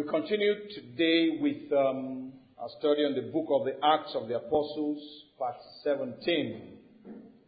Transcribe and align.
We 0.00 0.08
continue 0.08 0.54
today 0.74 1.36
with 1.42 1.70
um, 1.76 2.32
our 2.58 2.70
study 2.78 3.04
on 3.04 3.14
the 3.14 3.30
book 3.30 3.48
of 3.50 3.66
the 3.66 3.76
Acts 3.84 4.12
of 4.14 4.28
the 4.28 4.36
Apostles, 4.36 4.98
part 5.38 5.56
17. 5.84 6.78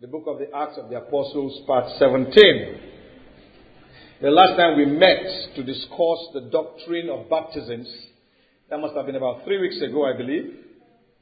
The 0.02 0.06
book 0.06 0.24
of 0.26 0.38
the 0.38 0.54
Acts 0.54 0.76
of 0.76 0.90
the 0.90 0.98
Apostles, 0.98 1.64
part 1.66 1.88
17. 1.98 2.28
The 4.20 4.30
last 4.30 4.58
time 4.58 4.76
we 4.76 4.84
met 4.84 5.54
to 5.56 5.62
discuss 5.62 6.28
the 6.34 6.50
doctrine 6.52 7.08
of 7.08 7.30
baptisms, 7.30 7.88
that 8.68 8.76
must 8.76 8.94
have 8.96 9.06
been 9.06 9.16
about 9.16 9.44
three 9.44 9.58
weeks 9.58 9.80
ago, 9.80 10.04
I 10.04 10.14
believe, 10.14 10.52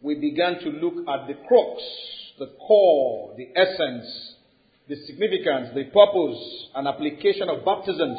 we 0.01 0.17
began 0.17 0.59
to 0.59 0.69
look 0.69 1.07
at 1.07 1.29
the 1.29 1.35
crux, 1.47 1.81
the 2.41 2.51
core, 2.67 3.37
the 3.37 3.51
essence, 3.55 4.35
the 4.89 4.97
significance, 5.07 5.69
the 5.77 5.85
purpose, 5.95 6.43
and 6.75 6.89
application 6.89 7.49
of 7.49 7.65
baptisms 7.65 8.19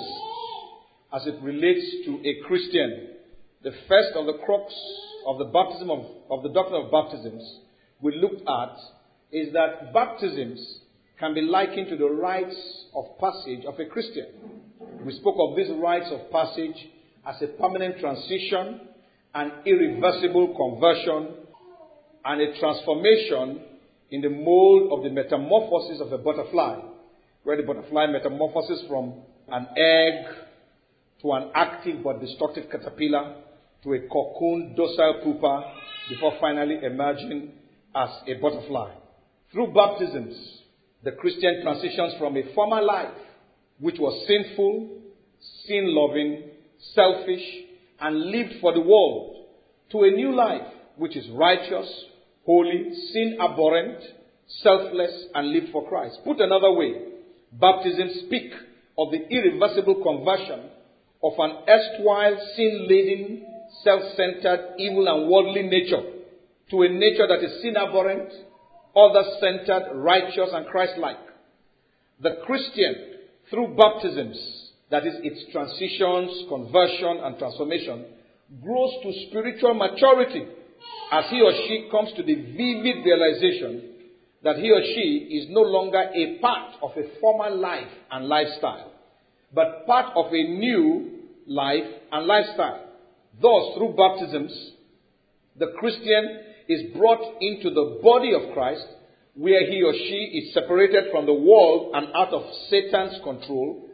as 1.14 1.28
it 1.28 1.42
relates 1.42 1.86
to 2.06 2.22
a 2.26 2.48
Christian. 2.48 3.10
The 3.64 3.72
first 3.88 4.16
of 4.16 4.26
the 4.26 4.40
crux 4.46 4.74
of 5.28 5.38
the 5.38 5.46
baptism 5.46 5.90
of, 5.92 6.06
of 6.30 6.44
the 6.44 6.50
doctrine 6.50 6.86
of 6.86 6.92
baptisms 6.92 7.60
we 8.02 8.16
looked 8.18 8.42
at 8.48 8.78
is 9.32 9.54
that 9.54 9.94
baptisms 9.94 10.80
can 11.20 11.34
be 11.34 11.42
likened 11.42 11.88
to 11.90 11.98
the 11.98 12.10
rites 12.10 12.56
of 12.96 13.20
passage 13.20 13.64
of 13.66 13.80
a 13.80 13.86
Christian. 13.86 14.26
We 15.06 15.14
spoke 15.14 15.36
of 15.38 15.56
these 15.56 15.70
rites 15.80 16.12
of 16.12 16.32
passage 16.32 16.76
as 17.28 17.42
a 17.42 17.48
permanent 17.48 18.00
transition, 18.00 18.82
an 19.36 19.52
irreversible 19.66 20.56
conversion, 20.56 21.36
and 22.26 22.42
a 22.42 22.60
transformation 22.60 23.62
in 24.10 24.22
the 24.22 24.30
mold 24.30 24.92
of 24.92 25.04
the 25.04 25.10
metamorphosis 25.10 26.02
of 26.02 26.12
a 26.12 26.18
butterfly, 26.18 26.80
where 27.44 27.58
the 27.58 27.64
butterfly 27.64 28.08
metamorphoses 28.08 28.84
from 28.88 29.22
an 29.50 29.68
egg 29.78 30.26
to 31.22 31.32
an 31.34 31.52
active 31.54 32.04
but 32.04 32.20
destructive 32.20 32.70
caterpillar 32.72 33.36
to 33.84 33.94
a 33.94 34.00
cocoon 34.08 34.76
docile 34.76 35.22
pupa 35.24 35.74
before 36.10 36.34
finally 36.40 36.78
emerging 36.84 37.52
as 37.96 38.10
a 38.28 38.34
butterfly. 38.36 38.94
Through 39.52 39.74
baptisms, 39.74 40.36
the 41.04 41.12
Christian 41.12 41.62
transitions 41.62 42.14
from 42.18 42.38
a 42.38 42.54
former 42.54 42.82
life, 42.82 43.14
which 43.80 43.98
was 44.00 44.26
sinful, 44.28 44.90
sin 45.66 45.96
loving, 45.96 46.44
selfish, 46.94 47.44
and 48.00 48.32
lived 48.32 48.56
for 48.62 48.74
the 48.74 48.82
world, 48.82 49.46
to 49.92 50.04
a 50.04 50.12
new 50.12 50.34
life, 50.36 50.68
which 50.96 51.16
is 51.16 51.28
righteous, 51.32 51.88
holy, 52.46 52.92
sin 53.12 53.38
abhorrent, 53.42 54.02
selfless, 54.64 55.26
and 55.36 55.52
lived 55.52 55.72
for 55.72 55.88
Christ. 55.88 56.20
Put 56.24 56.40
another 56.40 56.72
way, 56.72 56.94
baptisms 57.52 58.22
speak 58.26 58.52
of 58.98 59.12
the 59.12 59.28
irreversible 59.30 60.02
conversion 60.04 60.71
of 61.24 61.34
an 61.38 61.58
erstwhile 61.68 62.38
sin 62.56 62.88
laden, 62.90 63.46
self 63.84 64.02
centered, 64.16 64.76
evil, 64.78 65.08
and 65.08 65.30
worldly 65.30 65.64
nature 65.64 66.02
to 66.72 66.82
a 66.82 66.90
nature 66.90 67.28
that 67.28 67.44
is 67.44 67.62
sin 67.62 67.76
abhorrent, 67.78 68.32
other 68.96 69.24
centered, 69.40 69.92
righteous, 69.96 70.50
and 70.54 70.66
Christ 70.68 70.98
like. 70.98 71.18
The 72.22 72.38
Christian, 72.46 72.96
through 73.50 73.76
baptisms, 73.76 74.38
that 74.90 75.06
is 75.06 75.16
its 75.24 75.52
transitions, 75.52 76.46
conversion, 76.50 77.20
and 77.24 77.38
transformation, 77.38 78.06
grows 78.64 78.92
to 79.04 79.28
spiritual 79.30 79.74
maturity 79.74 80.46
as 81.12 81.26
he 81.30 81.42
or 81.42 81.52
she 81.52 81.88
comes 81.92 82.10
to 82.16 82.24
the 82.24 82.36
vivid 82.36 83.06
realization 83.06 83.92
that 84.44 84.58
he 84.58 84.72
or 84.72 84.82
she 84.82 85.38
is 85.40 85.48
no 85.50 85.62
longer 85.62 86.00
a 86.00 86.40
part 86.40 86.76
of 86.82 86.92
a 86.92 87.20
former 87.20 87.50
life 87.56 87.88
and 88.12 88.28
lifestyle, 88.28 88.91
but 89.54 89.86
part 89.86 90.16
of 90.16 90.28
a 90.28 90.44
new 90.44 91.20
life 91.48 91.84
and 92.12 92.26
lifestyle. 92.26 92.86
Thus, 93.42 93.78
through 93.78 93.96
baptisms, 93.98 94.72
the 95.58 95.74
Christian 95.80 96.40
is 96.68 96.96
brought 96.96 97.22
into 97.42 97.70
the 97.70 98.00
body 98.02 98.34
of 98.34 98.54
Christ, 98.54 98.86
where 99.36 99.66
he 99.70 99.82
or 99.84 99.94
she 99.94 100.42
is 100.44 100.54
separated 100.54 101.06
from 101.12 101.26
the 101.26 101.34
world 101.34 101.92
and 101.94 102.08
out 102.16 102.34
of 102.34 102.44
Satan's 102.70 103.22
control, 103.24 103.90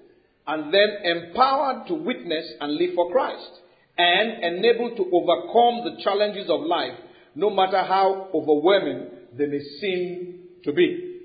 and 0.46 0.74
then 0.74 0.90
empowered 1.04 1.88
to 1.88 1.94
witness 1.94 2.46
and 2.60 2.76
live 2.76 2.96
for 2.96 3.12
Christ, 3.12 3.50
and 3.98 4.44
enabled 4.44 4.98
to 4.98 5.06
overcome 5.12 5.84
the 5.86 6.02
challenges 6.04 6.50
of 6.50 6.62
life, 6.62 6.98
no 7.36 7.50
matter 7.50 7.84
how 7.84 8.30
overwhelming 8.34 9.08
they 9.38 9.46
may 9.46 9.60
seem 9.80 10.40
to 10.64 10.74
be. 10.74 11.20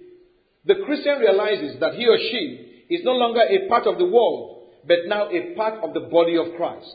The 0.64 0.76
Christian 0.86 1.18
realizes 1.18 1.80
that 1.80 1.94
he 1.94 2.06
or 2.06 2.18
she 2.18 2.71
is 2.94 3.04
no 3.04 3.12
longer 3.12 3.40
a 3.40 3.68
part 3.68 3.86
of 3.86 3.98
the 3.98 4.06
world, 4.06 4.68
but 4.86 5.06
now 5.06 5.28
a 5.30 5.54
part 5.54 5.82
of 5.82 5.94
the 5.94 6.08
body 6.12 6.36
of 6.36 6.54
Christ. 6.56 6.94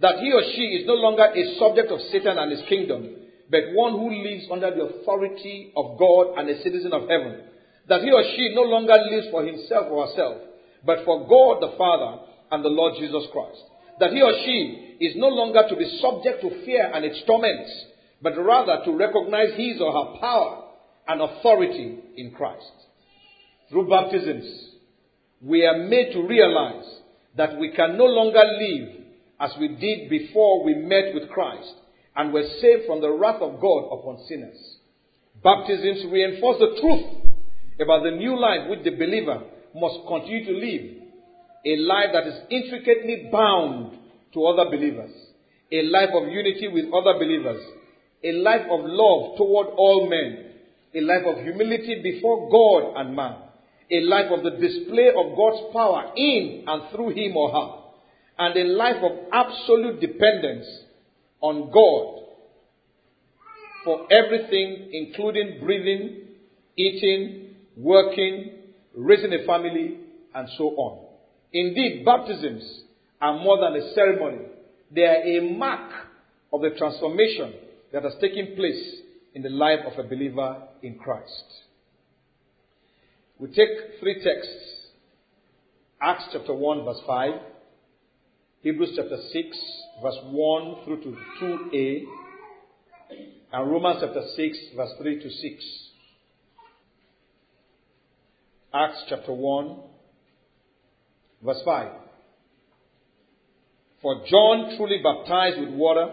That 0.00 0.18
he 0.18 0.32
or 0.32 0.42
she 0.54 0.82
is 0.82 0.86
no 0.86 0.94
longer 0.94 1.24
a 1.24 1.58
subject 1.58 1.90
of 1.90 2.00
Satan 2.12 2.36
and 2.38 2.50
his 2.50 2.62
kingdom, 2.68 3.16
but 3.50 3.72
one 3.72 3.92
who 3.92 4.10
lives 4.10 4.44
under 4.50 4.70
the 4.74 5.00
authority 5.00 5.72
of 5.76 5.98
God 5.98 6.34
and 6.36 6.50
a 6.50 6.62
citizen 6.62 6.92
of 6.92 7.08
heaven. 7.08 7.46
That 7.88 8.02
he 8.02 8.10
or 8.10 8.22
she 8.34 8.52
no 8.54 8.62
longer 8.62 8.94
lives 9.10 9.28
for 9.30 9.44
himself 9.44 9.86
or 9.90 10.06
herself, 10.08 10.36
but 10.84 11.04
for 11.04 11.28
God 11.28 11.62
the 11.62 11.76
Father 11.78 12.22
and 12.50 12.64
the 12.64 12.68
Lord 12.68 12.94
Jesus 12.98 13.24
Christ. 13.32 13.62
That 14.00 14.10
he 14.10 14.20
or 14.20 14.32
she 14.44 14.96
is 15.00 15.14
no 15.16 15.28
longer 15.28 15.62
to 15.68 15.76
be 15.76 15.98
subject 16.02 16.42
to 16.42 16.64
fear 16.64 16.90
and 16.92 17.04
its 17.04 17.22
torments, 17.26 17.70
but 18.20 18.36
rather 18.36 18.84
to 18.84 18.96
recognize 18.96 19.54
his 19.56 19.80
or 19.80 19.92
her 19.92 20.20
power 20.20 20.64
and 21.08 21.22
authority 21.22 21.98
in 22.16 22.32
Christ. 22.32 22.72
Through 23.70 23.88
baptisms, 23.88 24.75
we 25.42 25.66
are 25.66 25.78
made 25.78 26.12
to 26.12 26.26
realize 26.26 26.84
that 27.36 27.58
we 27.58 27.70
can 27.72 27.96
no 27.98 28.04
longer 28.04 28.42
live 28.42 28.88
as 29.40 29.50
we 29.60 29.68
did 29.68 30.08
before 30.08 30.64
we 30.64 30.74
met 30.74 31.14
with 31.14 31.28
Christ 31.30 31.74
and 32.16 32.32
were 32.32 32.46
saved 32.60 32.86
from 32.86 33.02
the 33.02 33.10
wrath 33.10 33.42
of 33.42 33.60
God 33.60 33.88
upon 33.92 34.24
sinners. 34.26 34.56
Baptisms 35.44 36.06
reinforce 36.10 36.58
the 36.58 36.80
truth 36.80 37.06
about 37.80 38.04
the 38.04 38.16
new 38.16 38.40
life 38.40 38.70
which 38.70 38.84
the 38.84 38.96
believer 38.96 39.42
must 39.74 39.96
continue 40.08 40.46
to 40.46 40.52
live. 40.52 41.02
A 41.66 41.76
life 41.76 42.08
that 42.14 42.26
is 42.26 42.40
intricately 42.48 43.28
bound 43.30 43.98
to 44.32 44.46
other 44.46 44.70
believers. 44.70 45.10
A 45.70 45.82
life 45.82 46.10
of 46.14 46.28
unity 46.28 46.68
with 46.68 46.86
other 46.94 47.18
believers. 47.18 47.60
A 48.24 48.32
life 48.32 48.62
of 48.70 48.80
love 48.84 49.36
toward 49.36 49.66
all 49.76 50.08
men. 50.08 50.52
A 50.94 51.00
life 51.02 51.26
of 51.26 51.42
humility 51.42 52.00
before 52.02 52.48
God 52.48 52.98
and 53.00 53.14
man 53.14 53.45
a 53.90 54.00
life 54.00 54.30
of 54.30 54.42
the 54.42 54.50
display 54.50 55.08
of 55.08 55.36
God's 55.36 55.72
power 55.72 56.12
in 56.16 56.64
and 56.66 56.90
through 56.90 57.10
him 57.10 57.36
or 57.36 57.50
her, 57.50 57.82
and 58.38 58.56
a 58.56 58.64
life 58.64 59.02
of 59.02 59.12
absolute 59.32 60.00
dependence 60.00 60.66
on 61.40 61.70
God 61.70 62.24
for 63.84 64.06
everything, 64.10 64.88
including 64.92 65.60
breathing, 65.62 66.22
eating, 66.76 67.54
working, 67.76 68.50
raising 68.96 69.32
a 69.32 69.46
family, 69.46 69.98
and 70.34 70.48
so 70.58 70.64
on. 70.64 71.06
Indeed, 71.52 72.04
baptisms 72.04 72.82
are 73.20 73.38
more 73.38 73.58
than 73.60 73.80
a 73.80 73.94
ceremony. 73.94 74.38
They 74.90 75.02
are 75.02 75.22
a 75.22 75.56
mark 75.56 75.90
of 76.52 76.62
the 76.62 76.70
transformation 76.70 77.54
that 77.92 78.02
has 78.02 78.14
taken 78.20 78.56
place 78.56 78.96
in 79.34 79.42
the 79.42 79.50
life 79.50 79.80
of 79.86 80.04
a 80.04 80.08
believer 80.08 80.62
in 80.82 80.98
Christ. 80.98 81.44
We 83.38 83.48
take 83.48 84.00
three 84.00 84.14
texts 84.22 84.76
Acts 86.00 86.24
chapter 86.30 86.54
1, 86.54 86.84
verse 86.84 87.00
5, 87.06 87.32
Hebrews 88.60 88.92
chapter 88.96 89.16
6, 89.16 89.58
verse 90.02 90.18
1 90.24 90.84
through 90.84 91.02
to 91.02 91.16
2a, 91.42 92.04
and 93.52 93.70
Romans 93.70 93.98
chapter 94.02 94.22
6, 94.36 94.58
verse 94.76 94.90
3 95.00 95.22
to 95.22 95.30
6. 95.30 95.64
Acts 98.74 99.04
chapter 99.08 99.32
1, 99.32 99.78
verse 101.42 101.62
5. 101.64 101.92
For 104.02 104.22
John 104.28 104.76
truly 104.76 105.02
baptized 105.02 105.60
with 105.60 105.70
water, 105.70 106.10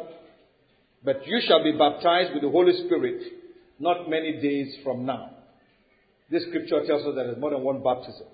but 1.03 1.27
you 1.27 1.41
shall 1.45 1.61
be 1.61 1.73
baptized 1.73 2.33
with 2.33 2.41
the 2.41 2.49
Holy 2.49 2.73
Spirit 2.85 3.21
not 3.79 4.09
many 4.09 4.41
days 4.41 4.77
from 4.83 5.05
now. 5.05 5.32
This 6.29 6.43
scripture 6.47 6.85
tells 6.85 7.01
us 7.01 7.15
that 7.15 7.23
there's 7.23 7.39
more 7.39 7.51
than 7.51 7.63
one 7.63 7.83
baptism. 7.83 8.27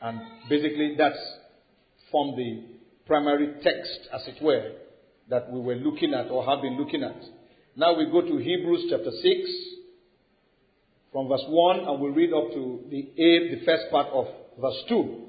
And 0.00 0.20
basically, 0.48 0.94
that's 0.96 1.18
from 2.10 2.36
the 2.36 2.64
primary 3.06 3.54
text, 3.62 4.08
as 4.12 4.26
it 4.28 4.42
were, 4.42 4.72
that 5.28 5.50
we 5.50 5.60
were 5.60 5.74
looking 5.74 6.14
at 6.14 6.30
or 6.30 6.44
have 6.44 6.62
been 6.62 6.78
looking 6.78 7.02
at. 7.02 7.20
Now 7.76 7.96
we 7.96 8.06
go 8.06 8.20
to 8.22 8.36
Hebrews 8.36 8.86
chapter 8.90 9.10
6, 9.10 9.24
from 11.12 11.28
verse 11.28 11.44
1, 11.46 11.80
and 11.80 12.00
we'll 12.00 12.12
read 12.12 12.32
up 12.32 12.52
to 12.52 12.80
the 12.90 13.08
A, 13.18 13.56
the 13.56 13.64
first 13.64 13.84
part 13.90 14.08
of 14.08 14.26
verse 14.60 14.82
2. 14.88 15.24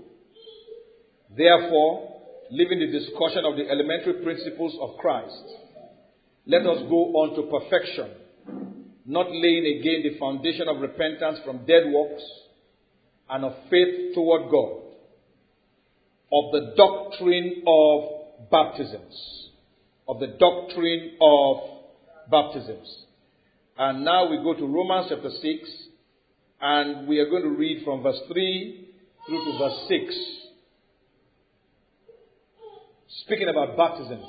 Therefore, 1.38 2.22
leaving 2.52 2.80
the 2.80 2.88
discussion 2.88 3.46
of 3.46 3.56
the 3.56 3.70
elementary 3.70 4.24
principles 4.24 4.76
of 4.82 4.98
Christ, 4.98 5.44
let 6.46 6.66
us 6.66 6.80
go 6.90 7.14
on 7.16 7.36
to 7.36 7.60
perfection 7.60 8.10
not 9.06 9.28
laying 9.32 9.80
again 9.80 10.04
the 10.04 10.20
foundation 10.20 10.68
of 10.68 10.82
repentance 10.82 11.40
from 11.46 11.66
dead 11.66 11.84
works 11.92 12.24
and 13.30 13.46
of 13.46 13.54
faith 13.70 14.14
toward 14.14 14.50
God, 14.52 14.82
of 16.32 16.52
the 16.52 16.74
doctrine 16.76 17.64
of 17.66 18.50
baptisms, 18.52 19.50
of 20.08 20.20
the 20.20 20.36
doctrine 20.40 21.18
of 21.22 21.58
baptisms. 22.30 23.06
And 23.78 24.04
now 24.04 24.30
we 24.30 24.38
go 24.38 24.54
to 24.54 24.66
Romans 24.66 25.08
chapter 25.10 25.30
6, 25.30 25.44
and 26.62 27.08
we 27.08 27.20
are 27.20 27.30
going 27.30 27.44
to 27.44 27.50
read 27.50 27.84
from 27.86 28.04
verse 28.04 28.20
3 28.28 28.90
through 29.26 29.46
to 29.46 29.58
verse 29.58 29.86
6. 29.88 30.16
Speaking 33.26 33.48
about 33.50 33.78
baptisms. 33.78 34.26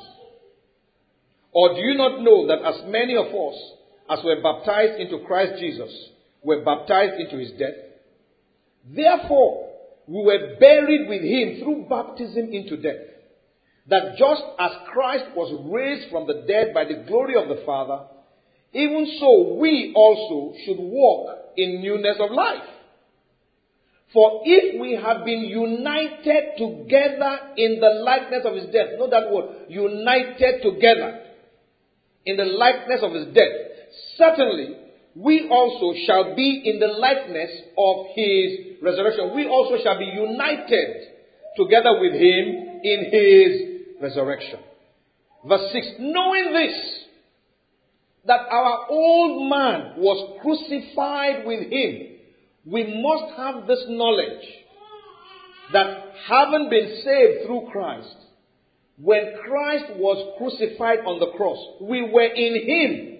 Or 1.52 1.75
do 1.75 1.81
you 1.81 1.94
not 1.96 2.20
know 2.20 2.46
that 2.46 2.62
as 2.64 2.84
many 2.87 3.16
of 3.16 3.26
us 3.26 3.73
as 4.10 4.18
we 4.24 4.34
were 4.34 4.42
baptized 4.42 5.00
into 5.00 5.24
Christ 5.26 5.60
Jesus 5.60 5.90
we 6.42 6.56
were 6.56 6.64
baptized 6.64 7.20
into 7.20 7.36
his 7.36 7.52
death? 7.52 7.74
Therefore, 8.94 9.68
we 10.06 10.24
were 10.24 10.56
buried 10.58 11.08
with 11.08 11.22
him 11.22 11.62
through 11.62 11.86
baptism 11.88 12.52
into 12.52 12.76
death. 12.76 13.06
That 13.88 14.16
just 14.18 14.42
as 14.58 14.70
Christ 14.92 15.24
was 15.36 15.52
raised 15.70 16.10
from 16.10 16.26
the 16.26 16.44
dead 16.46 16.72
by 16.74 16.84
the 16.84 17.04
glory 17.06 17.34
of 17.40 17.48
the 17.48 17.62
Father, 17.64 18.04
even 18.72 19.16
so 19.18 19.54
we 19.54 19.92
also 19.94 20.54
should 20.64 20.78
walk 20.78 21.36
in 21.56 21.82
newness 21.82 22.16
of 22.20 22.30
life. 22.30 22.62
For 24.12 24.42
if 24.44 24.80
we 24.80 24.94
have 25.00 25.24
been 25.24 25.42
united 25.42 26.56
together 26.58 27.38
in 27.56 27.78
the 27.80 28.02
likeness 28.04 28.42
of 28.44 28.54
his 28.54 28.66
death, 28.66 28.98
know 28.98 29.08
that 29.10 29.30
word, 29.30 29.68
united 29.68 30.62
together 30.62 31.20
in 32.26 32.36
the 32.36 32.44
likeness 32.44 33.00
of 33.02 33.12
his 33.12 33.26
death, 33.26 33.69
certainly 34.16 34.76
we 35.14 35.48
also 35.50 35.98
shall 36.06 36.37
be 36.37 36.62
in 36.64 36.78
the 36.78 36.87
likeness 36.98 37.50
of 37.76 38.06
his 38.14 38.76
resurrection. 38.82 39.34
We 39.34 39.48
also 39.48 39.82
shall 39.82 39.98
be 39.98 40.04
united 40.04 41.06
together 41.56 42.00
with 42.00 42.12
him 42.12 42.81
in 42.82 43.10
his 43.10 44.02
resurrection. 44.02 44.60
Verse 45.46 45.72
6 45.72 45.87
Knowing 45.98 46.52
this, 46.52 47.04
that 48.26 48.40
our 48.50 48.87
old 48.88 49.50
man 49.50 49.94
was 49.96 50.38
crucified 50.42 51.46
with 51.46 51.70
him, 51.72 52.06
we 52.66 53.02
must 53.02 53.37
have 53.37 53.66
this 53.66 53.84
knowledge 53.88 54.46
that 55.72 56.12
having 56.28 56.69
been 56.69 57.02
saved 57.02 57.46
through 57.46 57.69
Christ, 57.72 58.14
when 58.98 59.32
Christ 59.46 59.96
was 59.96 60.34
crucified 60.37 61.00
on 61.00 61.19
the 61.19 61.32
cross, 61.37 61.58
we 61.81 62.02
were 62.02 62.22
in 62.22 62.69
him 62.69 63.19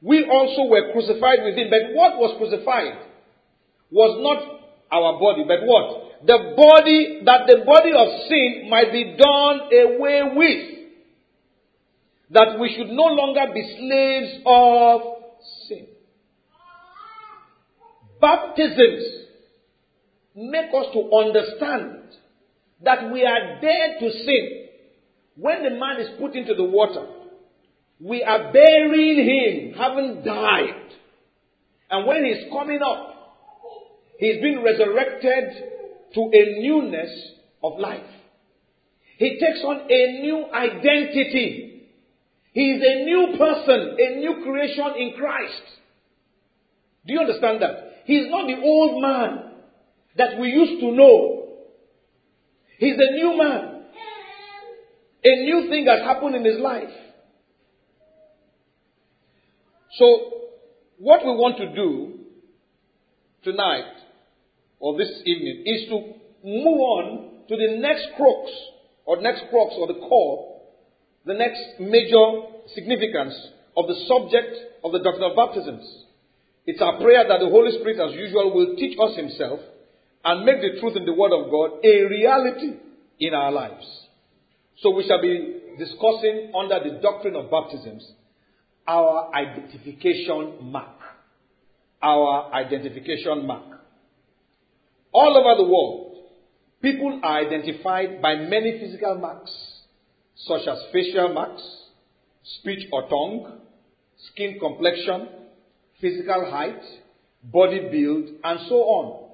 we 0.00 0.24
also 0.24 0.70
were 0.70 0.92
crucified 0.92 1.40
with 1.44 1.56
him. 1.56 1.68
But 1.70 1.94
what 1.94 2.18
was 2.18 2.36
crucified 2.38 2.98
was 3.90 4.18
not 4.22 4.60
our 4.90 5.18
body, 5.18 5.44
but 5.46 5.66
what? 5.66 6.26
The 6.26 6.54
body, 6.56 7.22
that 7.24 7.46
the 7.46 7.64
body 7.64 7.92
of 7.94 8.28
sin 8.28 8.68
might 8.70 8.92
be 8.92 9.16
done 9.16 9.60
away 9.72 10.22
with. 10.34 10.78
That 12.30 12.60
we 12.60 12.74
should 12.76 12.88
no 12.88 13.04
longer 13.04 13.52
be 13.54 13.62
slaves 13.78 14.42
of 14.44 15.00
sin. 15.66 15.86
Baptisms 18.20 19.04
make 20.34 20.70
us 20.74 20.86
to 20.92 21.10
understand 21.14 22.02
that 22.84 23.10
we 23.12 23.24
are 23.24 23.60
dead 23.60 23.98
to 24.00 24.10
sin. 24.10 24.66
When 25.36 25.62
the 25.62 25.70
man 25.70 26.00
is 26.00 26.18
put 26.20 26.34
into 26.34 26.54
the 26.54 26.64
water, 26.64 27.06
we 28.00 28.22
are 28.22 28.52
burying 28.52 29.24
him, 29.24 29.74
having 29.78 30.22
died. 30.24 30.92
And 31.90 32.06
when 32.06 32.24
he's 32.24 32.50
coming 32.52 32.80
up, 32.84 33.36
he's 34.18 34.40
been 34.40 34.62
resurrected 34.62 35.50
to 36.14 36.20
a 36.20 36.60
newness 36.60 37.10
of 37.62 37.78
life. 37.78 38.06
He 39.16 39.30
takes 39.40 39.60
on 39.64 39.80
a 39.90 40.20
new 40.20 40.46
identity. 40.52 41.86
He 42.52 42.70
is 42.72 42.82
a 42.82 43.04
new 43.04 43.36
person, 43.36 43.96
a 43.98 44.16
new 44.16 44.42
creation 44.44 44.92
in 44.96 45.14
Christ. 45.18 45.62
Do 47.06 47.14
you 47.14 47.20
understand 47.20 47.62
that? 47.62 48.02
He 48.04 48.16
is 48.18 48.30
not 48.30 48.46
the 48.46 48.60
old 48.62 49.02
man 49.02 49.52
that 50.16 50.38
we 50.38 50.48
used 50.48 50.80
to 50.80 50.92
know. 50.92 51.48
He's 52.78 52.96
a 52.96 53.12
new 53.12 53.36
man. 53.36 53.82
A 55.24 55.42
new 55.42 55.68
thing 55.68 55.86
has 55.86 56.00
happened 56.00 56.36
in 56.36 56.44
his 56.44 56.58
life. 56.60 56.90
So, 59.98 60.30
what 60.98 61.24
we 61.24 61.32
want 61.32 61.58
to 61.58 61.74
do 61.74 62.20
tonight 63.42 63.98
or 64.78 64.96
this 64.96 65.10
evening 65.24 65.64
is 65.66 65.88
to 65.88 66.14
move 66.46 66.80
on 66.80 67.30
to 67.48 67.56
the 67.56 67.78
next 67.80 68.06
crux 68.16 68.50
or 69.04 69.20
next 69.20 69.42
crux 69.50 69.74
or 69.76 69.88
the 69.88 69.98
core, 69.98 70.60
the 71.26 71.34
next 71.34 71.80
major 71.80 72.62
significance 72.74 73.34
of 73.76 73.88
the 73.88 73.98
subject 74.06 74.54
of 74.84 74.92
the 74.92 75.00
doctrine 75.00 75.30
of 75.30 75.36
baptisms. 75.36 75.82
It's 76.64 76.80
our 76.80 77.00
prayer 77.00 77.26
that 77.26 77.40
the 77.40 77.50
Holy 77.50 77.72
Spirit, 77.72 77.98
as 77.98 78.14
usual, 78.14 78.54
will 78.54 78.76
teach 78.76 78.96
us 79.02 79.16
Himself 79.16 79.58
and 80.24 80.44
make 80.44 80.60
the 80.60 80.78
truth 80.78 80.94
in 80.94 81.06
the 81.06 81.14
Word 81.14 81.32
of 81.32 81.50
God 81.50 81.82
a 81.82 82.06
reality 82.06 82.78
in 83.18 83.34
our 83.34 83.50
lives. 83.50 83.86
So 84.78 84.94
we 84.94 85.08
shall 85.08 85.20
be 85.20 85.74
discussing 85.76 86.52
under 86.54 86.78
the 86.78 87.00
doctrine 87.02 87.34
of 87.34 87.50
baptisms 87.50 88.06
our 88.88 89.30
identification 89.34 90.58
mark. 90.62 90.96
Our 92.02 92.52
identification 92.54 93.46
mark. 93.46 93.80
All 95.12 95.36
over 95.36 95.62
the 95.62 95.68
world, 95.68 96.16
people 96.80 97.20
are 97.22 97.38
identified 97.40 98.22
by 98.22 98.36
many 98.36 98.80
physical 98.80 99.16
marks, 99.16 99.52
such 100.36 100.66
as 100.66 100.78
facial 100.92 101.34
marks, 101.34 101.62
speech 102.60 102.88
or 102.90 103.02
tongue, 103.02 103.60
skin 104.32 104.58
complexion, 104.58 105.28
physical 106.00 106.50
height, 106.50 106.80
body 107.42 107.88
build, 107.90 108.28
and 108.42 108.60
so 108.68 108.76
on. 108.76 109.28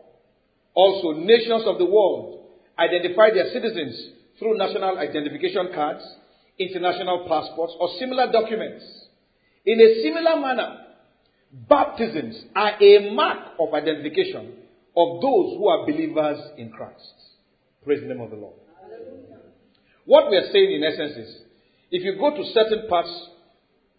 Also, 0.75 1.21
nations 1.21 1.63
of 1.67 1.79
the 1.79 1.85
world 1.85 2.41
identify 2.79 3.31
their 3.31 3.53
citizens 3.53 4.11
through 4.39 4.57
national 4.59 4.99
identification 4.99 5.71
cards, 5.73 6.03
international 6.59 7.27
passports, 7.29 7.75
or 7.79 7.89
similar 8.01 8.33
documents. 8.33 9.04
In 9.67 9.81
a 9.81 10.03
similar 10.03 10.41
manner, 10.41 10.79
baptisms 11.69 12.45
are 12.55 12.83
a 12.83 13.15
mark 13.15 13.55
of 13.59 13.73
identification 13.73 14.53
of 14.97 15.21
those 15.21 15.57
who 15.57 15.69
are 15.69 15.87
believers 15.87 16.39
in 16.59 16.71
Christ. 16.71 17.15
Praise 17.85 18.01
the 18.01 18.07
name 18.07 18.21
of 18.21 18.31
the 18.31 18.37
Lord. 18.37 18.55
What 20.05 20.31
we 20.31 20.37
are 20.37 20.53
saying 20.53 20.73
in 20.73 20.85
essence 20.85 21.17
is, 21.17 21.37
if 21.91 22.03
you 22.03 22.17
go 22.19 22.37
to 22.37 22.45
certain 22.53 22.89
parts 22.89 23.11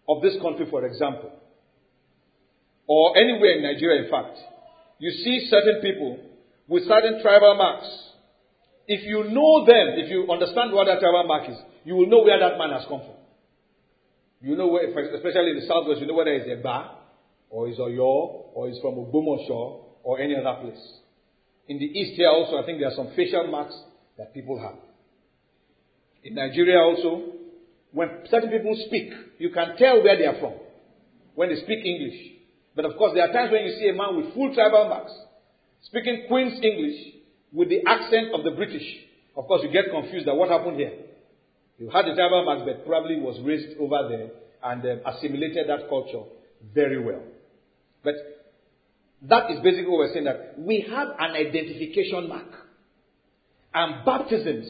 of 0.08 0.22
this 0.22 0.36
country, 0.40 0.66
for 0.70 0.84
example, 0.86 1.32
or 2.86 3.16
anywhere 3.18 3.56
in 3.56 3.62
Nigeria, 3.62 4.04
in 4.04 4.10
fact, 4.10 4.38
you 4.98 5.10
see 5.10 5.48
certain 5.50 5.80
people 5.82 6.18
with 6.68 6.84
certain 6.86 7.20
tribal 7.22 7.56
marks. 7.56 7.86
If 8.86 9.04
you 9.04 9.24
know 9.34 9.66
them, 9.66 9.98
if 9.98 10.10
you 10.10 10.30
understand 10.30 10.72
what 10.72 10.86
that 10.86 11.00
tribal 11.00 11.24
mark 11.26 11.50
is, 11.50 11.56
you 11.84 11.96
will 11.96 12.06
know 12.06 12.22
where 12.22 12.38
that 12.38 12.56
man 12.56 12.70
has 12.70 12.84
come 12.88 13.00
from. 13.00 13.15
You 14.46 14.54
know, 14.54 14.68
where, 14.68 14.86
especially 14.86 15.50
in 15.50 15.56
the 15.58 15.66
southwest, 15.66 16.00
you 16.00 16.06
know 16.06 16.14
whether 16.14 16.30
it's 16.30 16.48
a 16.48 16.62
bar, 16.62 16.98
or 17.50 17.68
it's 17.68 17.80
Oyo, 17.80 18.46
or 18.54 18.68
it's 18.68 18.78
from 18.78 18.94
Ogbomoso, 18.94 19.86
or 20.04 20.20
any 20.20 20.36
other 20.36 20.62
place. 20.62 20.78
In 21.66 21.80
the 21.80 21.84
east 21.84 22.14
here 22.14 22.28
also, 22.28 22.62
I 22.62 22.64
think 22.64 22.78
there 22.78 22.86
are 22.86 22.94
some 22.94 23.10
facial 23.16 23.48
marks 23.48 23.74
that 24.16 24.32
people 24.32 24.56
have. 24.62 24.78
In 26.22 26.36
Nigeria 26.36 26.78
also, 26.78 27.32
when 27.90 28.08
certain 28.30 28.50
people 28.50 28.76
speak, 28.86 29.10
you 29.38 29.50
can 29.50 29.76
tell 29.78 30.00
where 30.04 30.16
they 30.16 30.26
are 30.26 30.38
from 30.38 30.54
when 31.34 31.48
they 31.48 31.56
speak 31.56 31.84
English. 31.84 32.38
But 32.76 32.84
of 32.84 32.96
course, 32.96 33.14
there 33.14 33.28
are 33.28 33.32
times 33.32 33.50
when 33.50 33.64
you 33.64 33.74
see 33.80 33.88
a 33.88 33.94
man 33.94 34.14
with 34.14 34.32
full 34.32 34.54
tribal 34.54 34.88
marks 34.88 35.12
speaking 35.82 36.26
Queen's 36.28 36.54
English 36.62 37.14
with 37.52 37.68
the 37.68 37.82
accent 37.84 38.32
of 38.32 38.44
the 38.44 38.52
British. 38.52 38.86
Of 39.36 39.46
course, 39.48 39.62
you 39.64 39.72
get 39.72 39.90
confused 39.90 40.28
that 40.28 40.36
what 40.36 40.50
happened 40.50 40.76
here. 40.76 40.92
You 41.78 41.90
had 41.90 42.06
the 42.06 42.14
marks, 42.14 42.62
but 42.64 42.86
probably 42.86 43.16
was 43.20 43.38
raised 43.44 43.78
over 43.78 44.08
there 44.08 44.30
and 44.62 44.82
um, 44.82 45.14
assimilated 45.14 45.68
that 45.68 45.88
culture 45.88 46.22
very 46.74 47.02
well. 47.02 47.22
But 48.02 48.14
that 49.22 49.50
is 49.50 49.60
basically 49.62 49.88
what 49.88 49.98
we're 49.98 50.12
saying 50.12 50.24
that 50.24 50.54
we 50.58 50.86
have 50.90 51.08
an 51.18 51.32
identification 51.32 52.28
mark. 52.28 52.48
And 53.74 54.04
baptisms 54.06 54.66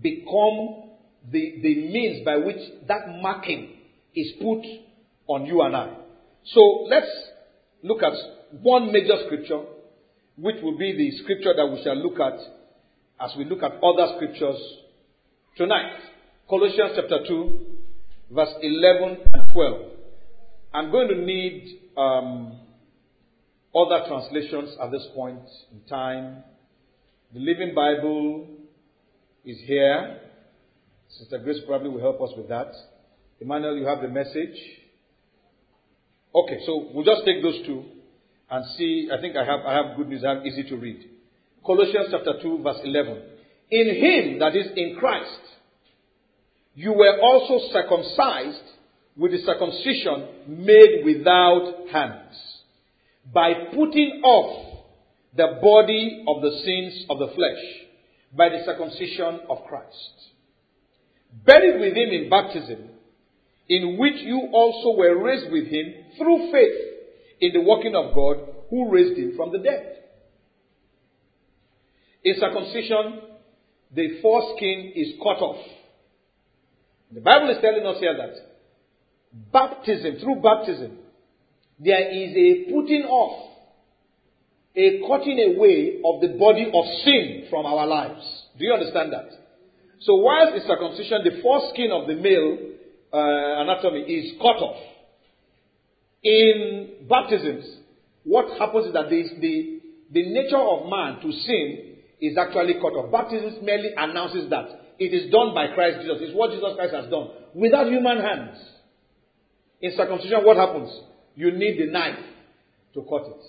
become 0.00 0.90
the, 1.30 1.60
the 1.62 1.74
means 1.92 2.24
by 2.24 2.36
which 2.36 2.60
that 2.88 3.20
marking 3.20 3.76
is 4.14 4.32
put 4.40 4.62
on 5.28 5.46
you 5.46 5.62
and 5.62 5.76
I. 5.76 5.94
So 6.44 6.60
let's 6.88 7.10
look 7.82 8.02
at 8.02 8.12
one 8.62 8.90
major 8.90 9.14
scripture, 9.26 9.60
which 10.36 10.56
will 10.62 10.76
be 10.76 10.92
the 10.96 11.22
scripture 11.22 11.54
that 11.54 11.66
we 11.66 11.82
shall 11.84 11.96
look 11.96 12.18
at 12.18 12.40
as 13.20 13.36
we 13.36 13.44
look 13.44 13.62
at 13.62 13.72
other 13.82 14.14
scriptures 14.16 14.58
tonight. 15.60 15.92
Colossians 16.48 16.92
chapter 16.96 17.18
2, 17.28 17.60
verse 18.30 18.48
11 18.62 19.18
and 19.34 19.52
12. 19.52 19.82
I'm 20.72 20.90
going 20.90 21.08
to 21.08 21.16
need 21.16 21.80
um, 21.98 22.58
other 23.76 24.08
translations 24.08 24.74
at 24.82 24.90
this 24.90 25.06
point 25.14 25.42
in 25.70 25.86
time. 25.86 26.44
The 27.34 27.40
Living 27.40 27.74
Bible 27.74 28.48
is 29.44 29.58
here. 29.66 30.20
Sister 31.18 31.38
Grace 31.40 31.60
probably 31.66 31.90
will 31.90 32.00
help 32.00 32.22
us 32.22 32.30
with 32.38 32.48
that. 32.48 32.72
Emmanuel, 33.38 33.76
you 33.76 33.86
have 33.86 34.00
the 34.00 34.08
message. 34.08 34.56
Okay, 36.34 36.60
so 36.64 36.88
we'll 36.94 37.04
just 37.04 37.26
take 37.26 37.42
those 37.42 37.66
two 37.66 37.84
and 38.50 38.64
see. 38.78 39.10
I 39.12 39.20
think 39.20 39.36
I 39.36 39.44
have, 39.44 39.60
I 39.66 39.74
have 39.74 39.98
good 39.98 40.08
news. 40.08 40.24
I 40.24 40.36
have 40.36 40.46
easy 40.46 40.62
to 40.70 40.76
read. 40.76 41.04
Colossians 41.66 42.06
chapter 42.10 42.40
2, 42.40 42.62
verse 42.62 42.80
11. 42.82 43.29
In 43.70 43.86
him, 43.86 44.38
that 44.40 44.56
is 44.56 44.66
in 44.76 44.96
Christ, 44.98 45.40
you 46.74 46.92
were 46.92 47.20
also 47.20 47.72
circumcised 47.72 48.62
with 49.16 49.32
the 49.32 49.38
circumcision 49.44 50.64
made 50.64 51.04
without 51.04 51.86
hands, 51.92 52.36
by 53.32 53.52
putting 53.74 54.22
off 54.24 54.84
the 55.36 55.58
body 55.62 56.24
of 56.26 56.42
the 56.42 56.50
sins 56.64 57.06
of 57.10 57.18
the 57.18 57.28
flesh 57.34 57.86
by 58.36 58.48
the 58.48 58.62
circumcision 58.64 59.40
of 59.48 59.64
Christ. 59.68 60.30
Buried 61.44 61.80
with 61.80 61.96
him 61.96 62.10
in 62.10 62.30
baptism, 62.30 62.88
in 63.68 63.98
which 63.98 64.16
you 64.16 64.48
also 64.52 64.96
were 64.96 65.22
raised 65.22 65.50
with 65.52 65.66
him 65.66 65.94
through 66.18 66.50
faith 66.50 66.80
in 67.40 67.52
the 67.52 67.60
working 67.60 67.94
of 67.94 68.14
God 68.14 68.36
who 68.68 68.90
raised 68.90 69.18
him 69.18 69.34
from 69.36 69.52
the 69.52 69.58
dead. 69.58 69.96
In 72.24 72.34
circumcision, 72.38 73.22
the 73.94 74.20
foreskin 74.22 74.92
is 74.94 75.14
cut 75.18 75.42
off. 75.42 75.64
The 77.12 77.20
Bible 77.20 77.50
is 77.50 77.58
telling 77.60 77.84
us 77.86 77.98
here 77.98 78.16
that 78.16 78.34
baptism, 79.52 80.20
through 80.20 80.42
baptism, 80.42 80.98
there 81.78 82.10
is 82.10 82.30
a 82.36 82.70
putting 82.72 83.02
off, 83.04 83.50
a 84.76 85.00
cutting 85.08 85.56
away 85.56 86.00
of 86.04 86.20
the 86.20 86.38
body 86.38 86.70
of 86.72 86.84
sin 87.04 87.46
from 87.50 87.66
our 87.66 87.86
lives. 87.86 88.22
Do 88.58 88.64
you 88.64 88.72
understand 88.72 89.12
that? 89.12 89.30
So 90.00 90.16
whilst 90.16 90.54
in 90.54 90.62
circumcision, 90.68 91.24
the 91.24 91.42
foreskin 91.42 91.90
of 91.90 92.06
the 92.06 92.14
male 92.14 92.58
uh, 93.12 93.62
anatomy 93.62 94.00
is 94.00 94.32
cut 94.38 94.56
off. 94.62 94.80
In 96.22 97.06
baptisms, 97.08 97.64
what 98.24 98.58
happens 98.58 98.86
is 98.86 98.92
that 98.92 99.08
the, 99.10 99.24
the, 99.40 99.80
the 100.12 100.32
nature 100.32 100.58
of 100.58 100.88
man 100.88 101.20
to 101.22 101.32
sin 101.32 101.89
is 102.20 102.36
actually 102.36 102.74
cut 102.74 102.94
off. 102.94 103.10
Baptism 103.10 103.64
merely 103.64 103.90
announces 103.96 104.50
that 104.50 104.66
it 104.98 105.14
is 105.14 105.30
done 105.30 105.54
by 105.54 105.68
Christ 105.74 106.00
Jesus. 106.02 106.18
It's 106.20 106.36
what 106.36 106.50
Jesus 106.50 106.76
Christ 106.76 106.94
has 106.94 107.10
done 107.10 107.30
without 107.54 107.86
human 107.88 108.20
hands. 108.20 108.58
In 109.80 109.96
circumcision, 109.96 110.44
what 110.44 110.56
happens? 110.56 110.90
You 111.34 111.52
need 111.52 111.80
the 111.80 111.90
knife 111.90 112.18
to 112.94 113.02
cut 113.02 113.24
it. 113.26 113.42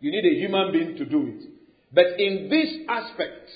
You 0.00 0.10
need 0.10 0.24
a 0.24 0.40
human 0.40 0.72
being 0.72 0.96
to 0.96 1.04
do 1.04 1.26
it. 1.26 1.50
But 1.92 2.18
in 2.18 2.48
this 2.48 2.68
aspect, 2.88 3.50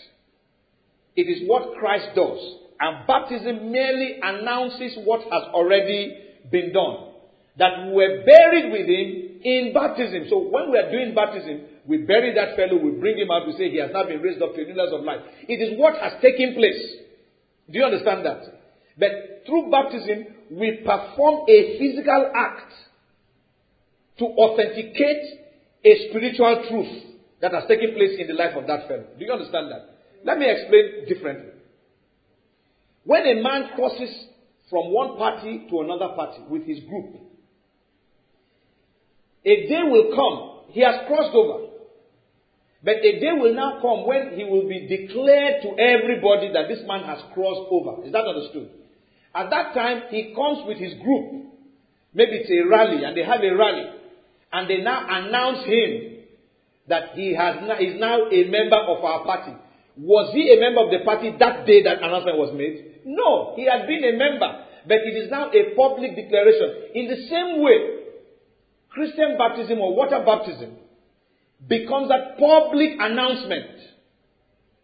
it 1.16 1.22
is 1.22 1.48
what 1.48 1.78
Christ 1.78 2.08
does. 2.14 2.38
And 2.78 3.06
baptism 3.06 3.72
merely 3.72 4.20
announces 4.22 4.98
what 5.04 5.22
has 5.22 5.42
already 5.52 6.16
been 6.50 6.72
done. 6.72 7.12
That 7.58 7.86
we 7.86 7.92
were 7.92 8.24
buried 8.24 8.72
with 8.72 8.86
him 8.86 9.40
in 9.42 9.72
baptism. 9.74 10.26
So 10.28 10.48
when 10.48 10.70
we 10.70 10.78
are 10.78 10.90
doing 10.90 11.14
baptism, 11.14 11.60
we 11.86 11.98
bury 11.98 12.34
that 12.34 12.56
fellow, 12.56 12.80
we 12.80 12.90
bring 12.92 13.18
him 13.18 13.30
out, 13.30 13.46
we 13.46 13.52
say 13.54 13.70
he 13.70 13.78
has 13.78 13.90
not 13.92 14.08
been 14.08 14.20
raised 14.20 14.42
up 14.42 14.54
to 14.54 14.64
newness 14.64 14.90
of 14.92 15.04
life. 15.04 15.20
It 15.48 15.54
is 15.54 15.78
what 15.78 15.94
has 16.00 16.20
taken 16.20 16.54
place. 16.54 16.96
Do 17.70 17.78
you 17.78 17.84
understand 17.84 18.24
that? 18.26 18.42
But 18.98 19.44
through 19.46 19.70
baptism, 19.70 20.26
we 20.50 20.82
perform 20.84 21.48
a 21.48 21.78
physical 21.78 22.32
act 22.36 22.72
to 24.18 24.24
authenticate 24.26 25.40
a 25.84 26.08
spiritual 26.08 26.66
truth 26.68 27.04
that 27.40 27.54
has 27.54 27.64
taken 27.68 27.94
place 27.94 28.18
in 28.18 28.26
the 28.26 28.34
life 28.34 28.54
of 28.56 28.66
that 28.66 28.86
fellow. 28.86 29.04
Do 29.18 29.24
you 29.24 29.32
understand 29.32 29.70
that? 29.70 29.96
Let 30.24 30.38
me 30.38 30.50
explain 30.50 31.06
differently. 31.08 31.52
When 33.04 33.26
a 33.26 33.42
man 33.42 33.70
crosses 33.74 34.10
from 34.68 34.92
one 34.92 35.16
party 35.16 35.66
to 35.70 35.80
another 35.80 36.14
party 36.14 36.42
with 36.48 36.64
his 36.66 36.80
group, 36.80 37.16
a 39.44 39.68
day 39.68 39.82
will 39.84 40.14
come, 40.14 40.72
he 40.72 40.82
has 40.82 41.06
crossed 41.06 41.34
over. 41.34 41.69
But 42.82 43.04
a 43.04 43.20
day 43.20 43.32
will 43.32 43.54
now 43.54 43.78
come 43.82 44.06
when 44.06 44.38
he 44.38 44.44
will 44.44 44.66
be 44.66 44.88
declared 44.88 45.62
to 45.62 45.76
everybody 45.76 46.52
that 46.52 46.68
this 46.68 46.80
man 46.86 47.04
has 47.04 47.20
crossed 47.34 47.68
over. 47.70 48.06
Is 48.06 48.12
that 48.12 48.24
understood? 48.24 48.70
At 49.34 49.50
that 49.50 49.74
time, 49.74 50.04
he 50.08 50.34
comes 50.34 50.66
with 50.66 50.78
his 50.78 50.94
group. 50.94 51.52
Maybe 52.14 52.40
it's 52.40 52.50
a 52.50 52.68
rally, 52.68 53.04
and 53.04 53.16
they 53.16 53.22
have 53.22 53.42
a 53.42 53.54
rally. 53.54 53.84
And 54.52 54.68
they 54.68 54.78
now 54.78 55.06
announce 55.06 55.66
him 55.66 56.24
that 56.88 57.14
he 57.14 57.34
has 57.34 57.56
is 57.80 58.00
now 58.00 58.26
a 58.26 58.40
member 58.48 58.80
of 58.80 59.04
our 59.04 59.24
party. 59.24 59.52
Was 59.98 60.32
he 60.32 60.50
a 60.50 60.58
member 60.58 60.80
of 60.80 60.90
the 60.90 61.04
party 61.04 61.36
that 61.38 61.66
day 61.66 61.84
that 61.84 62.02
announcement 62.02 62.38
was 62.38 62.56
made? 62.56 63.04
No, 63.04 63.52
he 63.56 63.68
had 63.68 63.86
been 63.86 64.02
a 64.02 64.16
member. 64.16 64.64
But 64.88 65.04
it 65.04 65.14
is 65.20 65.30
now 65.30 65.52
a 65.52 65.76
public 65.76 66.16
declaration. 66.16 66.96
In 66.96 67.06
the 67.06 67.28
same 67.28 67.62
way, 67.62 68.00
Christian 68.88 69.36
baptism 69.36 69.78
or 69.78 69.94
water 69.94 70.24
baptism 70.24 70.79
becomes 71.68 72.10
a 72.10 72.38
public 72.38 72.90
announcement 72.98 73.76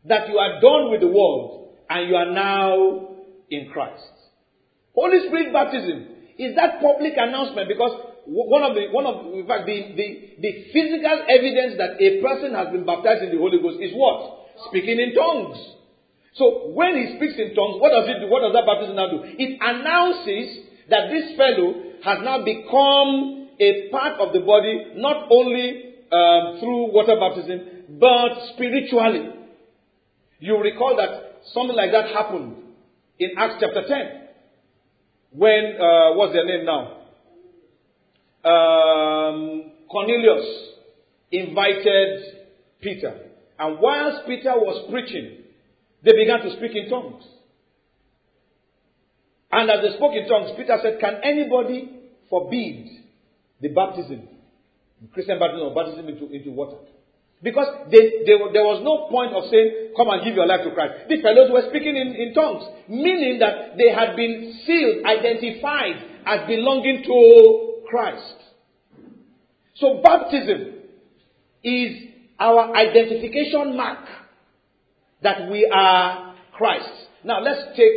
that 0.05 0.29
you 0.29 0.39
are 0.39 0.61
done 0.61 0.91
with 0.91 1.01
the 1.01 1.09
world 1.09 1.75
and 1.89 2.09
you 2.09 2.17
are 2.17 2.33
now 2.33 3.09
in 3.51 3.71
Christ. 3.73 4.03
Holy 4.95 5.27
Spirit 5.29 5.53
baptism 5.53 6.07
is 6.39 6.55
that 6.57 6.81
public 6.81 7.15
announcement 7.17 7.69
because 7.69 7.93
one 8.27 8.63
of 8.63 8.75
the 8.75 8.91
one 8.91 9.07
of 9.07 9.33
in 9.35 9.47
fact 9.47 9.67
the, 9.67 9.95
the, 9.95 10.09
the 10.43 10.53
physical 10.73 11.17
evidence 11.29 11.79
that 11.79 12.01
a 12.03 12.21
person 12.21 12.55
has 12.55 12.69
been 12.73 12.85
baptized 12.85 13.23
in 13.23 13.31
the 13.31 13.39
Holy 13.39 13.63
Ghost 13.63 13.79
is 13.81 13.93
what? 13.95 14.51
Speaking 14.69 14.99
in 14.99 15.15
tongues. 15.15 15.59
So 16.35 16.73
when 16.75 16.97
he 16.97 17.17
speaks 17.17 17.39
in 17.39 17.55
tongues, 17.55 17.81
what 17.81 17.91
does 17.95 18.09
it 18.09 18.21
do? 18.21 18.29
What 18.29 18.43
does 18.43 18.53
that 18.53 18.67
baptism 18.67 18.97
now 18.97 19.09
do? 19.09 19.23
It 19.25 19.59
announces 19.63 20.67
that 20.91 21.09
this 21.09 21.37
fellow 21.39 21.87
has 22.05 22.19
now 22.23 22.45
become 22.45 23.49
a 23.59 23.89
part 23.91 24.21
of 24.21 24.35
the 24.35 24.41
body, 24.41 24.93
not 24.97 25.29
only 25.31 25.86
um, 26.13 26.59
through 26.61 26.93
water 26.93 27.17
baptism, 27.19 27.99
but 27.99 28.55
spiritually. 28.55 29.31
You 30.39 30.59
recall 30.59 30.97
that 30.97 31.43
something 31.53 31.77
like 31.77 31.93
that 31.93 32.15
happened 32.15 32.57
in 33.19 33.31
Acts 33.39 33.57
chapter 33.61 33.83
10. 33.87 34.23
When, 35.33 35.77
uh, 35.81 36.13
what's 36.15 36.33
their 36.33 36.47
name 36.47 36.67
now? 36.67 36.93
Um, 38.45 39.73
Cornelius 39.91 40.47
invited 41.31 42.23
Peter. 42.81 43.21
And 43.59 43.79
whilst 43.81 44.27
Peter 44.27 44.53
was 44.55 44.89
preaching, 44.91 45.39
they 46.05 46.13
began 46.13 46.41
to 46.41 46.57
speak 46.57 46.73
in 46.75 46.89
tongues. 46.89 47.25
And 49.51 49.71
as 49.71 49.79
they 49.83 49.97
spoke 49.97 50.13
in 50.15 50.29
tongues, 50.29 50.51
Peter 50.57 50.79
said, 50.83 51.01
Can 51.01 51.21
anybody 51.23 51.91
forbid 52.29 52.89
the 53.61 53.69
baptism 53.69 54.29
Christian 55.13 55.39
baptism 55.39 55.69
or 55.69 55.75
baptism 55.75 56.09
into, 56.09 56.33
into 56.33 56.51
water. 56.51 56.79
Because 57.43 57.89
they, 57.91 58.25
they, 58.25 58.37
there 58.53 58.65
was 58.65 58.81
no 58.83 59.09
point 59.13 59.33
of 59.37 59.45
saying, 59.51 59.93
come 59.97 60.09
and 60.09 60.25
give 60.25 60.35
your 60.35 60.47
life 60.47 60.65
to 60.65 60.73
Christ. 60.73 61.09
These 61.09 61.23
fellows 61.23 61.51
were 61.53 61.69
speaking 61.69 61.95
in, 61.95 62.17
in 62.17 62.33
tongues, 62.33 62.65
meaning 62.89 63.39
that 63.41 63.77
they 63.77 63.93
had 63.93 64.17
been 64.17 64.61
sealed, 64.65 65.05
identified 65.05 66.01
as 66.25 66.49
belonging 66.49 67.05
to 67.05 67.83
Christ. 67.89 68.35
So 69.77 70.01
baptism 70.03 70.81
is 71.63 72.09
our 72.39 72.75
identification 72.75 73.77
mark 73.77 74.09
that 75.23 75.51
we 75.51 75.71
are 75.73 76.35
Christ. 76.53 76.91
Now 77.23 77.41
let's 77.41 77.77
take 77.77 77.93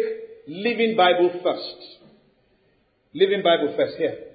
Living 0.47 0.95
Bible 0.97 1.39
first. 1.41 1.97
Living 3.13 3.41
Bible 3.41 3.73
first 3.77 3.97
here. 3.97 4.28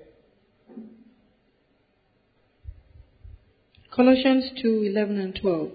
Colossians 3.95 4.51
2:11 4.61 5.23
and 5.23 5.37
12. 5.37 5.71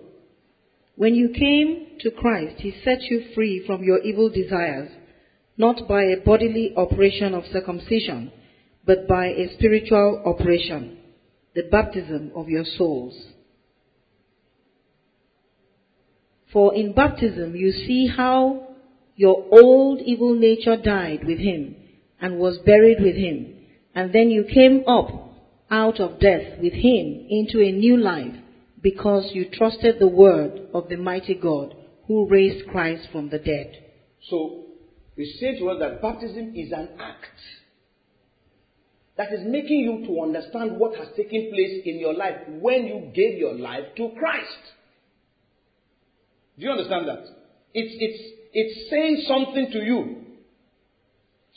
When 0.97 1.15
you 1.15 1.29
came 1.29 1.97
to 2.01 2.11
Christ, 2.11 2.59
he 2.59 2.73
set 2.83 3.01
you 3.03 3.21
free 3.33 3.63
from 3.65 3.81
your 3.81 3.99
evil 4.01 4.29
desires, 4.29 4.89
not 5.57 5.87
by 5.87 6.03
a 6.03 6.17
bodily 6.17 6.73
operation 6.75 7.33
of 7.33 7.45
circumcision, 7.45 8.31
but 8.85 9.07
by 9.07 9.27
a 9.27 9.53
spiritual 9.53 10.21
operation, 10.25 10.97
the 11.55 11.63
baptism 11.71 12.31
of 12.35 12.49
your 12.49 12.65
souls. 12.65 13.15
For 16.51 16.75
in 16.75 16.91
baptism 16.91 17.55
you 17.55 17.71
see 17.71 18.07
how 18.07 18.67
your 19.15 19.45
old 19.49 20.01
evil 20.01 20.35
nature 20.35 20.75
died 20.75 21.23
with 21.25 21.37
him 21.37 21.75
and 22.19 22.37
was 22.37 22.57
buried 22.65 22.99
with 22.99 23.15
him, 23.15 23.55
and 23.95 24.11
then 24.11 24.29
you 24.29 24.43
came 24.43 24.83
up 24.87 25.28
out 25.71 25.99
of 25.99 26.19
death 26.19 26.59
with 26.61 26.73
him 26.73 27.25
into 27.29 27.61
a 27.61 27.71
new 27.71 27.97
life 27.97 28.35
because 28.81 29.29
you 29.33 29.49
trusted 29.51 29.97
the 29.99 30.07
word 30.07 30.61
of 30.73 30.89
the 30.89 30.97
mighty 30.97 31.35
God 31.35 31.75
who 32.07 32.27
raised 32.27 32.67
Christ 32.67 33.07
from 33.11 33.29
the 33.29 33.39
dead. 33.39 33.71
So, 34.29 34.65
we 35.17 35.25
say 35.39 35.59
to 35.59 35.69
us 35.69 35.77
that 35.79 36.01
baptism 36.01 36.53
is 36.55 36.71
an 36.71 36.89
act 36.99 37.25
that 39.17 39.33
is 39.33 39.41
making 39.45 39.79
you 39.79 40.07
to 40.07 40.21
understand 40.21 40.79
what 40.79 40.95
has 40.95 41.09
taken 41.17 41.51
place 41.51 41.81
in 41.85 41.99
your 41.99 42.13
life 42.13 42.37
when 42.47 42.85
you 42.85 43.11
gave 43.13 43.37
your 43.37 43.53
life 43.53 43.83
to 43.97 44.11
Christ. 44.17 44.47
Do 46.57 46.65
you 46.65 46.71
understand 46.71 47.07
that? 47.09 47.25
It's, 47.73 47.95
it's, 47.99 48.33
it's 48.53 48.89
saying 48.89 49.25
something 49.27 49.71
to 49.73 49.79
you 49.79 50.19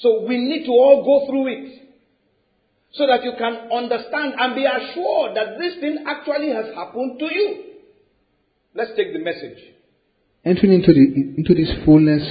So 0.02 0.24
we 0.26 0.36
need 0.36 0.64
to 0.64 0.72
all 0.72 1.04
go 1.04 1.30
through 1.30 1.46
it 1.46 1.78
so 2.92 3.06
that 3.06 3.24
you 3.24 3.32
can 3.38 3.70
understand 3.72 4.34
and 4.38 4.54
be 4.54 4.64
assured 4.64 5.36
that 5.36 5.58
this 5.58 5.80
thing 5.80 6.04
actually 6.06 6.52
has 6.52 6.74
happened 6.74 7.18
to 7.18 7.24
you. 7.26 7.64
Let's 8.74 8.92
take 8.96 9.12
the 9.12 9.20
message. 9.20 9.58
Entering 10.44 10.72
into, 10.72 10.92
the, 10.92 11.34
into 11.38 11.54
this 11.54 11.70
fullness 11.84 12.22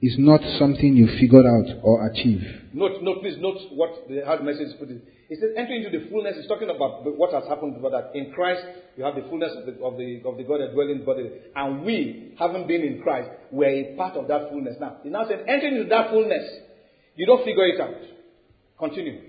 is 0.00 0.16
not 0.18 0.40
something 0.58 0.94
you 0.94 1.08
figure 1.18 1.40
out 1.40 1.66
or 1.82 2.06
achieve. 2.06 2.42
Note, 2.74 3.02
note, 3.02 3.22
please 3.22 3.36
note 3.40 3.56
what 3.72 4.06
the 4.08 4.20
hard 4.24 4.44
message 4.44 4.68
is 4.68 4.74
put 4.78 4.88
in. 4.90 5.00
It 5.28 5.40
says 5.40 5.50
entering 5.56 5.82
into 5.82 5.98
the 5.98 6.10
fullness 6.10 6.36
is 6.36 6.46
talking 6.46 6.70
about 6.70 7.02
what 7.16 7.32
has 7.32 7.42
happened 7.48 7.74
before 7.74 7.90
that. 7.90 8.10
In 8.14 8.32
Christ, 8.32 8.62
you 8.96 9.02
have 9.04 9.14
the 9.14 9.22
fullness 9.22 9.50
of 9.56 9.66
the, 9.66 9.72
of 9.82 9.96
the, 9.96 10.22
of 10.28 10.36
the 10.36 10.44
God 10.44 10.60
that 10.60 10.74
dwells 10.74 10.90
in 10.90 11.04
body. 11.04 11.30
And 11.56 11.82
we, 11.82 12.34
having 12.38 12.66
been 12.66 12.82
in 12.82 13.02
Christ, 13.02 13.30
we're 13.50 13.94
a 13.94 13.96
part 13.96 14.14
of 14.16 14.28
that 14.28 14.50
fullness. 14.50 14.76
Now, 14.78 14.98
he 15.02 15.08
now 15.08 15.26
says 15.26 15.40
entering 15.48 15.76
into 15.76 15.88
that 15.88 16.10
fullness, 16.10 16.44
you 17.16 17.26
don't 17.26 17.44
figure 17.44 17.66
it 17.66 17.80
out. 17.80 17.96
Continue. 18.78 19.25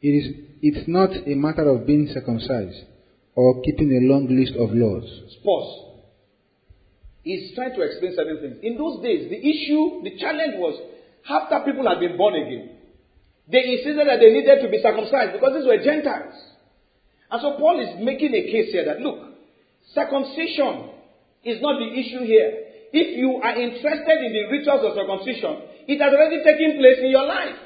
It 0.00 0.08
is, 0.08 0.26
it's 0.62 0.88
not 0.88 1.10
a 1.10 1.34
matter 1.34 1.68
of 1.68 1.86
being 1.86 2.10
circumcised 2.12 2.84
or 3.34 3.62
keeping 3.62 3.90
a 3.90 4.12
long 4.12 4.28
list 4.28 4.54
of 4.54 4.70
laws. 4.72 5.04
Pause. 5.44 5.84
He's 7.22 7.54
trying 7.54 7.74
to 7.74 7.82
explain 7.82 8.12
certain 8.14 8.38
things. 8.40 8.56
In 8.62 8.76
those 8.76 9.02
days, 9.02 9.30
the 9.30 9.40
issue, 9.40 10.04
the 10.04 10.16
challenge 10.20 10.60
was 10.60 10.76
after 11.28 11.64
people 11.64 11.88
had 11.88 12.00
been 12.00 12.16
born 12.16 12.36
again, 12.36 12.76
they 13.50 13.64
insisted 13.64 14.08
that 14.08 14.20
they 14.20 14.32
needed 14.32 14.60
to 14.60 14.68
be 14.68 14.80
circumcised 14.80 15.32
because 15.32 15.56
these 15.56 15.68
were 15.68 15.80
Gentiles. 15.80 16.36
And 17.30 17.40
so 17.40 17.56
Paul 17.56 17.80
is 17.80 18.00
making 18.04 18.32
a 18.32 18.44
case 18.52 18.72
here 18.72 18.84
that 18.84 19.00
look, 19.00 19.20
circumcision 19.92 20.92
is 21.44 21.60
not 21.60 21.80
the 21.80 21.88
issue 21.92 22.24
here. 22.24 22.88
If 22.92 23.18
you 23.18 23.40
are 23.42 23.56
interested 23.56 24.18
in 24.22 24.30
the 24.32 24.44
rituals 24.52 24.84
of 24.84 24.92
circumcision, 24.96 25.84
it 25.88 25.98
has 26.00 26.12
already 26.12 26.44
taken 26.44 26.78
place 26.78 27.00
in 27.00 27.10
your 27.10 27.26
life. 27.26 27.56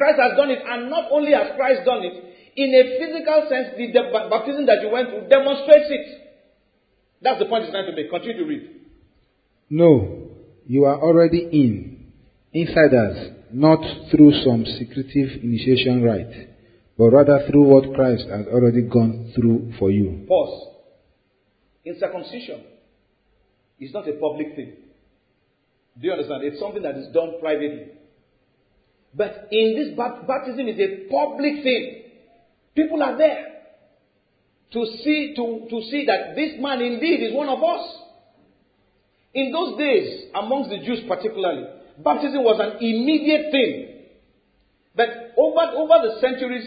Christ 0.00 0.16
has 0.16 0.32
done 0.34 0.48
it, 0.48 0.64
and 0.64 0.88
not 0.88 1.12
only 1.12 1.32
has 1.32 1.52
Christ 1.56 1.84
done 1.84 2.00
it, 2.00 2.16
in 2.56 2.72
a 2.72 2.82
physical 2.96 3.44
sense, 3.52 3.76
the, 3.76 3.92
the 3.92 4.28
baptism 4.32 4.64
that 4.64 4.80
you 4.80 4.88
went 4.88 5.10
through 5.10 5.28
demonstrates 5.28 5.92
it. 5.92 6.06
That's 7.20 7.38
the 7.38 7.44
point 7.44 7.64
he's 7.64 7.72
trying 7.72 7.84
to 7.84 7.92
make. 7.92 8.08
Continue 8.08 8.38
to 8.38 8.44
read. 8.48 8.70
No, 9.68 10.30
you 10.66 10.86
are 10.86 10.98
already 10.98 11.44
in, 11.52 12.12
insiders, 12.54 13.36
not 13.52 13.84
through 14.10 14.32
some 14.42 14.64
secretive 14.64 15.44
initiation 15.44 16.02
rite, 16.02 16.48
but 16.96 17.10
rather 17.10 17.44
through 17.50 17.64
what 17.64 17.94
Christ 17.94 18.24
has 18.30 18.46
already 18.46 18.88
gone 18.88 19.32
through 19.36 19.74
for 19.78 19.90
you. 19.90 20.24
Pause. 20.26 20.78
In 21.84 22.00
circumcision, 22.00 22.64
it's 23.78 23.92
not 23.92 24.08
a 24.08 24.12
public 24.14 24.56
thing. 24.56 24.72
Do 26.00 26.06
you 26.06 26.12
understand? 26.12 26.44
It's 26.44 26.58
something 26.58 26.82
that 26.82 26.96
is 26.96 27.12
done 27.12 27.34
privately. 27.38 27.99
But 29.14 29.48
in 29.50 29.74
this 29.76 29.96
baptism 29.96 30.68
is 30.68 30.78
a 30.78 31.10
public 31.10 31.62
thing. 31.62 32.02
People 32.74 33.02
are 33.02 33.18
there 33.18 33.46
to 34.72 34.86
see 35.02 35.34
to, 35.34 35.66
to 35.68 35.82
see 35.90 36.06
that 36.06 36.36
this 36.36 36.60
man 36.60 36.80
indeed 36.80 37.26
is 37.26 37.34
one 37.34 37.48
of 37.48 37.62
us. 37.62 37.96
In 39.34 39.52
those 39.52 39.78
days, 39.78 40.30
amongst 40.34 40.70
the 40.70 40.78
Jews 40.78 41.02
particularly, 41.06 41.66
baptism 42.02 42.42
was 42.42 42.58
an 42.58 42.78
immediate 42.78 43.50
thing. 43.50 43.90
But 44.94 45.34
over, 45.38 45.70
over 45.74 45.96
the 46.06 46.20
centuries, 46.20 46.66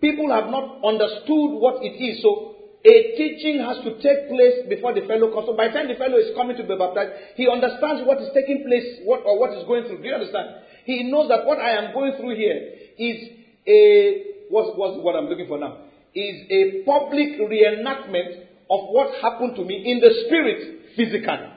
people 0.00 0.28
have 0.32 0.48
not 0.48 0.84
understood 0.84 1.56
what 1.56 1.80
it 1.84 1.96
is. 1.96 2.20
So 2.20 2.56
a 2.84 3.16
teaching 3.16 3.60
has 3.64 3.80
to 3.84 3.96
take 4.00 4.28
place 4.28 4.68
before 4.68 4.92
the 4.92 5.08
fellow 5.08 5.32
comes. 5.32 5.48
So 5.48 5.56
by 5.56 5.68
the 5.68 5.74
time 5.74 5.88
the 5.88 5.96
fellow 5.96 6.16
is 6.16 6.36
coming 6.36 6.56
to 6.56 6.64
be 6.64 6.76
baptized, 6.76 7.36
he 7.36 7.48
understands 7.48 8.04
what 8.04 8.20
is 8.20 8.28
taking 8.32 8.64
place, 8.64 9.00
what 9.04 9.24
or 9.24 9.40
what 9.40 9.56
is 9.56 9.64
going 9.64 9.88
through. 9.88 10.04
Do 10.04 10.08
you 10.08 10.16
understand? 10.16 10.65
He 10.86 11.10
knows 11.10 11.28
that 11.28 11.44
what 11.44 11.58
I 11.58 11.72
am 11.82 11.92
going 11.92 12.14
through 12.16 12.36
here 12.36 12.70
is 12.96 13.28
a 13.66 14.24
what's, 14.48 14.70
what's 14.78 15.02
what 15.02 15.16
I'm 15.16 15.26
looking 15.26 15.48
for 15.48 15.58
now 15.58 15.78
is 16.14 16.46
a 16.48 16.82
public 16.86 17.38
reenactment 17.42 18.46
of 18.70 18.80
what 18.94 19.20
happened 19.20 19.56
to 19.56 19.64
me 19.64 19.82
in 19.84 20.00
the 20.00 20.10
spirit 20.24 20.94
physically. 20.96 21.52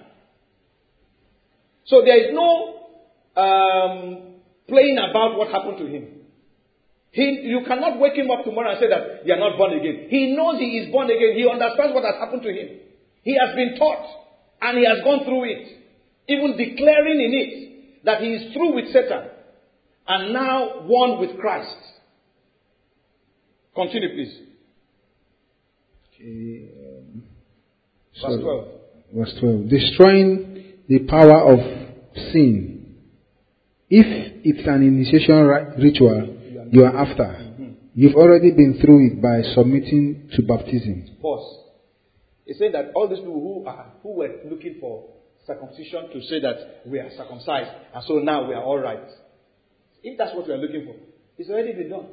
So 1.85 2.01
there 2.03 2.17
is 2.17 2.33
no 2.33 2.89
um, 3.39 4.35
playing 4.67 4.97
about 4.97 5.37
what 5.37 5.49
happened 5.49 5.77
to 5.77 5.85
him. 5.85 6.07
He, 7.11 7.23
you 7.45 7.61
cannot 7.67 7.99
wake 7.99 8.13
him 8.13 8.29
up 8.29 8.43
tomorrow 8.43 8.71
and 8.71 8.79
say 8.79 8.89
that 8.89 9.25
you 9.25 9.33
are 9.33 9.39
not 9.39 9.57
born 9.57 9.73
again. 9.79 10.07
He 10.09 10.35
knows 10.35 10.59
he 10.59 10.77
is 10.77 10.91
born 10.91 11.09
again. 11.09 11.37
He 11.37 11.47
understands 11.47 11.93
what 11.93 12.03
has 12.03 12.15
happened 12.19 12.43
to 12.43 12.49
him. 12.49 12.79
He 13.23 13.37
has 13.37 13.55
been 13.55 13.77
taught 13.77 14.05
and 14.61 14.77
he 14.77 14.85
has 14.85 14.99
gone 15.03 15.23
through 15.23 15.45
it, 15.45 15.65
even 16.27 16.57
declaring 16.57 17.21
in 17.21 17.31
it 17.33 17.69
that 18.03 18.21
he 18.21 18.27
is 18.33 18.53
through 18.53 18.75
with 18.75 18.91
Satan 18.91 19.29
and 20.07 20.33
now 20.33 20.81
one 20.87 21.19
with 21.19 21.39
Christ. 21.39 21.75
Continue, 23.75 24.09
please. 24.09 24.39
Okay, 26.13 26.69
um, 26.85 27.23
Verse 28.21 28.41
12. 28.41 28.67
Verse 29.15 29.33
12. 29.39 29.69
Destroying 29.69 30.63
the 30.87 30.99
power 30.99 31.53
of 31.53 31.59
sin. 32.31 32.95
If 33.89 34.05
it's 34.43 34.67
an 34.67 34.83
initiation 34.83 35.47
ritual 35.81 36.35
you 36.71 36.83
are 36.83 36.95
after, 36.95 37.53
you've 37.95 38.15
already 38.15 38.51
been 38.51 38.79
through 38.81 39.07
it 39.07 39.21
by 39.21 39.41
submitting 39.55 40.29
to 40.35 40.41
baptism. 40.43 41.17
Pause. 41.21 41.65
He 42.45 42.53
said 42.53 42.73
that 42.73 42.91
all 42.95 43.07
these 43.07 43.19
people 43.19 43.33
who 43.33 43.65
are 43.67 43.93
who 44.03 44.13
were 44.13 44.29
looking 44.49 44.77
for 44.79 45.05
circumcision 45.49 46.13
to 46.13 46.21
say 46.29 46.39
that 46.39 46.85
we 46.85 46.99
are 46.99 47.09
circumcised 47.17 47.73
and 47.93 48.03
so 48.05 48.21
now 48.21 48.47
we 48.47 48.53
are 48.53 48.63
all 48.63 48.77
right. 48.77 49.09
If 50.03 50.17
that's 50.17 50.35
what 50.35 50.47
we 50.47 50.53
are 50.53 50.61
looking 50.61 50.85
for, 50.85 50.95
it's 51.37 51.49
already 51.49 51.73
been 51.73 51.89
done. 51.89 52.07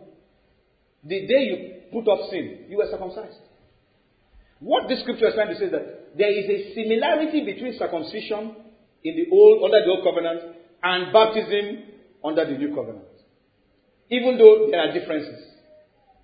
The 1.05 1.21
day 1.29 1.43
you 1.45 1.57
put 1.93 2.09
off 2.09 2.31
sin, 2.31 2.67
you 2.69 2.79
were 2.79 2.89
circumcised. 2.91 3.39
What 4.61 4.89
this 4.89 5.01
scripture 5.01 5.29
is 5.29 5.35
trying 5.35 5.53
to 5.53 5.59
say 5.59 5.67
is 5.67 5.73
that 5.73 6.17
there 6.17 6.33
is 6.33 6.49
a 6.49 6.75
similarity 6.75 7.45
between 7.45 7.79
circumcision 7.79 8.57
in 9.05 9.17
the 9.17 9.27
old 9.31 9.63
under 9.63 9.85
the 9.85 9.91
old 9.93 10.03
covenant 10.03 10.57
and 10.83 11.13
baptism 11.13 11.93
under 12.25 12.45
the 12.47 12.57
new 12.57 12.75
covenant. 12.75 13.05
Even 14.11 14.39
though 14.39 14.69
there 14.71 14.81
are 14.81 14.93
differences. 14.93 15.45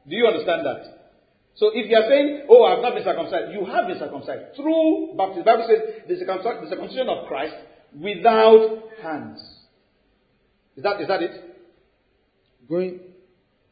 Do 0.09 0.17
you 0.17 0.27
understand 0.27 0.65
that? 0.65 1.02
So 1.57 1.71
if 1.75 1.89
you 1.91 1.97
are 1.97 2.09
saying, 2.09 2.47
Oh, 2.49 2.65
I've 2.65 2.83
not 2.83 2.95
been 2.95 3.05
circumcised, 3.05 3.53
you 3.53 3.65
have 3.67 3.87
been 3.87 3.99
circumcised 3.99 4.57
through 4.57 5.15
baptism. 5.17 5.45
The 5.45 5.51
Bible 5.51 5.67
says 5.69 5.81
the 6.09 6.17
circumcision, 6.19 6.65
the 6.65 6.71
circumcision 6.71 7.09
of 7.09 7.29
Christ 7.29 7.55
without 7.95 8.83
hands. 9.03 9.39
Is 10.77 10.83
that 10.83 11.01
is 11.01 11.09
that 11.09 11.23
it? 11.23 11.33
Going, 12.69 13.01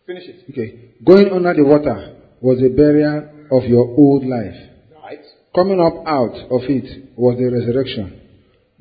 Finish 0.06 0.24
it. 0.28 0.44
okay. 0.50 0.90
Going 1.04 1.32
under 1.32 1.54
the 1.54 1.64
water 1.64 2.16
was 2.40 2.58
a 2.62 2.68
burial 2.68 3.30
of 3.52 3.64
your 3.64 3.86
old 3.96 4.24
life. 4.26 4.56
Right. 5.02 5.24
Coming 5.54 5.80
up 5.80 6.06
out 6.06 6.34
of 6.50 6.62
it 6.68 7.12
was 7.16 7.36
the 7.38 7.48
resurrection. 7.50 8.20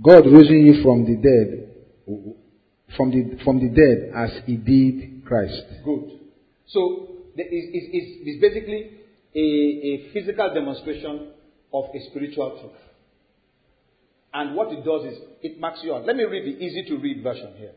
God 0.01 0.25
raising 0.25 0.65
you 0.65 0.83
from 0.83 1.05
the 1.05 1.15
dead, 1.15 1.69
from 2.95 3.11
the, 3.11 3.37
from 3.43 3.59
the 3.59 3.69
dead 3.69 4.11
as 4.15 4.43
he 4.45 4.55
did 4.57 5.25
Christ. 5.25 5.61
Good. 5.85 6.19
So 6.67 7.05
the- 7.05 7.08
it's, 7.49 8.41
basically 8.41 8.91
a, 9.35 9.39
a 9.39 10.13
physical 10.13 10.53
demonstration 10.53 11.31
of 11.73 11.85
a 11.93 12.09
spiritual 12.09 12.57
truth. 12.59 12.89
And 14.33 14.55
what 14.55 14.71
it 14.71 14.83
does 14.83 15.13
is 15.13 15.19
it 15.41 15.59
marks 15.59 15.79
you 15.83 15.95
out. 15.95 16.05
Let 16.05 16.15
me 16.15 16.23
read 16.23 16.45
the 16.45 16.63
easy 16.63 16.85
to 16.89 16.97
read 16.97 17.23
version 17.23 17.53
here. 17.57 17.73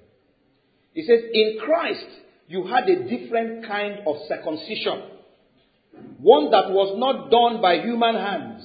It 0.94 1.06
says, 1.06 1.30
In 1.32 1.58
Christ, 1.64 2.06
you 2.48 2.66
had 2.66 2.88
a 2.88 3.08
different 3.08 3.66
kind 3.66 4.00
of 4.06 4.16
circumcision, 4.28 5.02
one 6.18 6.50
that 6.50 6.70
was 6.70 6.98
not 6.98 7.30
done 7.30 7.62
by 7.62 7.80
human 7.82 8.14
hands. 8.14 8.62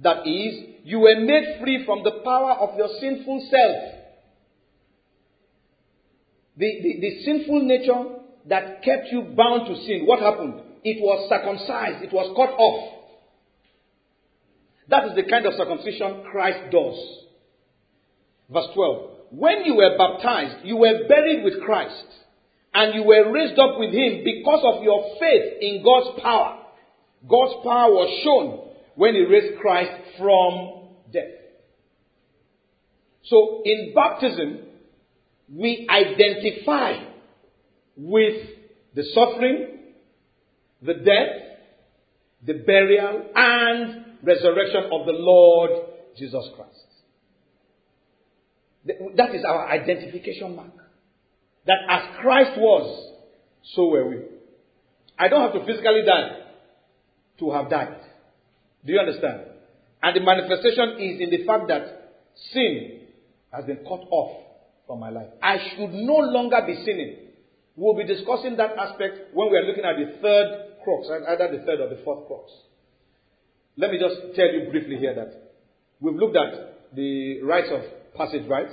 That 0.00 0.26
is, 0.26 0.76
you 0.84 1.00
were 1.00 1.20
made 1.20 1.60
free 1.62 1.84
from 1.86 2.02
the 2.04 2.20
power 2.24 2.52
of 2.52 2.76
your 2.76 2.88
sinful 3.00 3.48
self. 3.50 3.94
The, 6.56 6.66
the, 6.82 7.00
the 7.00 7.24
sinful 7.24 7.62
nature 7.64 8.23
that 8.48 8.82
kept 8.82 9.08
you 9.10 9.22
bound 9.36 9.66
to 9.66 9.74
sin, 9.86 10.02
what 10.04 10.20
happened? 10.20 10.60
It 10.82 11.00
was 11.00 11.28
circumcised, 11.28 12.04
it 12.04 12.12
was 12.12 12.32
cut 12.36 12.54
off. 12.58 12.94
That 14.88 15.06
is 15.06 15.14
the 15.16 15.30
kind 15.30 15.46
of 15.46 15.54
circumcision 15.56 16.24
Christ 16.30 16.70
does. 16.70 16.98
Verse 18.50 18.68
12. 18.74 19.10
When 19.30 19.64
you 19.64 19.76
were 19.76 19.96
baptized, 19.96 20.64
you 20.64 20.76
were 20.76 21.08
buried 21.08 21.42
with 21.42 21.62
Christ, 21.64 22.04
and 22.74 22.94
you 22.94 23.02
were 23.02 23.32
raised 23.32 23.58
up 23.58 23.78
with 23.78 23.94
him 23.94 24.22
because 24.24 24.62
of 24.64 24.82
your 24.82 25.16
faith 25.18 25.54
in 25.60 25.82
God's 25.82 26.20
power. 26.20 26.58
God's 27.28 27.64
power 27.64 27.90
was 27.90 28.20
shown 28.22 28.68
when 28.96 29.14
he 29.14 29.24
raised 29.24 29.58
Christ 29.60 29.92
from 30.18 30.90
death. 31.12 31.32
So 33.24 33.62
in 33.64 33.92
baptism, 33.94 34.58
we 35.50 35.86
identify 35.88 37.13
with 37.96 38.48
the 38.94 39.04
suffering, 39.14 39.78
the 40.82 40.94
death, 40.94 41.58
the 42.46 42.54
burial, 42.54 43.24
and 43.34 44.04
resurrection 44.22 44.84
of 44.92 45.06
the 45.06 45.12
Lord 45.12 45.70
Jesus 46.16 46.44
Christ. 46.56 46.70
That 49.16 49.34
is 49.34 49.44
our 49.44 49.68
identification 49.70 50.56
mark. 50.56 50.72
That 51.66 51.78
as 51.88 52.20
Christ 52.20 52.58
was, 52.58 53.14
so 53.74 53.88
were 53.88 54.08
we. 54.08 54.16
I 55.18 55.28
don't 55.28 55.40
have 55.40 55.52
to 55.54 55.66
physically 55.66 56.02
die 56.06 56.40
to 57.38 57.50
have 57.52 57.70
died. 57.70 58.00
Do 58.84 58.92
you 58.92 58.98
understand? 58.98 59.40
And 60.02 60.14
the 60.14 60.20
manifestation 60.20 60.98
is 60.98 61.20
in 61.20 61.30
the 61.30 61.46
fact 61.46 61.68
that 61.68 62.12
sin 62.52 63.00
has 63.50 63.64
been 63.64 63.78
cut 63.78 64.04
off 64.10 64.42
from 64.86 65.00
my 65.00 65.08
life. 65.08 65.28
I 65.42 65.56
should 65.70 65.90
no 65.92 66.16
longer 66.16 66.60
be 66.66 66.74
sinning. 66.84 67.16
We'll 67.76 67.96
be 67.96 68.04
discussing 68.06 68.56
that 68.56 68.76
aspect 68.78 69.34
when 69.34 69.50
we 69.50 69.58
are 69.58 69.66
looking 69.66 69.84
at 69.84 69.96
the 69.96 70.18
third 70.22 70.74
crux, 70.84 71.08
either 71.10 71.58
the 71.58 71.64
third 71.64 71.80
or 71.80 71.88
the 71.88 72.00
fourth 72.04 72.28
crux. 72.28 72.50
Let 73.76 73.90
me 73.90 73.98
just 73.98 74.36
tell 74.36 74.46
you 74.46 74.70
briefly 74.70 74.96
here 74.96 75.14
that 75.14 75.52
we've 76.00 76.14
looked 76.14 76.36
at 76.36 76.94
the 76.94 77.42
rites 77.42 77.68
of 77.72 77.82
passage 78.14 78.46
rights. 78.48 78.72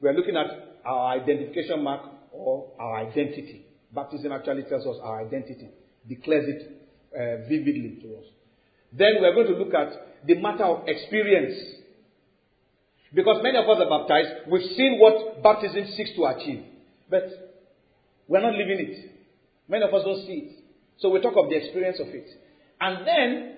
We 0.00 0.08
are 0.08 0.14
looking 0.14 0.36
at 0.36 0.46
our 0.84 1.18
identification 1.18 1.82
mark 1.82 2.02
or 2.30 2.70
our 2.78 2.98
identity. 2.98 3.66
Baptism 3.92 4.30
actually 4.30 4.62
tells 4.64 4.86
us 4.86 4.96
our 5.02 5.26
identity, 5.26 5.70
declares 6.08 6.44
it 6.46 6.62
uh, 7.14 7.48
vividly 7.48 7.98
to 8.02 8.18
us. 8.18 8.24
Then 8.92 9.16
we 9.20 9.26
are 9.26 9.34
going 9.34 9.48
to 9.48 9.54
look 9.54 9.74
at 9.74 10.24
the 10.24 10.34
matter 10.40 10.64
of 10.64 10.86
experience. 10.86 11.54
Because 13.12 13.42
many 13.42 13.58
of 13.58 13.68
us 13.68 13.80
are 13.80 13.98
baptized, 13.98 14.50
we've 14.50 14.76
seen 14.76 14.98
what 15.00 15.42
baptism 15.42 15.86
seeks 15.96 16.10
to 16.14 16.26
achieve. 16.26 16.64
But 17.08 17.45
we're 18.28 18.40
not 18.40 18.54
living 18.54 18.78
it. 18.80 19.10
Many 19.68 19.84
of 19.84 19.94
us 19.94 20.02
don't 20.04 20.26
see 20.26 20.32
it. 20.32 20.64
So 20.98 21.10
we 21.10 21.20
talk 21.20 21.34
of 21.36 21.50
the 21.50 21.56
experience 21.56 21.98
of 22.00 22.08
it. 22.08 22.28
And 22.80 23.06
then 23.06 23.56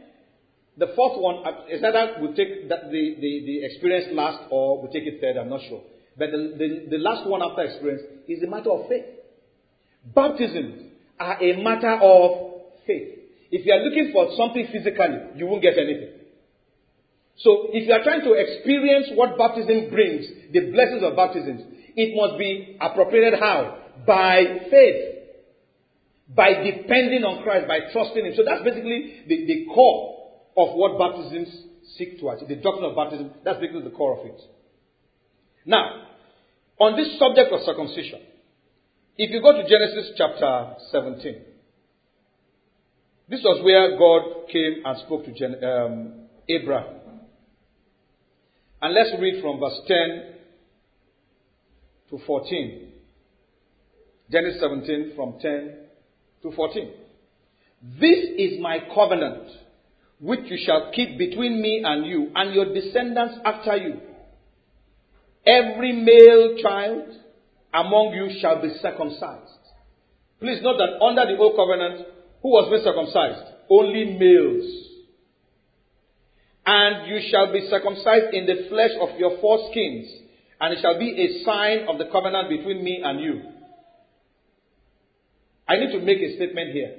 the 0.77 0.93
fourth 0.95 1.21
one 1.21 1.47
uh, 1.47 1.67
is 1.69 1.83
either 1.83 2.23
we 2.23 2.29
take 2.35 2.69
that 2.69 2.91
the, 2.91 3.17
the, 3.21 3.33
the 3.47 3.65
experience 3.65 4.07
last 4.13 4.45
or 4.51 4.83
we 4.83 4.89
take 4.89 5.07
it 5.07 5.21
third, 5.21 5.37
I'm 5.37 5.51
not 5.51 5.61
sure. 5.69 5.83
But 6.17 6.31
the, 6.31 6.55
the, 6.59 6.97
the 6.97 6.99
last 6.99 7.29
one 7.29 7.43
after 7.43 7.63
experience 7.63 8.03
is 8.29 8.43
a 8.43 8.47
matter 8.47 8.71
of 8.71 8.89
faith. 8.89 9.05
Baptisms 10.15 10.93
are 11.19 11.43
a 11.43 11.63
matter 11.63 11.99
of 12.01 12.63
faith. 12.87 13.19
If 13.51 13.67
you 13.67 13.73
are 13.73 13.81
looking 13.81 14.13
for 14.13 14.29
something 14.37 14.69
physically, 14.73 15.35
you 15.37 15.47
won't 15.47 15.63
get 15.63 15.79
anything. 15.79 16.11
So 17.39 17.71
if 17.73 17.87
you 17.87 17.95
are 17.95 18.03
trying 18.03 18.23
to 18.23 18.33
experience 18.35 19.07
what 19.15 19.39
baptism 19.39 19.91
brings, 19.91 20.27
the 20.53 20.71
blessings 20.71 21.03
of 21.03 21.15
baptisms, 21.15 21.63
it 21.95 22.15
must 22.15 22.39
be 22.39 22.77
appropriated 22.81 23.39
how? 23.39 23.78
By 24.07 24.67
faith. 24.71 25.05
By 26.35 26.63
depending 26.63 27.25
on 27.25 27.43
Christ, 27.43 27.67
by 27.67 27.91
trusting 27.93 28.25
Him. 28.25 28.33
So 28.37 28.45
that's 28.45 28.63
basically 28.63 29.25
the, 29.27 29.47
the 29.47 29.67
core 29.75 30.19
of 30.57 30.75
what 30.75 30.99
baptisms 30.99 31.49
seek 31.97 32.21
to 32.21 32.31
achieve. 32.31 32.49
The 32.49 32.57
doctrine 32.57 32.91
of 32.91 32.97
baptism, 32.97 33.31
that's 33.45 33.59
basically 33.61 33.85
the 33.85 33.97
core 33.97 34.19
of 34.19 34.27
it. 34.27 34.41
Now, 35.65 36.07
on 36.81 36.97
this 36.97 37.19
subject 37.19 37.53
of 37.53 37.61
circumcision, 37.65 38.21
if 39.17 39.31
you 39.31 39.43
go 39.43 39.53
to 39.53 39.63
Genesis 39.63 40.13
chapter 40.17 40.75
17, 40.93 41.43
this 43.29 43.41
was 43.43 43.63
where 43.65 43.99
God 43.99 44.49
came 44.51 44.83
and 44.85 44.99
spoke 45.01 45.25
to 45.25 45.33
Gen- 45.33 45.63
um, 45.63 46.13
Abraham. 46.49 46.95
And 48.81 48.95
let's 48.95 49.11
read 49.21 49.43
from 49.43 49.59
verse 49.59 49.79
10 49.87 50.35
to 52.11 52.19
14. 52.25 52.88
Genesis 54.31 54.61
17 54.61 55.13
from 55.17 55.39
10 55.41 55.75
to 56.43 56.53
14. 56.53 56.93
This 57.99 58.19
is 58.37 58.61
my 58.61 58.79
covenant, 58.95 59.49
which 60.21 60.41
you 60.51 60.59
shall 60.67 60.91
keep 60.93 61.17
between 61.17 61.63
me 61.63 61.83
and 61.85 62.05
you 62.05 62.31
and 62.35 62.55
your 62.55 62.75
descendants 62.75 63.37
after 63.45 63.77
you. 63.77 64.01
Every 65.47 65.93
male 65.93 66.59
child 66.63 67.09
among 67.73 68.13
you 68.15 68.39
shall 68.41 68.61
be 68.61 68.69
circumcised. 68.83 69.45
Please 70.41 70.61
note 70.63 70.77
that 70.77 71.03
under 71.03 71.25
the 71.25 71.41
old 71.41 71.57
covenant, 71.57 72.07
who 72.43 72.51
was 72.51 72.69
being 72.71 72.85
circumcised? 72.85 73.55
Only 73.71 74.19
males. 74.19 74.89
And 76.67 77.09
you 77.09 77.21
shall 77.31 77.51
be 77.51 77.67
circumcised 77.71 78.35
in 78.35 78.45
the 78.45 78.69
flesh 78.69 78.93
of 79.01 79.19
your 79.19 79.39
foreskins, 79.39 80.07
and 80.61 80.75
it 80.75 80.81
shall 80.83 80.99
be 80.99 81.17
a 81.17 81.45
sign 81.45 81.89
of 81.89 81.97
the 81.97 82.13
covenant 82.13 82.51
between 82.51 82.85
me 82.85 83.01
and 83.03 83.21
you. 83.21 83.43
I 85.69 85.77
need 85.77 85.93
to 85.93 86.01
make 86.01 86.19
a 86.19 86.35
statement 86.37 86.73
here. 86.73 86.97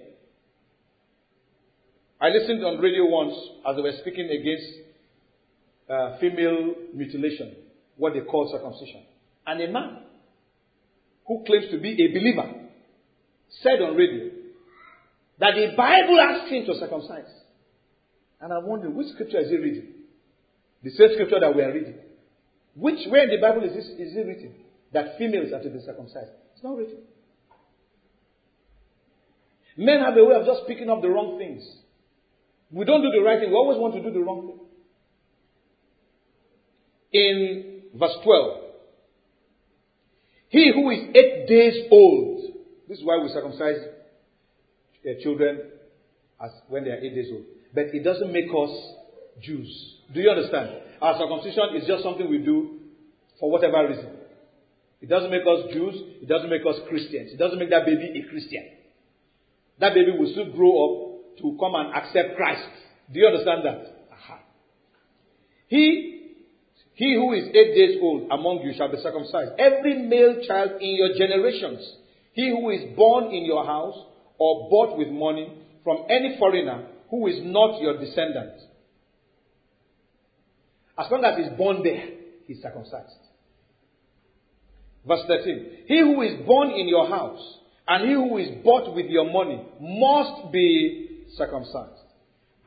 I 2.22 2.30
listened 2.30 2.64
on 2.64 2.80
radio 2.80 3.06
once 3.06 3.34
as 3.68 3.76
they 3.76 3.82
were 3.82 3.94
speaking 4.02 4.30
against 4.30 4.90
uh, 5.90 6.18
female 6.20 6.76
mutilation, 6.94 7.56
what 7.98 8.14
they 8.14 8.20
call 8.22 8.52
circumcision. 8.52 9.04
And 9.48 9.62
a 9.62 9.72
man 9.72 10.04
who 11.26 11.44
claims 11.46 11.72
to 11.72 11.80
be 11.80 11.94
a 11.94 12.08
believer 12.14 12.68
said 13.64 13.82
on 13.82 13.96
radio 13.96 14.30
that 15.40 15.56
the 15.56 15.74
Bible 15.76 16.20
asks 16.20 16.52
him 16.52 16.66
to 16.66 16.78
circumcise. 16.80 17.32
And 18.42 18.54
I'm 18.54 18.68
wondering, 18.68 18.96
which 18.96 19.08
scripture 19.14 19.40
is 19.40 19.50
he 19.50 19.58
reading? 19.58 19.88
The 20.84 20.92
same 20.92 21.10
scripture 21.14 21.40
that 21.40 21.56
we 21.56 21.62
are 21.62 21.74
reading. 21.74 21.96
Which, 22.76 23.00
where 23.10 23.24
in 23.24 23.30
the 23.30 23.42
Bible 23.42 23.64
is, 23.64 23.74
this, 23.74 23.86
is 23.86 24.16
it 24.16 24.28
written? 24.28 24.54
That 24.94 25.18
females 25.18 25.52
are 25.54 25.62
to 25.62 25.70
be 25.70 25.80
circumcised. 25.86 26.32
It's 26.54 26.64
not 26.64 26.78
written. 26.78 27.00
Men 29.80 30.02
have 30.02 30.18
a 30.18 30.26
way 30.26 30.36
of 30.36 30.46
just 30.46 30.68
picking 30.68 30.90
up 30.90 31.02
the 31.02 31.08
wrong 31.08 31.38
things. 31.38 31.64
We 32.70 32.84
don't 32.84 33.02
do 33.02 33.10
the 33.16 33.24
right 33.24 33.40
thing. 33.40 33.50
We 33.50 33.56
always 33.56 33.80
want 33.80 33.94
to 33.94 34.04
do 34.04 34.12
the 34.12 34.20
wrong 34.20 34.48
thing. 34.48 34.60
In 37.14 37.82
verse 37.98 38.12
12, 38.22 38.62
he 40.50 40.70
who 40.76 40.90
is 40.90 41.16
eight 41.16 41.48
days 41.48 41.88
old, 41.92 42.42
this 42.90 43.00
is 43.00 43.06
why 43.06 43.20
we 43.24 43.30
circumcise 43.30 43.78
uh, 45.06 45.24
children 45.24 45.62
as 46.44 46.52
when 46.68 46.84
they 46.84 46.90
are 46.90 46.98
eight 46.98 47.16
days 47.16 47.30
old. 47.32 47.46
But 47.74 47.86
it 47.96 48.04
doesn't 48.04 48.34
make 48.34 48.50
us 48.52 48.72
Jews. 49.42 49.96
Do 50.14 50.20
you 50.20 50.30
understand? 50.30 50.72
Our 51.02 51.18
circumcision 51.18 51.82
is 51.82 51.88
just 51.88 52.04
something 52.04 52.30
we 52.30 52.40
do 52.40 52.80
for 53.40 53.50
whatever 53.50 53.88
reason. 53.88 54.10
It 55.00 55.08
doesn't 55.08 55.32
make 55.32 55.44
us 55.44 55.72
Jews. 55.72 55.96
It 56.22 56.28
doesn't 56.28 56.50
make 56.50 56.66
us 56.68 56.76
Christians. 56.90 57.32
It 57.32 57.38
doesn't 57.38 57.58
make 57.58 57.70
that 57.70 57.86
baby 57.86 58.20
a 58.20 58.30
Christian. 58.30 58.79
That 59.80 59.94
baby 59.94 60.12
will 60.12 60.32
still 60.32 60.52
grow 60.52 60.74
up 60.84 61.38
to 61.40 61.58
come 61.60 61.76
and 61.76 61.96
accept 61.96 62.36
Christ. 62.36 62.68
Do 63.12 63.20
you 63.20 63.28
understand 63.28 63.62
that? 63.66 64.08
Aha. 64.12 64.40
He, 65.68 66.36
he 66.94 67.16
who 67.16 67.34
is 67.34 67.48
eight 67.48 67.76
days 67.76 67.98
old 68.02 68.30
among 68.30 68.62
you 68.64 68.74
shall 68.78 68.92
be 68.92 68.98
circumcised. 69.02 69.52
Every 69.58 70.04
male 70.04 70.44
child 70.46 70.82
in 70.82 70.96
your 70.96 71.18
generations, 71.18 71.80
he 72.34 72.50
who 72.50 72.70
is 72.72 72.96
born 72.96 73.34
in 73.34 73.46
your 73.46 73.66
house 73.66 73.96
or 74.38 74.70
bought 74.70 74.98
with 74.98 75.10
money 75.10 75.54
from 75.84 76.06
any 76.10 76.38
foreigner 76.38 76.86
who 77.10 77.28
is 77.28 77.40
not 77.42 77.82
your 77.82 77.98
descendant. 78.00 78.62
As 80.98 81.10
long 81.10 81.24
as 81.24 81.38
he's 81.38 81.58
born 81.58 81.82
there, 81.84 82.06
he's 82.46 82.62
circumcised. 82.62 83.16
Verse 85.08 85.22
13. 85.28 85.70
He 85.88 86.00
who 86.00 86.22
is 86.22 86.46
born 86.46 86.72
in 86.72 86.90
your 86.90 87.08
house 87.08 87.59
and 87.90 88.08
he 88.08 88.14
who 88.14 88.38
is 88.38 88.64
bought 88.64 88.94
with 88.94 89.08
your 89.08 89.26
money 89.26 89.60
must 89.82 90.52
be 90.52 91.26
circumcised. 91.36 92.06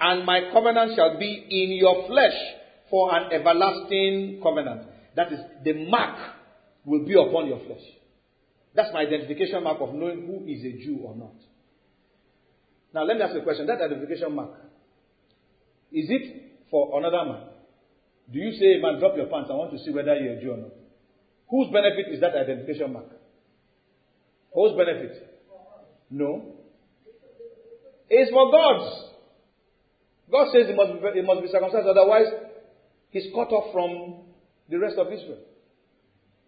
And 0.00 0.26
my 0.26 0.50
covenant 0.52 0.96
shall 0.96 1.16
be 1.16 1.46
in 1.48 1.78
your 1.78 2.08
flesh 2.08 2.34
for 2.90 3.14
an 3.14 3.32
everlasting 3.32 4.40
covenant. 4.42 4.82
That 5.14 5.32
is, 5.32 5.38
the 5.62 5.74
mark 5.88 6.18
will 6.84 7.06
be 7.06 7.14
upon 7.14 7.46
your 7.46 7.60
flesh. 7.64 7.84
That's 8.74 8.92
my 8.92 9.02
identification 9.02 9.62
mark 9.62 9.80
of 9.80 9.94
knowing 9.94 10.26
who 10.26 10.44
is 10.50 10.64
a 10.64 10.84
Jew 10.84 10.98
or 11.04 11.14
not. 11.14 11.34
Now, 12.92 13.04
let 13.04 13.16
me 13.16 13.22
ask 13.22 13.34
you 13.34 13.42
a 13.42 13.44
question. 13.44 13.68
That 13.68 13.80
identification 13.80 14.34
mark, 14.34 14.54
is 15.92 16.06
it 16.10 16.66
for 16.68 16.98
another 16.98 17.24
man? 17.30 17.42
Do 18.32 18.40
you 18.40 18.52
say, 18.58 18.80
man, 18.82 18.98
drop 18.98 19.16
your 19.16 19.26
pants, 19.26 19.50
I 19.52 19.54
want 19.54 19.70
to 19.70 19.78
see 19.84 19.92
whether 19.92 20.16
you're 20.16 20.34
a 20.34 20.40
Jew 20.40 20.50
or 20.50 20.56
not? 20.56 20.72
Whose 21.48 21.68
benefit 21.70 22.12
is 22.12 22.20
that 22.20 22.34
identification 22.34 22.92
mark? 22.92 23.21
Whose 24.54 24.76
benefit? 24.76 25.40
No. 26.10 26.52
It's 28.08 28.30
for 28.30 28.50
God's. 28.50 29.12
God 30.30 30.52
says 30.52 30.68
he 30.68 30.74
must, 30.74 30.92
be, 31.00 31.22
must 31.22 31.42
be 31.42 31.48
circumcised, 31.48 31.86
otherwise, 31.86 32.26
he's 33.10 33.32
cut 33.34 33.52
off 33.52 33.72
from 33.72 34.24
the 34.68 34.78
rest 34.78 34.96
of 34.98 35.12
Israel. 35.12 35.40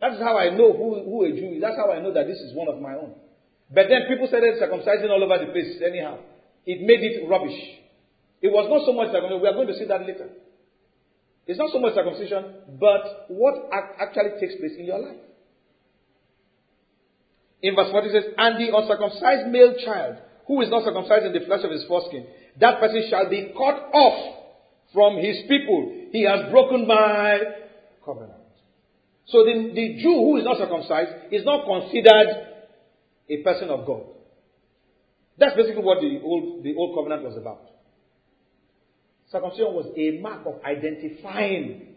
That's 0.00 0.20
how 0.20 0.36
I 0.36 0.50
know 0.50 0.72
who, 0.72 1.04
who 1.04 1.24
a 1.24 1.32
Jew 1.32 1.56
is. 1.56 1.60
That's 1.60 1.76
how 1.76 1.92
I 1.92 2.00
know 2.00 2.12
that 2.12 2.26
this 2.26 2.36
is 2.36 2.54
one 2.54 2.68
of 2.68 2.80
my 2.80 2.92
own. 2.92 3.14
But 3.72 3.88
then 3.88 4.04
people 4.08 4.28
started 4.28 4.60
circumcising 4.60 5.08
all 5.08 5.24
over 5.24 5.40
the 5.40 5.52
place, 5.52 5.80
anyhow. 5.80 6.18
It 6.66 6.80
made 6.80 7.00
it 7.00 7.28
rubbish. 7.28 7.56
It 8.40 8.52
was 8.52 8.68
not 8.68 8.84
so 8.84 8.92
much 8.92 9.12
circumcision. 9.12 9.40
We 9.40 9.48
are 9.48 9.56
going 9.56 9.68
to 9.68 9.76
see 9.76 9.88
that 9.88 10.04
later. 10.04 10.28
It's 11.46 11.58
not 11.58 11.72
so 11.72 11.80
much 11.80 11.94
circumcision, 11.94 12.76
but 12.80 13.28
what 13.28 13.68
actually 13.72 14.40
takes 14.40 14.56
place 14.60 14.76
in 14.78 14.84
your 14.84 15.00
life. 15.00 15.20
In 17.64 17.74
verse 17.74 17.90
40 17.90 18.12
says, 18.12 18.24
And 18.36 18.60
the 18.60 18.76
uncircumcised 18.76 19.48
male 19.48 19.74
child, 19.82 20.18
who 20.46 20.60
is 20.60 20.68
not 20.68 20.84
circumcised 20.84 21.24
in 21.24 21.32
the 21.32 21.46
flesh 21.46 21.64
of 21.64 21.70
his 21.70 21.84
foreskin, 21.88 22.26
that 22.60 22.78
person 22.78 23.02
shall 23.08 23.30
be 23.30 23.54
cut 23.56 23.88
off 23.96 24.44
from 24.92 25.16
his 25.16 25.38
people. 25.48 26.08
He 26.12 26.24
has 26.28 26.50
broken 26.52 26.86
my 26.86 27.40
covenant. 28.04 28.44
So 29.28 29.44
the, 29.44 29.72
the 29.74 30.02
Jew 30.02 30.12
who 30.12 30.36
is 30.36 30.44
not 30.44 30.58
circumcised 30.58 31.32
is 31.32 31.46
not 31.46 31.64
considered 31.64 32.52
a 33.30 33.42
person 33.42 33.70
of 33.70 33.86
God. 33.86 34.02
That's 35.38 35.56
basically 35.56 35.82
what 35.82 36.02
the 36.02 36.20
old, 36.22 36.62
the 36.62 36.74
old 36.76 36.94
covenant 36.94 37.24
was 37.24 37.38
about. 37.38 37.64
Circumcision 39.32 39.72
was 39.72 39.90
a 39.96 40.20
mark 40.20 40.44
of 40.44 40.62
identifying 40.62 41.94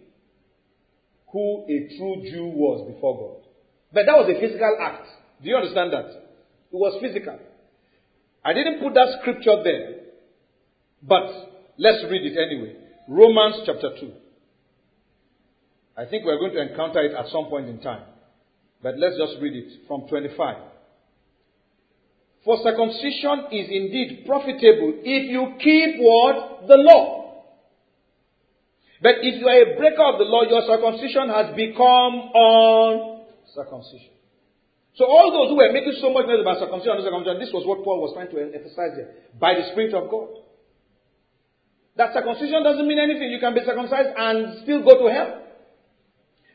who 1.30 1.66
a 1.68 1.98
true 1.98 2.24
Jew 2.32 2.46
was 2.56 2.90
before 2.90 3.18
God. 3.20 3.48
But 3.92 4.06
that 4.06 4.16
was 4.16 4.32
a 4.34 4.40
physical 4.40 4.78
act. 4.82 5.08
Do 5.42 5.50
you 5.50 5.56
understand 5.56 5.94
that? 5.94 6.06
It 6.06 6.76
was 6.76 7.00
physical. 7.02 7.40
I 8.44 8.54
didn't 8.54 8.80
put 8.82 8.94
that 8.94 9.20
scripture 9.22 9.64
there, 9.64 9.96
but 11.02 11.28
let's 11.78 12.04
read 12.10 12.26
it 12.26 12.38
anyway. 12.38 12.76
Romans 13.08 13.64
chapter 13.66 13.90
2. 14.00 14.12
I 15.98 16.06
think 16.06 16.26
we're 16.26 16.40
going 16.40 16.54
to 16.54 16.62
encounter 16.62 17.02
it 17.02 17.14
at 17.14 17.28
some 17.32 17.46
point 17.46 17.68
in 17.68 17.80
time. 17.80 18.04
But 18.82 18.98
let's 18.98 19.18
just 19.18 19.42
read 19.42 19.56
it 19.56 19.88
from 19.88 20.08
25. 20.08 20.58
For 22.46 22.58
circumcision 22.64 23.48
is 23.52 23.68
indeed 23.70 24.24
profitable 24.26 24.94
if 25.04 25.30
you 25.30 25.56
keep 25.60 26.00
what? 26.00 26.68
The 26.68 26.78
law. 26.78 27.44
But 29.02 29.16
if 29.22 29.42
you 29.42 29.48
are 29.48 29.74
a 29.74 29.78
breaker 29.78 30.04
of 30.04 30.18
the 30.20 30.26
law, 30.26 30.44
your 30.44 30.62
circumcision 30.66 31.30
has 31.30 31.56
become 31.56 32.32
uncircumcision. 33.54 34.14
So 34.98 35.06
all 35.06 35.30
those 35.30 35.54
who 35.54 35.58
were 35.62 35.70
making 35.70 36.02
so 36.02 36.10
much 36.10 36.26
noise 36.26 36.42
about 36.42 36.58
circumcision 36.58 36.98
and 36.98 37.38
this 37.38 37.54
was 37.54 37.62
what 37.70 37.86
Paul 37.86 38.02
was 38.02 38.18
trying 38.18 38.34
to 38.34 38.42
emphasize 38.42 38.98
here. 38.98 39.14
By 39.38 39.54
the 39.54 39.70
Spirit 39.70 39.94
of 39.94 40.10
God. 40.10 40.42
That 42.02 42.18
circumcision 42.18 42.66
doesn't 42.66 42.86
mean 42.86 42.98
anything. 42.98 43.30
You 43.30 43.38
can 43.38 43.54
be 43.54 43.62
circumcised 43.62 44.10
and 44.18 44.66
still 44.66 44.82
go 44.82 44.98
to 44.98 45.14
hell. 45.14 45.32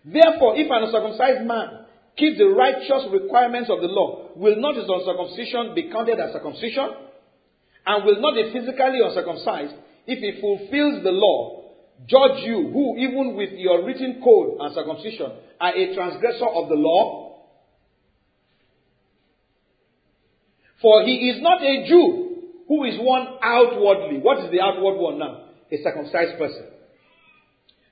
Therefore, 0.03 0.59
if 0.59 0.67
an 0.67 0.91
uncircumcised 0.91 1.47
man 1.47 1.87
keeps 2.19 2.39
the 2.39 2.51
righteous 2.51 3.07
requirements 3.15 3.71
of 3.71 3.79
the 3.79 3.87
law, 3.87 4.35
will 4.35 4.59
not 4.59 4.75
his 4.75 4.91
uncircumcision 4.91 5.79
be 5.79 5.87
counted 5.95 6.19
as 6.19 6.35
circumcision? 6.35 7.15
And 7.87 8.03
will 8.03 8.19
not 8.19 8.35
be 8.35 8.51
physically 8.51 9.07
uncircumcised 9.07 9.75
if 10.11 10.19
he 10.19 10.43
fulfills 10.43 11.03
the 11.07 11.15
law, 11.15 11.79
judge 12.11 12.43
you, 12.43 12.75
who 12.75 12.99
even 12.99 13.39
with 13.39 13.55
your 13.55 13.87
written 13.87 14.19
code 14.19 14.59
and 14.59 14.75
circumcision 14.75 15.31
are 15.63 15.75
a 15.75 15.95
transgressor 15.95 16.51
of 16.51 16.67
the 16.69 16.75
law? 16.75 17.32
For 20.83 21.05
he 21.05 21.31
is 21.31 21.41
not 21.41 21.63
a 21.63 21.87
Jew 21.89 22.33
who 22.67 22.85
is 22.85 22.99
one 22.99 23.39
outwardly. 23.41 24.19
What 24.19 24.45
is 24.45 24.51
the 24.51 24.61
outward 24.61 24.99
one 24.99 25.19
now? 25.19 25.45
A 25.71 25.83
circumcised 25.83 26.37
person. 26.39 26.67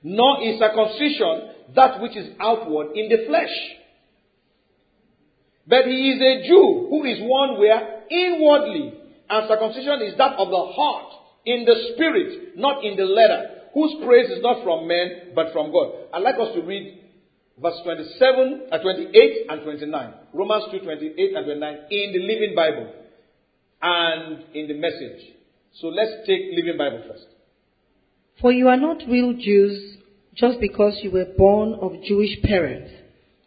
Nor 0.03 0.43
is 0.43 0.59
circumcision 0.59 1.73
that 1.75 2.01
which 2.01 2.17
is 2.17 2.35
outward 2.39 2.95
in 2.95 3.09
the 3.09 3.25
flesh. 3.27 3.55
But 5.67 5.85
he 5.85 6.11
is 6.11 6.21
a 6.21 6.47
Jew 6.47 6.87
who 6.89 7.05
is 7.05 7.19
one 7.21 7.59
where 7.59 8.03
inwardly, 8.09 8.93
and 9.29 9.47
circumcision 9.47 10.01
is 10.01 10.17
that 10.17 10.37
of 10.37 10.49
the 10.49 10.73
heart, 10.75 11.13
in 11.45 11.65
the 11.65 11.93
spirit, 11.93 12.57
not 12.57 12.83
in 12.83 12.97
the 12.97 13.05
letter, 13.05 13.61
whose 13.73 13.95
praise 14.03 14.29
is 14.29 14.43
not 14.43 14.63
from 14.63 14.87
men, 14.87 15.31
but 15.33 15.53
from 15.53 15.71
God. 15.71 15.93
I'd 16.13 16.23
like 16.23 16.35
us 16.35 16.53
to 16.55 16.61
read 16.61 17.00
verse 17.61 17.79
27, 17.83 18.61
uh, 18.71 18.77
28 18.79 19.45
and 19.49 19.61
29. 19.61 20.13
Romans 20.33 20.63
2, 20.71 20.79
28 20.79 21.35
and 21.35 21.45
29 21.45 21.73
in 21.91 22.13
the 22.13 22.19
Living 22.19 22.55
Bible 22.55 22.93
and 23.81 24.55
in 24.55 24.67
the 24.67 24.73
message. 24.73 25.21
So 25.79 25.87
let's 25.87 26.27
take 26.27 26.41
Living 26.55 26.77
Bible 26.77 27.03
first. 27.07 27.25
For 28.41 28.51
you 28.51 28.67
are 28.67 28.77
not 28.77 29.03
real 29.07 29.33
Jews 29.33 29.97
just 30.35 30.59
because 30.59 30.99
you 31.03 31.11
were 31.11 31.27
born 31.37 31.75
of 31.81 32.03
Jewish 32.03 32.41
parents 32.43 32.91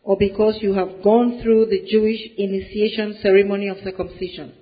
or 0.03 0.17
because 0.17 0.59
you 0.61 0.75
have 0.75 1.03
gone 1.03 1.41
through 1.43 1.67
the 1.67 1.85
Jewish 1.91 2.21
initiation 2.37 3.19
ceremony 3.23 3.69
of 3.69 3.79
circumcision. 3.83 4.55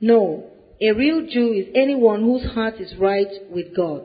No, 0.00 0.50
a 0.80 0.92
real 0.92 1.26
Jew 1.26 1.52
is 1.52 1.66
anyone 1.74 2.22
whose 2.22 2.44
heart 2.52 2.74
is 2.80 2.94
right 2.98 3.28
with 3.50 3.74
God. 3.74 4.02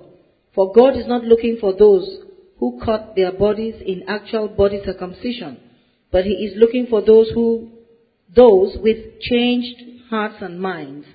For 0.54 0.72
God 0.74 0.98
is 0.98 1.08
not 1.08 1.24
looking 1.24 1.58
for 1.60 1.74
those 1.78 2.25
who 2.66 2.80
cut 2.84 3.14
their 3.16 3.32
bodies 3.32 3.76
in 3.86 4.06
actual 4.08 4.48
body 4.48 4.82
circumcision, 4.84 5.60
but 6.12 6.24
he 6.24 6.32
is 6.32 6.58
looking 6.58 6.88
for 6.90 7.00
those 7.00 7.30
who 7.30 7.70
those 8.36 8.76
with 8.82 9.20
changed 9.22 9.84
hearts 10.10 10.38
and 10.42 10.60
minds. 10.60 11.06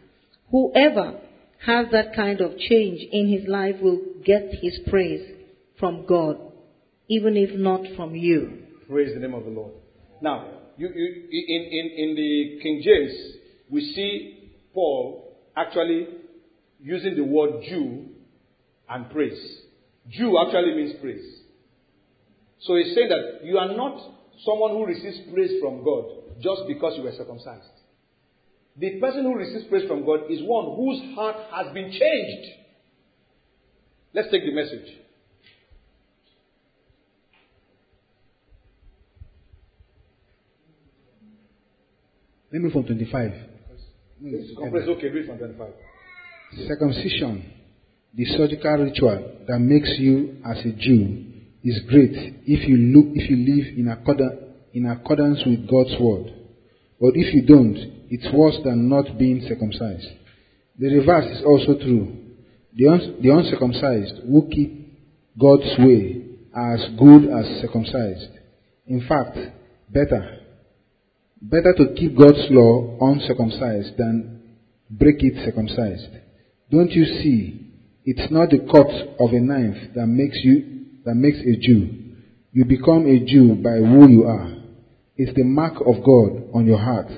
Whoever 0.52 1.18
has 1.66 1.86
that 1.90 2.14
kind 2.14 2.40
of 2.40 2.56
change 2.56 3.00
in 3.10 3.36
his 3.36 3.48
life 3.48 3.74
will 3.82 4.00
get 4.24 4.48
his 4.62 4.78
praise 4.88 5.28
from 5.80 6.06
God, 6.06 6.36
even 7.08 7.36
if 7.36 7.58
not 7.58 7.80
from 7.96 8.14
you. 8.14 8.58
Praise 8.88 9.12
the 9.12 9.18
name 9.18 9.34
of 9.34 9.42
the 9.42 9.50
Lord. 9.50 9.72
Now, 10.22 10.46
you, 10.76 10.88
you, 10.88 11.28
in, 11.32 11.62
in, 11.62 12.10
in 12.10 12.14
the 12.14 12.60
King 12.62 12.80
James, 12.84 13.12
we 13.68 13.92
see 13.92 14.52
Paul 14.72 15.36
actually 15.56 16.06
using 16.80 17.16
the 17.16 17.24
word 17.24 17.64
Jew 17.68 18.06
and 18.88 19.10
praise. 19.10 19.62
Jew 20.08 20.38
actually 20.38 20.76
means 20.76 20.92
praise. 21.00 21.39
So 22.60 22.76
he's 22.76 22.94
saying 22.94 23.08
that 23.08 23.44
you 23.44 23.58
are 23.58 23.74
not 23.74 23.98
someone 24.44 24.72
who 24.72 24.86
receives 24.86 25.18
praise 25.32 25.60
from 25.60 25.84
God 25.84 26.04
just 26.40 26.62
because 26.68 26.94
you 26.96 27.04
were 27.04 27.12
circumcised. 27.12 27.64
The 28.76 29.00
person 29.00 29.24
who 29.24 29.34
receives 29.34 29.64
praise 29.64 29.88
from 29.88 30.04
God 30.04 30.30
is 30.30 30.40
one 30.42 30.76
whose 30.76 31.14
heart 31.14 31.36
has 31.52 31.72
been 31.74 31.90
changed. 31.90 32.48
Let's 34.12 34.30
take 34.30 34.42
the 34.44 34.52
message. 34.52 34.96
Let 42.52 42.62
me 42.62 42.70
from 42.70 42.84
25. 42.84 43.32
Compress, 44.58 44.88
okay, 44.88 45.08
read 45.08 45.26
from 45.26 45.38
25. 45.38 45.68
Circumcision, 46.66 47.52
the 48.14 48.24
surgical 48.24 48.76
ritual 48.78 49.36
that 49.46 49.58
makes 49.60 49.90
you 49.98 50.36
as 50.44 50.58
a 50.64 50.72
Jew, 50.72 51.29
is 51.62 51.80
great 51.88 52.12
if 52.46 52.68
you 52.68 52.76
look 52.76 53.06
if 53.14 53.30
you 53.30 53.36
live 53.36 53.78
in 53.78 53.88
accordance 53.88 54.50
in 54.72 54.86
accordance 54.86 55.40
with 55.44 55.68
God's 55.68 55.94
word. 56.00 56.32
But 57.00 57.12
if 57.14 57.34
you 57.34 57.46
don't, 57.46 57.76
it's 58.10 58.32
worse 58.34 58.56
than 58.64 58.88
not 58.88 59.18
being 59.18 59.44
circumcised. 59.48 60.06
The 60.78 60.88
reverse 60.88 61.38
is 61.38 61.44
also 61.44 61.74
true. 61.78 62.16
The, 62.74 62.86
uns- 62.86 63.22
the 63.22 63.30
uncircumcised 63.30 64.22
who 64.28 64.48
keep 64.50 64.98
God's 65.38 65.78
way 65.78 66.24
are 66.54 66.74
as 66.74 66.88
good 66.98 67.24
as 67.24 67.60
circumcised. 67.62 68.30
In 68.86 69.06
fact, 69.08 69.36
better. 69.88 70.38
Better 71.42 71.74
to 71.78 71.94
keep 71.94 72.16
God's 72.16 72.46
law 72.50 72.98
uncircumcised 73.00 73.96
than 73.96 74.42
break 74.90 75.16
it 75.20 75.44
circumcised. 75.44 76.08
Don't 76.70 76.90
you 76.90 77.04
see? 77.04 77.66
It's 78.04 78.30
not 78.32 78.50
the 78.50 78.58
cut 78.58 78.90
of 79.20 79.32
a 79.32 79.40
knife 79.40 79.94
that 79.94 80.06
makes 80.06 80.38
you 80.42 80.79
that 81.10 81.16
makes 81.16 81.38
a 81.38 81.56
Jew. 81.56 81.90
You 82.52 82.64
become 82.66 83.04
a 83.04 83.18
Jew 83.26 83.56
by 83.56 83.78
who 83.78 84.08
you 84.08 84.24
are. 84.26 84.62
It's 85.16 85.34
the 85.34 85.42
mark 85.42 85.74
of 85.80 86.04
God 86.04 86.54
on 86.54 86.66
your 86.66 86.78
heart, 86.78 87.08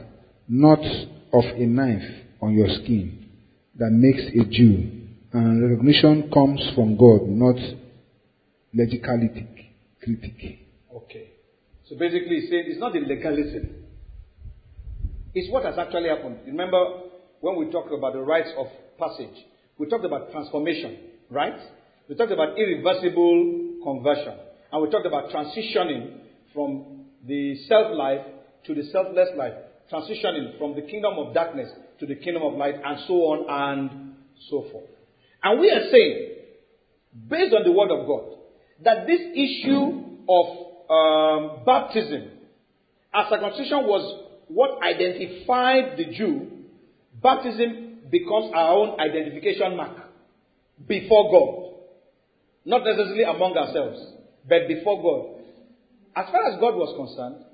not 0.49 0.81
of 0.81 1.45
a 1.45 1.67
knife 1.67 2.09
on 2.41 2.55
your 2.55 2.69
skin, 2.69 3.29
that 3.77 3.91
makes 3.91 4.23
a 4.33 4.49
Jew. 4.51 5.09
And 5.35 5.71
recognition 5.71 6.31
comes 6.33 6.63
from 6.75 6.97
God, 6.97 7.29
not 7.29 7.57
legalistic 8.73 9.75
critic. 10.03 10.59
Okay. 10.97 11.29
So 11.85 11.99
basically, 11.99 12.41
he's 12.41 12.49
saying 12.49 12.65
it's 12.69 12.81
not 12.81 12.95
the 12.95 13.01
legalism. 13.01 13.75
It's 15.35 15.53
what 15.53 15.67
has 15.67 15.75
actually 15.79 16.09
happened. 16.09 16.39
Remember 16.47 16.79
when 17.41 17.57
we 17.59 17.71
talked 17.71 17.93
about 17.93 18.15
the 18.15 18.23
rites 18.23 18.53
of 18.57 18.69
passage, 18.99 19.37
we 19.77 19.87
talked 19.87 20.07
about 20.07 20.33
transformation, 20.33 20.97
right? 21.31 21.61
We 22.09 22.15
talked 22.15 22.33
about 22.33 22.59
irreversible 22.59 23.62
conversion. 23.83 24.35
And 24.71 24.83
we 24.83 24.90
talked 24.90 25.07
about 25.07 25.31
transitioning 25.31 26.18
from 26.55 27.07
the 27.27 27.57
self 27.68 27.95
life 27.95 28.27
to 28.66 28.75
the 28.75 28.83
selfless 28.90 29.29
life, 29.37 29.55
transitioning 29.92 30.59
from 30.59 30.75
the 30.75 30.83
kingdom 30.83 31.14
of 31.18 31.35
darkness 31.35 31.68
to 32.01 32.07
the 32.07 32.14
kingdom 32.16 32.42
of 32.42 32.55
light, 32.55 32.75
and 32.85 32.99
so 33.07 33.14
on 33.14 33.47
and 33.49 34.14
so 34.51 34.66
forth. 34.73 34.85
And 35.42 35.61
we 35.61 35.71
are 35.71 35.90
saying, 35.90 36.29
based 37.29 37.55
on 37.55 37.64
the 37.64 37.73
word 37.73 37.90
of 37.90 38.07
God, 38.07 38.38
that 38.85 39.07
this 39.07 39.21
issue 39.35 40.03
of 40.29 40.47
um, 40.90 41.64
baptism, 41.64 42.29
as 43.14 43.29
circumcision 43.29 43.85
was 43.85 44.31
what 44.49 44.83
identified 44.83 45.97
the 45.97 46.07
Jew, 46.16 46.49
baptism 47.23 47.99
becomes 48.11 48.53
our 48.55 48.73
own 48.73 49.01
identification 49.01 49.77
mark 49.77 49.97
before 50.87 51.31
God. 51.31 51.62
Not 52.64 52.85
necessarily 52.85 53.25
among 53.25 53.57
ourselves, 53.57 53.98
but 54.48 54.68
before 54.68 55.03
God. 55.03 55.44
As 56.14 56.31
far 56.31 56.46
as 56.46 56.61
God 56.61 56.75
was 56.75 56.94
concerned, 56.96 57.44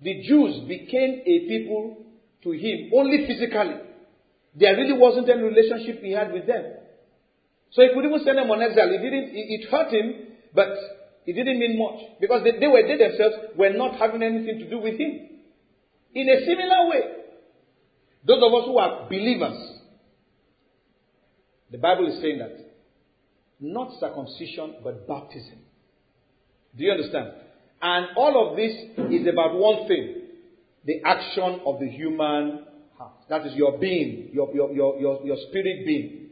the 0.00 0.22
Jews 0.22 0.68
became 0.68 1.22
a 1.24 1.36
people 1.48 1.96
to 2.44 2.50
him 2.52 2.90
only 2.94 3.26
physically. 3.26 3.76
There 4.54 4.76
really 4.76 4.98
wasn't 4.98 5.28
any 5.28 5.42
relationship 5.42 6.02
he 6.02 6.12
had 6.12 6.32
with 6.32 6.46
them. 6.46 6.64
So 7.70 7.82
he 7.82 7.88
could 7.94 8.04
even 8.04 8.20
send 8.24 8.38
them 8.38 8.50
on 8.50 8.60
exile. 8.60 8.90
It 8.90 8.98
didn't, 8.98 9.30
it, 9.32 9.70
hurt 9.70 9.92
him, 9.92 10.36
but 10.54 10.68
it 11.24 11.32
didn't 11.32 11.58
mean 11.58 11.78
much. 11.78 12.20
Because 12.20 12.44
they, 12.44 12.58
they 12.60 12.66
were, 12.66 12.82
they 12.82 12.98
themselves 12.98 13.56
were 13.56 13.70
not 13.70 13.96
having 13.96 14.22
anything 14.22 14.58
to 14.58 14.68
do 14.68 14.78
with 14.78 15.00
him. 15.00 15.28
In 16.14 16.28
a 16.28 16.44
similar 16.44 16.90
way, 16.90 17.22
Those 18.24 18.42
of 18.42 18.54
us 18.54 18.66
who 18.66 18.78
are 18.78 19.08
believers, 19.08 19.80
the 21.70 21.78
Bible 21.78 22.06
is 22.08 22.20
saying 22.20 22.38
that 22.38 22.56
not 23.62 23.98
circumcision, 24.00 24.74
but 24.82 25.06
baptism. 25.06 25.58
Do 26.76 26.84
you 26.84 26.90
understand? 26.90 27.28
And 27.80 28.06
all 28.16 28.50
of 28.50 28.56
this 28.56 28.72
is 29.12 29.26
about 29.26 29.54
one 29.54 29.86
thing 29.88 30.22
the 30.84 31.00
action 31.04 31.60
of 31.64 31.78
the 31.78 31.88
human 31.88 32.64
heart. 32.98 33.12
That 33.28 33.46
is 33.46 33.54
your 33.54 33.78
being, 33.78 34.30
your, 34.32 34.52
your, 34.54 34.72
your, 34.72 35.00
your, 35.00 35.24
your 35.24 35.36
spirit 35.48 35.86
being, 35.86 36.30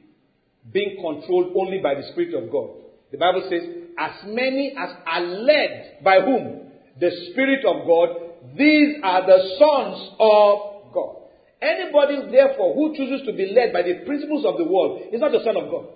being 0.72 0.96
controlled 1.00 1.52
only 1.56 1.78
by 1.78 1.94
the 1.94 2.02
Spirit 2.12 2.34
of 2.34 2.50
God. 2.50 2.70
The 3.12 3.18
Bible 3.18 3.46
says, 3.48 3.62
as 3.96 4.26
many 4.26 4.74
as 4.76 4.90
are 5.06 5.20
led 5.20 5.98
by 6.02 6.20
whom? 6.20 6.70
The 6.98 7.10
Spirit 7.30 7.64
of 7.64 7.86
God, 7.86 8.56
these 8.56 8.96
are 9.04 9.26
the 9.26 9.56
sons 9.58 10.10
of 10.18 10.92
God. 10.92 11.16
Anybody, 11.62 12.32
therefore, 12.32 12.74
who 12.74 12.96
chooses 12.96 13.26
to 13.26 13.32
be 13.32 13.52
led 13.54 13.72
by 13.72 13.82
the 13.82 14.02
principles 14.06 14.44
of 14.44 14.56
the 14.58 14.64
world 14.64 15.02
is 15.12 15.20
not 15.20 15.30
the 15.30 15.44
Son 15.44 15.56
of 15.56 15.70
God, 15.70 15.86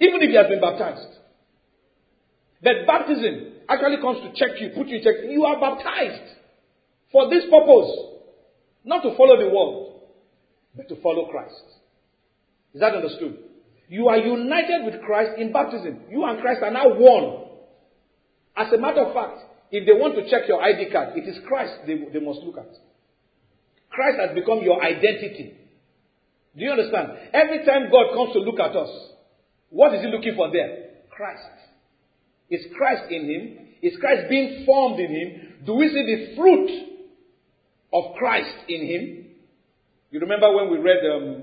even 0.00 0.22
if 0.22 0.30
he 0.30 0.36
has 0.36 0.48
been 0.48 0.60
baptized. 0.60 1.20
But 2.62 2.86
baptism 2.86 3.52
actually 3.68 4.00
comes 4.00 4.18
to 4.20 4.32
check 4.34 4.60
you, 4.60 4.70
put 4.70 4.88
you 4.88 4.98
in 4.98 5.04
check. 5.04 5.14
You 5.28 5.44
are 5.44 5.60
baptized 5.60 6.36
for 7.12 7.28
this 7.30 7.44
purpose, 7.44 7.90
not 8.84 9.02
to 9.02 9.16
follow 9.16 9.38
the 9.38 9.48
world, 9.48 10.02
but 10.76 10.88
to 10.88 11.00
follow 11.02 11.30
Christ. 11.30 11.62
Is 12.74 12.80
that 12.80 12.94
understood? 12.94 13.38
You 13.88 14.08
are 14.08 14.18
united 14.18 14.84
with 14.84 15.02
Christ 15.02 15.32
in 15.38 15.52
baptism. 15.52 16.00
You 16.10 16.24
and 16.24 16.40
Christ 16.40 16.60
are 16.62 16.70
now 16.70 16.94
one. 16.94 17.48
As 18.56 18.72
a 18.72 18.78
matter 18.78 19.04
of 19.04 19.14
fact, 19.14 19.40
if 19.70 19.86
they 19.86 19.92
want 19.92 20.14
to 20.16 20.30
check 20.30 20.48
your 20.48 20.62
ID 20.62 20.90
card, 20.90 21.16
it 21.16 21.28
is 21.28 21.38
Christ 21.46 21.72
they, 21.86 21.94
they 22.12 22.24
must 22.24 22.40
look 22.40 22.58
at. 22.58 22.70
Christ 23.90 24.18
has 24.20 24.34
become 24.34 24.60
your 24.62 24.82
identity. 24.82 25.54
Do 26.56 26.64
you 26.64 26.70
understand? 26.70 27.08
Every 27.32 27.64
time 27.64 27.90
God 27.90 28.14
comes 28.14 28.32
to 28.34 28.40
look 28.40 28.58
at 28.60 28.74
us, 28.76 28.90
what 29.70 29.94
is 29.94 30.02
He 30.02 30.08
looking 30.08 30.34
for 30.36 30.50
there? 30.52 30.90
Christ. 31.10 31.42
Is 32.50 32.66
Christ 32.76 33.10
in 33.10 33.24
Him? 33.24 33.66
Is 33.82 33.96
Christ 33.98 34.28
being 34.28 34.64
formed 34.66 35.00
in 35.00 35.10
Him? 35.10 35.64
Do 35.64 35.74
we 35.74 35.88
see 35.88 36.04
the 36.04 36.36
fruit 36.36 36.70
of 37.92 38.16
Christ 38.16 38.54
in 38.68 38.86
Him? 38.86 39.26
You 40.10 40.20
remember 40.20 40.52
when 40.54 40.70
we 40.70 40.78
read, 40.78 40.98
um, 41.06 41.42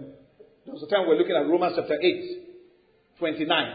there 0.66 0.74
was 0.74 0.84
a 0.84 0.88
time 0.88 1.04
we 1.04 1.16
were 1.16 1.22
looking 1.22 1.36
at 1.36 1.48
Romans 1.48 1.74
chapter 1.78 1.98
8, 2.02 3.20
29, 3.20 3.74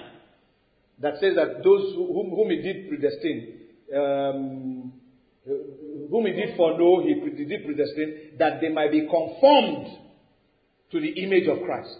that 1.00 1.14
says 1.20 1.34
that 1.36 1.64
those 1.64 1.94
whom, 1.94 2.30
whom 2.30 2.50
He 2.50 2.56
did 2.56 2.88
predestine, 2.88 3.62
um, 3.96 4.92
whom 5.44 6.26
he 6.26 6.32
did 6.32 6.56
foreknow, 6.56 7.02
he 7.02 7.14
did 7.44 7.64
predestine, 7.64 8.38
that 8.38 8.60
they 8.60 8.68
might 8.68 8.92
be 8.92 9.00
conformed 9.00 9.98
to 10.90 11.00
the 11.00 11.08
image 11.22 11.48
of 11.48 11.64
Christ. 11.64 11.98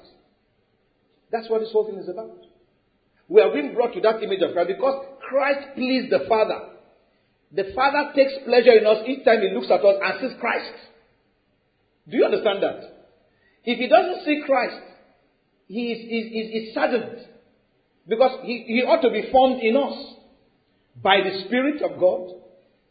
That's 1.30 1.48
what 1.48 1.60
this 1.60 1.72
whole 1.72 1.86
thing 1.86 1.98
is 1.98 2.08
about. 2.08 2.41
We 3.32 3.40
are 3.40 3.50
being 3.50 3.72
brought 3.72 3.94
to 3.94 4.00
that 4.02 4.22
image 4.22 4.42
of 4.42 4.52
Christ 4.52 4.68
because 4.76 5.06
Christ 5.26 5.74
pleased 5.74 6.12
the 6.12 6.26
Father. 6.28 6.68
The 7.50 7.72
Father 7.74 8.12
takes 8.14 8.32
pleasure 8.44 8.76
in 8.76 8.86
us 8.86 9.08
each 9.08 9.24
time 9.24 9.40
he 9.40 9.48
looks 9.54 9.70
at 9.72 9.80
us 9.80 9.96
and 10.04 10.20
sees 10.20 10.38
Christ. 10.38 10.76
Do 12.10 12.18
you 12.18 12.26
understand 12.26 12.62
that? 12.62 13.08
If 13.64 13.78
he 13.78 13.88
doesn't 13.88 14.26
see 14.26 14.42
Christ, 14.44 14.76
he 15.66 15.92
is, 15.92 16.00
is, 16.04 16.68
is 16.68 16.74
saddened. 16.74 17.24
Because 18.06 18.40
he, 18.42 18.64
he 18.66 18.82
ought 18.82 19.00
to 19.00 19.08
be 19.08 19.30
formed 19.32 19.62
in 19.62 19.78
us 19.78 19.96
by 21.02 21.22
the 21.24 21.44
Spirit 21.46 21.80
of 21.80 21.98
God 21.98 22.36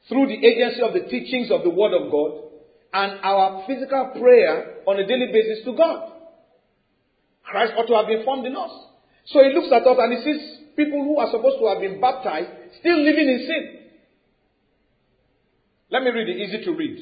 through 0.09 0.25
the 0.25 0.41
agency 0.41 0.81
of 0.81 0.93
the 0.93 1.05
teachings 1.07 1.51
of 1.51 1.61
the 1.61 1.69
Word 1.69 1.93
of 1.93 2.09
God 2.09 2.49
and 2.93 3.19
our 3.21 3.63
physical 3.67 4.09
prayer 4.19 4.77
on 4.87 4.97
a 4.97 5.05
daily 5.05 5.27
basis 5.31 5.63
to 5.65 5.77
God. 5.77 6.13
Christ 7.43 7.73
ought 7.77 7.85
to 7.85 7.95
have 7.95 8.07
been 8.07 8.25
formed 8.25 8.47
in 8.47 8.55
us. 8.55 8.71
So 9.25 9.43
he 9.43 9.53
looks 9.53 9.71
at 9.71 9.85
us 9.85 9.97
and 9.99 10.17
he 10.17 10.23
sees 10.23 10.41
people 10.75 11.03
who 11.03 11.19
are 11.19 11.29
supposed 11.31 11.59
to 11.59 11.67
have 11.67 11.79
been 11.79 12.01
baptized 12.01 12.49
still 12.79 12.97
living 12.97 13.27
in 13.27 13.39
sin. 13.47 13.63
Let 15.91 16.03
me 16.03 16.11
read 16.11 16.29
it 16.29 16.37
easy 16.37 16.63
to 16.65 16.71
read. 16.71 16.97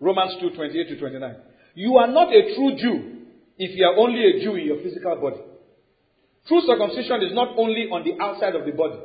Romans 0.00 0.36
2 0.40 0.50
28 0.50 0.88
to 0.88 0.98
29. 0.98 1.36
You 1.74 1.96
are 1.96 2.08
not 2.08 2.28
a 2.32 2.54
true 2.54 2.76
Jew 2.76 3.26
if 3.58 3.76
you 3.76 3.84
are 3.84 3.96
only 3.96 4.20
a 4.24 4.44
Jew 4.44 4.54
in 4.56 4.66
your 4.66 4.82
physical 4.82 5.16
body. 5.16 5.40
True 6.48 6.62
circumcision 6.66 7.22
is 7.22 7.32
not 7.34 7.56
only 7.58 7.88
on 7.92 8.04
the 8.04 8.22
outside 8.22 8.54
of 8.54 8.64
the 8.64 8.72
body. 8.72 8.98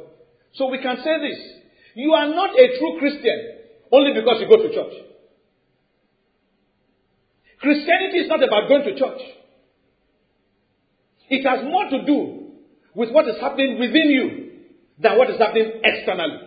So 0.53 0.67
we 0.69 0.81
can 0.81 0.97
say 0.97 1.19
this 1.19 1.39
you 1.95 2.11
are 2.11 2.27
not 2.27 2.51
a 2.51 2.67
true 2.77 2.99
Christian 2.99 3.55
only 3.91 4.13
because 4.13 4.41
you 4.41 4.47
go 4.47 4.61
to 4.61 4.73
church. 4.73 4.93
Christianity 7.59 8.19
is 8.19 8.29
not 8.29 8.43
about 8.43 8.67
going 8.67 8.83
to 8.83 8.99
church. 8.99 9.21
It 11.29 11.45
has 11.45 11.63
more 11.65 11.89
to 11.89 12.05
do 12.05 12.45
with 12.93 13.11
what 13.11 13.27
is 13.27 13.35
happening 13.41 13.79
within 13.79 14.09
you 14.09 14.51
than 14.99 15.17
what 15.17 15.29
is 15.29 15.37
happening 15.37 15.81
externally. 15.83 16.39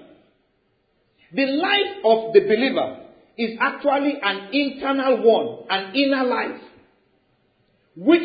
The 1.33 1.47
life 1.47 2.05
of 2.05 2.33
the 2.33 2.41
believer 2.41 3.05
is 3.37 3.59
actually 3.61 4.19
an 4.23 4.49
internal 4.53 5.23
one, 5.23 5.67
an 5.69 5.95
inner 5.95 6.25
life, 6.25 6.61
which, 7.97 8.23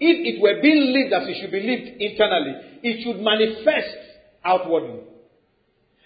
if 0.00 0.36
it 0.36 0.40
were 0.40 0.62
being 0.62 0.92
lived 0.92 1.12
as 1.12 1.28
it 1.28 1.40
should 1.40 1.50
be 1.50 1.60
lived 1.60 2.00
internally, 2.00 2.54
it 2.82 3.02
should 3.02 3.20
manifest 3.20 3.96
outwardly. 4.44 5.00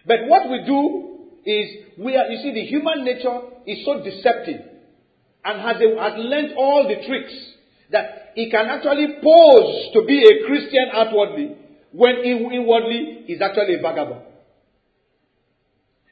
But 0.06 0.26
what 0.26 0.50
we 0.50 0.64
do 0.64 1.12
is 1.44 1.98
we 1.98 2.16
are, 2.16 2.26
you 2.26 2.42
see, 2.42 2.52
the 2.54 2.64
human 2.66 3.04
nature 3.04 3.40
is 3.66 3.84
so 3.84 4.02
deceptive 4.02 4.60
and 5.44 5.60
has, 5.60 5.76
a, 5.76 6.00
has 6.00 6.12
learned 6.16 6.54
all 6.56 6.88
the 6.88 7.06
tricks 7.06 7.34
that 7.92 8.32
he 8.34 8.50
can 8.50 8.66
actually 8.66 9.18
pose 9.22 9.92
to 9.94 10.02
be 10.06 10.24
a 10.24 10.46
Christian 10.46 10.88
outwardly 10.92 11.56
when 11.92 12.16
inwardly 12.24 13.24
is 13.28 13.40
actually 13.40 13.76
a 13.76 13.82
vagabond. 13.82 14.22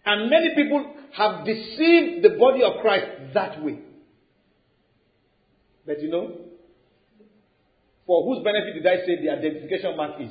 And 0.04 0.30
many 0.30 0.54
people 0.54 0.94
have 1.16 1.44
deceived 1.44 2.24
the 2.24 2.36
body 2.38 2.62
of 2.62 2.80
Christ 2.80 3.34
that 3.34 3.62
way. 3.62 3.80
But 5.86 6.02
you 6.02 6.10
know, 6.10 6.36
for 8.06 8.24
whose 8.24 8.44
benefit 8.44 8.74
did 8.74 8.86
I 8.86 9.06
say 9.06 9.22
the 9.22 9.30
identification 9.30 9.96
mark 9.96 10.20
is? 10.20 10.30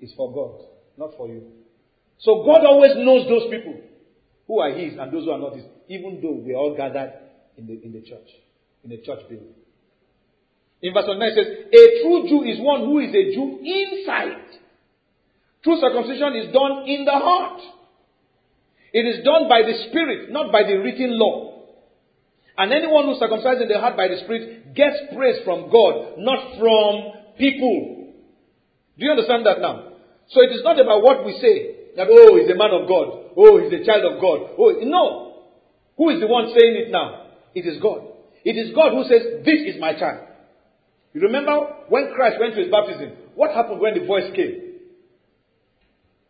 Is 0.00 0.12
for 0.16 0.32
God, 0.32 0.66
not 0.96 1.16
for 1.16 1.28
you. 1.28 1.42
So 2.18 2.42
God 2.44 2.64
always 2.64 2.92
knows 2.96 3.28
those 3.28 3.50
people 3.50 3.80
who 4.46 4.60
are 4.60 4.70
His 4.72 4.94
and 4.98 5.12
those 5.12 5.24
who 5.24 5.30
are 5.30 5.38
not 5.38 5.56
His, 5.56 5.64
even 5.88 6.20
though 6.22 6.32
we 6.32 6.52
are 6.52 6.56
all 6.56 6.76
gathered 6.76 7.12
in 7.56 7.66
the, 7.66 7.80
in 7.82 7.92
the 7.92 8.00
church, 8.00 8.28
in 8.82 8.90
the 8.90 8.98
church 8.98 9.20
building. 9.28 9.54
In 10.82 10.94
verse 10.94 11.04
9 11.06 11.20
it 11.20 11.34
says, 11.36 11.48
A 11.68 11.82
true 12.00 12.28
Jew 12.28 12.42
is 12.48 12.60
one 12.60 12.80
who 12.80 13.00
is 13.00 13.12
a 13.12 13.34
Jew 13.34 13.60
inside. 13.60 14.60
True 15.62 15.76
circumcision 15.80 16.34
is 16.36 16.52
done 16.52 16.88
in 16.88 17.04
the 17.04 17.12
heart. 17.12 17.60
It 18.92 19.06
is 19.06 19.24
done 19.24 19.48
by 19.48 19.62
the 19.62 19.88
Spirit, 19.88 20.32
not 20.32 20.50
by 20.50 20.62
the 20.64 20.80
written 20.80 21.18
law. 21.18 21.68
And 22.56 22.72
anyone 22.72 23.04
who 23.06 23.20
circumcises 23.20 23.62
in 23.62 23.68
the 23.68 23.78
heart 23.78 23.96
by 23.96 24.08
the 24.08 24.16
Spirit 24.24 24.74
gets 24.74 24.96
praise 25.14 25.44
from 25.44 25.70
God, 25.70 26.16
not 26.18 26.58
from 26.58 27.36
people. 27.38 28.12
Do 28.98 29.04
you 29.04 29.12
understand 29.12 29.46
that 29.46 29.60
now? 29.60 29.92
So 30.28 30.42
it 30.42 30.52
is 30.52 30.64
not 30.64 30.80
about 30.80 31.02
what 31.02 31.24
we 31.24 31.38
say, 31.40 31.96
that, 31.96 32.06
oh, 32.08 32.36
he's 32.36 32.50
a 32.50 32.56
man 32.56 32.70
of 32.72 32.88
God. 32.88 33.32
Oh, 33.36 33.60
he's 33.60 33.72
a 33.72 33.84
child 33.84 34.04
of 34.04 34.20
God. 34.20 34.56
Oh, 34.58 34.72
no. 34.82 35.44
Who 35.96 36.10
is 36.10 36.20
the 36.20 36.26
one 36.26 36.46
saying 36.56 36.86
it 36.86 36.90
now? 36.90 37.26
It 37.54 37.66
is 37.66 37.80
God. 37.82 38.06
It 38.44 38.56
is 38.56 38.74
God 38.74 38.92
who 38.92 39.04
says, 39.04 39.44
this 39.44 39.74
is 39.74 39.80
my 39.80 39.92
child. 39.98 40.29
You 41.12 41.22
remember 41.22 41.56
when 41.88 42.12
Christ 42.14 42.36
went 42.38 42.54
to 42.54 42.62
his 42.62 42.70
baptism? 42.70 43.12
What 43.34 43.52
happened 43.52 43.80
when 43.80 43.98
the 43.98 44.06
voice 44.06 44.30
came? 44.34 44.70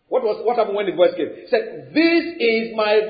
What 0.09 0.23
was 0.23 0.45
what 0.45 0.57
happened 0.57 0.77
when 0.77 0.87
the 0.87 0.97
voice 0.97 1.15
came? 1.17 1.29
He 1.29 1.47
said, 1.49 1.93
This 1.95 2.25
is 2.41 2.77
my 2.77 3.01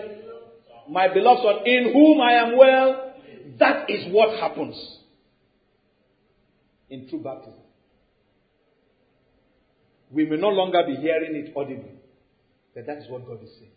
my 0.89 1.09
beloved 1.09 1.43
son 1.43 1.67
in 1.67 1.93
whom 1.93 2.21
I 2.21 2.33
am 2.33 2.59
well. 2.59 3.15
That 3.59 3.89
is 3.89 4.13
what 4.13 4.39
happens 4.39 4.75
in 6.89 7.09
true 7.09 7.23
baptism. 7.23 7.61
We 10.11 10.27
may 10.27 10.37
no 10.37 10.49
longer 10.49 10.83
be 10.87 10.97
hearing 10.97 11.37
it 11.37 11.53
audibly. 11.57 12.01
But 12.75 12.87
that 12.87 12.99
is 12.99 13.05
what 13.09 13.27
God 13.27 13.43
is 13.43 13.51
saying. 13.59 13.71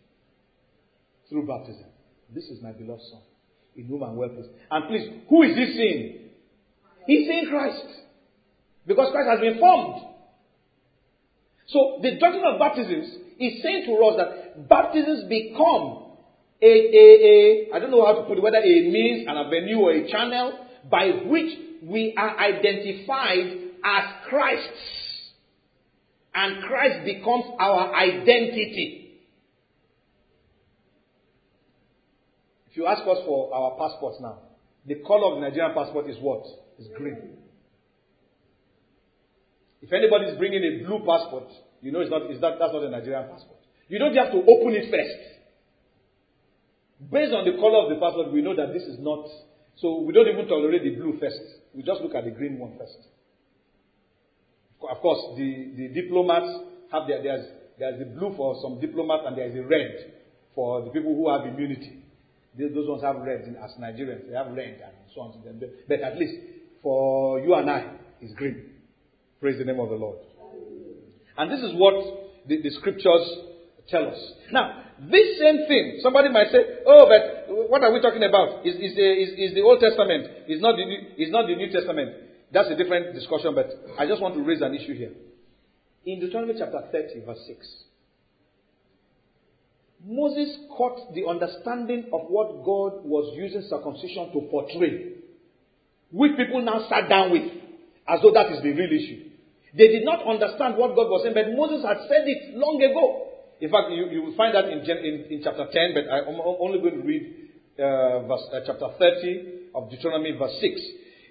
Through 1.28 1.46
baptism. 1.46 1.86
This 2.34 2.44
is 2.44 2.62
my 2.62 2.72
beloved 2.72 3.02
Son, 3.10 3.20
in 3.76 3.86
whom 3.86 4.02
I'm 4.02 4.16
well 4.16 4.28
pleased. 4.28 4.50
And 4.70 4.88
please, 4.88 5.08
who 5.28 5.42
is 5.42 5.56
he 5.56 5.66
seeing? 5.76 6.23
He's 7.06 7.28
seeing 7.28 7.46
Christ. 7.48 7.84
Because 8.86 9.12
Christ 9.12 9.28
has 9.30 9.40
been 9.40 9.58
formed. 9.58 10.02
So 11.68 11.98
the 12.02 12.18
doctrine 12.18 12.44
of 12.44 12.58
baptisms 12.58 13.14
is 13.40 13.62
saying 13.62 13.86
to 13.86 13.92
us 14.04 14.16
that 14.18 14.68
baptisms 14.68 15.24
become 15.28 16.02
a, 16.62 16.66
a, 16.66 17.04
a 17.24 17.74
I 17.74 17.78
don't 17.78 17.90
know 17.90 18.04
how 18.04 18.20
to 18.20 18.22
put 18.28 18.38
it, 18.38 18.42
whether 18.42 18.58
a 18.58 18.90
means, 18.90 19.26
an 19.28 19.36
avenue, 19.36 19.78
or 19.78 19.92
a 19.92 20.10
channel 20.10 20.66
by 20.90 21.06
which 21.26 21.58
we 21.82 22.14
are 22.16 22.38
identified 22.38 23.58
as 23.84 24.04
Christ's 24.28 25.32
and 26.34 26.62
Christ 26.64 27.04
becomes 27.04 27.44
our 27.58 27.94
identity. 27.94 29.20
If 32.70 32.76
you 32.76 32.86
ask 32.86 33.02
us 33.02 33.18
for 33.24 33.54
our 33.54 33.78
passports 33.78 34.18
now, 34.20 34.38
The 34.86 34.96
color 35.06 35.32
of 35.32 35.40
the 35.40 35.48
Nigerian 35.48 35.72
passport 35.74 36.10
is 36.10 36.16
what? 36.20 36.44
Is 36.78 36.88
green. 36.96 37.38
If 39.80 39.92
anybody 39.92 40.32
is 40.32 40.38
bringing 40.38 40.64
a 40.64 40.84
blue 40.86 41.04
passport, 41.06 41.52
you 41.82 41.92
know 41.92 42.00
it's 42.00 42.10
not, 42.10 42.22
it's 42.22 42.40
not, 42.40 42.58
that's 42.58 42.72
not 42.72 42.82
a 42.82 42.90
Nigerian 42.90 43.28
passport. 43.28 43.60
You 43.88 43.98
don't 43.98 44.16
have 44.16 44.32
to 44.32 44.38
open 44.40 44.72
it 44.74 44.90
first. 44.90 45.34
Based 47.12 47.32
on 47.36 47.44
the 47.44 47.60
color 47.60 47.84
of 47.84 47.88
the 47.92 48.00
passport, 48.00 48.32
we 48.32 48.40
know 48.40 48.56
that 48.56 48.72
this 48.72 48.82
is 48.82 48.96
not. 48.98 49.28
So 49.76 50.00
we 50.00 50.12
don't 50.14 50.26
even 50.26 50.48
tolerate 50.48 50.82
the 50.82 50.96
blue 50.96 51.18
first. 51.20 51.36
We 51.74 51.82
just 51.82 52.00
look 52.00 52.14
at 52.14 52.24
the 52.24 52.30
green 52.30 52.58
one 52.58 52.78
first. 52.78 52.96
Of 54.80 54.98
course, 55.00 55.36
the, 55.36 55.72
the 55.76 55.88
diplomats 55.88 56.48
have 56.92 57.06
their, 57.06 57.22
there's, 57.22 57.44
there's 57.78 57.98
the 57.98 58.06
blue 58.06 58.34
for 58.36 58.56
some 58.62 58.80
diplomats 58.80 59.24
and 59.26 59.36
there's 59.36 59.54
a 59.54 59.62
red 59.62 60.14
for 60.54 60.82
the 60.82 60.90
people 60.90 61.14
who 61.14 61.28
have 61.28 61.46
immunity. 61.46 62.00
Those 62.56 62.88
ones 62.88 63.02
have 63.02 63.16
red 63.16 63.42
as 63.62 63.72
Nigerians. 63.80 64.30
They 64.30 64.36
have 64.36 64.52
red 64.54 64.80
and 64.80 64.94
so 65.14 65.22
on. 65.22 65.60
But 65.88 66.00
at 66.00 66.16
least 66.16 66.53
for 66.84 67.40
you 67.40 67.54
and 67.54 67.68
I, 67.68 67.96
is 68.20 68.32
green. 68.36 68.70
Praise 69.40 69.58
the 69.58 69.64
name 69.64 69.80
of 69.80 69.88
the 69.88 69.96
Lord. 69.96 70.18
And 71.36 71.50
this 71.50 71.58
is 71.60 71.72
what 71.74 71.94
the, 72.46 72.60
the 72.62 72.70
scriptures 72.78 73.26
tell 73.88 74.06
us. 74.06 74.20
Now, 74.52 74.84
this 75.00 75.40
same 75.40 75.66
thing, 75.66 76.00
somebody 76.02 76.28
might 76.28 76.52
say, 76.52 76.84
oh, 76.86 77.08
but 77.08 77.70
what 77.70 77.82
are 77.82 77.90
we 77.90 78.00
talking 78.00 78.22
about? 78.22 78.64
Is, 78.64 78.76
is, 78.76 78.94
the, 78.94 79.02
is, 79.02 79.50
is 79.50 79.54
the 79.54 79.62
Old 79.62 79.80
Testament, 79.80 80.28
is 80.46 80.60
not 80.60 80.76
the, 80.76 80.84
is 81.20 81.32
not 81.32 81.48
the 81.48 81.56
New 81.56 81.72
Testament. 81.72 82.14
That's 82.52 82.68
a 82.68 82.76
different 82.76 83.14
discussion, 83.14 83.54
but 83.54 83.66
I 83.98 84.06
just 84.06 84.22
want 84.22 84.34
to 84.34 84.42
raise 84.44 84.60
an 84.60 84.74
issue 84.74 84.94
here. 84.94 85.12
In 86.06 86.20
Deuteronomy 86.20 86.54
chapter 86.58 86.80
30, 86.92 87.24
verse 87.24 87.40
6, 87.48 87.66
Moses 90.06 90.54
caught 90.76 91.14
the 91.14 91.26
understanding 91.26 92.10
of 92.12 92.28
what 92.28 92.62
God 92.62 93.04
was 93.08 93.34
using 93.36 93.62
circumcision 93.70 94.30
to 94.32 94.48
portray, 94.50 95.13
which 96.14 96.38
people 96.38 96.62
now 96.62 96.86
sat 96.88 97.10
down 97.10 97.34
with, 97.34 97.50
as 98.06 98.22
though 98.22 98.30
that 98.30 98.54
is 98.54 98.62
the 98.62 98.70
real 98.70 98.92
issue. 98.94 99.34
They 99.74 99.90
did 99.90 100.06
not 100.06 100.22
understand 100.22 100.78
what 100.78 100.94
God 100.94 101.10
was 101.10 101.26
saying, 101.26 101.34
but 101.34 101.50
Moses 101.50 101.82
had 101.82 102.06
said 102.06 102.22
it 102.30 102.54
long 102.54 102.78
ago. 102.78 103.34
In 103.58 103.70
fact, 103.70 103.90
you, 103.90 104.06
you 104.14 104.22
will 104.22 104.36
find 104.38 104.54
that 104.54 104.70
in, 104.70 104.86
in, 104.86 105.14
in 105.30 105.40
chapter 105.42 105.66
10, 105.66 105.98
but 105.98 106.06
I'm 106.06 106.38
only 106.38 106.78
going 106.78 107.02
to 107.02 107.06
read 107.06 107.50
uh, 107.74 108.22
verse, 108.30 108.46
uh, 108.54 108.62
chapter 108.62 108.86
30 108.94 109.74
of 109.74 109.90
Deuteronomy, 109.90 110.38
verse 110.38 110.54
6. 110.62 110.80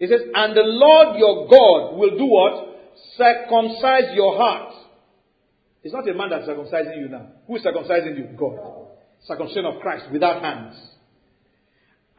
It 0.03 0.09
says, 0.11 0.27
And 0.35 0.51
the 0.51 0.67
Lord 0.67 1.15
your 1.15 1.47
God 1.47 1.95
will 1.95 2.17
do 2.19 2.27
what? 2.27 2.75
Circumcise 3.15 4.11
your 4.13 4.35
heart 4.35 4.73
it's 5.83 5.93
not 5.93 6.07
a 6.07 6.13
man 6.13 6.29
that's 6.29 6.47
circumcising 6.47 6.97
you 6.97 7.09
now. 7.09 7.27
Who 7.45 7.57
is 7.57 7.63
circumcising 7.63 8.17
you? 8.17 8.29
God. 8.37 8.57
Circumcision 9.25 9.65
of 9.65 9.81
Christ 9.81 10.05
without 10.11 10.41
hands. 10.41 10.75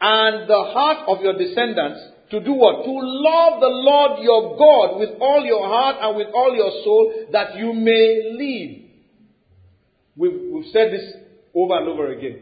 And 0.00 0.48
the 0.48 0.70
heart 0.74 1.08
of 1.08 1.22
your 1.22 1.32
descendants 1.38 2.00
to 2.30 2.40
do 2.40 2.52
what? 2.52 2.84
To 2.84 2.90
love 2.90 3.60
the 3.60 3.68
Lord 3.68 4.22
your 4.22 4.56
God 4.56 4.98
with 4.98 5.10
all 5.20 5.44
your 5.44 5.66
heart 5.66 5.96
and 6.00 6.16
with 6.16 6.28
all 6.34 6.54
your 6.54 6.70
soul 6.82 7.26
that 7.32 7.56
you 7.56 7.72
may 7.72 8.32
live. 8.38 8.84
We've, 10.16 10.52
we've 10.52 10.72
said 10.72 10.92
this 10.92 11.12
over 11.54 11.78
and 11.78 11.88
over 11.88 12.12
again. 12.12 12.40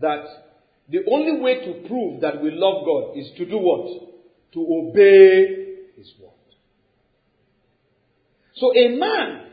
That 0.00 0.24
the 0.88 1.00
only 1.10 1.40
way 1.40 1.64
to 1.64 1.88
prove 1.88 2.20
that 2.20 2.42
we 2.42 2.50
love 2.50 2.84
God 2.84 3.16
is 3.16 3.30
to 3.38 3.46
do 3.46 3.58
what? 3.58 4.12
To 4.52 4.60
obey 4.60 5.76
His 5.96 6.12
word. 6.20 6.30
So 8.56 8.76
a 8.76 8.96
man 8.96 9.46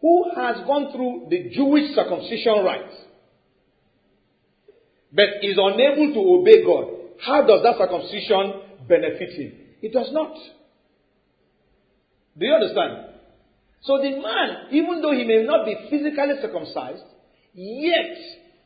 who 0.00 0.30
has 0.36 0.56
gone 0.66 0.92
through 0.92 1.28
the 1.30 1.50
Jewish 1.54 1.94
circumcision 1.94 2.62
rites 2.64 2.94
but 5.14 5.26
is 5.42 5.56
unable 5.56 6.12
to 6.12 6.20
obey 6.40 6.64
God, 6.64 6.93
how 7.20 7.46
does 7.46 7.62
that 7.62 7.76
circumcision 7.78 8.86
benefit 8.88 9.30
him? 9.30 9.52
It 9.82 9.92
does 9.92 10.10
not. 10.12 10.34
Do 12.38 12.46
you 12.46 12.54
understand? 12.54 13.14
So 13.82 13.98
the 13.98 14.10
man, 14.10 14.72
even 14.72 15.02
though 15.02 15.12
he 15.12 15.24
may 15.24 15.44
not 15.44 15.66
be 15.66 15.76
physically 15.90 16.40
circumcised, 16.40 17.04
yet 17.52 18.16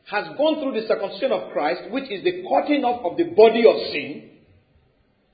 has 0.09 0.25
gone 0.37 0.61
through 0.61 0.79
the 0.79 0.87
circumcision 0.87 1.31
of 1.31 1.51
Christ, 1.51 1.91
which 1.91 2.09
is 2.09 2.23
the 2.23 2.41
cutting 2.47 2.83
off 2.83 3.05
of 3.05 3.17
the 3.17 3.35
body 3.35 3.63
of 3.67 3.75
sin. 3.91 4.39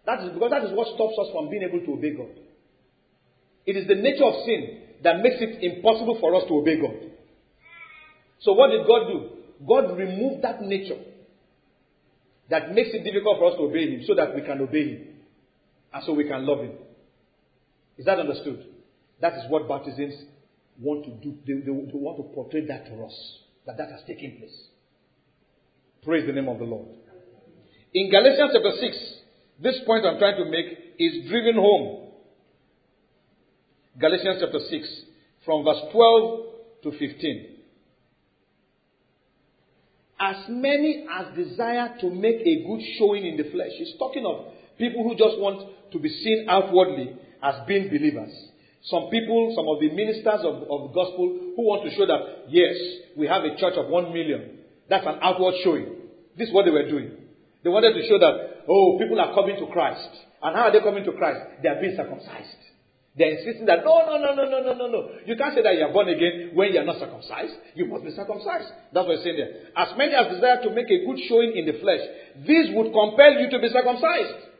That 0.05 0.25
is 0.25 0.33
because 0.33 0.51
that 0.51 0.65
is 0.65 0.73
what 0.73 0.87
stops 0.95 1.15
us 1.21 1.31
from 1.31 1.49
being 1.49 1.63
able 1.63 1.85
to 1.85 1.93
obey 1.93 2.13
God. 2.17 2.33
It 3.65 3.77
is 3.77 3.87
the 3.87 3.95
nature 3.95 4.25
of 4.25 4.45
sin 4.45 4.81
that 5.03 5.21
makes 5.21 5.37
it 5.39 5.63
impossible 5.63 6.17
for 6.19 6.35
us 6.35 6.43
to 6.47 6.53
obey 6.53 6.81
God. 6.81 7.11
So 8.41 8.53
what 8.53 8.69
did 8.69 8.85
God 8.85 9.07
do? 9.07 9.19
God 9.65 9.97
removed 9.97 10.43
that 10.43 10.61
nature 10.61 10.99
that 12.49 12.73
makes 12.73 12.89
it 12.93 13.03
difficult 13.03 13.39
for 13.39 13.51
us 13.51 13.57
to 13.57 13.63
obey 13.63 13.89
Him 13.89 14.03
so 14.05 14.15
that 14.15 14.35
we 14.35 14.41
can 14.41 14.61
obey 14.61 14.89
Him. 14.89 15.07
And 15.93 16.03
so 16.05 16.13
we 16.13 16.27
can 16.27 16.45
love 16.45 16.59
Him. 16.59 16.73
Is 17.97 18.05
that 18.05 18.19
understood? 18.19 18.65
That 19.21 19.33
is 19.33 19.49
what 19.49 19.67
baptisms 19.67 20.13
want 20.79 21.05
to 21.05 21.11
do. 21.11 21.37
They, 21.47 21.53
they, 21.53 21.65
they 21.65 21.97
want 21.97 22.17
to 22.17 22.23
portray 22.35 22.65
that 22.67 22.85
to 22.87 23.03
us. 23.03 23.39
That 23.65 23.77
that 23.77 23.89
has 23.91 24.01
taken 24.05 24.37
place. 24.37 24.67
Praise 26.03 26.27
the 26.27 26.33
name 26.33 26.49
of 26.49 26.59
the 26.59 26.65
Lord. 26.65 26.87
In 27.93 28.11
Galatians 28.11 28.51
chapter 28.53 28.71
6, 28.79 28.97
this 29.63 29.79
point 29.85 30.05
I'm 30.05 30.19
trying 30.19 30.37
to 30.37 30.51
make 30.51 30.95
is 30.99 31.29
driven 31.29 31.55
home 31.55 32.05
Galatians 33.97 34.39
chapter 34.41 34.59
6, 34.59 35.01
from 35.45 35.63
verse 35.63 35.79
12 35.93 36.45
to 36.83 36.91
15. 36.91 37.54
As 40.19 40.37
many 40.47 41.05
as 41.11 41.35
desire 41.35 41.97
to 41.99 42.09
make 42.09 42.39
a 42.41 42.63
good 42.65 42.81
showing 42.97 43.25
in 43.25 43.37
the 43.37 43.51
flesh. 43.51 43.71
He's 43.77 43.93
talking 43.99 44.25
of 44.25 44.53
people 44.77 45.03
who 45.03 45.15
just 45.15 45.39
want 45.39 45.91
to 45.91 45.99
be 45.99 46.09
seen 46.09 46.47
outwardly 46.49 47.17
as 47.43 47.55
being 47.67 47.89
believers. 47.89 48.31
Some 48.83 49.09
people, 49.09 49.53
some 49.55 49.67
of 49.67 49.81
the 49.81 49.89
ministers 49.89 50.45
of, 50.45 50.69
of 50.69 50.79
the 50.87 50.93
gospel 50.93 51.53
who 51.55 51.61
want 51.65 51.89
to 51.89 51.95
show 51.95 52.05
that, 52.05 52.47
yes, 52.49 52.75
we 53.17 53.27
have 53.27 53.43
a 53.43 53.57
church 53.57 53.73
of 53.75 53.89
one 53.89 54.13
million. 54.13 54.59
That's 54.89 55.05
an 55.05 55.19
outward 55.21 55.55
showing. 55.63 55.89
This 56.37 56.49
is 56.49 56.53
what 56.53 56.65
they 56.65 56.71
were 56.71 56.87
doing. 56.87 57.11
They 57.63 57.69
wanted 57.69 57.93
to 57.93 58.07
show 58.07 58.19
that, 58.19 58.63
oh, 58.69 58.97
people 59.01 59.19
are 59.19 59.33
coming 59.33 59.57
to 59.57 59.65
Christ. 59.73 60.09
And 60.43 60.55
how 60.55 60.69
are 60.69 60.71
they 60.71 60.81
coming 60.81 61.03
to 61.03 61.13
Christ? 61.13 61.39
They 61.63 61.69
are 61.69 61.81
being 61.81 61.97
circumcised. 61.97 62.61
They're 63.17 63.39
insisting 63.39 63.65
that 63.67 63.85
no, 63.85 64.03
no, 64.03 64.19
no, 64.19 64.35
no, 64.35 64.43
no, 64.43 64.59
no, 64.59 64.73
no, 64.75 64.87
no. 64.91 64.99
You 65.25 65.37
can't 65.37 65.55
say 65.55 65.63
that 65.63 65.75
you 65.75 65.87
are 65.87 65.93
born 65.93 66.09
again 66.09 66.51
when 66.51 66.73
you 66.73 66.79
are 66.79 66.85
not 66.85 66.99
circumcised. 66.99 67.55
You 67.73 67.87
must 67.87 68.03
be 68.03 68.11
circumcised. 68.11 68.67
That's 68.91 69.07
what 69.07 69.15
it's 69.15 69.23
saying 69.23 69.39
there. 69.39 69.71
As 69.71 69.95
many 69.95 70.11
as 70.11 70.35
desire 70.35 70.59
to 70.67 70.69
make 70.75 70.91
a 70.91 70.99
good 71.07 71.19
showing 71.31 71.55
in 71.55 71.63
the 71.63 71.79
flesh, 71.79 72.03
these 72.43 72.75
would 72.75 72.91
compel 72.91 73.39
you 73.39 73.47
to 73.55 73.59
be 73.63 73.71
circumcised. 73.71 74.51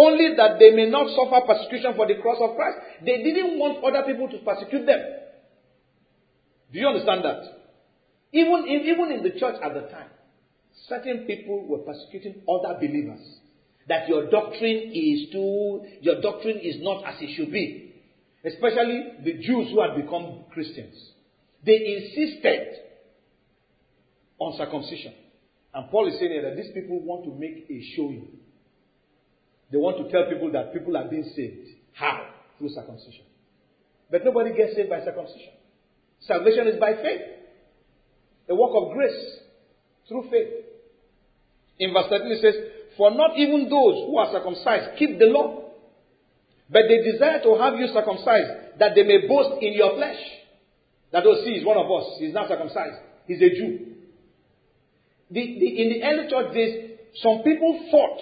Only 0.00 0.32
that 0.40 0.56
they 0.56 0.72
may 0.72 0.88
not 0.88 1.12
suffer 1.12 1.44
persecution 1.44 1.92
for 1.92 2.08
the 2.08 2.16
cross 2.24 2.40
of 2.40 2.56
Christ. 2.56 3.04
They 3.04 3.20
didn't 3.20 3.58
want 3.60 3.84
other 3.84 4.06
people 4.08 4.32
to 4.32 4.38
persecute 4.40 4.86
them. 4.86 5.02
Do 6.72 6.78
you 6.78 6.88
understand 6.88 7.20
that? 7.24 7.68
Even 8.32 8.64
in, 8.64 8.80
even 8.88 9.12
in 9.12 9.22
the 9.22 9.36
church 9.36 9.60
at 9.60 9.74
the 9.74 9.92
time, 9.92 10.08
certain 10.88 11.28
people 11.28 11.68
were 11.68 11.84
persecuting 11.84 12.40
other 12.48 12.80
believers 12.80 13.20
that 13.88 14.08
your 14.08 14.30
doctrine 14.30 14.92
is 14.92 15.30
too, 15.32 15.86
your 16.00 16.20
doctrine 16.20 16.58
is 16.58 16.76
not 16.80 17.04
as 17.04 17.14
it 17.20 17.34
should 17.36 17.52
be. 17.52 17.94
Especially 18.44 19.14
the 19.24 19.32
Jews 19.34 19.70
who 19.70 19.80
had 19.80 19.96
become 19.96 20.44
Christians. 20.52 20.94
They 21.64 21.74
insisted 21.74 22.68
on 24.38 24.56
circumcision. 24.56 25.14
And 25.74 25.90
Paul 25.90 26.08
is 26.08 26.18
saying 26.18 26.30
here 26.30 26.42
that 26.42 26.56
these 26.56 26.72
people 26.72 27.00
want 27.00 27.24
to 27.24 27.34
make 27.34 27.66
a 27.68 27.82
showing. 27.96 28.28
They 29.70 29.78
want 29.78 29.98
to 29.98 30.10
tell 30.10 30.30
people 30.30 30.52
that 30.52 30.72
people 30.72 30.96
are 30.96 31.08
being 31.08 31.30
saved. 31.34 31.68
How? 31.92 32.28
Through 32.58 32.70
circumcision. 32.70 33.24
But 34.10 34.24
nobody 34.24 34.56
gets 34.56 34.76
saved 34.76 34.88
by 34.88 35.04
circumcision. 35.04 35.52
Salvation 36.20 36.68
is 36.68 36.80
by 36.80 36.94
faith. 36.94 37.22
A 38.48 38.54
work 38.54 38.70
of 38.74 38.94
grace 38.94 39.40
through 40.08 40.30
faith. 40.30 40.48
In 41.78 41.92
verse 41.92 42.06
13 42.08 42.32
it 42.32 42.40
says, 42.40 42.54
for 42.98 43.12
not 43.12 43.38
even 43.38 43.70
those 43.70 44.04
who 44.06 44.18
are 44.18 44.32
circumcised 44.32 44.98
keep 44.98 45.18
the 45.18 45.26
law. 45.26 45.70
But 46.68 46.82
they 46.88 47.10
desire 47.10 47.40
to 47.44 47.56
have 47.56 47.78
you 47.78 47.86
circumcised, 47.94 48.78
that 48.78 48.94
they 48.94 49.04
may 49.04 49.26
boast 49.26 49.62
in 49.62 49.72
your 49.72 49.96
flesh. 49.96 50.18
That 51.12 51.24
oh, 51.24 51.42
see, 51.44 51.52
is 51.52 51.64
one 51.64 51.78
of 51.78 51.90
us. 51.90 52.18
He's 52.18 52.34
not 52.34 52.48
circumcised. 52.48 52.96
He's 53.26 53.40
a 53.40 53.48
Jew. 53.48 53.78
The, 55.30 55.40
the, 55.40 55.82
in 55.82 55.88
the 55.90 56.02
early 56.04 56.28
church 56.28 56.54
days, 56.54 56.90
some 57.22 57.42
people 57.42 57.88
thought 57.90 58.20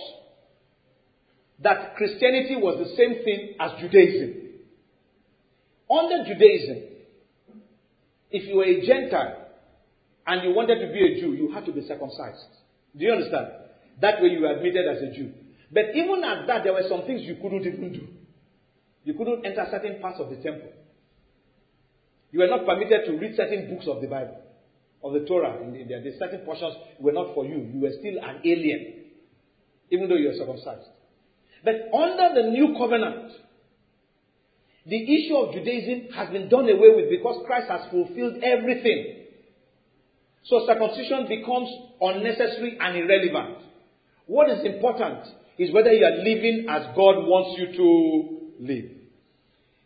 that 1.62 1.96
Christianity 1.96 2.56
was 2.56 2.78
the 2.78 2.94
same 2.96 3.24
thing 3.24 3.54
as 3.58 3.80
Judaism. 3.80 4.42
Under 5.90 6.24
Judaism, 6.24 6.82
if 8.30 8.46
you 8.46 8.56
were 8.56 8.64
a 8.64 8.86
Gentile 8.86 9.46
and 10.26 10.42
you 10.44 10.54
wanted 10.54 10.86
to 10.86 10.92
be 10.92 11.00
a 11.00 11.20
Jew, 11.20 11.32
you 11.32 11.50
had 11.52 11.64
to 11.64 11.72
be 11.72 11.80
circumcised. 11.86 12.44
Do 12.96 13.04
you 13.04 13.12
understand? 13.12 13.46
That 14.00 14.20
way 14.20 14.28
you 14.28 14.42
were 14.42 14.52
admitted 14.54 14.86
as 14.86 15.02
a 15.02 15.14
Jew. 15.14 15.32
But 15.72 15.94
even 15.94 16.22
at 16.24 16.46
that, 16.46 16.64
there 16.64 16.72
were 16.72 16.86
some 16.88 17.06
things 17.06 17.22
you 17.22 17.36
couldn't 17.36 17.66
even 17.66 17.92
do. 17.92 18.06
You 19.04 19.14
couldn't 19.14 19.44
enter 19.46 19.66
certain 19.70 20.00
parts 20.00 20.20
of 20.20 20.30
the 20.30 20.36
temple. 20.36 20.72
You 22.32 22.40
were 22.40 22.48
not 22.48 22.66
permitted 22.66 23.06
to 23.06 23.12
read 23.18 23.36
certain 23.36 23.70
books 23.70 23.86
of 23.88 24.00
the 24.00 24.08
Bible 24.08 24.42
of 25.02 25.12
the 25.12 25.20
Torah. 25.20 25.62
In 25.62 25.72
the, 25.72 25.84
there, 25.84 26.02
the 26.02 26.12
certain 26.18 26.40
portions 26.40 26.74
were 26.98 27.12
not 27.12 27.34
for 27.34 27.44
you. 27.46 27.70
You 27.72 27.80
were 27.80 27.92
still 27.98 28.18
an 28.22 28.40
alien, 28.44 29.04
even 29.90 30.08
though 30.08 30.16
you 30.16 30.28
were 30.28 30.34
circumcised. 30.34 30.88
But 31.64 31.74
under 31.94 32.42
the 32.42 32.50
new 32.50 32.74
covenant, 32.76 33.32
the 34.86 35.02
issue 35.02 35.36
of 35.36 35.54
Judaism 35.54 36.12
has 36.14 36.30
been 36.30 36.48
done 36.48 36.68
away 36.68 36.90
with 36.94 37.10
because 37.10 37.42
Christ 37.46 37.68
has 37.70 37.90
fulfilled 37.90 38.42
everything. 38.42 39.24
So 40.44 40.64
circumcision 40.66 41.26
becomes 41.28 41.68
unnecessary 42.00 42.78
and 42.80 42.96
irrelevant. 42.96 43.65
What 44.26 44.50
is 44.50 44.64
important 44.64 45.26
is 45.58 45.72
whether 45.72 45.92
you 45.92 46.04
are 46.04 46.18
living 46.18 46.66
as 46.68 46.86
God 46.94 47.24
wants 47.24 47.58
you 47.58 47.76
to 47.76 48.64
live. 48.64 48.90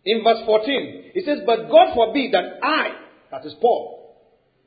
In 0.05 0.25
verse 0.25 0.43
14, 0.47 1.13
it 1.15 1.25
says, 1.25 1.41
But 1.45 1.69
God 1.71 1.95
forbid 1.95 2.33
that 2.33 2.59
I, 2.63 2.89
that 3.31 3.45
is 3.45 3.55
Paul, 3.61 4.17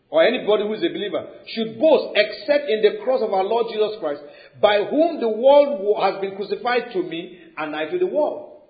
or 0.10 0.24
anybody 0.24 0.64
who 0.64 0.74
is 0.74 0.84
a 0.84 0.94
believer, 0.94 1.26
should 1.48 1.80
boast 1.80 2.16
except 2.16 2.70
in 2.70 2.84
the 2.84 3.04
cross 3.04 3.22
of 3.24 3.34
our 3.34 3.44
Lord 3.44 3.68
Jesus 3.74 3.98
Christ, 4.00 4.22
by 4.62 4.86
whom 4.86 5.20
the 5.20 5.30
world 5.30 5.82
has 6.02 6.22
been 6.22 6.36
crucified 6.36 6.94
to 6.94 7.02
me, 7.02 7.40
and 7.58 7.76
I 7.76 7.86
to 7.86 7.98
the 7.98 8.06
world. 8.06 8.62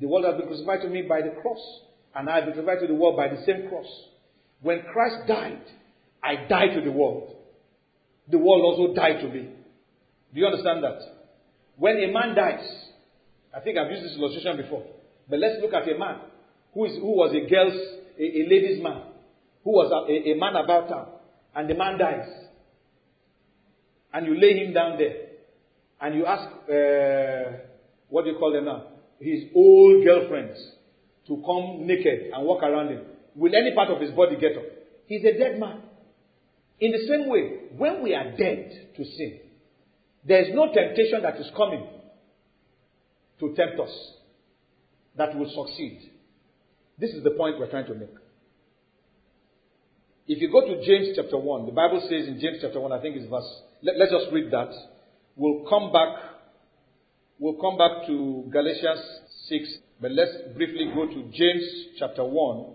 The 0.00 0.06
world 0.06 0.24
has 0.24 0.36
been 0.36 0.46
crucified 0.46 0.82
to 0.82 0.88
me 0.88 1.02
by 1.02 1.22
the 1.22 1.34
cross, 1.42 1.58
and 2.14 2.30
I 2.30 2.36
have 2.36 2.44
been 2.44 2.54
crucified 2.54 2.78
to 2.80 2.86
the 2.86 2.94
world 2.94 3.16
by 3.16 3.26
the 3.28 3.42
same 3.44 3.68
cross. 3.68 3.90
When 4.62 4.82
Christ 4.92 5.26
died, 5.26 5.62
I 6.22 6.46
died 6.48 6.74
to 6.76 6.80
the 6.80 6.92
world. 6.92 7.34
The 8.30 8.38
world 8.38 8.62
also 8.62 8.94
died 8.94 9.20
to 9.22 9.28
me. 9.28 9.48
Do 10.32 10.40
you 10.40 10.46
understand 10.46 10.84
that? 10.84 10.98
When 11.76 11.96
a 11.96 12.12
man 12.12 12.34
dies, 12.34 12.66
I 13.54 13.60
think 13.60 13.78
I've 13.78 13.90
used 13.90 14.04
this 14.04 14.16
illustration 14.16 14.56
before, 14.56 14.84
but 15.28 15.38
let's 15.38 15.56
look 15.60 15.72
at 15.72 15.88
a 15.88 15.98
man 15.98 16.20
who, 16.74 16.84
is, 16.84 16.96
who 16.96 17.16
was 17.16 17.34
a 17.34 17.48
girl's, 17.48 17.74
a, 18.18 18.22
a 18.22 18.48
lady's 18.48 18.82
man, 18.82 19.02
who 19.64 19.70
was 19.70 19.90
a, 19.90 20.30
a, 20.30 20.34
man 20.34 20.56
about 20.56 20.88
town, 20.88 21.06
and 21.54 21.68
the 21.68 21.74
man 21.74 21.98
dies. 21.98 22.28
And 24.12 24.26
you 24.26 24.40
lay 24.40 24.64
him 24.64 24.72
down 24.72 24.98
there, 24.98 25.16
and 26.00 26.14
you 26.14 26.26
ask, 26.26 26.48
uh, 26.48 27.58
what 28.08 28.24
do 28.24 28.30
you 28.30 28.38
call 28.38 28.52
them 28.52 28.64
now? 28.64 28.84
his 29.20 29.44
old 29.54 30.04
girlfriends 30.04 30.58
to 31.26 31.42
come 31.44 31.86
naked 31.86 32.30
and 32.32 32.46
walk 32.46 32.62
around 32.62 32.88
him. 32.88 33.02
Will 33.34 33.54
any 33.54 33.74
part 33.74 33.90
of 33.90 34.00
his 34.00 34.10
body 34.12 34.36
get 34.36 34.56
up? 34.56 34.64
He's 35.06 35.24
a 35.24 35.36
dead 35.36 35.58
man. 35.58 35.82
In 36.80 36.92
the 36.92 37.06
same 37.08 37.28
way, 37.28 37.70
when 37.76 38.02
we 38.02 38.14
are 38.14 38.36
dead 38.36 38.92
to 38.96 39.04
sin, 39.04 39.40
there 40.26 40.42
is 40.42 40.48
no 40.54 40.72
temptation 40.72 41.22
that 41.22 41.36
is 41.36 41.46
coming 41.56 41.86
to 43.40 43.54
tempt 43.54 43.80
us 43.80 44.12
that 45.16 45.36
will 45.36 45.48
succeed. 45.48 46.10
This 46.98 47.10
is 47.10 47.22
the 47.22 47.30
point 47.30 47.58
we're 47.58 47.70
trying 47.70 47.86
to 47.86 47.94
make. 47.94 48.14
If 50.26 50.42
you 50.42 50.50
go 50.50 50.60
to 50.60 50.84
James 50.84 51.16
chapter 51.16 51.38
1, 51.38 51.66
the 51.66 51.72
Bible 51.72 52.00
says 52.02 52.28
in 52.28 52.38
James 52.40 52.58
chapter 52.60 52.80
1, 52.80 52.92
I 52.92 53.00
think 53.00 53.16
it's 53.16 53.30
verse, 53.30 53.62
let, 53.82 53.96
us 53.96 54.08
just 54.10 54.32
read 54.32 54.50
that. 54.50 54.70
We'll 55.36 55.64
come 55.68 55.92
back 55.92 56.28
We'll 57.40 57.54
come 57.54 57.78
back 57.78 58.04
to 58.08 58.50
Galatians 58.50 58.98
6, 59.46 59.68
but 60.00 60.10
let's 60.10 60.32
briefly 60.56 60.90
go 60.92 61.06
to 61.06 61.22
James 61.32 61.62
chapter 61.96 62.24
1 62.24 62.66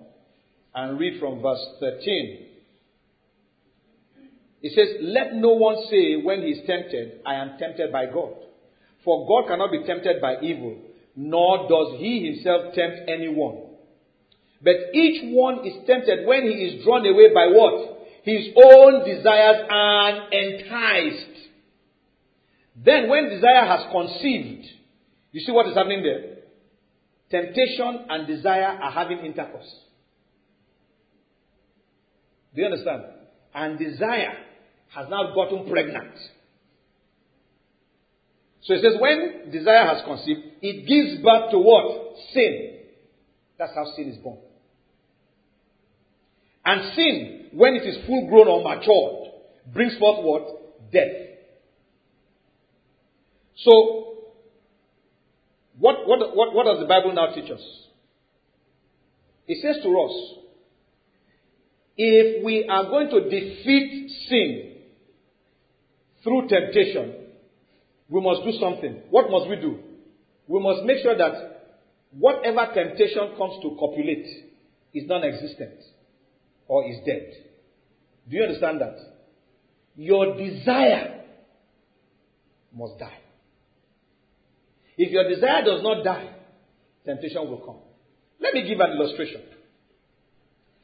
and 0.76 0.98
read 0.98 1.20
from 1.20 1.42
verse 1.42 1.60
13. 1.82 2.48
It 4.64 4.72
says, 4.74 4.96
Let 5.02 5.36
no 5.36 5.50
one 5.50 5.76
say 5.92 6.16
when 6.24 6.42
he 6.42 6.52
is 6.52 6.66
tempted, 6.66 7.20
I 7.26 7.36
am 7.36 7.58
tempted 7.60 7.92
by 7.92 8.06
God. 8.06 8.32
For 9.04 9.28
God 9.28 9.50
cannot 9.50 9.72
be 9.72 9.84
tempted 9.86 10.22
by 10.22 10.40
evil, 10.42 10.78
nor 11.18 11.68
does 11.68 12.00
he 12.00 12.32
himself 12.32 12.74
tempt 12.74 13.10
anyone. 13.10 13.58
But 14.64 14.76
each 14.94 15.22
one 15.36 15.68
is 15.68 15.86
tempted 15.86 16.26
when 16.26 16.44
he 16.44 16.54
is 16.54 16.86
drawn 16.86 17.06
away 17.06 17.34
by 17.34 17.48
what? 17.48 18.08
His 18.24 18.56
own 18.56 19.06
desires 19.06 19.68
and 19.70 20.34
enticed. 20.34 21.50
Then, 22.86 23.10
when 23.10 23.30
desire 23.30 23.66
has 23.66 23.92
conceived, 23.92 24.66
you 25.34 25.42
see 25.42 25.52
what 25.52 25.68
is 25.68 25.76
happening 25.76 26.04
there? 26.04 26.38
Temptation 27.30 28.06
and 28.10 28.26
desire 28.26 28.80
are 28.82 28.92
having 28.92 29.20
intercourse. 29.20 29.70
Do 32.56 32.62
you 32.62 32.68
understand? 32.68 33.04
And 33.54 33.78
desire 33.78 34.38
has 34.96 35.10
now 35.10 35.34
gotten 35.34 35.70
pregnant. 35.70 36.14
So 38.64 38.74
it 38.76 38.82
says, 38.82 38.94
when 39.00 39.52
desire 39.52 39.88
has 39.88 40.04
conceived, 40.06 40.40
it 40.62 40.88
gives 40.88 41.22
birth 41.22 41.52
to 41.52 41.58
what? 41.58 42.16
Sin. 42.34 42.78
That's 43.58 43.74
how 43.76 43.86
sin 43.96 44.10
is 44.10 44.18
born. 44.18 44.38
And 46.66 46.94
sin, 46.96 47.50
when 47.54 47.76
it 47.76 47.86
is 47.86 48.06
full 48.08 48.28
grown 48.30 48.48
or 48.48 48.64
matured, 48.64 49.32
brings 49.74 49.98
forth 49.98 50.24
what? 50.24 50.92
Death. 50.92 51.12
So, 53.58 54.16
what, 55.78 56.08
what, 56.08 56.36
what, 56.36 56.54
what 56.54 56.66
does 56.66 56.80
the 56.80 56.88
Bible 56.88 57.14
now 57.14 57.34
teach 57.34 57.52
us? 57.52 57.62
It 59.48 59.62
says 59.62 59.84
to 59.84 59.90
us, 59.90 60.38
if 61.98 62.46
we 62.46 62.68
are 62.70 62.86
going 62.86 63.10
to 63.10 63.24
defeat 63.30 64.10
sin 64.30 64.73
through 66.24 66.48
temptation, 66.48 67.16
we 68.10 68.22
must 68.22 68.44
do 68.44 68.52
something. 68.60 69.02
What 69.10 69.30
must 69.30 69.50
we 69.50 69.58
do? 69.58 69.80
We 70.48 70.60
must 70.62 70.84
make 70.84 71.02
sure 71.02 71.18
that 71.18 71.78
whatever 72.12 72.74
temptation 72.74 73.36
comes 73.38 73.62
to 73.62 73.76
copulate 73.80 74.28
is 74.94 75.08
non 75.08 75.24
existent 75.24 75.80
or 76.68 76.90
is 76.90 76.98
dead. 77.06 77.32
Do 78.30 78.38
you 78.38 78.44
understand 78.44 78.82
that? 78.82 78.98
Your 79.96 80.38
desire 80.38 81.24
must 82.74 83.00
die. 83.00 83.20
If 84.98 85.12
your 85.12 85.28
desire 85.28 85.64
does 85.64 85.82
not 85.84 86.04
die, 86.04 86.30
temptation 87.06 87.50
will 87.50 87.60
come. 87.60 87.78
Let 88.40 88.54
me 88.54 88.68
give 88.68 88.80
an 88.80 88.92
illustration. 88.92 89.42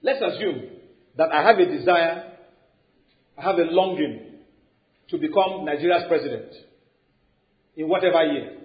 Let's 0.01 0.21
assume 0.21 0.63
that 1.17 1.31
I 1.31 1.43
have 1.43 1.59
a 1.59 1.65
desire, 1.65 2.33
I 3.37 3.41
have 3.41 3.55
a 3.55 3.63
longing 3.63 4.28
to 5.09 5.17
become 5.17 5.65
Nigeria's 5.65 6.03
president 6.07 6.53
in 7.75 7.87
whatever 7.87 8.23
year. 8.25 8.57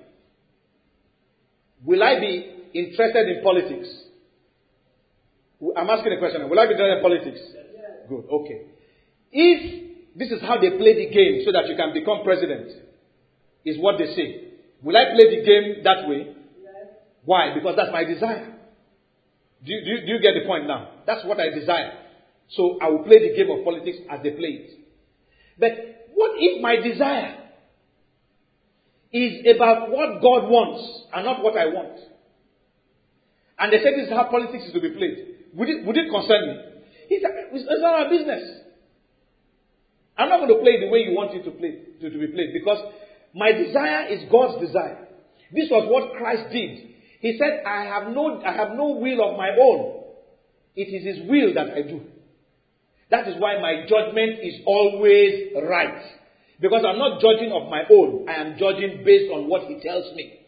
Will 1.85 2.03
I 2.03 2.19
be 2.21 2.71
interested 2.75 3.29
in 3.29 3.43
politics? 3.43 3.89
I'm 5.77 5.89
asking 5.89 6.13
a 6.13 6.19
question. 6.19 6.49
Will 6.49 6.59
I 6.59 6.67
be 6.67 6.73
interested 6.73 6.97
in 6.97 7.03
politics? 7.03 7.41
Good, 8.09 8.25
okay. 8.31 8.67
If 9.33 9.85
this 10.17 10.31
is 10.31 10.41
how 10.43 10.61
they 10.61 10.71
play 10.71 11.07
the 11.07 11.13
game 11.13 11.43
so 11.45 11.53
that 11.53 11.69
you 11.69 11.77
can 11.77 11.93
become 11.93 12.23
president, 12.25 12.71
is 13.65 13.79
what 13.79 13.99
they 13.99 14.15
say. 14.15 14.53
Will 14.83 14.97
I 14.97 15.15
play 15.15 15.41
the 15.41 15.45
game 15.45 15.85
that 15.85 16.07
way? 16.09 16.37
Why? 17.25 17.55
Because 17.55 17.75
that's 17.77 17.91
my 17.91 18.05
desire. 18.05 18.53
Do 19.65 19.73
you, 19.73 19.81
do, 19.85 19.91
you, 19.91 20.01
do 20.07 20.13
you 20.13 20.21
get 20.21 20.35
the 20.35 20.47
point 20.47 20.67
now? 20.67 20.91
That's 21.07 21.25
what 21.25 21.41
I 21.41 21.49
desire. 21.49 21.93
So 22.51 22.79
I 22.83 22.89
will 22.89 23.03
play 23.03 23.29
the 23.29 23.35
game 23.35 23.51
of 23.51 23.65
politics 23.65 23.97
as 24.11 24.21
they 24.23 24.31
play 24.33 24.69
it. 24.69 24.71
But 25.59 26.04
what 26.15 26.33
if 26.37 26.63
my 26.63 26.77
desire 26.77 27.41
is 29.13 29.47
about 29.55 29.91
what 29.91 30.21
God 30.23 30.49
wants 30.49 31.07
and 31.13 31.25
not 31.25 31.43
what 31.43 31.57
I 31.57 31.67
want? 31.67 31.99
And 33.59 33.73
they 33.73 33.79
say 33.79 33.95
this 33.97 34.07
is 34.07 34.13
how 34.13 34.25
politics 34.25 34.65
is 34.67 34.73
to 34.73 34.81
be 34.81 34.91
played. 34.91 35.35
Would 35.55 35.69
it, 35.69 35.87
would 35.87 35.97
it 35.97 36.11
concern 36.11 36.49
me? 36.49 36.55
It's, 37.09 37.25
it's 37.53 37.83
not 37.83 37.95
our 37.95 38.11
business. 38.11 38.65
I'm 40.17 40.29
not 40.29 40.39
going 40.39 40.55
to 40.55 40.63
play 40.63 40.81
the 40.81 40.91
way 40.91 41.01
you 41.01 41.13
want 41.15 41.35
it 41.35 41.45
to 41.45 41.51
play 41.51 41.79
to, 42.01 42.11
to 42.11 42.19
be 42.19 42.29
played 42.29 42.53
because 42.53 42.79
my 43.35 43.53
desire 43.53 44.07
is 44.09 44.31
God's 44.31 44.65
desire. 44.65 45.09
This 45.53 45.69
was 45.71 45.87
what 45.91 46.17
Christ 46.19 46.53
did. 46.53 46.95
He 47.21 47.39
said, 47.39 47.65
I 47.67 47.85
have 47.85 48.13
no, 48.13 48.43
I 48.43 48.53
have 48.53 48.71
no 48.75 48.99
will 49.01 49.31
of 49.31 49.37
my 49.37 49.51
own. 49.51 50.03
It 50.77 50.89
is 50.91 51.05
His 51.05 51.29
will 51.29 51.55
that 51.55 51.71
I 51.75 51.83
do. 51.83 52.01
That 53.11 53.29
is 53.29 53.35
why 53.39 53.61
my 53.61 53.87
judgment 53.89 54.41
is 54.43 54.61
always 54.67 55.53
right. 55.69 56.03
Because 56.61 56.85
I'm 56.87 56.99
not 56.99 57.21
judging 57.21 57.53
of 57.53 57.69
my 57.69 57.83
own. 57.91 58.29
I 58.29 58.35
am 58.35 58.59
judging 58.59 59.03
based 59.05 59.31
on 59.33 59.49
what 59.49 59.63
He 59.63 59.81
tells 59.81 60.15
me. 60.15 60.41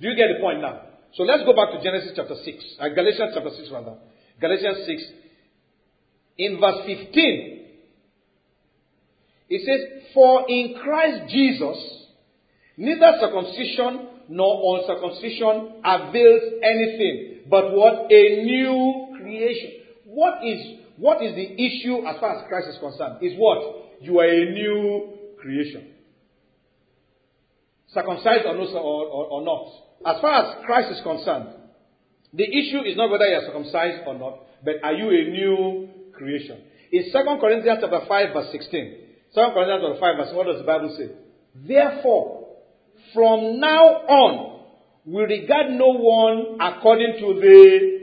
Do 0.00 0.08
you 0.08 0.16
get 0.16 0.28
the 0.34 0.40
point 0.40 0.60
now? 0.60 0.82
So 1.14 1.22
let's 1.22 1.44
go 1.44 1.54
back 1.56 1.72
to 1.72 1.82
Genesis 1.82 2.12
chapter 2.14 2.34
6. 2.34 2.64
Uh, 2.78 2.88
Galatians 2.90 3.32
chapter 3.34 3.50
6 3.50 3.70
rather. 3.72 3.96
Galatians 4.40 4.86
6. 4.86 5.02
In 6.38 6.60
verse 6.60 6.84
15, 6.84 7.56
it 9.48 9.62
says, 9.64 10.12
For 10.12 10.44
in 10.48 10.76
Christ 10.82 11.32
Jesus, 11.32 11.76
neither 12.76 13.12
circumcision 13.20 14.08
nor 14.28 14.78
uncircumcision 14.78 15.80
avails 15.84 16.42
anything, 16.62 17.40
but 17.48 17.72
what? 17.72 18.12
A 18.12 18.42
new 18.44 19.16
creation. 19.16 19.70
What 20.04 20.44
is, 20.44 20.80
what 20.96 21.22
is 21.22 21.34
the 21.34 21.44
issue 21.44 22.06
as 22.06 22.18
far 22.20 22.38
as 22.38 22.48
Christ 22.48 22.68
is 22.68 22.78
concerned? 22.80 23.18
Is 23.22 23.34
what? 23.36 24.00
You 24.00 24.18
are 24.18 24.28
a 24.28 24.52
new 24.52 25.12
creation. 25.40 25.88
Circumcised 27.88 28.44
or, 28.46 28.54
no, 28.56 28.66
or, 28.76 29.06
or, 29.06 29.24
or 29.26 29.42
not. 29.44 30.14
As 30.14 30.20
far 30.20 30.42
as 30.42 30.64
Christ 30.66 30.92
is 30.92 31.02
concerned, 31.02 31.48
the 32.32 32.44
issue 32.44 32.82
is 32.82 32.96
not 32.96 33.10
whether 33.10 33.26
you 33.26 33.36
are 33.36 33.46
circumcised 33.46 34.02
or 34.06 34.18
not, 34.18 34.40
but 34.64 34.74
are 34.82 34.92
you 34.92 35.08
a 35.08 35.30
new 35.30 35.88
creation? 36.12 36.60
In 36.92 37.04
2 37.12 37.40
Corinthians 37.40 37.78
chapter 37.80 38.00
5 38.06 38.32
verse 38.32 38.52
16. 38.52 38.96
2 39.34 39.40
Corinthians 39.54 39.82
chapter 39.82 40.00
5 40.00 40.16
verse 40.16 40.34
what 40.34 40.46
does 40.46 40.58
the 40.58 40.66
Bible 40.66 40.94
say? 40.98 41.10
Therefore, 41.66 42.48
from 43.14 43.60
now 43.60 43.84
on, 44.08 44.64
we 45.06 45.22
regard 45.22 45.70
no 45.70 45.92
one 45.92 46.58
according 46.60 47.14
to 47.20 47.40
the. 47.40 47.95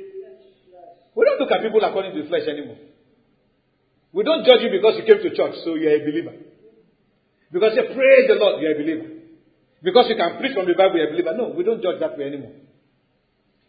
We 1.16 1.26
don't 1.26 1.40
look 1.40 1.52
at 1.52 1.62
people 1.62 1.84
according 1.84 2.16
to 2.16 2.24
the 2.24 2.30
flesh 2.30 2.48
anymore. 2.48 2.78
We 4.12 4.24
don't 4.24 4.46
judge 4.46 4.62
you 4.62 4.70
because 4.70 4.98
you 4.98 5.06
came 5.06 5.22
to 5.22 5.36
church, 5.36 5.56
so 5.64 5.76
you're 5.76 5.96
a 5.96 6.00
believer. 6.00 6.34
Because 7.52 7.74
you 7.76 7.84
praise 7.84 8.26
the 8.28 8.36
Lord, 8.36 8.62
you're 8.62 8.74
a 8.74 8.80
believer. 8.82 9.10
Because 9.82 10.06
you 10.10 10.16
can 10.16 10.38
preach 10.40 10.54
from 10.54 10.66
the 10.66 10.74
Bible, 10.74 10.98
you're 10.98 11.10
a 11.10 11.12
believer. 11.12 11.34
No, 11.36 11.54
we 11.56 11.64
don't 11.64 11.82
judge 11.82 12.00
that 12.00 12.18
way 12.18 12.26
anymore. 12.26 12.54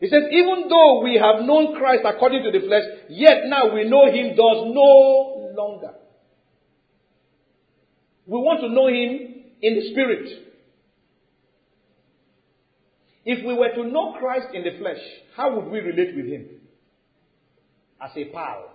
He 0.00 0.08
says, 0.08 0.24
even 0.30 0.68
though 0.68 1.02
we 1.02 1.16
have 1.16 1.44
known 1.44 1.76
Christ 1.76 2.02
according 2.04 2.42
to 2.44 2.50
the 2.50 2.66
flesh, 2.66 2.82
yet 3.08 3.46
now 3.46 3.74
we 3.74 3.88
know 3.88 4.06
him 4.06 4.36
does 4.36 4.68
no 4.68 5.52
longer. 5.56 5.94
We 8.26 8.38
want 8.38 8.60
to 8.60 8.68
know 8.68 8.88
him 8.88 9.44
in 9.60 9.74
the 9.76 9.90
spirit. 9.92 10.28
If 13.24 13.46
we 13.46 13.54
were 13.54 13.70
to 13.70 13.84
know 13.90 14.16
Christ 14.18 14.48
in 14.52 14.64
the 14.64 14.78
flesh, 14.78 15.00
how 15.36 15.56
would 15.56 15.70
we 15.70 15.80
relate 15.80 16.14
with 16.14 16.26
him? 16.26 16.53
As 18.04 18.10
a 18.16 18.24
pal, 18.26 18.70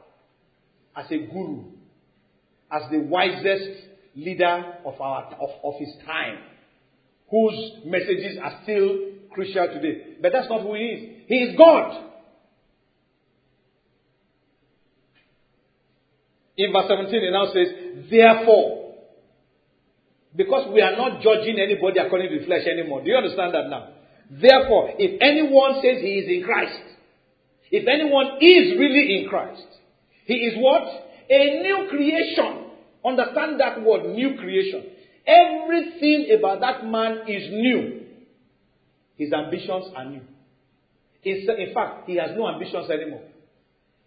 as 0.96 1.06
a 1.12 1.18
guru, 1.18 1.66
as 2.72 2.90
the 2.90 3.00
wisest 3.00 3.86
leader 4.16 4.78
of, 4.86 5.00
our, 5.00 5.26
of, 5.40 5.50
of 5.64 5.74
his 5.78 5.90
time, 6.06 6.40
whose 7.30 7.74
messages 7.86 8.38
are 8.42 8.62
still 8.64 8.98
crucial 9.32 9.68
today. 9.68 10.16
But 10.22 10.32
that's 10.34 10.50
not 10.50 10.62
who 10.64 10.74
he 10.74 10.82
is. 10.82 11.26
He 11.28 11.36
is 11.36 11.58
God. 11.58 12.06
In 16.58 16.74
verse 16.74 16.86
17, 16.90 17.24
it 17.24 17.32
now 17.32 17.54
says, 17.54 18.10
Therefore, 18.10 18.96
because 20.36 20.74
we 20.74 20.82
are 20.82 20.98
not 20.98 21.22
judging 21.22 21.60
anybody 21.60 22.00
according 22.00 22.32
to 22.32 22.40
the 22.40 22.46
flesh 22.46 22.66
anymore. 22.68 23.04
Do 23.04 23.10
you 23.10 23.16
understand 23.16 23.54
that 23.54 23.70
now? 23.70 23.90
Therefore, 24.30 24.94
if 24.98 25.22
anyone 25.22 25.76
says 25.76 26.02
he 26.02 26.20
is 26.20 26.30
in 26.30 26.44
Christ, 26.44 26.89
if 27.72 27.88
anyone 27.88 28.38
is 28.42 28.80
really 28.80 29.20
in 29.20 29.30
Christ, 29.30 29.64
he 30.26 30.34
is 30.34 30.56
what? 30.58 30.84
A 31.30 31.62
new 31.62 31.88
creation. 31.90 32.66
Understand 33.06 33.60
that 33.60 33.82
word, 33.84 34.16
new 34.16 34.36
creation. 34.38 34.86
Everything 35.26 36.36
about 36.38 36.60
that 36.62 36.86
man 36.86 37.24
is 37.28 37.50
new. 37.52 38.02
His 39.16 39.32
ambitions 39.34 39.86
are 39.96 40.06
new. 40.06 40.22
In 41.24 41.74
fact, 41.74 42.08
he 42.08 42.16
has 42.16 42.32
no 42.36 42.48
ambitions 42.48 42.90
anymore. 42.90 43.24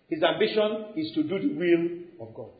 His 0.09 0.23
ambition 0.23 0.87
is 0.97 1.13
to 1.15 1.23
do 1.23 1.39
the 1.39 1.55
will 1.55 2.27
of 2.27 2.35
God. 2.35 2.51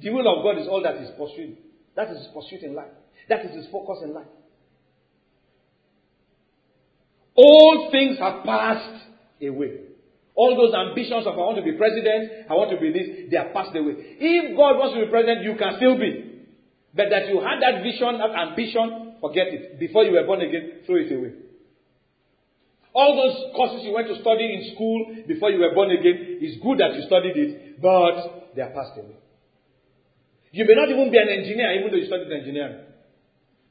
The 0.00 0.10
will 0.10 0.28
of 0.28 0.44
God 0.44 0.60
is 0.60 0.68
all 0.68 0.82
that 0.82 0.98
he's 0.98 1.10
pursuing. 1.10 1.56
That 1.96 2.10
is 2.10 2.18
his 2.18 2.28
pursuit 2.34 2.62
in 2.62 2.74
life. 2.74 2.92
That 3.28 3.44
is 3.44 3.54
his 3.54 3.66
focus 3.72 3.98
in 4.04 4.14
life. 4.14 4.26
All 7.34 7.88
things 7.90 8.18
have 8.18 8.44
passed 8.44 9.04
away. 9.42 9.87
All 10.38 10.54
those 10.54 10.70
ambitions 10.70 11.26
of 11.26 11.34
I 11.34 11.42
want 11.42 11.58
to 11.58 11.66
be 11.66 11.74
president, 11.74 12.46
I 12.46 12.54
want 12.54 12.70
to 12.70 12.78
be 12.78 12.94
this, 12.94 13.26
they 13.26 13.34
are 13.34 13.50
passed 13.50 13.74
away. 13.74 13.98
If 14.22 14.54
God 14.54 14.78
wants 14.78 14.94
to 14.94 15.02
be 15.02 15.10
president, 15.10 15.42
you 15.42 15.58
can 15.58 15.82
still 15.82 15.98
be. 15.98 16.46
But 16.94 17.10
that 17.10 17.26
you 17.26 17.42
had 17.42 17.58
that 17.58 17.82
vision, 17.82 18.22
that 18.22 18.30
ambition, 18.30 19.18
forget 19.18 19.50
it. 19.50 19.82
Before 19.82 20.06
you 20.06 20.14
were 20.14 20.22
born 20.22 20.46
again, 20.46 20.86
throw 20.86 20.94
it 20.94 21.10
away. 21.10 21.42
All 22.94 23.18
those 23.18 23.50
courses 23.50 23.82
you 23.82 23.90
went 23.90 24.06
to 24.06 24.14
study 24.22 24.46
in 24.46 24.78
school 24.78 25.26
before 25.26 25.50
you 25.50 25.58
were 25.58 25.74
born 25.74 25.90
again, 25.90 26.38
it's 26.38 26.62
good 26.62 26.78
that 26.78 26.94
you 26.94 27.02
studied 27.10 27.34
it, 27.34 27.82
but 27.82 28.54
they 28.54 28.62
are 28.62 28.70
passed 28.70 28.94
away. 28.94 29.18
You 30.54 30.70
may 30.70 30.78
not 30.78 30.86
even 30.86 31.10
be 31.10 31.18
an 31.18 31.34
engineer 31.34 31.82
even 31.82 31.90
though 31.90 31.98
you 31.98 32.06
studied 32.06 32.30
engineering. 32.30 32.86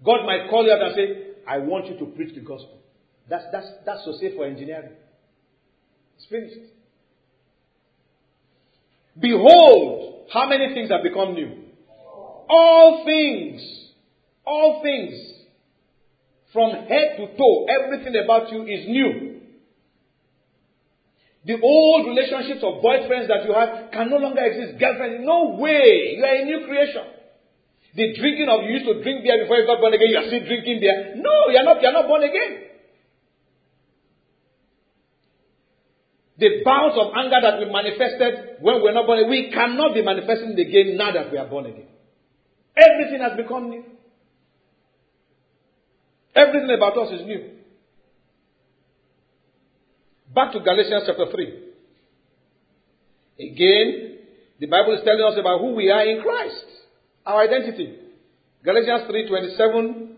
God 0.04 0.28
might 0.28 0.52
call 0.52 0.68
you 0.68 0.76
out 0.76 0.84
and 0.84 0.96
say, 1.00 1.08
I 1.48 1.64
want 1.64 1.88
you 1.88 1.96
to 1.96 2.12
preach 2.12 2.36
the 2.36 2.44
gospel. 2.44 2.84
That's, 3.32 3.48
that's, 3.56 3.72
that's 3.88 4.04
so 4.04 4.20
safe 4.20 4.36
for 4.36 4.44
engineering. 4.44 5.00
It's 6.18 6.26
finished. 6.30 6.74
Behold, 9.20 10.28
how 10.34 10.48
many 10.50 10.74
things 10.74 10.90
have 10.90 11.04
become 11.04 11.34
new? 11.34 11.52
All 12.50 13.04
things. 13.06 13.62
All 14.46 14.82
things 14.84 15.38
from 16.54 16.72
head 16.88 17.18
to 17.18 17.38
toe, 17.38 17.68
everything 17.70 18.16
about 18.24 18.52
you 18.52 18.64
is 18.64 18.88
new. 18.88 19.42
The 21.46 21.62
old 21.62 22.08
relationships 22.08 22.64
of 22.64 22.82
boyfriends 22.84 23.28
that 23.30 23.46
you 23.46 23.54
had 23.54 23.92
can 23.94 24.10
no 24.10 24.18
longer 24.18 24.42
exist. 24.42 24.80
Girlfriend, 24.80 25.24
no 25.24 25.56
way. 25.60 26.18
You 26.18 26.26
are 26.26 26.36
a 26.36 26.46
new 26.46 26.66
creation. 26.66 27.04
The 27.96 28.16
drinking 28.20 28.50
of 28.50 28.64
you 28.64 28.82
used 28.82 28.86
to 28.86 29.02
drink 29.02 29.24
beer 29.24 29.44
before 29.44 29.58
you 29.58 29.66
got 29.66 29.80
born 29.80 29.94
again, 29.94 30.10
you 30.10 30.18
are 30.18 30.28
still 30.28 30.44
drinking 30.44 30.82
beer. 30.82 31.16
No, 31.18 31.54
you're 31.54 31.64
not, 31.64 31.82
you're 31.82 31.94
not 31.94 32.08
born 32.08 32.24
again. 32.24 32.77
The 36.40 36.62
bouts 36.64 36.96
of 37.00 37.14
anger 37.18 37.38
that 37.42 37.60
we 37.60 37.66
manifested 37.72 38.62
when 38.62 38.82
we're 38.82 38.94
not 38.94 39.08
born 39.08 39.20
again, 39.20 39.30
we 39.30 39.52
cannot 39.52 39.94
be 39.94 40.04
manifesting 40.04 40.54
again 40.54 40.96
now 40.96 41.12
that 41.12 41.32
we 41.32 41.38
are 41.38 41.48
born 41.48 41.66
again. 41.66 41.88
Everything 42.78 43.22
has 43.22 43.36
become 43.36 43.70
new. 43.70 43.84
Everything 46.36 46.70
about 46.70 46.96
us 46.98 47.20
is 47.20 47.26
new. 47.26 47.58
Back 50.34 50.54
to 50.54 50.60
Galatians 50.60 51.04
chapter 51.08 51.26
3. 51.32 51.64
Again, 53.40 54.18
the 54.60 54.68
Bible 54.68 54.94
is 54.94 55.02
telling 55.04 55.24
us 55.24 55.40
about 55.40 55.60
who 55.60 55.74
we 55.74 55.90
are 55.90 56.06
in 56.06 56.22
Christ. 56.22 56.66
Our 57.26 57.42
identity. 57.42 57.98
Galatians 58.64 59.04
3 59.08 59.28
27 59.28 60.16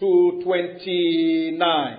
to 0.00 0.40
29. 0.42 1.98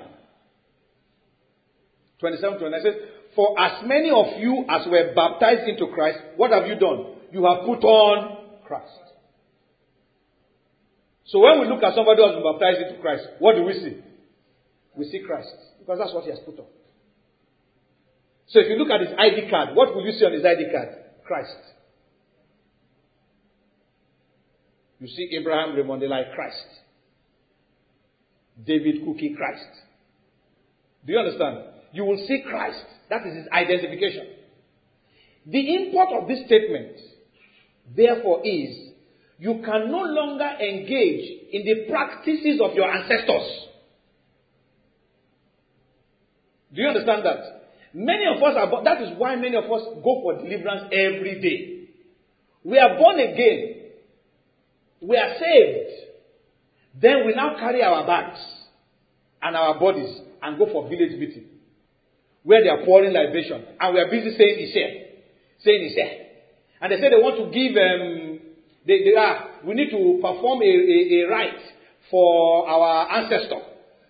27 2.19 2.59
29 2.59 2.81
says, 2.83 2.95
For 3.35 3.59
as 3.59 3.83
many 3.85 4.09
of 4.09 4.39
you 4.39 4.65
as 4.67 4.87
were 4.87 5.13
baptized 5.15 5.67
into 5.67 5.87
Christ, 5.93 6.19
what 6.35 6.51
have 6.51 6.67
you 6.67 6.75
done? 6.75 7.15
You 7.31 7.45
have 7.45 7.65
put 7.65 7.83
on 7.83 8.37
Christ. 8.65 8.99
So 11.25 11.39
when 11.39 11.61
we 11.61 11.67
look 11.67 11.83
at 11.83 11.93
somebody 11.93 12.21
who 12.21 12.27
has 12.27 12.35
been 12.35 12.51
baptized 12.51 12.89
into 12.89 13.01
Christ, 13.01 13.23
what 13.37 13.55
do 13.55 13.63
we 13.63 13.73
see? 13.73 14.01
We 14.95 15.05
see 15.05 15.21
Christ. 15.25 15.53
Because 15.79 15.99
that's 15.99 16.13
what 16.13 16.23
he 16.23 16.31
has 16.31 16.39
put 16.39 16.57
on. 16.59 16.65
So 18.47 18.59
if 18.59 18.67
you 18.67 18.77
look 18.77 18.89
at 18.89 19.01
his 19.01 19.11
ID 19.17 19.49
card, 19.49 19.75
what 19.75 19.93
will 19.93 20.03
you 20.03 20.11
see 20.11 20.25
on 20.25 20.33
his 20.33 20.43
ID 20.43 20.71
card? 20.71 20.89
Christ. 21.25 21.55
You 24.99 25.07
see 25.07 25.37
Abraham 25.39 25.75
Remondelai 25.75 26.33
Christ. 26.33 26.65
David 28.65 29.05
Cookie 29.05 29.35
Christ. 29.37 29.69
Do 31.05 31.13
you 31.13 31.19
understand? 31.19 31.59
You 31.91 32.05
will 32.05 32.23
see 32.27 32.43
Christ. 32.47 32.83
That 33.09 33.25
is 33.25 33.35
his 33.35 33.47
identification. 33.51 34.27
The 35.45 35.75
import 35.75 36.09
of 36.21 36.27
this 36.27 36.45
statement, 36.45 36.97
therefore, 37.95 38.41
is 38.45 38.89
you 39.39 39.61
can 39.65 39.89
no 39.89 40.01
longer 40.01 40.49
engage 40.59 41.49
in 41.51 41.63
the 41.65 41.89
practices 41.89 42.59
of 42.63 42.73
your 42.75 42.91
ancestors. 42.91 43.65
Do 46.73 46.81
you 46.81 46.87
understand 46.87 47.25
that? 47.25 47.37
Many 47.93 48.25
of 48.27 48.43
us 48.43 48.53
are, 48.55 48.83
that 48.83 49.01
is 49.01 49.17
why 49.17 49.35
many 49.35 49.55
of 49.55 49.63
us 49.63 49.81
go 50.03 50.21
for 50.21 50.35
deliverance 50.35 50.83
every 50.91 51.41
day. 51.41 51.89
We 52.63 52.77
are 52.77 52.95
born 52.97 53.19
again. 53.19 53.75
We 55.01 55.17
are 55.17 55.33
saved. 55.39 55.89
Then 57.01 57.25
we 57.25 57.33
now 57.33 57.55
carry 57.57 57.81
our 57.81 58.05
bags 58.05 58.39
and 59.41 59.55
our 59.55 59.79
bodies 59.79 60.19
and 60.43 60.59
go 60.59 60.67
for 60.71 60.87
village 60.87 61.17
meeting 61.17 61.45
where 62.49 62.63
they 62.63 62.69
are 62.69 62.83
pouring 62.83 63.13
libation 63.13 63.61
and 63.79 63.93
we 63.93 64.01
are 64.01 64.09
busy 64.09 64.33
saying 64.33 64.57
it's 64.57 64.73
here, 64.73 65.05
saying 65.61 65.85
it's 65.85 65.93
here. 65.93 66.25
And 66.81 66.91
they 66.91 66.97
say 66.97 67.13
they 67.13 67.21
want 67.21 67.37
to 67.37 67.45
give 67.53 67.77
um, 67.77 68.39
they, 68.89 69.03
they 69.05 69.15
are, 69.15 69.61
we 69.63 69.75
need 69.75 69.91
to 69.91 70.17
perform 70.17 70.63
a, 70.63 70.65
a, 70.65 71.21
a 71.21 71.29
rite 71.29 71.61
for 72.09 72.67
our 72.67 73.21
ancestor. 73.21 73.61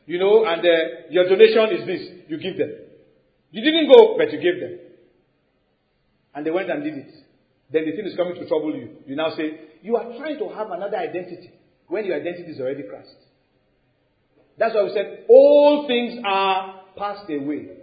You 0.05 0.19
know, 0.19 0.45
and 0.45 0.61
uh, 0.61 1.11
your 1.11 1.27
donation 1.27 1.81
is 1.81 1.85
this. 1.85 2.07
You 2.29 2.37
give 2.39 2.57
them. 2.57 2.71
You 3.51 3.61
didn't 3.61 3.91
go, 3.91 4.15
but 4.17 4.31
you 4.31 4.39
gave 4.39 4.61
them. 4.61 4.79
And 6.33 6.45
they 6.45 6.51
went 6.51 6.71
and 6.71 6.81
did 6.81 6.93
it. 6.93 7.11
Then 7.73 7.85
the 7.85 7.91
thing 7.91 8.05
is 8.05 8.15
coming 8.15 8.35
to 8.35 8.47
trouble 8.47 8.73
you. 8.73 9.03
You 9.05 9.17
now 9.17 9.35
say, 9.35 9.59
you 9.81 9.97
are 9.97 10.17
trying 10.17 10.39
to 10.39 10.47
have 10.55 10.71
another 10.71 10.97
identity 10.97 11.51
when 11.87 12.05
your 12.05 12.15
identity 12.15 12.51
is 12.51 12.59
already 12.61 12.83
Christ. 12.83 13.09
That's 14.57 14.73
why 14.73 14.83
we 14.83 14.93
said, 14.93 15.25
all 15.27 15.87
things 15.87 16.23
are 16.25 16.83
passed 16.97 17.29
away. 17.29 17.78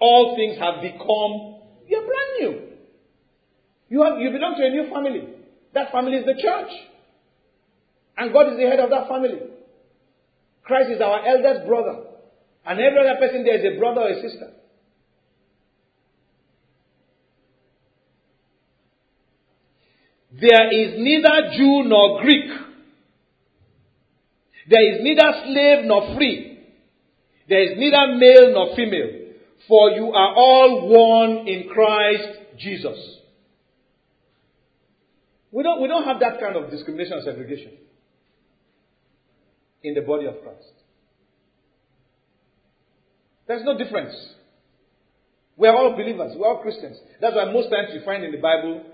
All 0.00 0.34
things 0.34 0.58
have 0.58 0.80
become, 0.80 1.60
you're 1.86 2.06
brand 2.06 2.32
new. 2.40 2.70
You, 3.90 4.02
have, 4.02 4.18
you 4.18 4.30
belong 4.30 4.56
to 4.56 4.66
a 4.66 4.70
new 4.70 4.88
family. 4.92 5.28
That 5.74 5.92
family 5.92 6.16
is 6.16 6.24
the 6.24 6.40
church. 6.40 6.70
And 8.16 8.32
God 8.32 8.52
is 8.52 8.58
the 8.58 8.66
head 8.66 8.80
of 8.80 8.90
that 8.90 9.08
family. 9.08 9.38
Christ 10.64 10.90
is 10.90 11.00
our 11.00 11.26
eldest 11.26 11.66
brother. 11.66 12.04
And 12.64 12.80
every 12.80 12.98
other 12.98 13.18
person 13.18 13.44
there 13.44 13.58
is 13.58 13.76
a 13.76 13.78
brother 13.78 14.02
or 14.02 14.08
a 14.08 14.22
sister. 14.22 14.52
There 20.32 20.72
is 20.72 20.94
neither 20.96 21.56
Jew 21.56 21.82
nor 21.84 22.22
Greek. 22.22 22.50
There 24.68 24.94
is 24.94 25.02
neither 25.02 25.32
slave 25.44 25.84
nor 25.84 26.16
free. 26.16 26.58
There 27.48 27.62
is 27.62 27.76
neither 27.76 28.16
male 28.16 28.52
nor 28.52 28.76
female. 28.76 29.19
For 29.68 29.90
you 29.90 30.12
are 30.12 30.34
all 30.34 30.88
one 30.88 31.46
in 31.46 31.68
Christ 31.68 32.58
Jesus. 32.58 32.98
We 35.52 35.62
don't, 35.62 35.82
we 35.82 35.88
don't 35.88 36.04
have 36.04 36.20
that 36.20 36.40
kind 36.40 36.56
of 36.56 36.70
discrimination 36.70 37.14
and 37.14 37.24
segregation 37.24 37.72
in 39.82 39.94
the 39.94 40.02
body 40.02 40.26
of 40.26 40.34
Christ. 40.42 40.72
There's 43.48 43.64
no 43.64 43.76
difference. 43.76 44.14
We 45.56 45.66
are 45.66 45.76
all 45.76 45.96
believers. 45.96 46.34
We 46.36 46.42
are 46.44 46.56
all 46.56 46.62
Christians. 46.62 46.98
That's 47.20 47.34
why 47.34 47.52
most 47.52 47.68
times 47.70 47.88
you 47.92 48.00
find 48.04 48.24
in 48.24 48.30
the 48.30 48.38
Bible 48.38 48.84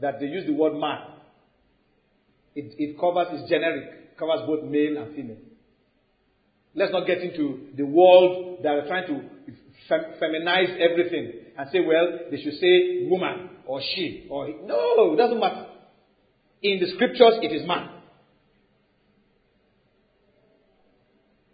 that 0.00 0.18
they 0.18 0.26
use 0.26 0.46
the 0.46 0.54
word 0.54 0.74
man. 0.74 0.98
It, 2.54 2.74
it 2.78 2.98
covers, 2.98 3.28
it's 3.32 3.48
generic, 3.48 4.16
covers 4.18 4.40
both 4.46 4.64
male 4.64 4.96
and 4.96 5.14
female. 5.14 5.36
Let's 6.74 6.92
not 6.92 7.06
get 7.06 7.18
into 7.18 7.68
the 7.76 7.84
world 7.84 8.60
that 8.62 8.72
are 8.72 8.86
trying 8.86 9.06
to 9.08 9.37
feminize 9.90 10.78
everything 10.78 11.32
and 11.56 11.68
say, 11.72 11.80
well, 11.80 12.18
they 12.30 12.40
should 12.42 12.54
say 12.54 13.06
woman 13.08 13.50
or 13.66 13.80
she 13.94 14.26
or 14.30 14.46
he. 14.46 14.54
no, 14.64 15.14
it 15.14 15.16
doesn't 15.16 15.40
matter. 15.40 15.66
In 16.62 16.80
the 16.80 16.92
scriptures, 16.94 17.38
it 17.42 17.52
is 17.52 17.66
man. 17.66 17.90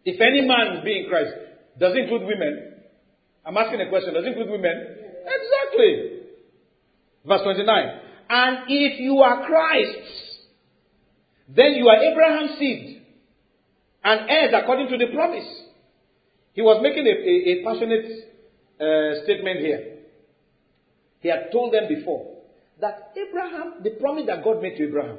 If 0.05 0.21
any 0.21 0.47
man 0.47 0.85
be 0.85 1.01
in 1.01 1.09
Christ, 1.09 1.33
does 1.79 1.95
it 1.95 1.99
include 2.01 2.23
women? 2.23 2.73
I'm 3.45 3.57
asking 3.57 3.81
a 3.81 3.89
question. 3.89 4.15
Does 4.15 4.25
it 4.25 4.29
include 4.29 4.51
women? 4.51 4.97
Exactly. 5.27 6.21
Verse 7.27 7.43
29. 7.43 8.01
And 8.29 8.59
if 8.69 9.01
you 9.01 9.19
are 9.19 9.47
Christ's, 9.47 10.39
then 11.49 11.75
you 11.75 11.89
are 11.89 12.03
Abraham's 12.03 12.59
seed 12.59 13.03
and 14.03 14.31
heirs 14.31 14.55
according 14.55 14.89
to 14.89 14.99
the 14.99 15.13
promise. 15.13 15.47
He 16.55 16.63
was 16.63 16.81
making 16.83 17.07
a, 17.07 17.11
a, 17.11 17.35
a 17.53 17.65
passionate 17.65 18.07
uh, 18.81 19.25
statement 19.25 19.61
here. 19.61 19.99
He 21.21 21.29
had 21.29 21.51
told 21.53 21.75
them 21.75 21.85
before 21.89 22.39
that 22.81 23.13
Abraham, 23.17 23.83
the 23.83 23.91
promise 23.91 24.25
that 24.27 24.43
God 24.43 24.63
made 24.63 24.77
to 24.77 24.85
Abraham, 24.85 25.19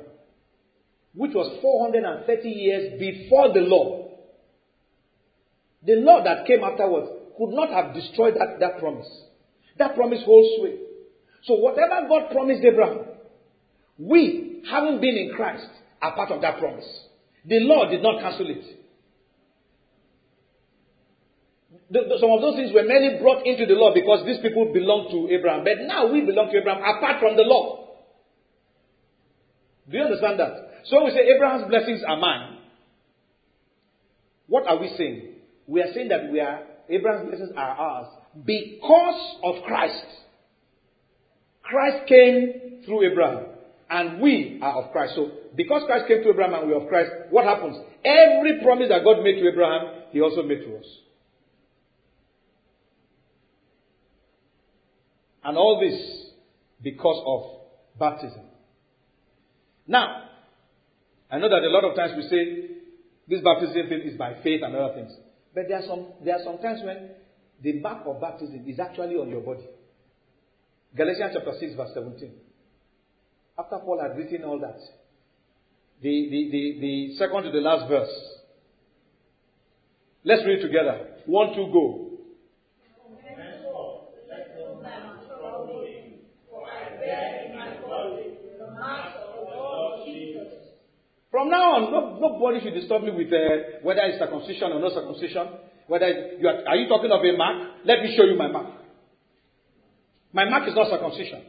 which 1.14 1.34
was 1.34 1.60
430 1.62 2.50
years 2.50 3.00
before 3.00 3.54
the 3.54 3.62
law, 3.62 4.10
the 5.86 5.96
law 5.96 6.24
that 6.24 6.46
came 6.48 6.64
afterwards 6.64 7.08
could 7.38 7.50
not 7.50 7.70
have 7.70 7.94
destroyed 7.94 8.36
that, 8.36 8.60
that 8.60 8.80
promise. 8.80 9.08
That 9.78 9.96
promise 9.96 10.22
holds 10.26 10.58
sway. 10.60 10.78
So 11.44 11.56
whatever 11.56 12.08
God 12.08 12.32
promised 12.32 12.64
Abraham, 12.64 13.06
we, 13.98 14.64
having 14.70 15.00
been 15.00 15.16
in 15.16 15.34
Christ, 15.36 15.68
are 16.02 16.16
part 16.16 16.32
of 16.32 16.42
that 16.42 16.60
promise. 16.60 16.86
The 17.46 17.60
law 17.60 17.90
did 17.90 18.02
not 18.02 18.22
cancel 18.22 18.50
it. 18.50 18.64
Some 21.92 22.32
of 22.32 22.42
those 22.42 22.56
things 22.56 22.74
were 22.74 22.84
merely 22.84 23.20
brought 23.22 23.46
into 23.46 23.66
the 23.66 23.74
law 23.74 23.94
because 23.94 24.26
these 24.26 24.40
people 24.42 24.72
belonged 24.74 25.12
to 25.12 25.34
Abraham. 25.34 25.64
But 25.64 25.86
now 25.86 26.12
we 26.12 26.22
belong 26.22 26.52
to 26.52 26.58
Abraham 26.58 26.82
apart 26.82 27.20
from 27.20 27.36
the 27.36 27.44
law. 27.44 28.02
Do 29.90 29.98
you 29.98 30.04
understand 30.04 30.40
that? 30.40 30.84
So 30.86 31.06
we 31.06 31.12
say 31.12 31.22
Abraham's 31.36 31.70
blessings 31.70 32.02
are 32.08 32.18
mine. 32.18 32.58
What 34.48 34.68
are 34.68 34.78
we 34.78 34.94
saying? 34.98 35.36
We 35.68 35.82
are 35.82 35.94
saying 35.94 36.10
that 36.10 36.32
we 36.32 36.40
are 36.40 36.62
Abraham's 36.90 37.30
blessings 37.30 37.52
are 37.56 37.76
ours 37.76 38.08
because 38.46 39.38
of 39.44 39.64
Christ. 39.64 40.06
Christ 41.64 42.08
came 42.08 42.82
through 42.86 43.12
Abraham, 43.12 43.46
and 43.90 44.22
we 44.22 44.60
are 44.62 44.84
of 44.84 44.92
Christ. 44.92 45.14
So, 45.16 45.32
because 45.56 45.84
Christ 45.88 46.08
came 46.08 46.22
to 46.24 46.30
Abraham 46.30 46.54
and 46.54 46.68
we 46.68 46.74
are 46.74 46.82
of 46.82 46.88
Christ, 46.88 47.10
what 47.32 47.46
happens? 47.46 47.78
Every 48.04 48.62
promise 48.62 48.90
that 48.90 49.04
God 49.04 49.24
made 49.24 49.40
to 49.40 49.50
Abraham, 49.50 50.04
He 50.12 50.22
also 50.22 50.44
made 50.44 50.60
to 50.60 50.78
us. 50.78 50.86
And 55.46 55.58
all 55.58 55.80
this 55.80 56.32
because 56.82 57.22
of 57.26 58.00
baptism. 58.00 58.42
Now, 59.88 60.24
I 61.32 61.38
know 61.38 61.50
that 61.50 61.64
a 61.64 61.70
lot 61.70 61.86
of 61.86 61.96
times 61.96 62.14
we 62.18 62.24
say 62.24 62.76
this 63.28 63.42
baptism 63.44 63.88
thing 63.88 64.02
is 64.02 64.18
by 64.18 64.34
faith 64.44 64.62
and 64.64 64.76
other 64.76 64.96
things. 64.96 65.12
But 65.54 65.66
there 65.70 65.78
are 65.78 65.88
some 65.88 66.08
there 66.24 66.36
are 66.36 66.44
some 66.44 66.58
times 66.58 66.82
when 66.84 67.12
the 67.62 67.80
mark 67.80 68.04
of 68.06 68.20
baptism 68.20 68.66
is 68.68 68.80
actually 68.80 69.16
on 69.16 69.30
your 69.30 69.42
body. 69.42 69.66
Galatians 70.96 71.32
chapter 71.34 71.52
6, 71.60 71.76
verse 71.76 71.92
17. 71.94 72.32
After 73.58 73.78
Paul 73.80 74.02
had 74.02 74.18
written 74.18 74.44
all 74.44 74.60
that, 74.60 74.80
the, 76.02 76.30
the, 76.30 76.50
the, 76.52 76.80
the 76.82 77.18
second 77.18 77.44
to 77.44 77.52
the 77.52 77.60
last 77.60 77.90
verse. 77.90 78.10
Let's 80.24 80.44
read 80.46 80.62
together. 80.62 81.08
One, 81.26 81.54
two, 81.56 81.70
go. 81.72 82.05
From 91.36 91.50
now 91.50 91.76
on, 91.76 91.92
no, 91.92 92.16
nobody 92.16 92.64
should 92.64 92.80
disturb 92.80 93.04
me 93.04 93.12
with 93.12 93.28
uh, 93.28 93.84
whether 93.84 94.00
it's 94.08 94.20
circumcision 94.24 94.72
or 94.72 94.80
no 94.80 94.88
circumcision. 94.88 95.60
Whether 95.86 96.40
you 96.40 96.48
are, 96.48 96.64
are 96.66 96.78
you 96.78 96.88
talking 96.88 97.12
of 97.12 97.20
a 97.20 97.36
mark? 97.36 97.84
Let 97.84 98.00
me 98.04 98.16
show 98.16 98.24
you 98.24 98.38
my 98.38 98.48
mark. 98.48 98.80
My 100.32 100.48
mark 100.48 100.66
is 100.70 100.76
not 100.76 100.88
circumcision. 100.90 101.44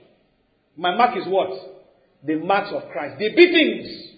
My 0.76 0.96
mark 0.96 1.16
is 1.16 1.22
what? 1.28 1.54
The 2.26 2.34
marks 2.34 2.72
of 2.74 2.90
Christ. 2.90 3.20
The 3.20 3.30
beatings. 3.30 4.16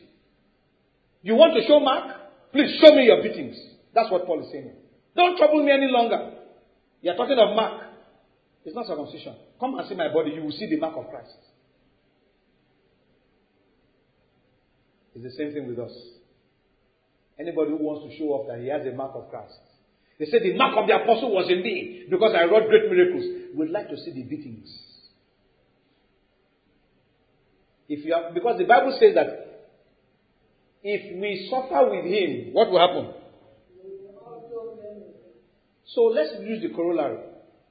You 1.21 1.35
want 1.35 1.53
to 1.61 1.61
show 1.69 1.81
mark? 1.81 2.17
Please 2.51 2.81
show 2.81 2.97
me 2.97 3.05
your 3.05 3.23
beatings. 3.23 3.61
That's 3.93 4.11
what 4.11 4.25
Paul 4.25 4.41
is 4.47 4.51
saying. 4.51 4.73
Don't 5.15 5.37
trouble 5.37 5.63
me 5.67 5.71
any 5.71 5.93
longer. 5.93 6.33
You 7.03 7.11
are 7.11 7.17
talking 7.19 7.37
of 7.39 7.55
mark. 7.55 7.93
It's 8.65 8.75
not 8.75 8.87
circumcision. 8.87 9.37
Come 9.61 9.79
and 9.79 9.87
see 9.87 9.97
my 9.97 10.09
body. 10.09 10.31
You 10.31 10.45
will 10.45 10.57
see 10.57 10.65
the 10.65 10.79
mark 10.81 10.97
of 10.97 11.11
Christ. 11.11 11.37
It's 15.19 15.37
the 15.37 15.45
same 15.45 15.53
thing 15.53 15.67
with 15.67 15.81
us. 15.81 15.91
Anybody 17.41 17.73
who 17.73 17.79
wants 17.79 18.07
to 18.07 18.19
show 18.19 18.31
off 18.35 18.47
that 18.47 18.61
he 18.61 18.69
has 18.69 18.87
a 18.87 18.95
mark 18.95 19.13
of 19.17 19.29
Christ. 19.31 19.59
They 20.19 20.27
say 20.27 20.39
the 20.39 20.57
mark 20.57 20.79
of 20.79 20.87
the 20.87 20.95
apostle 20.95 21.35
was 21.35 21.51
in 21.51 21.63
me 21.63 22.05
because 22.09 22.35
I 22.39 22.45
wrought 22.45 22.69
great 22.69 22.89
miracles. 22.91 23.25
We'd 23.55 23.71
like 23.71 23.89
to 23.89 23.97
see 23.97 24.13
the 24.13 24.23
beatings. 24.23 24.71
If 27.89 28.05
you 28.05 28.15
are, 28.15 28.33
because 28.33 28.59
the 28.59 28.65
Bible 28.65 28.97
says 29.01 29.15
that 29.15 29.67
if 30.85 31.21
we 31.21 31.51
suffer 31.51 31.91
with 31.91 32.05
him, 32.05 32.53
what 32.53 32.71
will 32.71 32.79
happen? 32.79 33.15
So 35.95 36.03
let's 36.15 36.31
use 36.45 36.63
the 36.63 36.75
corollary. 36.77 37.19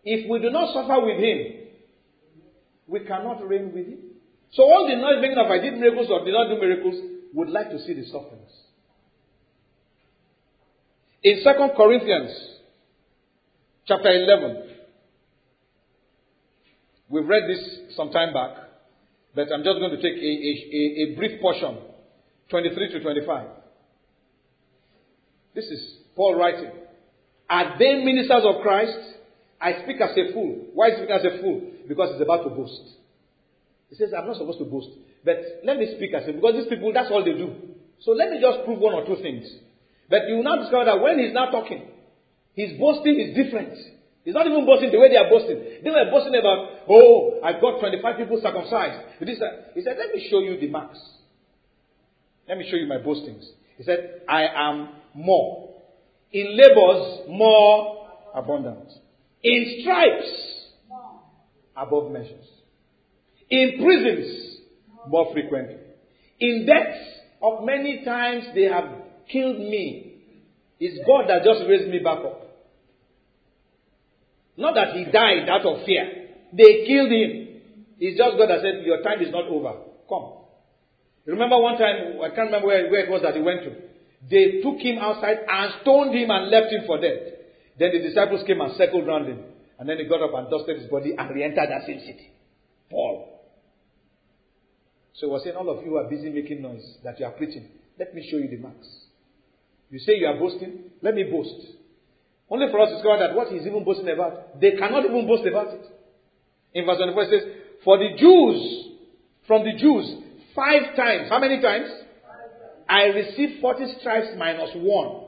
If 0.04 0.30
we 0.30 0.40
do 0.40 0.50
not 0.50 0.74
suffer 0.74 1.00
with 1.06 1.18
him, 1.18 1.68
we 2.88 3.00
cannot 3.02 3.48
reign 3.48 3.72
with 3.74 3.88
him. 3.88 4.00
So 4.52 4.64
all 4.64 4.88
the 4.88 4.96
noise 4.96 5.22
making 5.22 5.38
of 5.38 5.52
I 5.52 5.60
did 5.60 5.78
miracles 5.78 6.08
or 6.10 6.26
did 6.26 6.34
not 6.34 6.50
do 6.50 6.60
miracles 6.60 7.17
would 7.34 7.50
like 7.50 7.70
to 7.70 7.80
see 7.86 7.94
the 7.94 8.06
sufferings. 8.06 8.52
In 11.24 11.44
2 11.44 11.50
Corinthians 11.76 12.32
chapter 13.86 14.10
11, 14.10 14.70
we've 17.10 17.26
read 17.26 17.44
this 17.48 17.96
some 17.96 18.12
time 18.12 18.34
back, 18.34 18.52
but 19.36 19.52
I'm 19.52 19.64
just 19.64 19.80
going 19.80 19.92
to 19.92 20.02
take 20.02 20.16
a, 20.16 20.26
a, 20.26 21.14
a 21.14 21.16
brief 21.16 21.42
portion 21.42 21.78
23 22.50 22.92
to 22.94 23.00
25. 23.02 23.48
This 25.56 25.66
is 25.66 25.96
Paul 26.16 26.36
writing. 26.36 26.72
Are 27.50 27.78
they 27.80 28.04
ministers 28.04 28.44
of 28.44 28.62
Christ? 28.62 28.98
I 29.60 29.84
speak 29.84 30.00
as 30.02 30.12
a 30.12 30.34
fool. 30.34 30.68
Why 30.74 30.92
speak 30.96 31.10
as 31.10 31.26
a 31.26 31.42
fool? 31.42 31.72
Because 31.88 32.14
he's 32.14 32.22
about 32.22 32.44
to 32.44 32.50
boast. 32.50 32.80
He 33.90 33.96
says, 33.96 34.10
I'm 34.16 34.28
not 34.28 34.38
supposed 34.38 34.60
to 34.60 34.66
boast. 34.66 34.90
But 35.24 35.62
let 35.64 35.78
me 35.78 35.94
speak 35.96 36.14
as 36.14 36.28
if, 36.28 36.36
because 36.36 36.56
these 36.56 36.68
people, 36.68 36.94
that's 36.94 37.10
all 37.12 37.24
they 37.24 37.34
do. 37.34 37.54
So 38.02 38.12
let 38.12 38.30
me 38.30 38.40
just 38.40 38.64
prove 38.66 38.80
one 38.80 38.94
or 38.94 39.06
two 39.06 39.22
things. 39.22 39.46
But 40.10 40.30
you 40.30 40.38
will 40.38 40.44
now 40.44 40.56
discover 40.58 40.86
that 40.86 41.02
when 41.02 41.20
he's 41.20 41.34
now 41.34 41.48
talking, 41.48 41.88
his 42.54 42.80
boasting 42.80 43.20
is 43.20 43.36
different. 43.36 43.78
He's 44.24 44.34
not 44.34 44.46
even 44.46 44.66
boasting 44.66 44.92
the 44.92 45.00
way 45.00 45.10
they 45.10 45.18
are 45.18 45.30
boasting. 45.30 45.60
They 45.84 45.90
were 45.90 46.10
boasting 46.12 46.36
about, 46.36 46.84
oh, 46.90 47.40
I've 47.44 47.62
got 47.62 47.80
25 47.80 48.18
people 48.18 48.40
circumcised. 48.42 49.20
He 49.20 49.36
said, 49.36 49.98
let 49.98 50.14
me 50.14 50.28
show 50.30 50.40
you 50.40 50.60
the 50.60 50.68
marks. 50.68 51.00
Let 52.48 52.58
me 52.58 52.68
show 52.70 52.78
you 52.78 52.88
my 52.88 52.98
boastings. 52.98 53.50
He 53.78 53.84
said, 53.84 54.22
I 54.28 54.44
am 54.56 54.90
more. 55.14 55.76
In 56.32 56.58
labors, 56.58 57.28
more 57.30 58.08
abundant. 58.34 58.92
In 59.44 59.80
stripes, 59.82 60.66
above 61.76 62.12
measures. 62.12 62.46
In 63.50 63.80
prisons, 63.82 64.47
more 65.10 65.32
frequently. 65.34 65.78
In 66.40 66.66
death 66.66 66.96
of 67.42 67.64
many 67.64 68.04
times 68.06 68.46
they 68.54 68.64
have 68.64 68.86
killed 69.32 69.60
me. 69.60 70.16
It's 70.80 71.00
God 71.08 71.26
that 71.30 71.44
just 71.44 71.68
raised 71.68 71.90
me 71.90 72.00
back 72.00 72.20
up. 72.20 72.48
Not 74.58 74.74
that 74.76 74.96
he 74.96 75.06
died 75.06 75.50
out 75.50 75.66
of 75.66 75.86
fear. 75.86 76.30
They 76.54 76.86
killed 76.86 77.12
him. 77.12 77.62
It's 78.00 78.18
just 78.18 78.38
God 78.38 78.50
that 78.50 78.62
said, 78.62 78.86
Your 78.86 79.02
time 79.02 79.22
is 79.22 79.32
not 79.32 79.46
over. 79.46 79.74
Come. 80.10 80.34
Remember 81.26 81.60
one 81.60 81.78
time, 81.78 82.22
I 82.24 82.30
can't 82.30 82.48
remember 82.48 82.68
where, 82.68 82.90
where 82.90 83.06
it 83.06 83.10
was 83.12 83.22
that 83.22 83.36
he 83.36 83.42
went 83.42 83.64
to. 83.64 83.76
They 84.30 84.62
took 84.62 84.80
him 84.80 84.98
outside 84.98 85.38
and 85.48 85.74
stoned 85.82 86.16
him 86.16 86.30
and 86.32 86.50
left 86.50 86.72
him 86.72 86.84
for 86.88 87.00
dead. 87.00 87.38
Then 87.78 87.92
the 87.94 88.00
disciples 88.00 88.44
came 88.48 88.62
and 88.62 88.76
circled 88.78 89.08
around 89.08 89.26
him. 89.26 89.44
And 89.78 89.88
then 89.88 89.98
he 89.98 90.06
got 90.06 90.22
up 90.22 90.34
and 90.34 90.50
dusted 90.50 90.82
his 90.82 90.90
body 90.90 91.14
and 91.18 91.30
re 91.30 91.44
entered 91.44 91.70
that 91.70 91.86
same 91.86 92.00
city. 92.00 92.32
Paul. 92.90 93.37
So 95.18 95.28
was 95.28 95.44
saying, 95.44 95.56
All 95.56 95.70
of 95.70 95.86
you 95.86 95.98
are 95.98 96.10
busy 96.10 96.30
making 96.30 96.62
noise 96.62 96.98
that 97.04 97.20
you 97.20 97.26
are 97.26 97.32
preaching. 97.32 97.68
Let 98.00 98.14
me 98.14 98.28
show 98.30 98.38
you 98.38 98.48
the 98.48 98.58
marks. 98.58 98.88
You 99.90 100.00
say 100.00 100.16
you 100.16 100.28
are 100.28 100.38
boasting? 100.38 100.92
Let 101.02 101.16
me 101.16 101.24
boast. 101.24 101.56
Only 102.50 102.68
for 102.72 102.80
us 102.80 102.90
to 102.90 102.96
discover 102.96 103.18
that 103.20 103.36
what 103.36 103.48
he's 103.50 103.66
even 103.66 103.84
boasting 103.84 104.10
about, 104.10 104.60
they 104.62 104.72
cannot 104.72 105.06
even 105.06 105.28
boast 105.28 105.46
about 105.46 105.68
it. 105.74 105.86
In 106.74 106.86
verse 106.86 106.98
24 106.98 107.24
it 107.24 107.30
says, 107.30 107.52
For 107.84 107.98
the 107.98 108.10
Jews, 108.18 108.88
from 109.48 109.64
the 109.64 109.74
Jews, 109.74 110.24
five 110.56 110.96
times, 110.96 111.30
how 111.30 111.40
many 111.40 111.62
times? 111.62 111.88
I 112.88 113.06
received 113.06 113.60
40 113.60 114.00
stripes 114.00 114.28
minus 114.38 114.70
one. 114.76 115.26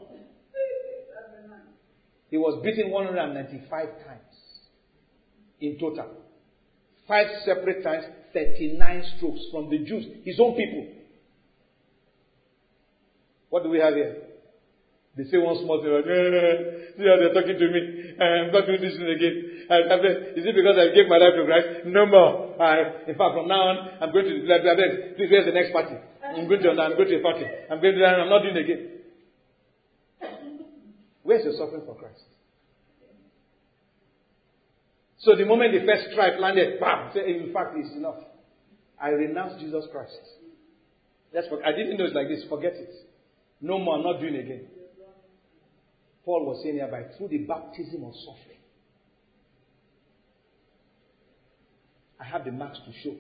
He 2.30 2.38
was 2.38 2.62
beaten 2.64 2.92
195 2.92 3.88
times 4.06 4.22
in 5.60 5.78
total. 5.80 6.06
Five 7.08 7.28
separate 7.44 7.84
times, 7.84 8.06
39 8.34 9.04
strokes 9.18 9.42
from 9.52 9.70
the 9.70 9.80
Jews, 9.80 10.06
his 10.24 10.40
own 10.40 10.56
people. 10.56 10.88
What 13.50 13.64
do 13.64 13.70
we 13.70 13.80
have 13.80 13.94
here? 13.94 14.30
They 15.18 15.26
say 15.26 15.38
one 15.38 15.58
small 15.60 15.82
thing, 15.82 15.92
like, 15.92 16.06
eh, 16.06 16.96
see 16.96 17.04
how 17.04 17.18
they're 17.18 17.34
talking 17.34 17.58
to 17.58 17.68
me. 17.68 17.82
I'm 18.22 18.54
not 18.54 18.64
doing 18.70 18.80
this 18.80 18.96
thing 18.96 19.10
again. 19.10 19.36
I, 19.68 19.76
I, 19.90 19.96
is 20.38 20.46
it 20.46 20.56
because 20.56 20.78
I 20.78 20.94
gave 20.94 21.10
my 21.10 21.18
life 21.18 21.36
to 21.36 21.44
Christ? 21.44 21.68
No 21.90 22.06
more. 22.06 22.56
I, 22.62 23.10
in 23.10 23.18
fact, 23.18 23.34
from 23.34 23.50
now 23.50 23.74
on, 23.74 23.76
I'm 24.00 24.12
going 24.14 24.26
to, 24.26 24.34
I 24.48 24.64
beg, 24.64 25.18
please, 25.18 25.30
where's 25.34 25.46
the 25.46 25.52
next 25.52 25.74
party? 25.74 25.98
I'm 26.24 26.48
going 26.48 26.62
to, 26.62 26.70
I'm 26.70 26.96
going 26.96 27.10
to 27.10 27.20
a 27.20 27.24
party. 27.26 27.46
I'm 27.70 27.82
going 27.82 27.96
to, 27.98 28.06
I'm 28.06 28.30
not 28.30 28.42
doing 28.46 28.56
it 28.56 28.64
again. 28.64 28.82
Where's 31.24 31.44
your 31.44 31.54
suffering 31.58 31.84
for 31.86 31.96
Christ? 31.96 32.29
So 35.20 35.36
the 35.36 35.46
moment 35.46 35.74
the 35.74 35.86
first 35.86 36.12
stripe 36.12 36.40
landed, 36.40 36.80
bam, 36.80 37.12
say, 37.14 37.28
in 37.28 37.52
fact, 37.54 37.76
it's 37.76 37.94
enough. 37.96 38.16
I 39.02 39.10
renounce 39.10 39.60
Jesus 39.62 39.86
Christ. 39.92 40.18
That's 41.34 41.48
what 41.50 41.66
I 41.66 41.72
didn't 41.72 41.98
know 41.98 42.06
it's 42.06 42.16
like 42.16 42.28
this. 42.28 42.44
Forget 42.50 42.74
it. 42.74 42.92
No 43.62 43.80
more. 43.80 43.98
I'm 43.98 44.04
not 44.04 44.20
doing 44.20 44.36
it 44.36 44.46
again. 44.46 44.66
Paul 46.26 46.46
was 46.46 46.62
saying 46.64 46.78
hereby 46.78 47.04
through 47.18 47.30
the 47.30 47.40
baptism 47.40 48.04
of 48.04 48.14
suffering. 48.14 48.60
I 52.20 52.24
have 52.26 52.46
the 52.46 52.52
marks 52.52 52.80
to 52.86 52.92
show. 53.04 53.16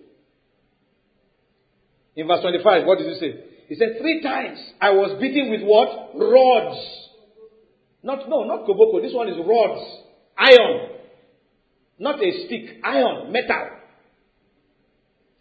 In 2.16 2.28
verse 2.28 2.42
25, 2.42 2.86
what 2.86 2.98
did 2.98 3.14
he 3.14 3.20
say? 3.20 3.44
He 3.68 3.76
said, 3.76 3.96
Three 4.02 4.22
times 4.22 4.60
I 4.82 4.92
was 4.92 5.20
beaten 5.22 5.52
with 5.52 5.62
what? 5.64 6.12
Rods. 6.16 6.80
Not, 8.04 8.30
no, 8.30 8.44
not 8.44 8.66
koboko. 8.66 9.02
This 9.02 9.14
one 9.14 9.30
is 9.30 9.38
rods. 9.38 10.04
Iron. 10.38 10.89
Not 12.00 12.24
a 12.24 12.46
stick. 12.46 12.80
Iron. 12.84 13.32
Metal. 13.32 13.70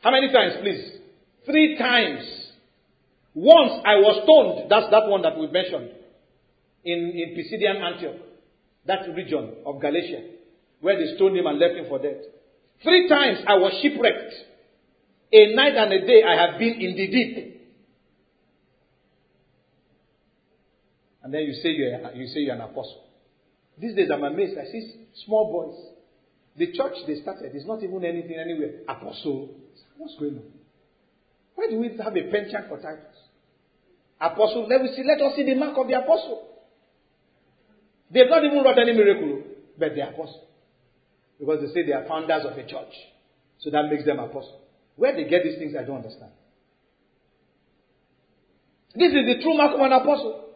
How 0.00 0.10
many 0.10 0.32
times, 0.32 0.54
please? 0.60 0.92
Three 1.46 1.78
times. 1.78 2.24
Once 3.34 3.82
I 3.86 3.96
was 3.96 4.22
stoned. 4.24 4.70
That's 4.70 4.90
that 4.90 5.08
one 5.08 5.22
that 5.22 5.38
we 5.38 5.46
mentioned 5.48 5.90
in, 6.84 7.12
in 7.14 7.36
Pisidian 7.36 7.80
Antioch, 7.82 8.16
that 8.86 9.14
region 9.14 9.54
of 9.66 9.80
Galatia, 9.80 10.22
where 10.80 10.98
they 10.98 11.14
stoned 11.16 11.36
him 11.36 11.46
and 11.46 11.58
left 11.58 11.74
him 11.74 11.86
for 11.88 11.98
dead. 11.98 12.22
Three 12.82 13.08
times 13.08 13.38
I 13.46 13.54
was 13.54 13.72
shipwrecked. 13.82 14.34
A 15.32 15.54
night 15.54 15.76
and 15.76 15.92
a 15.92 16.06
day 16.06 16.22
I 16.22 16.46
have 16.46 16.58
been 16.58 16.80
in 16.80 16.96
the 16.96 17.06
deep. 17.06 17.54
And 21.22 21.34
then 21.34 21.42
you 21.42 21.52
say 21.54 21.70
you're, 21.70 22.14
you 22.14 22.26
say 22.28 22.40
you're 22.40 22.54
an 22.54 22.62
apostle. 22.62 23.04
These 23.78 23.94
days 23.94 24.08
I'm 24.12 24.24
amazed. 24.24 24.56
I 24.58 24.64
see 24.64 25.06
small 25.26 25.52
boys. 25.52 25.97
The 26.58 26.72
church 26.72 26.94
they 27.06 27.20
started 27.22 27.54
is 27.54 27.66
not 27.66 27.82
even 27.82 28.04
anything 28.04 28.36
anywhere. 28.36 28.80
Apostle. 28.88 29.54
What's 29.96 30.16
going 30.18 30.36
on? 30.36 30.42
Why 31.54 31.66
do 31.70 31.78
we 31.78 31.88
have 32.02 32.16
a 32.16 32.30
penchant 32.30 32.68
for 32.68 32.78
titles? 32.78 33.14
Apostle. 34.20 34.66
Let 34.68 34.80
us 34.82 34.96
see. 34.96 35.04
Let 35.04 35.20
us 35.22 35.36
see 35.36 35.44
the 35.44 35.54
mark 35.54 35.78
of 35.78 35.86
the 35.86 35.94
apostle. 35.94 36.48
They've 38.10 38.28
not 38.28 38.44
even 38.44 38.64
wrought 38.64 38.78
any 38.78 38.92
miracle, 38.92 39.42
but 39.78 39.94
they 39.94 40.00
are 40.00 40.10
apostles. 40.10 40.46
Because 41.38 41.60
they 41.60 41.72
say 41.72 41.86
they 41.86 41.92
are 41.92 42.06
founders 42.08 42.44
of 42.44 42.52
a 42.58 42.66
church. 42.66 42.94
So 43.60 43.70
that 43.70 43.84
makes 43.90 44.04
them 44.04 44.18
apostles. 44.18 44.62
Where 44.96 45.14
they 45.14 45.28
get 45.28 45.44
these 45.44 45.58
things, 45.58 45.74
I 45.78 45.84
don't 45.84 45.98
understand. 45.98 46.32
This 48.94 49.12
is 49.12 49.26
the 49.26 49.42
true 49.42 49.56
mark 49.56 49.74
of 49.74 49.80
an 49.80 49.92
apostle. 49.92 50.46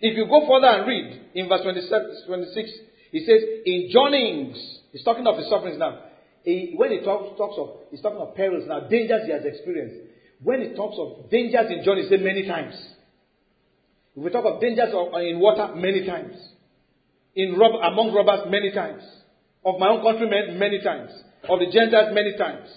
If 0.00 0.16
you 0.16 0.26
go 0.26 0.46
further 0.46 0.68
and 0.68 0.86
read 0.86 1.30
in 1.34 1.48
verse 1.48 1.62
26, 1.62 2.70
he 3.12 3.24
says, 3.24 3.40
in 3.64 3.88
journeyings, 3.90 4.80
he's 4.92 5.04
talking 5.04 5.26
of 5.26 5.36
his 5.36 5.48
sufferings 5.48 5.78
now. 5.78 6.04
He, 6.44 6.74
when 6.76 6.90
he 6.90 7.00
talks, 7.00 7.36
talks 7.38 7.56
of, 7.58 7.90
he's 7.90 8.00
talking 8.00 8.20
of 8.20 8.34
perils 8.34 8.64
now, 8.66 8.80
dangers 8.88 9.26
he 9.26 9.32
has 9.32 9.44
experienced. 9.44 9.96
When 10.42 10.60
he 10.60 10.74
talks 10.74 10.96
of 10.98 11.30
dangers 11.30 11.70
in 11.70 11.84
journey, 11.84 12.02
he 12.02 12.08
said 12.08 12.20
many 12.20 12.46
times. 12.46 12.74
If 14.16 14.22
we 14.22 14.30
talk 14.30 14.44
of 14.44 14.60
dangers 14.60 14.90
in 14.90 15.40
water, 15.40 15.74
many 15.74 16.06
times 16.06 16.36
in 17.34 17.56
rob- 17.56 17.80
among 17.80 18.12
robbers 18.12 18.50
many 18.50 18.72
times, 18.72 19.02
of 19.64 19.78
my 19.78 19.88
own 19.88 20.02
countrymen 20.02 20.58
many 20.58 20.82
times, 20.82 21.10
of 21.48 21.58
the 21.58 21.70
Gentiles 21.72 22.12
many 22.12 22.36
times, 22.36 22.68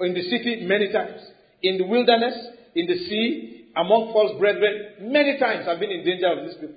in 0.00 0.14
the 0.14 0.22
city 0.22 0.64
many 0.66 0.92
times, 0.92 1.20
in 1.62 1.78
the 1.78 1.84
wilderness, 1.84 2.34
in 2.74 2.86
the 2.86 2.96
sea, 3.06 3.68
among 3.76 4.12
false 4.12 4.38
brethren, 4.38 5.12
many 5.12 5.38
times 5.38 5.66
I've 5.68 5.80
been 5.80 5.90
in 5.90 6.04
danger 6.04 6.28
of 6.28 6.46
these 6.46 6.54
people. 6.54 6.76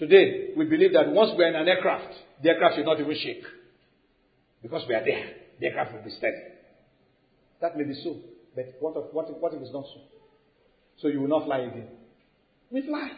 Today, 0.00 0.54
we 0.56 0.64
believe 0.64 0.94
that 0.94 1.10
once 1.10 1.32
we're 1.36 1.46
in 1.46 1.54
an 1.54 1.68
aircraft, 1.68 2.14
the 2.42 2.48
aircraft 2.48 2.76
should 2.76 2.86
not 2.86 2.98
even 2.98 3.14
shake. 3.22 3.44
Because 4.62 4.82
we 4.88 4.94
are 4.94 5.04
there. 5.04 5.26
The 5.60 5.66
aircraft 5.66 5.92
will 5.92 6.02
be 6.02 6.10
steady. 6.10 6.38
That 7.60 7.76
may 7.76 7.84
be 7.84 7.92
so. 8.02 8.16
But 8.56 8.76
what 8.80 8.96
if, 8.96 9.12
what 9.12 9.28
if, 9.28 9.36
what 9.36 9.52
if 9.52 9.60
it's 9.60 9.74
not 9.74 9.84
so? 9.84 10.00
So 11.02 11.08
you 11.08 11.20
will 11.20 11.28
not 11.28 11.44
fly 11.44 11.58
again. 11.58 11.88
We 12.70 12.80
fly. 12.80 13.10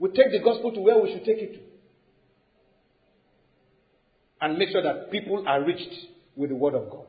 We 0.00 0.08
take 0.08 0.32
the 0.32 0.40
gospel 0.42 0.72
to 0.72 0.80
where 0.80 1.00
we 1.00 1.12
should 1.12 1.24
take 1.24 1.38
it 1.38 1.52
to. 1.52 1.60
And 4.40 4.58
make 4.58 4.70
sure 4.70 4.82
that 4.82 5.12
people 5.12 5.44
are 5.46 5.62
reached 5.62 5.94
with 6.34 6.50
the 6.50 6.56
word 6.56 6.74
of 6.74 6.90
God. 6.90 7.06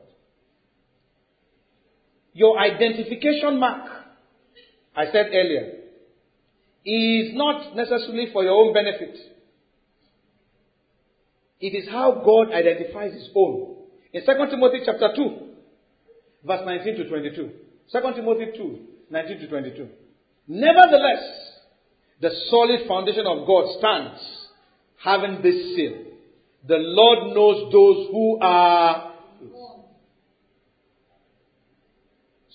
Your 2.34 2.56
identification 2.56 3.58
mark, 3.58 3.90
I 4.94 5.06
said 5.06 5.26
earlier, 5.32 5.79
is 6.84 7.34
not 7.34 7.76
necessarily 7.76 8.28
for 8.32 8.42
your 8.42 8.52
own 8.52 8.72
benefit. 8.72 9.16
It 11.60 11.76
is 11.76 11.88
how 11.90 12.22
God 12.24 12.54
identifies 12.54 13.12
his 13.12 13.28
own. 13.34 13.76
In 14.12 14.22
2 14.24 14.32
Timothy 14.50 14.80
chapter 14.84 15.10
2, 15.14 15.36
verse 16.46 16.62
19 16.64 16.96
to 16.96 17.08
22. 17.08 17.50
2 17.92 18.00
Timothy 18.14 18.46
2, 18.56 18.78
19 19.10 19.38
to 19.40 19.48
22. 19.48 19.88
Nevertheless, 20.48 21.22
the 22.20 22.30
solid 22.48 22.88
foundation 22.88 23.26
of 23.26 23.46
God 23.46 23.78
stands, 23.78 24.20
having 25.02 25.42
this 25.42 25.76
seal. 25.76 26.04
The 26.66 26.76
Lord 26.78 27.34
knows 27.34 27.72
those 27.72 28.08
who 28.10 28.38
are. 28.40 29.14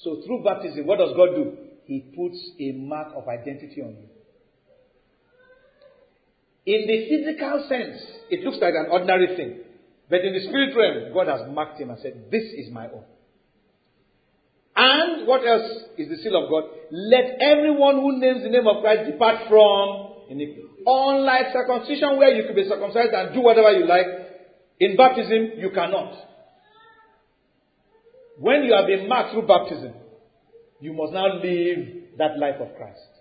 So 0.03 0.21
through 0.26 0.43
baptism, 0.43 0.86
what 0.86 0.99
does 0.99 1.15
God 1.15 1.36
do? 1.36 1.57
He 1.86 1.99
puts 2.15 2.38
a 2.59 2.71
mark 2.73 3.13
of 3.15 3.28
identity 3.28 3.82
on 3.82 3.89
you. 3.89 4.14
In 6.66 6.88
the 6.88 6.97
physical 7.09 7.66
sense, 7.70 8.01
it 8.30 8.43
looks 8.43 8.57
like 8.59 8.74
an 8.74 8.88
ordinary 8.89 9.36
thing. 9.38 9.59
But 10.09 10.22
in 10.22 10.34
the 10.34 10.41
spirit 10.41 10.76
realm, 10.76 11.13
God 11.13 11.28
has 11.28 11.53
marked 11.53 11.80
him 11.80 11.89
and 11.89 11.99
said, 12.01 12.26
This 12.32 12.43
is 12.43 12.72
my 12.72 12.86
own. 12.88 13.03
And 14.76 15.28
what 15.28 15.45
else 15.45 15.72
is 15.97 16.09
the 16.09 16.18
seal 16.18 16.36
of 16.36 16.49
God? 16.49 16.63
Let 16.91 17.39
everyone 17.39 17.95
who 17.95 18.20
names 18.20 18.43
the 18.43 18.49
name 18.49 18.68
of 18.68 18.82
Christ 18.82 19.09
depart 19.09 19.47
from 19.47 20.30
iniquity. 20.30 20.68
Unlike 20.86 21.53
circumcision, 21.53 22.18
where 22.18 22.36
you 22.36 22.45
could 22.45 22.55
be 22.55 22.68
circumcised 22.68 23.13
and 23.13 23.34
do 23.34 23.41
whatever 23.41 23.72
you 23.72 23.88
like, 23.88 24.05
in 24.80 24.97
baptism, 24.97 25.57
you 25.57 25.70
cannot. 25.74 26.13
When 28.38 28.63
you 28.63 28.76
have 28.76 28.88
been 28.88 29.07
marked 29.07 29.32
through 29.32 29.47
baptism, 29.47 29.93
you 30.82 30.93
must 30.93 31.13
now 31.13 31.39
live 31.41 32.18
that 32.18 32.38
life 32.38 32.59
of 32.59 32.76
Christ. 32.76 33.14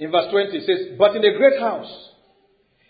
In 0.00 0.10
verse 0.10 0.26
20, 0.30 0.56
it 0.56 0.64
says, 0.64 0.98
But 0.98 1.14
in 1.14 1.24
a 1.24 1.36
great 1.36 1.60
house, 1.60 2.08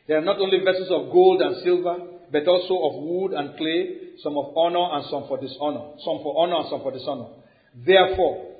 there 0.06 0.18
are 0.18 0.24
not 0.24 0.38
only 0.38 0.60
vessels 0.64 0.90
of 0.90 1.10
gold 1.12 1.42
and 1.42 1.56
silver, 1.62 1.98
but 2.30 2.46
also 2.46 2.74
of 2.74 3.02
wood 3.02 3.32
and 3.32 3.56
clay, 3.56 4.14
some 4.22 4.38
of 4.38 4.56
honor 4.56 4.96
and 4.96 5.04
some 5.10 5.26
for 5.26 5.38
dishonor, 5.38 5.98
some 6.04 6.22
for 6.22 6.38
honor 6.38 6.62
and 6.62 6.68
some 6.70 6.80
for 6.82 6.92
dishonor. 6.92 7.26
Therefore, 7.74 8.54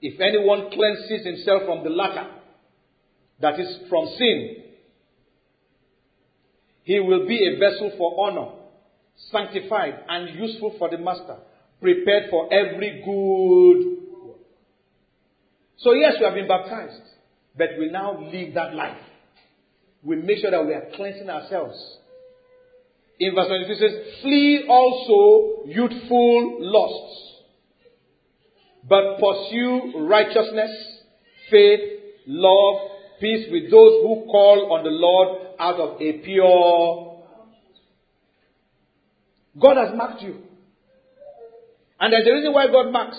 if 0.00 0.20
anyone 0.20 0.70
cleanses 0.70 1.26
himself 1.26 1.64
from 1.66 1.82
the 1.82 1.90
latter, 1.90 2.30
that 3.40 3.58
is 3.58 3.76
from 3.90 4.06
sin, 4.16 4.62
He 6.84 7.00
will 7.00 7.26
be 7.26 7.44
a 7.44 7.58
vessel 7.58 7.90
for 7.98 8.28
honor, 8.28 8.52
sanctified 9.32 9.94
and 10.08 10.28
useful 10.38 10.76
for 10.78 10.88
the 10.88 10.98
master, 10.98 11.38
prepared 11.80 12.30
for 12.30 12.46
every 12.54 13.02
good 13.04 14.24
work. 14.24 14.36
So, 15.78 15.92
yes, 15.94 16.14
we 16.20 16.24
have 16.26 16.34
been 16.34 16.46
baptized, 16.46 17.02
but 17.56 17.68
we 17.78 17.90
now 17.90 18.20
live 18.20 18.54
that 18.54 18.74
life. 18.74 18.98
We 20.02 20.16
make 20.16 20.38
sure 20.38 20.50
that 20.50 20.64
we 20.64 20.72
are 20.72 20.88
cleansing 20.94 21.28
ourselves. 21.28 21.76
In 23.18 23.34
verse 23.34 23.48
22 23.48 23.72
it 23.72 23.78
says, 23.78 24.22
Flee 24.22 24.66
also 24.68 25.64
youthful 25.66 26.58
lusts, 26.60 27.42
but 28.88 29.18
pursue 29.18 30.06
righteousness, 30.06 30.70
faith, 31.50 31.80
love, 32.26 32.90
peace 33.20 33.46
with 33.50 33.70
those 33.70 34.02
who 34.02 34.26
call 34.30 34.72
on 34.72 34.84
the 34.84 34.90
Lord 34.90 35.46
out 35.58 35.80
of 35.80 36.00
a 36.00 36.12
pure. 36.24 37.24
God 39.58 39.76
has 39.78 39.96
marked 39.96 40.22
you. 40.22 40.36
And 41.98 42.12
there's 42.12 42.26
a 42.26 42.32
reason 42.32 42.52
why 42.52 42.66
God 42.66 42.92
marks. 42.92 43.16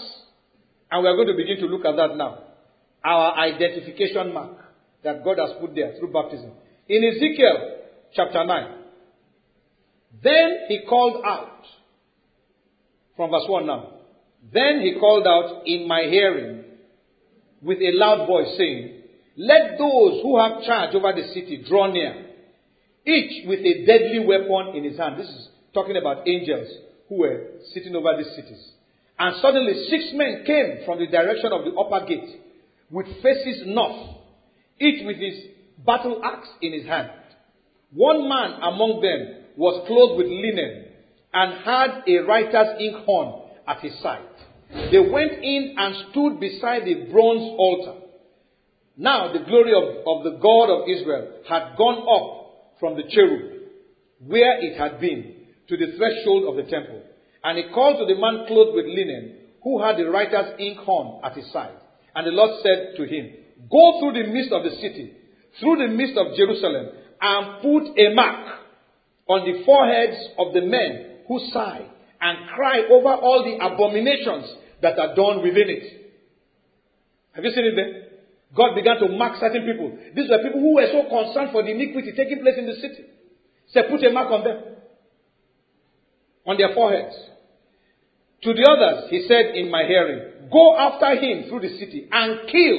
And 0.92 1.04
we 1.04 1.10
are 1.10 1.16
going 1.16 1.28
to 1.28 1.34
begin 1.34 1.58
to 1.58 1.66
look 1.66 1.84
at 1.84 1.96
that 1.96 2.16
now. 2.16 2.47
Our 3.08 3.38
identification 3.38 4.34
mark 4.34 4.58
that 5.02 5.24
God 5.24 5.38
has 5.40 5.52
put 5.62 5.74
there 5.74 5.94
through 5.98 6.12
baptism. 6.12 6.52
In 6.90 7.06
Ezekiel 7.06 7.78
chapter 8.14 8.44
9, 8.44 8.74
then 10.22 10.58
he 10.68 10.82
called 10.90 11.24
out, 11.26 11.64
from 13.16 13.32
verse 13.32 13.46
1 13.48 13.66
now, 13.66 13.92
then 14.52 14.82
he 14.82 14.98
called 15.00 15.26
out 15.26 15.64
in 15.66 15.88
my 15.88 16.02
hearing 16.10 16.66
with 17.62 17.78
a 17.78 17.92
loud 17.94 18.28
voice 18.28 18.54
saying, 18.58 19.04
Let 19.38 19.78
those 19.78 20.22
who 20.22 20.38
have 20.38 20.64
charge 20.64 20.94
over 20.94 21.14
the 21.14 21.30
city 21.30 21.64
draw 21.66 21.90
near, 21.90 22.26
each 23.06 23.48
with 23.48 23.60
a 23.60 23.86
deadly 23.86 24.26
weapon 24.28 24.76
in 24.76 24.84
his 24.84 24.98
hand. 24.98 25.18
This 25.18 25.30
is 25.30 25.48
talking 25.74 25.96
about 25.96 26.28
angels 26.28 26.68
who 27.08 27.20
were 27.20 27.52
sitting 27.74 27.96
over 27.96 28.18
these 28.18 28.36
cities. 28.36 28.72
And 29.18 29.42
suddenly 29.42 29.88
six 29.90 30.12
men 30.14 30.44
came 30.46 30.86
from 30.86 31.00
the 31.00 31.08
direction 31.08 31.54
of 31.54 31.64
the 31.64 31.72
upper 31.72 32.06
gate 32.06 32.42
with 32.90 33.08
faces 33.22 33.64
north, 33.66 34.18
each 34.80 35.06
with 35.06 35.18
his 35.18 35.34
battle 35.86 36.22
axe 36.24 36.48
in 36.62 36.74
his 36.74 36.86
hand. 36.86 37.12
One 37.92 38.28
man 38.28 38.60
among 38.62 39.02
them 39.02 39.44
was 39.56 39.86
clothed 39.88 40.18
with 40.18 40.28
linen 40.28 40.86
and 41.34 41.64
had 41.64 42.04
a 42.08 42.26
writer's 42.26 42.80
inkhorn 42.82 43.42
at 43.68 43.80
his 43.80 43.98
side. 44.02 44.22
They 44.92 45.00
went 45.00 45.34
in 45.44 45.76
and 45.78 46.12
stood 46.12 46.40
beside 46.40 46.86
the 46.86 47.10
bronze 47.12 47.56
altar. 47.58 48.02
Now 48.98 49.32
the 49.32 49.46
glory 49.46 49.74
of, 49.74 49.84
of 50.08 50.24
the 50.24 50.40
God 50.40 50.70
of 50.70 50.90
Israel 50.90 51.42
had 51.48 51.78
gone 51.78 52.04
up 52.08 52.80
from 52.80 52.96
the 52.96 53.04
cherub, 53.10 53.64
where 54.26 54.60
it 54.60 54.78
had 54.78 55.00
been, 55.00 55.34
to 55.70 55.78
the 55.78 55.98
threshold 55.98 56.48
of 56.48 56.56
the 56.56 56.70
temple. 56.70 57.02
And 57.44 57.58
he 57.58 57.74
called 57.74 57.98
to 58.00 58.14
the 58.14 58.20
man 58.20 58.48
clothed 58.48 58.76
with 58.76 58.86
linen, 58.86 59.38
who 59.64 59.82
had 59.82 59.98
the 59.98 60.10
writer's 60.10 60.60
inkhorn 60.60 61.24
at 61.24 61.36
his 61.36 61.52
side. 61.52 61.78
And 62.18 62.26
the 62.26 62.32
Lord 62.32 62.50
said 62.66 62.98
to 62.98 63.06
him, 63.06 63.30
Go 63.70 64.00
through 64.00 64.18
the 64.18 64.28
midst 64.34 64.52
of 64.52 64.64
the 64.64 64.72
city, 64.82 65.14
through 65.60 65.78
the 65.78 65.94
midst 65.94 66.18
of 66.18 66.34
Jerusalem, 66.36 66.90
and 67.22 67.62
put 67.62 67.94
a 67.94 68.14
mark 68.16 68.58
on 69.30 69.46
the 69.46 69.64
foreheads 69.64 70.18
of 70.40 70.52
the 70.56 70.62
men 70.62 71.22
who 71.28 71.40
sigh 71.54 71.86
and 72.20 72.50
cry 72.56 72.90
over 72.90 73.14
all 73.22 73.46
the 73.46 73.64
abominations 73.64 74.50
that 74.82 74.98
are 74.98 75.14
done 75.14 75.44
within 75.44 75.70
it. 75.70 76.10
Have 77.34 77.46
you 77.46 77.52
seen 77.52 77.66
it 77.66 77.76
there? 77.76 78.08
God 78.56 78.74
began 78.74 78.98
to 78.98 79.10
mark 79.10 79.38
certain 79.40 79.62
people. 79.62 79.94
These 80.16 80.28
were 80.28 80.42
people 80.42 80.62
who 80.62 80.74
were 80.74 80.90
so 80.90 81.06
concerned 81.06 81.52
for 81.52 81.62
the 81.62 81.70
iniquity 81.70 82.14
taking 82.18 82.42
place 82.42 82.58
in 82.58 82.66
the 82.66 82.82
city. 82.82 83.06
He 83.06 83.74
said, 83.74 83.92
put 83.92 84.02
a 84.02 84.10
mark 84.10 84.32
on 84.32 84.44
them. 84.44 84.58
On 86.48 86.58
their 86.58 86.74
foreheads. 86.74 87.14
To 88.42 88.54
the 88.54 88.66
others, 88.66 89.12
he 89.12 89.28
said 89.28 89.54
in 89.54 89.70
my 89.70 89.84
hearing, 89.86 90.37
Go 90.52 90.78
after 90.78 91.16
him 91.16 91.50
through 91.50 91.62
the 91.62 91.78
city 91.78 92.08
and 92.12 92.48
kill. 92.50 92.78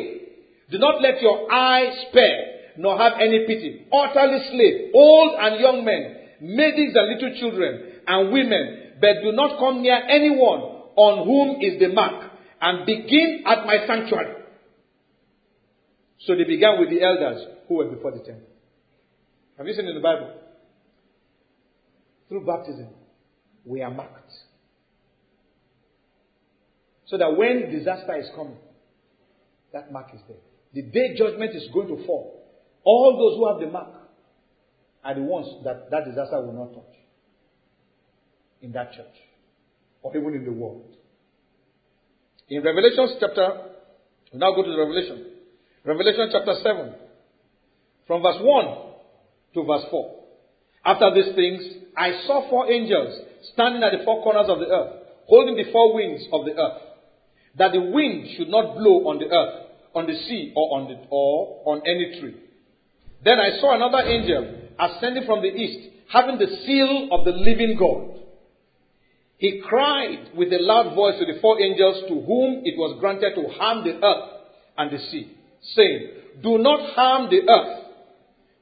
Do 0.71 0.79
not 0.79 1.01
let 1.01 1.21
your 1.21 1.51
eye 1.51 2.07
spare, 2.09 2.73
nor 2.77 2.99
have 2.99 3.14
any 3.21 3.47
pity. 3.47 3.87
Utterly 3.93 4.39
slay 4.51 4.91
old 4.95 5.35
and 5.39 5.61
young 5.61 5.85
men, 5.85 6.16
maidens 6.41 6.95
and 6.95 7.14
little 7.14 7.41
children, 7.41 7.93
and 8.07 8.33
women, 8.33 8.93
but 9.01 9.23
do 9.23 9.33
not 9.33 9.59
come 9.59 9.83
near 9.83 10.01
anyone 10.09 10.61
on 10.97 11.27
whom 11.27 11.62
is 11.62 11.81
the 11.81 11.89
mark, 11.89 12.31
and 12.61 12.87
begin 12.87 13.45
at 13.47 13.64
my 13.66 13.87
sanctuary. 13.87 14.35
So 16.27 16.35
they 16.35 16.45
began 16.45 16.81
with 16.81 16.91
the 16.91 17.03
elders 17.03 17.47
who 17.69 17.77
were 17.77 17.87
before 17.87 18.12
the 18.12 18.19
temple. 18.19 18.49
Have 19.57 19.66
you 19.66 19.75
seen 19.75 19.87
in 19.87 19.95
the 19.95 20.01
Bible? 20.01 20.33
Through 22.29 22.45
baptism, 22.45 22.89
we 23.64 23.83
are 23.83 23.91
marked. 23.91 24.33
So 27.09 27.16
that 27.18 27.36
when 27.36 27.70
disaster 27.70 28.16
is 28.16 28.26
coming, 28.36 28.59
that 29.72 29.92
mark 29.92 30.09
is 30.14 30.20
there. 30.28 30.36
The 30.74 30.82
day 30.82 31.16
judgment 31.16 31.54
is 31.54 31.68
going 31.72 31.88
to 31.88 32.06
fall, 32.06 32.46
all 32.84 33.16
those 33.16 33.38
who 33.38 33.48
have 33.48 33.61
the 33.61 33.72
mark 33.72 33.94
are 35.04 35.14
the 35.14 35.22
ones 35.22 35.46
that 35.64 35.90
that 35.90 36.04
disaster 36.04 36.40
will 36.40 36.52
not 36.52 36.74
touch 36.74 36.94
in 38.61 38.72
that 38.72 38.92
church 38.92 39.16
or 40.02 40.16
even 40.16 40.34
in 40.34 40.44
the 40.44 40.52
world. 40.52 40.94
In 42.48 42.62
Revelation 42.62 43.16
chapter, 43.20 43.48
now 44.34 44.54
go 44.54 44.62
to 44.62 44.70
the 44.70 44.78
Revelation. 44.78 45.26
Revelation 45.84 46.28
chapter 46.32 46.54
7, 46.62 46.94
from 48.06 48.22
verse 48.22 48.36
1 48.40 48.66
to 49.54 49.64
verse 49.64 49.84
4. 49.90 50.24
After 50.84 51.14
these 51.14 51.34
things, 51.34 51.62
I 51.96 52.24
saw 52.26 52.48
four 52.48 52.70
angels 52.70 53.20
standing 53.52 53.82
at 53.82 53.92
the 53.92 54.04
four 54.04 54.22
corners 54.22 54.48
of 54.48 54.59
the 54.59 54.66
earth, 54.66 55.02
holding 55.26 55.56
the 55.56 55.70
four 55.72 55.94
winds 55.94 56.24
of 56.32 56.44
the 56.44 56.52
earth, 56.52 56.88
that 57.59 57.72
the 57.72 57.80
wind 57.80 58.28
should 58.36 58.48
not 58.48 58.76
blow 58.76 59.09
on 59.11 59.18
the 59.18 59.26
earth, 59.26 59.66
on 59.94 60.06
the 60.06 60.14
sea, 60.14 60.52
or 60.54 60.78
on, 60.78 60.88
the, 60.88 60.96
or 61.11 61.62
on 61.66 61.82
any 61.86 62.20
tree. 62.20 62.34
Then 63.24 63.38
I 63.40 63.61
saw 63.61 63.74
another 63.74 64.09
angel 64.09 64.54
ascending 64.78 65.26
from 65.26 65.42
the 65.42 65.48
east, 65.48 65.90
having 66.12 66.38
the 66.38 66.46
seal 66.64 67.09
of 67.11 67.24
the 67.24 67.32
living 67.32 67.76
God. 67.78 68.18
He 69.38 69.61
cried 69.66 70.30
with 70.34 70.52
a 70.52 70.59
loud 70.59 70.94
voice 70.94 71.14
to 71.18 71.24
the 71.24 71.40
four 71.40 71.61
angels 71.61 72.04
to 72.09 72.14
whom 72.14 72.62
it 72.64 72.76
was 72.76 72.98
granted 73.00 73.34
to 73.34 73.48
harm 73.59 73.84
the 73.84 73.94
earth 74.04 74.30
and 74.76 74.90
the 74.90 74.98
sea, 75.11 75.36
saying, 75.74 76.11
Do 76.42 76.59
not 76.59 76.94
harm 76.94 77.30
the 77.30 77.48
earth, 77.48 77.84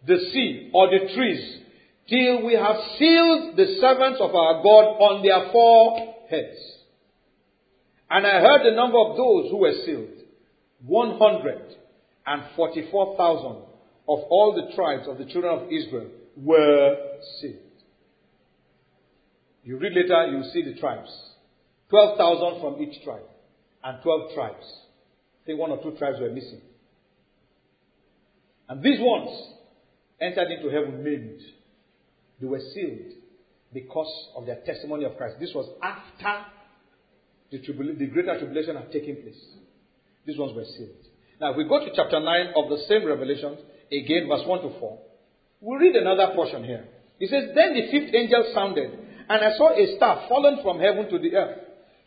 the 0.07 0.19
sea, 0.33 0.71
or 0.73 0.89
the 0.89 1.13
trees, 1.15 1.61
till 2.09 2.45
we 2.45 2.55
have 2.55 2.77
sealed 2.99 3.57
the 3.57 3.79
servants 3.81 4.21
of 4.21 4.35
our 4.35 4.63
God 4.63 4.85
on 5.01 5.23
their 5.23 5.51
foreheads. 5.51 6.76
And 8.11 8.27
I 8.27 8.41
heard 8.41 8.65
the 8.65 8.73
number 8.77 8.99
of 8.99 9.17
those 9.17 9.51
who 9.51 9.57
were 9.59 9.75
sealed 9.85 10.23
144,000 10.85 13.63
of 14.09 14.21
all 14.31 14.55
the 14.55 14.71
tribes 14.75 15.07
of 15.09 15.19
the 15.19 15.25
children 15.25 15.59
of 15.59 15.73
Israel 15.73 16.11
were 16.37 16.97
sealed. 17.41 17.57
You 19.65 19.79
read 19.79 19.95
later, 19.95 20.27
you 20.27 20.45
see 20.53 20.63
the 20.63 20.75
tribes. 20.79 21.11
12,000 21.91 22.61
from 22.61 22.81
each 22.81 23.03
tribe. 23.03 23.27
And 23.83 24.01
12 24.03 24.35
tribes. 24.35 24.65
I 25.43 25.47
think 25.47 25.59
one 25.59 25.73
or 25.73 25.83
two 25.83 25.97
tribes 25.99 26.21
were 26.21 26.31
missing. 26.31 26.61
And 28.69 28.81
these 28.83 29.01
ones 29.01 29.31
entered 30.21 30.51
into 30.51 30.69
heaven 30.71 31.03
maimed. 31.03 31.41
They 32.41 32.47
were 32.47 32.61
sealed 32.75 33.13
because 33.73 34.29
of 34.37 34.45
their 34.47 34.61
testimony 34.65 35.05
of 35.05 35.17
Christ. 35.17 35.41
This 35.41 35.53
was 35.55 35.69
after 35.83 36.45
the, 37.51 37.59
tribula- 37.59 37.99
the 37.99 38.07
greater 38.07 38.39
tribulation 38.39 38.77
had 38.77 38.91
taken 38.93 39.17
place. 39.17 39.43
These 40.27 40.39
ones 40.39 40.55
were 40.55 40.65
sealed. 40.77 40.97
Now, 41.41 41.51
if 41.53 41.57
we 41.57 41.65
go 41.65 41.79
to 41.79 41.91
chapter 41.95 42.19
9 42.19 42.47
of 42.57 42.71
the 42.71 42.79
same 42.89 43.05
Revelation, 43.05 43.59
again, 43.93 44.27
verse 44.29 44.43
1 44.47 44.63
to 44.63 44.79
4, 44.81 44.99
we 45.61 45.77
read 45.77 45.97
another 45.97 46.35
portion 46.35 46.65
here. 46.65 46.87
It 47.21 47.31
says, 47.31 47.55
Then 47.55 47.75
the 47.75 47.91
fifth 47.91 48.15
angel 48.15 48.51
sounded 48.55 49.07
and 49.29 49.45
I 49.45 49.51
saw 49.57 49.75
a 49.75 49.97
star 49.97 50.27
fallen 50.29 50.61
from 50.63 50.79
heaven 50.79 51.09
to 51.11 51.19
the 51.19 51.35
earth. 51.35 51.59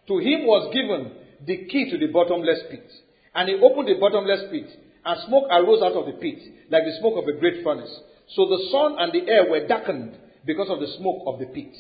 To 0.08 0.18
him 0.18 0.46
was 0.46 0.74
given 0.74 1.12
the 1.46 1.68
key 1.68 1.90
to 1.92 1.98
the 1.98 2.12
bottomless 2.12 2.60
pit. 2.70 2.90
And 3.36 3.50
he 3.50 3.56
opened 3.56 3.88
the 3.88 4.00
bottomless 4.00 4.50
pit, 4.50 4.68
and 5.06 5.22
smoke 5.28 5.46
arose 5.52 5.82
out 5.84 5.94
of 5.94 6.06
the 6.06 6.14
pit, 6.14 6.40
like 6.72 6.84
the 6.84 6.98
smoke 7.00 7.22
of 7.22 7.28
a 7.28 7.40
great 7.40 7.64
furnace. 7.64 7.92
So 8.36 8.46
the 8.46 8.70
sun 8.72 8.96
and 9.00 9.12
the 9.14 9.30
air 9.30 9.50
were 9.50 9.68
darkened 9.68 10.18
because 10.46 10.70
of 10.70 10.80
the 10.80 10.88
smoke 10.98 11.24
of 11.28 11.40
the 11.40 11.46
pit. 11.46 11.76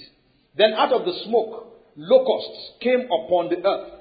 Then 0.56 0.74
out 0.74 0.92
of 0.92 1.06
the 1.06 1.14
smoke, 1.26 1.69
locusts 2.00 2.80
came 2.80 3.06
upon 3.06 3.50
the 3.50 3.60
earth, 3.68 3.92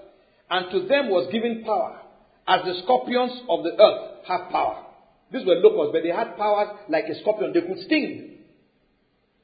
and 0.51 0.71
to 0.71 0.87
them 0.87 1.11
was 1.11 1.29
given 1.33 1.65
power, 1.65 2.01
as 2.47 2.65
the 2.65 2.81
scorpions 2.85 3.33
of 3.51 3.65
the 3.65 3.75
earth 3.75 4.25
have 4.27 4.51
power. 4.51 4.87
These 5.33 5.47
were 5.47 5.57
locusts, 5.57 5.91
but 5.93 6.03
they 6.03 6.15
had 6.15 6.37
powers 6.39 6.79
like 6.89 7.05
a 7.05 7.21
scorpion. 7.21 7.53
They 7.53 7.61
could 7.61 7.85
sting, 7.85 8.39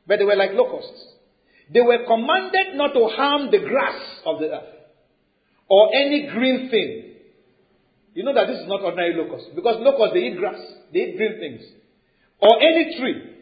but 0.06 0.18
they 0.18 0.24
were 0.24 0.36
like 0.36 0.52
locusts. 0.52 1.12
They 1.72 1.80
were 1.80 2.06
commanded 2.06 2.76
not 2.76 2.94
to 2.94 3.06
harm 3.08 3.50
the 3.50 3.58
grass 3.58 4.00
of 4.24 4.38
the 4.38 4.50
earth 4.50 4.74
or 5.68 5.88
any 5.94 6.28
green 6.32 6.70
thing. 6.70 7.10
You 8.14 8.22
know 8.22 8.34
that 8.34 8.46
this 8.46 8.60
is 8.60 8.68
not 8.68 8.82
ordinary 8.82 9.14
locusts 9.16 9.50
because 9.54 9.76
locusts 9.80 10.14
they 10.14 10.20
eat 10.20 10.38
grass, 10.38 10.60
they 10.92 11.00
eat 11.00 11.16
green 11.16 11.38
things, 11.40 11.62
or 12.38 12.62
any 12.62 12.96
tree. 12.98 13.34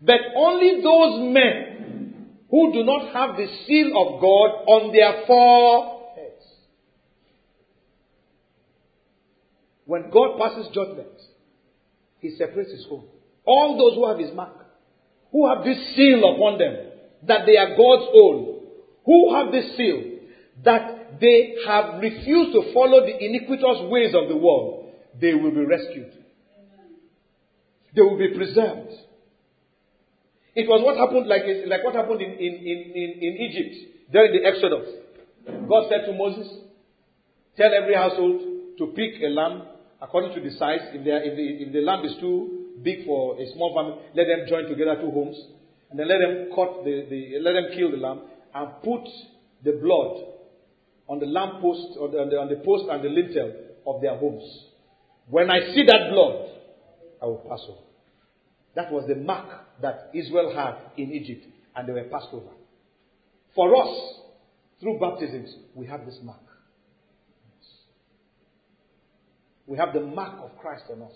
But 0.00 0.20
only 0.36 0.80
those 0.82 1.34
men 1.34 1.78
who 2.50 2.72
do 2.72 2.82
not 2.84 3.12
have 3.12 3.36
the 3.36 3.46
seal 3.66 3.88
of 3.88 4.20
God 4.20 4.50
on 4.66 4.92
their 4.92 5.26
foreheads. 5.26 6.44
When 9.84 10.10
God 10.10 10.38
passes 10.38 10.68
judgment, 10.74 11.08
He 12.20 12.36
separates 12.36 12.72
His 12.72 12.86
own. 12.90 13.04
All 13.44 13.76
those 13.78 13.96
who 13.96 14.08
have 14.08 14.18
His 14.18 14.34
mark, 14.34 14.66
who 15.32 15.48
have 15.48 15.64
this 15.64 15.78
seal 15.94 16.20
upon 16.34 16.58
them, 16.58 16.76
that 17.26 17.46
they 17.46 17.56
are 17.56 17.76
God's 17.76 18.08
own, 18.14 18.60
who 19.04 19.34
have 19.34 19.52
this 19.52 19.76
seal, 19.76 20.18
that 20.64 21.20
they 21.20 21.54
have 21.66 22.00
refused 22.00 22.52
to 22.52 22.72
follow 22.72 23.00
the 23.00 23.16
iniquitous 23.24 23.90
ways 23.90 24.14
of 24.14 24.28
the 24.28 24.36
world, 24.36 24.92
they 25.20 25.34
will 25.34 25.50
be 25.50 25.64
rescued. 25.64 26.12
They 27.94 28.02
will 28.02 28.18
be 28.18 28.34
preserved. 28.34 28.92
It 30.58 30.66
was 30.66 30.82
what 30.82 30.98
happened 30.98 31.30
like, 31.30 31.46
like 31.70 31.86
what 31.86 31.94
happened 31.94 32.18
in, 32.18 32.34
in, 32.34 32.54
in, 32.66 33.08
in 33.22 33.32
Egypt 33.46 34.10
during 34.10 34.34
the 34.34 34.42
Exodus. 34.42 34.90
God 35.70 35.86
said 35.86 36.02
to 36.10 36.12
Moses, 36.18 36.50
Tell 37.54 37.70
every 37.70 37.94
household 37.94 38.42
to 38.78 38.86
pick 38.90 39.22
a 39.22 39.30
lamb 39.30 39.62
according 40.02 40.34
to 40.34 40.42
the 40.42 40.50
size. 40.58 40.82
If, 40.90 41.06
if, 41.06 41.32
the, 41.38 41.46
if 41.62 41.72
the 41.72 41.80
lamb 41.80 42.04
is 42.04 42.18
too 42.18 42.74
big 42.82 43.06
for 43.06 43.38
a 43.38 43.46
small 43.54 43.70
family, 43.70 44.02
let 44.18 44.26
them 44.26 44.50
join 44.50 44.66
together 44.66 44.98
two 44.98 45.14
homes. 45.14 45.38
And 45.90 45.98
then 45.98 46.08
let 46.10 46.18
them 46.18 46.50
cut 46.50 46.82
the, 46.82 47.06
the 47.06 47.38
let 47.38 47.54
them 47.54 47.70
kill 47.78 47.94
the 47.94 48.02
lamb 48.02 48.26
and 48.50 48.82
put 48.82 49.06
the 49.62 49.78
blood 49.78 50.42
on 51.06 51.20
the 51.22 51.26
lamp 51.26 51.62
post 51.62 51.94
on 52.02 52.10
the, 52.10 52.34
on 52.34 52.48
the 52.50 52.58
post 52.66 52.90
and 52.90 52.98
the 52.98 53.14
lintel 53.14 53.54
of 53.86 54.02
their 54.02 54.18
homes. 54.18 54.42
When 55.30 55.50
I 55.50 55.70
see 55.70 55.86
that 55.86 56.10
blood, 56.10 56.50
I 57.22 57.26
will 57.26 57.46
pass 57.48 57.62
over. 57.62 57.87
That 58.74 58.92
was 58.92 59.06
the 59.08 59.16
mark 59.16 59.48
that 59.82 60.10
Israel 60.14 60.52
had 60.54 60.76
in 60.96 61.12
Egypt, 61.12 61.46
and 61.74 61.88
they 61.88 61.92
were 61.92 62.04
passed 62.04 62.28
over. 62.32 62.50
For 63.54 63.74
us, 63.76 64.20
through 64.80 65.00
baptisms, 65.00 65.54
we 65.74 65.86
have 65.86 66.06
this 66.06 66.18
mark. 66.22 66.38
We 69.66 69.76
have 69.76 69.92
the 69.92 70.00
mark 70.00 70.40
of 70.42 70.58
Christ 70.58 70.84
on 70.90 71.02
us. 71.02 71.12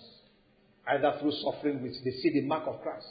Either 0.87 1.15
through 1.21 1.33
suffering, 1.45 1.83
which 1.83 1.95
they 2.05 2.11
see 2.11 2.33
the 2.35 2.47
mark 2.47 2.67
of 2.67 2.83
Christ. 2.83 3.07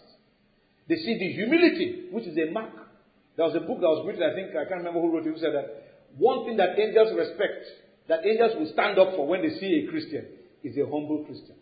They 0.90 0.96
see 0.96 1.18
the 1.18 1.32
humility, 1.32 2.10
which 2.12 2.26
is 2.26 2.38
a 2.38 2.52
mark. 2.52 2.74
There 3.38 3.46
was 3.46 3.56
a 3.56 3.62
book 3.62 3.80
that 3.80 3.88
was 3.88 4.06
written, 4.06 4.24
I 4.24 4.36
think, 4.36 4.52
I 4.52 4.68
can't 4.68 4.84
remember 4.84 5.00
who 5.00 5.16
wrote 5.16 5.26
it, 5.26 5.34
who 5.34 5.40
said 5.40 5.56
that 5.56 5.82
one 6.18 6.44
thing 6.46 6.58
that 6.58 6.78
angels 6.78 7.16
respect, 7.16 7.64
that 8.10 8.26
angels 8.26 8.60
will 8.60 8.70
stand 8.74 9.00
up 9.00 9.16
for 9.16 9.26
when 9.26 9.42
they 9.42 9.56
see 9.58 9.88
a 9.88 9.90
Christian, 9.90 10.26
is 10.64 10.76
a 10.76 10.84
humble 10.84 11.24
Christian. 11.26 11.56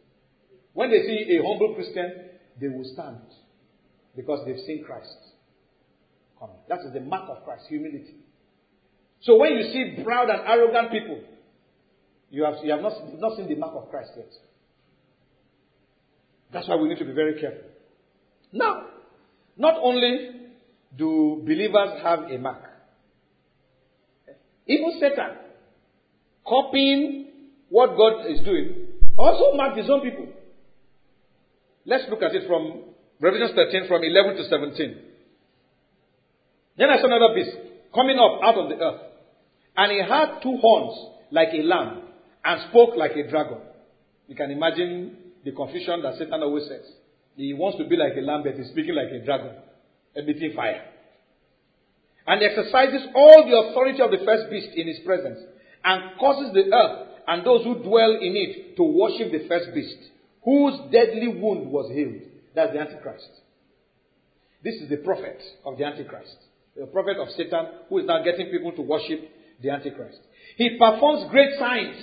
When 0.74 0.90
they 0.90 1.06
see 1.06 1.38
a 1.38 1.46
humble 1.46 1.76
Christian, 1.76 2.29
they 2.60 2.68
will 2.68 2.90
stand 2.94 3.22
because 4.16 4.46
they've 4.46 4.60
seen 4.66 4.84
Christ 4.84 5.16
coming. 6.40 6.56
That 6.68 6.80
is 6.80 6.94
the 6.94 7.02
mark 7.02 7.30
of 7.30 7.44
Christ, 7.44 7.66
humility. 7.70 8.16
So 9.22 9.38
when 9.38 9.54
you 9.54 9.64
see 9.72 10.04
proud 10.04 10.30
and 10.30 10.42
arrogant 10.48 10.92
people, 10.92 11.22
you 12.32 12.44
have, 12.44 12.56
you 12.64 12.72
have 12.72 12.82
not, 12.82 12.94
not 13.20 13.36
seen 13.38 13.48
the 13.48 13.56
mark 13.56 13.74
of 13.76 13.90
Christ 13.90 14.12
yet. 14.16 14.32
That's 16.52 16.68
why 16.68 16.76
we 16.76 16.90
need 16.90 17.00
to 17.00 17.06
be 17.06 17.14
very 17.14 17.40
careful. 17.40 17.70
Now, 18.52 18.86
not 19.58 19.76
only 19.82 20.32
do 20.98 21.42
believers 21.46 22.02
have 22.02 22.20
a 22.32 22.38
mark, 22.38 22.64
even 24.68 24.98
Satan, 25.00 25.36
copying 26.48 27.28
what 27.70 27.96
God 27.98 28.26
is 28.28 28.40
doing, 28.42 28.88
also 29.18 29.56
marked 29.56 29.78
his 29.78 29.90
own 29.90 30.02
people. 30.02 30.28
Let's 31.90 32.06
look 32.08 32.22
at 32.22 32.36
it 32.36 32.46
from 32.46 32.84
Revelation 33.20 33.56
13 33.56 33.88
from 33.88 34.04
11 34.04 34.38
to 34.38 34.44
17. 34.48 34.98
Then 36.78 36.90
I 36.92 37.02
saw 37.02 37.08
another 37.08 37.34
beast 37.34 37.58
coming 37.96 38.20
up 38.22 38.46
out 38.46 38.62
of 38.62 38.70
the 38.70 38.78
earth. 38.78 39.02
And 39.76 39.92
he 39.92 39.98
had 39.98 40.38
two 40.44 40.56
horns 40.62 40.94
like 41.32 41.50
a 41.52 41.64
lamb 41.64 42.04
and 42.46 42.62
spoke 42.70 42.96
like 42.96 43.18
a 43.18 43.28
dragon. 43.28 43.58
You 44.28 44.36
can 44.36 44.52
imagine 44.52 45.18
the 45.44 45.52
confusion 45.52 46.04
that 46.04 46.14
Satan 46.20 46.44
always 46.44 46.68
says. 46.70 46.86
He 47.36 47.56
wants 47.56 47.80
to 47.80 47.90
be 47.90 47.98
like 47.98 48.14
a 48.18 48.22
lamb, 48.22 48.44
but 48.44 48.54
he's 48.54 48.70
speaking 48.70 48.94
like 48.94 49.10
a 49.10 49.26
dragon, 49.26 49.56
emitting 50.16 50.54
fire. 50.56 50.86
And 52.28 52.44
exercises 52.44 53.10
all 53.16 53.50
the 53.50 53.58
authority 53.66 54.00
of 54.00 54.12
the 54.12 54.22
first 54.24 54.52
beast 54.52 54.78
in 54.78 54.86
his 54.86 55.00
presence, 55.04 55.40
and 55.84 56.20
causes 56.20 56.54
the 56.54 56.70
earth 56.70 57.08
and 57.26 57.44
those 57.44 57.64
who 57.64 57.82
dwell 57.82 58.14
in 58.22 58.38
it 58.38 58.78
to 58.78 58.84
worship 58.84 59.32
the 59.32 59.48
first 59.48 59.74
beast 59.74 60.19
whose 60.44 60.80
deadly 60.92 61.28
wound 61.28 61.72
was 61.72 61.92
healed. 61.92 62.22
That's 62.56 62.74
the 62.74 62.80
Antichrist. 62.80 63.30
This 64.64 64.76
is 64.76 64.90
the 64.90 64.98
prophet 64.98 65.42
of 65.66 65.78
the 65.78 65.86
Antichrist. 65.86 66.36
The 66.76 66.88
prophet 66.88 67.18
of 67.18 67.30
Satan 67.36 67.66
who 67.90 68.00
is 68.00 68.06
now 68.06 68.24
getting 68.24 68.48
people 68.48 68.72
to 68.74 68.82
worship 68.82 69.30
the 69.62 69.70
Antichrist. 69.70 70.20
He 70.56 70.78
performs 70.78 71.30
great 71.30 71.58
signs 71.60 71.98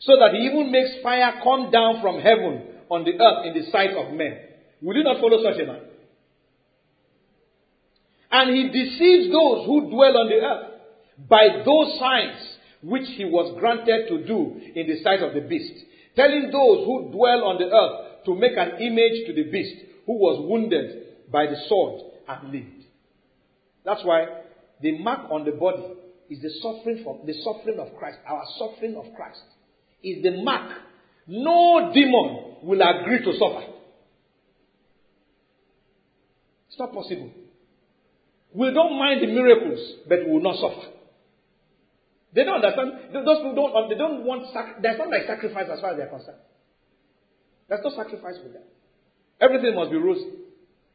so 0.00 0.16
that 0.18 0.32
he 0.32 0.46
even 0.46 0.70
makes 0.70 1.02
fire 1.02 1.40
come 1.42 1.70
down 1.70 2.00
from 2.00 2.20
heaven 2.20 2.62
on 2.90 3.04
the 3.04 3.12
earth 3.12 3.46
in 3.46 3.54
the 3.54 3.70
sight 3.70 3.90
of 3.90 4.14
men. 4.14 4.38
Will 4.80 4.96
you 4.96 5.04
not 5.04 5.20
follow 5.20 5.42
such 5.42 5.60
a 5.60 5.66
man? 5.66 5.80
And 8.30 8.54
he 8.54 8.68
deceives 8.68 9.32
those 9.32 9.66
who 9.66 9.90
dwell 9.90 10.16
on 10.18 10.28
the 10.28 10.36
earth 10.36 10.80
by 11.28 11.62
those 11.64 11.98
signs 11.98 12.56
which 12.82 13.08
he 13.16 13.24
was 13.24 13.56
granted 13.58 14.08
to 14.08 14.24
do 14.24 14.60
in 14.74 14.86
the 14.86 15.02
sight 15.02 15.20
of 15.20 15.34
the 15.34 15.40
beast 15.40 15.74
telling 16.18 16.50
those 16.50 16.84
who 16.84 17.12
dwell 17.12 17.44
on 17.44 17.58
the 17.58 17.70
earth 17.70 18.24
to 18.26 18.34
make 18.34 18.56
an 18.56 18.82
image 18.82 19.26
to 19.26 19.32
the 19.32 19.50
beast 19.50 19.76
who 20.04 20.18
was 20.18 20.44
wounded 20.50 21.30
by 21.30 21.46
the 21.46 21.56
sword 21.68 22.02
and 22.26 22.52
lived. 22.52 22.84
That's 23.84 24.04
why 24.04 24.26
the 24.82 24.98
mark 24.98 25.30
on 25.30 25.44
the 25.44 25.52
body 25.52 25.94
is 26.28 26.42
the 26.42 26.50
suffering 26.60 27.04
from 27.04 27.24
the 27.24 27.34
suffering 27.44 27.78
of 27.78 27.96
Christ. 27.96 28.18
Our 28.26 28.42
suffering 28.58 28.96
of 28.96 29.14
Christ 29.14 29.40
is 30.02 30.22
the 30.22 30.42
mark. 30.42 30.72
No 31.28 31.92
demon 31.94 32.56
will 32.62 32.80
agree 32.82 33.24
to 33.24 33.32
suffer. 33.38 33.72
It's 36.68 36.78
not 36.78 36.92
possible. 36.92 37.30
We 38.54 38.72
don't 38.72 38.98
mind 38.98 39.22
the 39.22 39.26
miracles, 39.26 39.80
but 40.08 40.18
we 40.26 40.32
will 40.32 40.42
not 40.42 40.56
suffer. 40.56 40.97
They 42.34 42.44
don't 42.44 42.62
understand. 42.62 43.14
Those 43.14 43.38
people 43.38 43.54
don't. 43.54 43.74
Um, 43.74 43.88
they 43.88 43.96
don't 43.96 44.24
want. 44.24 44.52
Sac- 44.52 44.82
there's 44.82 44.98
not 44.98 45.08
like 45.08 45.26
sacrifice 45.26 45.66
as 45.72 45.80
far 45.80 45.92
as 45.92 45.96
they're 45.96 46.08
concerned. 46.08 46.38
There's 47.68 47.80
no 47.84 47.90
sacrifice 47.96 48.36
with 48.42 48.52
them. 48.52 48.62
Everything 49.40 49.74
must 49.74 49.90
be 49.90 49.96
rosy, 49.96 50.28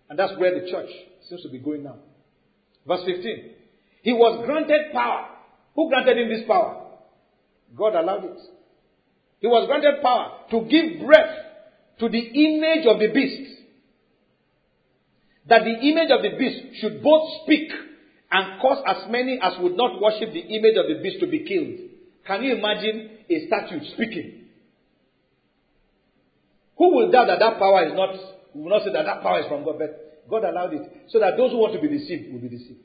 and 0.10 0.20
that's 0.20 0.34
where 0.38 0.60
the 0.60 0.70
church 0.70 0.90
seems 1.30 1.42
to 1.44 1.50
be 1.50 1.60
going 1.60 1.84
now. 1.84 1.98
Verse 2.86 3.02
15. 3.06 3.52
He 4.04 4.12
was 4.12 4.44
granted 4.46 4.92
power. 4.92 5.30
Who 5.76 5.90
granted 5.90 6.18
him 6.18 6.30
this 6.30 6.46
power? 6.48 6.86
God 7.76 7.96
allowed 7.96 8.26
it. 8.26 8.38
He 9.40 9.48
was 9.48 9.68
granted 9.68 10.02
power 10.04 10.40
to 10.52 10.62
give 10.70 11.06
breath 11.06 11.36
to 12.00 12.10
the 12.10 12.20
image 12.20 12.86
of 12.86 13.00
the 13.00 13.12
beast. 13.14 13.50
That 15.48 15.64
the 15.64 15.88
image 15.90 16.12
of 16.12 16.22
the 16.22 16.38
beast 16.38 16.80
should 16.80 17.02
both 17.02 17.44
speak 17.44 17.72
and 18.34 18.60
cause 18.60 18.82
as 18.88 19.12
many 19.12 19.40
as 19.40 19.54
would 19.60 19.78
not 19.78 20.02
worship 20.02 20.34
the 20.34 20.42
image 20.42 20.76
of 20.76 20.90
the 20.90 21.04
beast 21.04 21.20
to 21.20 21.28
be 21.28 21.46
killed. 21.46 21.88
Can 22.26 22.44
you 22.44 22.56
imagine 22.58 23.20
a 23.30 23.46
statue 23.46 23.80
speaking? 23.94 24.50
Who 26.80 26.96
will 26.96 27.12
doubt 27.12 27.28
that 27.28 27.38
that 27.38 27.60
power 27.60 27.86
is 27.86 27.94
not, 27.94 28.10
will 28.56 28.70
not 28.70 28.82
say 28.84 28.92
that 28.92 29.06
that 29.06 29.22
power 29.22 29.42
is 29.42 29.46
from 29.46 29.64
God, 29.64 29.78
but 29.78 30.26
God 30.28 30.44
allowed 30.46 30.74
it 30.74 30.82
so 31.10 31.20
that 31.20 31.38
those 31.38 31.52
who 31.52 31.60
want 31.60 31.74
to 31.74 31.80
be 31.80 31.88
deceived 31.88 32.34
will 32.34 32.42
be 32.42 32.50
deceived. 32.50 32.82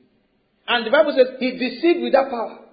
And 0.69 0.85
the 0.85 0.91
Bible 0.91 1.17
says 1.17 1.41
he 1.41 1.53
deceived 1.57 2.03
with 2.03 2.13
that 2.13 2.29
power. 2.29 2.69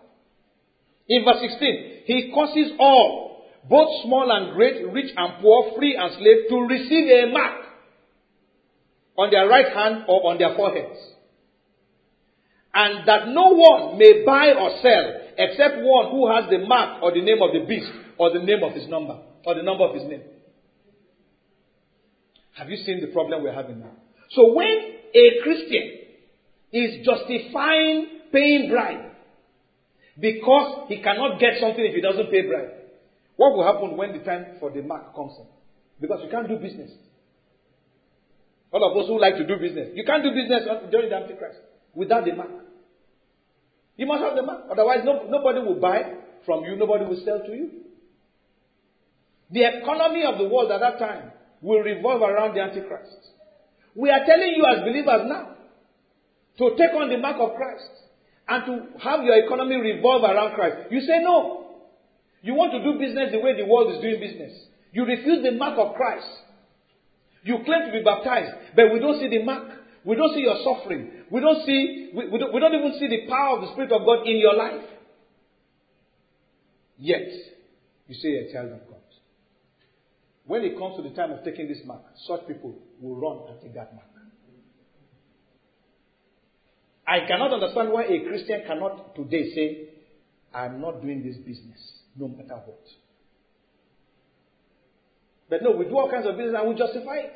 In 1.08 1.24
verse 1.24 1.48
16, 1.48 2.04
he 2.04 2.32
causes 2.36 2.74
all, 2.78 3.46
both 3.70 4.04
small 4.04 4.30
and 4.30 4.54
great, 4.54 4.86
rich 4.92 5.14
and 5.16 5.42
poor, 5.42 5.72
free 5.78 5.96
and 5.96 6.12
slave, 6.20 6.50
to 6.50 6.68
receive 6.68 7.08
a 7.08 7.32
mark 7.32 7.64
on 9.18 9.32
their 9.32 9.48
right 9.48 9.72
hand 9.72 10.04
or 10.10 10.30
on 10.30 10.38
their 10.38 10.58
foreheads 10.58 11.15
and 12.76 13.08
that 13.08 13.30
no 13.30 13.56
one 13.56 13.98
may 13.98 14.24
buy 14.26 14.52
or 14.52 14.70
sell 14.82 15.22
except 15.38 15.76
one 15.80 16.12
who 16.12 16.30
has 16.30 16.50
the 16.50 16.60
mark 16.60 17.02
or 17.02 17.14
the 17.14 17.22
name 17.22 17.42
of 17.42 17.54
the 17.54 17.66
beast 17.66 17.90
or 18.18 18.32
the 18.32 18.40
name 18.40 18.64
of 18.64 18.74
his 18.74 18.88
number 18.90 19.18
or 19.46 19.56
the 19.56 19.64
number 19.64 19.86
of 19.86 19.96
his 19.96 20.04
name. 20.04 20.22
Have 22.58 22.70
you 22.70 22.78
seen 22.86 23.00
the 23.00 23.08
problem 23.08 23.44
we're 23.44 23.54
having 23.54 23.80
now? 23.80 23.92
So 24.32 24.54
when 24.54 24.68
a 24.68 25.44
Christian 25.44 26.00
is 26.74 27.06
justifying 27.06 28.08
paying 28.32 28.70
bribe 28.70 29.12
because 30.20 30.88
he 30.90 31.02
cannot 31.02 31.40
get 31.40 31.60
something 31.62 31.84
if 31.84 31.96
he 31.96 32.02
doesn't 32.02 32.30
pay 32.30 32.42
bribe, 32.42 32.72
what 33.38 33.56
will 33.56 33.64
happen 33.64 33.96
when 33.96 34.18
the 34.18 34.24
time 34.24 34.58
for 34.60 34.70
the 34.72 34.82
mark 34.82 35.16
comes 35.16 35.34
in? 35.40 35.46
Because 36.00 36.20
you 36.24 36.30
can't 36.30 36.48
do 36.48 36.58
business. 36.58 36.92
All 38.72 38.84
of 38.84 38.98
us 38.98 39.08
who 39.08 39.20
like 39.20 39.36
to 39.38 39.48
do 39.48 39.56
business, 39.56 39.90
you 39.94 40.04
can't 40.04 40.24
do 40.24 40.32
business 40.32 40.64
during 40.92 41.10
the 41.10 41.16
Antichrist 41.16 41.60
without 41.94 42.26
the 42.26 42.36
mark. 42.36 42.65
You 43.98 44.06
must 44.06 44.24
have 44.24 44.36
the 44.36 44.44
mark. 44.44 44.64
Otherwise, 44.72 45.00
no, 45.06 45.28
nobody 45.30 45.60
will 45.60 45.80
buy 45.80 46.02
from 46.46 46.64
you, 46.66 46.76
nobody 46.76 47.06
will 47.06 47.22
sell 47.26 47.40
to 47.46 47.52
you. 47.52 47.70
The 49.52 49.82
economy 49.82 50.24
of 50.26 50.38
the 50.38 50.48
world 50.48 50.72
at 50.72 50.80
that 50.80 51.00
time 51.00 51.32
will 51.62 51.80
revolve 51.80 52.22
around 52.22 52.56
the 52.56 52.62
Antichrist. 52.62 53.32
We 53.96 54.10
are 54.10 54.26
telling 54.26 54.54
you 54.56 54.66
as 54.66 54.84
believers 54.84 55.30
now 55.30 55.56
to 56.58 56.76
take 56.78 56.94
on 56.96 57.10
the 57.10 57.18
mark 57.18 57.38
of 57.40 57.56
Christ 57.56 57.90
and 58.48 58.66
to 58.66 59.00
have 59.00 59.24
your 59.24 59.38
economy 59.46 59.76
revolve 59.76 60.24
around 60.24 60.56
Christ. 60.56 60.92
You 60.92 61.00
say 61.02 61.20
no. 61.22 61.66
You 62.42 62.54
want 62.54 62.74
to 62.74 62.84
do 62.84 63.00
business 63.00 63.32
the 63.32 63.40
way 63.40 63.58
the 63.58 63.66
world 63.66 63.94
is 63.96 64.02
doing 64.02 64.20
business. 64.20 64.54
You 64.92 65.06
refuse 65.06 65.44
the 65.44 65.52
mark 65.52 65.80
of 65.80 65.96
Christ. 65.96 66.28
You 67.44 67.58
claim 67.66 67.86
to 67.88 67.92
be 67.92 68.04
baptized, 68.04 68.52
but 68.76 68.94
we 68.94 69.00
don't 69.00 69.20
see 69.20 69.30
the 69.30 69.44
mark. 69.44 69.66
We 70.06 70.16
don't 70.16 70.34
see 70.34 70.42
your 70.42 70.58
suffering. 70.64 71.10
We 71.32 71.42
don't 71.42 71.66
see, 71.66 72.12
we, 72.14 72.30
we, 72.30 72.38
don't, 72.38 72.54
we 72.54 72.60
don't 72.60 72.76
even 72.76 72.94
see 73.00 73.08
the 73.08 73.28
power 73.28 73.58
of 73.58 73.62
the 73.62 73.72
Spirit 73.74 73.92
of 73.92 74.06
God 74.06 74.28
in 74.28 74.38
your 74.38 74.56
life. 74.56 74.88
Yet, 76.98 77.28
you 78.08 78.16
say 78.16 78.30
you're 78.30 78.44
a 78.44 78.54
child 78.54 78.72
of 78.72 78.88
God. 78.88 79.02
When 80.46 80.64
it 80.64 80.78
comes 80.78 80.96
to 80.98 81.02
the 81.02 81.10
time 81.10 81.32
of 81.32 81.44
taking 81.44 81.68
this 81.68 81.80
mark, 81.86 82.02
such 82.28 82.48
people 82.48 82.76
will 83.02 83.16
run 83.16 83.50
and 83.50 83.62
take 83.62 83.74
that 83.74 83.96
mark. 83.96 84.06
I 87.08 87.28
cannot 87.28 87.54
understand 87.54 87.92
why 87.92 88.04
a 88.04 88.28
Christian 88.28 88.62
cannot 88.66 89.16
today 89.16 89.54
say, 89.56 89.90
I'm 90.54 90.82
not 90.82 91.02
doing 91.02 91.24
this 91.24 91.38
business, 91.38 91.80
no 92.16 92.28
matter 92.28 92.62
what. 92.66 92.82
But 95.50 95.64
no, 95.64 95.72
we 95.72 95.86
do 95.86 95.98
all 95.98 96.10
kinds 96.10 96.28
of 96.28 96.38
business 96.38 96.56
and 96.60 96.70
we 96.70 96.76
justify 96.76 97.16
it. 97.18 97.36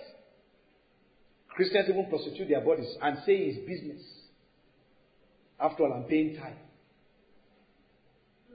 Christians 1.56 1.88
even 1.90 2.08
prostitute 2.10 2.50
their 2.50 2.62
bodies 2.62 2.96
and 3.02 3.18
say 3.26 3.34
it's 3.34 3.60
business. 3.68 4.02
After 5.60 5.84
all, 5.84 5.94
I'm 5.94 6.04
paying 6.04 6.36
tithe. 6.36 6.54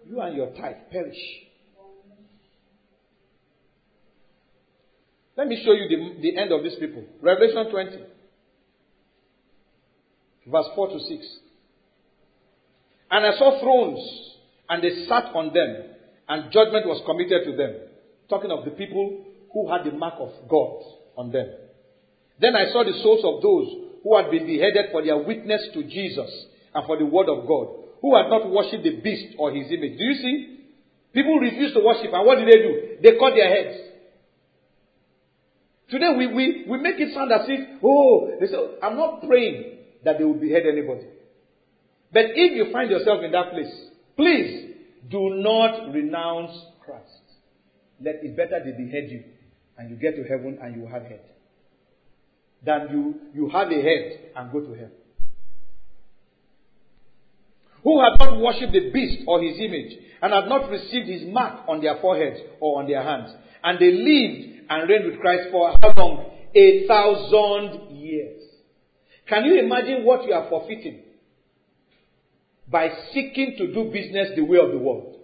You 0.08 0.20
and 0.20 0.36
your 0.36 0.52
tithe 0.52 0.90
perish. 0.90 1.18
Let 5.36 5.48
me 5.48 5.60
show 5.64 5.72
you 5.72 5.88
the, 5.88 6.22
the 6.22 6.38
end 6.38 6.52
of 6.52 6.62
these 6.62 6.76
people. 6.78 7.04
Revelation 7.20 7.70
20, 7.70 7.90
verse 10.46 10.66
4 10.74 10.88
to 10.88 10.98
6. 10.98 11.26
And 13.10 13.26
I 13.26 13.36
saw 13.36 13.60
thrones, 13.60 14.00
and 14.68 14.82
they 14.82 15.06
sat 15.06 15.34
on 15.34 15.52
them, 15.52 15.90
and 16.28 16.52
judgment 16.52 16.86
was 16.86 17.02
committed 17.04 17.44
to 17.44 17.56
them. 17.56 17.74
Talking 18.28 18.50
of 18.50 18.64
the 18.64 18.70
people 18.70 19.24
who 19.52 19.70
had 19.70 19.84
the 19.84 19.92
mark 19.92 20.14
of 20.18 20.30
God 20.48 20.82
on 21.16 21.32
them. 21.32 21.48
Then 22.40 22.56
I 22.56 22.72
saw 22.72 22.84
the 22.84 22.98
souls 23.02 23.24
of 23.24 23.42
those 23.42 23.84
who 24.02 24.16
had 24.16 24.30
been 24.30 24.46
beheaded 24.46 24.90
for 24.90 25.02
their 25.02 25.16
witness 25.16 25.62
to 25.74 25.82
Jesus 25.84 26.30
and 26.74 26.86
for 26.86 26.98
the 26.98 27.06
word 27.06 27.28
of 27.28 27.46
God, 27.46 27.68
who 28.00 28.16
had 28.16 28.28
not 28.28 28.50
worshipped 28.50 28.82
the 28.82 29.00
beast 29.00 29.36
or 29.38 29.52
his 29.52 29.70
image. 29.70 29.98
Do 29.98 30.04
you 30.04 30.14
see? 30.14 30.50
People 31.12 31.38
refused 31.38 31.74
to 31.74 31.80
worship, 31.80 32.12
and 32.12 32.26
what 32.26 32.38
did 32.38 32.48
they 32.48 32.58
do? 32.58 32.96
They 33.02 33.18
cut 33.18 33.34
their 33.34 33.48
heads. 33.48 33.78
Today 35.88 36.10
we, 36.16 36.26
we, 36.26 36.64
we 36.68 36.78
make 36.78 36.98
it 36.98 37.14
sound 37.14 37.30
as 37.30 37.42
if, 37.46 37.78
oh, 37.84 38.30
they 38.40 38.46
say, 38.46 38.56
I'm 38.82 38.96
not 38.96 39.22
praying 39.24 39.78
that 40.04 40.18
they 40.18 40.24
will 40.24 40.34
behead 40.34 40.64
anybody. 40.66 41.06
But 42.12 42.26
if 42.34 42.56
you 42.56 42.72
find 42.72 42.90
yourself 42.90 43.22
in 43.22 43.30
that 43.30 43.52
place, 43.52 43.72
please 44.16 44.74
do 45.08 45.36
not 45.36 45.92
renounce 45.92 46.52
Christ. 46.84 47.06
Let 48.00 48.16
it 48.22 48.36
better 48.36 48.60
they 48.64 48.72
behead 48.72 49.10
you 49.10 49.24
and 49.78 49.90
you 49.90 49.96
get 49.96 50.16
to 50.16 50.22
heaven 50.24 50.58
and 50.60 50.74
you 50.74 50.86
have 50.88 51.02
head 51.02 51.20
than 52.64 52.88
you, 52.90 53.14
you 53.34 53.48
have 53.50 53.68
a 53.68 53.82
head 53.82 54.32
and 54.36 54.52
go 54.52 54.60
to 54.60 54.74
hell. 54.74 54.90
Who 57.82 58.00
have 58.00 58.18
not 58.18 58.40
worshipped 58.40 58.72
the 58.72 58.90
beast 58.90 59.24
or 59.26 59.42
his 59.42 59.58
image, 59.60 59.92
and 60.22 60.32
have 60.32 60.46
not 60.46 60.70
received 60.70 61.06
his 61.06 61.22
mark 61.26 61.68
on 61.68 61.82
their 61.82 61.96
foreheads 62.00 62.40
or 62.58 62.80
on 62.80 62.88
their 62.88 63.02
hands. 63.02 63.30
And 63.62 63.78
they 63.78 63.92
lived 63.92 64.70
and 64.70 64.88
reigned 64.88 65.04
with 65.04 65.20
Christ 65.20 65.50
for 65.50 65.76
how 65.82 65.92
long? 65.98 66.30
A 66.54 66.86
thousand 66.86 67.96
years. 67.96 68.40
Can 69.28 69.44
you 69.44 69.58
imagine 69.58 70.04
what 70.04 70.24
you 70.24 70.32
are 70.32 70.48
forfeiting 70.48 71.02
by 72.70 72.88
seeking 73.12 73.56
to 73.58 73.66
do 73.74 73.90
business 73.92 74.30
the 74.34 74.42
way 74.42 74.58
of 74.58 74.70
the 74.70 74.78
world? 74.78 75.16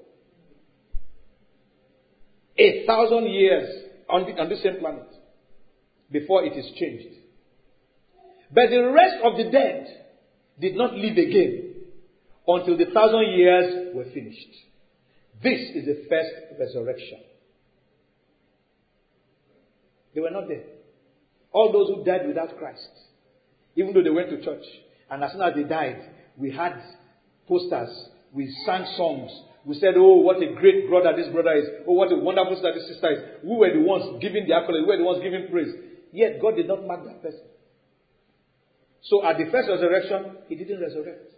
A 2.59 2.85
thousand 2.87 3.31
years 3.31 3.85
on 4.09 4.27
the, 4.27 4.33
on 4.39 4.51
the 4.51 4.57
same 4.57 4.81
planet 4.81 5.09
before 6.11 6.45
it 6.45 6.53
is 6.53 6.67
changed. 6.79 7.20
But 8.53 8.71
the 8.71 8.91
rest 8.93 9.17
of 9.25 9.37
the 9.37 9.51
dead 9.51 9.87
did 10.61 10.77
not 10.77 10.95
live 10.95 11.17
again 11.17 11.75
until 12.47 12.77
the 12.77 12.87
thousand 12.93 13.33
years 13.37 13.95
were 13.95 14.05
finished. 14.05 14.49
This 15.43 15.61
is 15.75 15.87
the 15.87 16.07
first 16.09 16.31
resurrection. 16.59 17.21
They 20.15 20.21
were 20.21 20.31
not 20.31 20.49
there. 20.49 20.65
All 21.53 21.73
those 21.73 21.89
who 21.89 22.05
died 22.05 22.27
without 22.27 22.59
Christ, 22.59 22.89
even 23.77 23.95
though 23.95 24.03
they 24.03 24.11
went 24.11 24.31
to 24.31 24.45
church, 24.45 24.65
and 25.11 25.23
as 25.23 25.33
soon 25.33 25.43
as 25.43 25.55
they 25.55 25.65
died, 25.65 26.11
we 26.37 26.51
had 26.51 26.75
posters, 27.49 28.09
we 28.33 28.53
sang 28.67 28.87
songs, 28.97 29.31
we 29.65 29.75
said, 29.79 29.95
Oh, 29.97 30.19
what 30.19 30.43
a 30.43 30.55
great 30.55 30.89
brother 30.89 31.13
this 31.17 31.29
brother 31.33 31.55
is. 31.55 31.67
Oh, 31.87 31.93
what 31.93 32.13
a 32.13 32.17
wonderful 32.17 32.55
sister 32.55 32.73
this 32.75 32.89
sister 32.89 33.13
is. 33.13 33.19
We 33.45 33.57
were 33.57 33.73
the 33.73 33.81
ones 33.81 34.21
giving 34.23 34.47
the 34.47 34.55
accolade, 34.55 34.83
we 34.83 34.87
were 34.87 34.97
the 34.97 35.05
ones 35.05 35.23
giving 35.23 35.49
praise. 35.51 35.75
Yet 36.13 36.41
God 36.41 36.57
did 36.57 36.67
not 36.67 36.87
mark 36.87 37.05
that 37.05 37.23
person. 37.23 37.47
So 39.03 39.25
at 39.25 39.39
the 39.39 39.51
first 39.51 39.69
resurrection, 39.69 40.37
he 40.49 40.55
didn't 40.57 40.81
resurrect. 40.81 41.33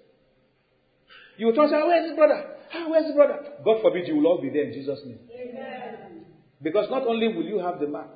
You 1.36 1.46
will 1.46 1.54
try 1.54 1.64
and 1.64 1.72
say, 1.72 1.82
Where's 1.86 2.08
his 2.08 2.16
brother? 2.16 2.44
Ah, 2.74 2.88
where's 2.88 3.06
his 3.06 3.14
brother? 3.14 3.38
God 3.64 3.82
forbid 3.82 4.08
you 4.08 4.16
will 4.16 4.26
all 4.26 4.40
be 4.40 4.50
there 4.50 4.64
in 4.64 4.72
Jesus' 4.72 5.00
name. 5.04 5.18
Amen. 5.34 6.24
Because 6.62 6.86
not 6.90 7.06
only 7.06 7.28
will 7.28 7.44
you 7.44 7.58
have 7.58 7.80
the 7.80 7.86
mark, 7.86 8.10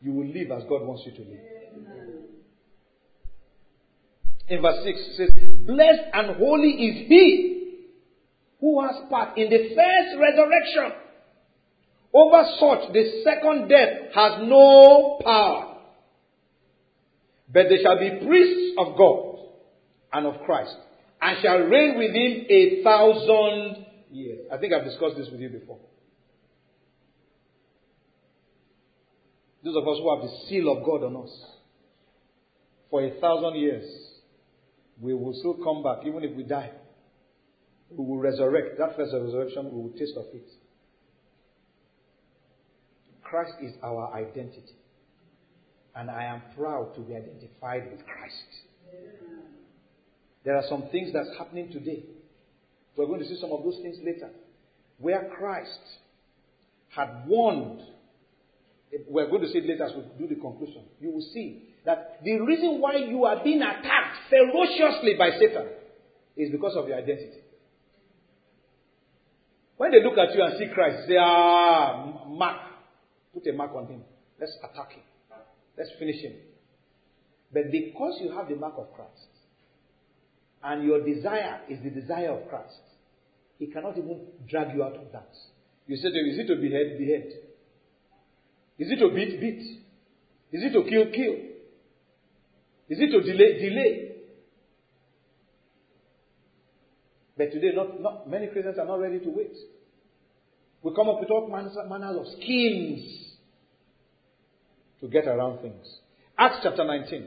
you 0.00 0.12
will 0.12 0.26
live 0.26 0.50
as 0.52 0.62
God 0.68 0.82
wants 0.82 1.02
you 1.06 1.12
to 1.12 1.20
live. 1.20 1.40
Amen. 1.74 2.08
In 4.48 4.62
verse 4.62 4.84
6, 4.84 4.98
it 4.98 5.16
says, 5.16 5.66
Blessed 5.66 6.02
and 6.12 6.36
holy 6.36 6.70
is 6.70 7.08
he 7.08 7.58
who 8.60 8.80
has 8.82 8.94
part 9.10 9.36
in 9.36 9.50
the 9.50 9.74
first 9.74 10.18
resurrection. 10.18 11.00
Over 12.12 12.44
such, 12.58 12.92
the 12.92 13.22
second 13.22 13.68
death 13.68 14.12
has 14.14 14.48
no 14.48 15.20
power. 15.24 15.67
But 17.52 17.68
they 17.68 17.82
shall 17.82 17.98
be 17.98 18.26
priests 18.26 18.74
of 18.78 18.96
God 18.96 19.38
and 20.12 20.26
of 20.26 20.42
Christ, 20.44 20.76
and 21.20 21.38
shall 21.42 21.58
reign 21.58 21.96
with 21.96 22.10
him 22.14 22.46
a 22.48 22.82
thousand 22.82 23.86
years. 24.10 24.46
I 24.52 24.58
think 24.58 24.72
I've 24.72 24.84
discussed 24.84 25.16
this 25.16 25.28
with 25.30 25.40
you 25.40 25.48
before. 25.48 25.78
Those 29.64 29.76
of 29.76 29.88
us 29.88 29.98
who 29.98 30.14
have 30.14 30.22
the 30.22 30.46
seal 30.48 30.70
of 30.70 30.84
God 30.84 31.04
on 31.04 31.24
us, 31.24 31.44
for 32.90 33.04
a 33.04 33.10
thousand 33.20 33.58
years, 33.58 33.84
we 35.00 35.14
will 35.14 35.34
still 35.34 35.54
come 35.62 35.82
back, 35.82 36.06
even 36.06 36.24
if 36.24 36.34
we 36.36 36.42
die. 36.42 36.70
We 37.90 38.04
will 38.04 38.18
resurrect. 38.18 38.78
That 38.78 38.96
first 38.96 39.12
resurrection, 39.12 39.64
we 39.72 39.82
will 39.82 39.92
taste 39.98 40.16
of 40.16 40.24
it. 40.32 40.48
Christ 43.22 43.52
is 43.62 43.74
our 43.82 44.12
identity. 44.14 44.74
And 45.98 46.08
I 46.10 46.24
am 46.26 46.42
proud 46.56 46.94
to 46.94 47.00
be 47.00 47.16
identified 47.16 47.90
with 47.90 48.06
Christ. 48.06 48.34
There 50.44 50.56
are 50.56 50.62
some 50.68 50.84
things 50.92 51.12
that's 51.12 51.28
happening 51.36 51.72
today. 51.72 52.04
We're 52.96 53.06
going 53.06 53.18
to 53.18 53.26
see 53.26 53.36
some 53.40 53.50
of 53.50 53.64
those 53.64 53.78
things 53.82 53.96
later. 54.04 54.30
Where 54.98 55.28
Christ 55.36 55.80
had 56.90 57.26
warned, 57.26 57.80
we're 59.08 59.28
going 59.28 59.42
to 59.42 59.48
see 59.48 59.58
it 59.58 59.66
later 59.68 59.84
as 59.84 59.92
we 59.96 60.26
do 60.26 60.32
the 60.32 60.40
conclusion. 60.40 60.82
You 61.00 61.10
will 61.10 61.26
see 61.34 61.64
that 61.84 62.20
the 62.24 62.38
reason 62.42 62.80
why 62.80 62.96
you 62.96 63.24
are 63.24 63.42
being 63.42 63.60
attacked 63.60 64.30
ferociously 64.30 65.14
by 65.18 65.30
Satan 65.38 65.66
is 66.36 66.52
because 66.52 66.76
of 66.76 66.86
your 66.86 66.98
identity. 66.98 67.42
When 69.76 69.90
they 69.90 70.02
look 70.02 70.16
at 70.16 70.32
you 70.34 70.44
and 70.44 70.58
see 70.58 70.72
Christ, 70.72 71.08
say, 71.08 71.16
ah, 71.18 72.24
mark. 72.26 72.60
Put 73.34 73.46
a 73.48 73.52
mark 73.52 73.72
on 73.74 73.86
him. 73.86 74.02
Let's 74.40 74.56
attack 74.62 74.92
him. 74.92 75.02
Let's 75.78 75.90
finish 75.98 76.20
him. 76.20 76.32
But 77.52 77.70
because 77.70 78.18
you 78.20 78.32
have 78.32 78.48
the 78.48 78.56
mark 78.56 78.74
of 78.76 78.92
Christ, 78.94 79.12
and 80.62 80.84
your 80.84 81.04
desire 81.04 81.60
is 81.70 81.78
the 81.84 81.90
desire 81.90 82.32
of 82.32 82.48
Christ, 82.48 82.80
he 83.58 83.68
cannot 83.68 83.96
even 83.96 84.20
drag 84.50 84.74
you 84.74 84.82
out 84.82 84.96
of 84.96 85.12
that. 85.12 85.30
You 85.86 85.96
say 85.96 86.10
to 86.10 86.18
him, 86.18 86.26
is 86.26 86.38
it 86.38 86.46
to 86.48 86.56
behead? 86.56 86.98
Behead. 86.98 87.32
Is 88.78 88.90
it 88.90 88.96
to 88.96 89.14
beat? 89.14 89.40
Beat. 89.40 89.80
Is 90.52 90.64
it 90.64 90.72
to 90.72 90.82
kill? 90.82 91.06
Kill. 91.12 91.34
Is 92.88 92.98
it 93.00 93.10
to 93.10 93.20
delay? 93.20 93.58
Delay. 93.60 94.12
But 97.36 97.52
today, 97.52 97.70
not, 97.74 98.00
not 98.00 98.28
many 98.28 98.48
Christians 98.48 98.78
are 98.78 98.86
not 98.86 99.00
ready 99.00 99.20
to 99.20 99.30
wait. 99.30 99.54
We 100.82 100.92
come 100.94 101.08
up 101.08 101.20
with 101.20 101.30
all 101.30 101.48
manners 101.48 102.16
of 102.16 102.26
schemes 102.36 103.27
to 105.00 105.08
get 105.08 105.26
around 105.26 105.60
things. 105.60 105.86
Acts 106.38 106.58
chapter 106.62 106.84
19, 106.84 107.26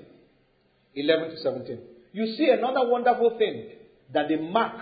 11 0.95 1.29
to 1.31 1.37
17. 1.37 1.79
You 2.13 2.35
see 2.35 2.49
another 2.49 2.89
wonderful 2.89 3.37
thing 3.37 3.69
that 4.13 4.27
the 4.27 4.37
mark, 4.37 4.75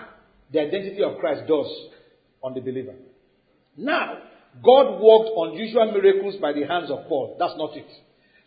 the 0.52 0.62
identity 0.62 1.04
of 1.04 1.18
Christ 1.20 1.48
does 1.48 1.68
on 2.44 2.54
the 2.54 2.62
believer. 2.62 2.96
Now, 3.78 4.18
God 4.64 5.00
worked 5.00 5.30
unusual 5.36 5.92
miracles 5.92 6.36
by 6.42 6.54
the 6.54 6.66
hands 6.66 6.90
of 6.90 7.08
Paul. 7.08 7.38
That's 7.40 7.54
not 7.58 7.76
it. 7.78 7.88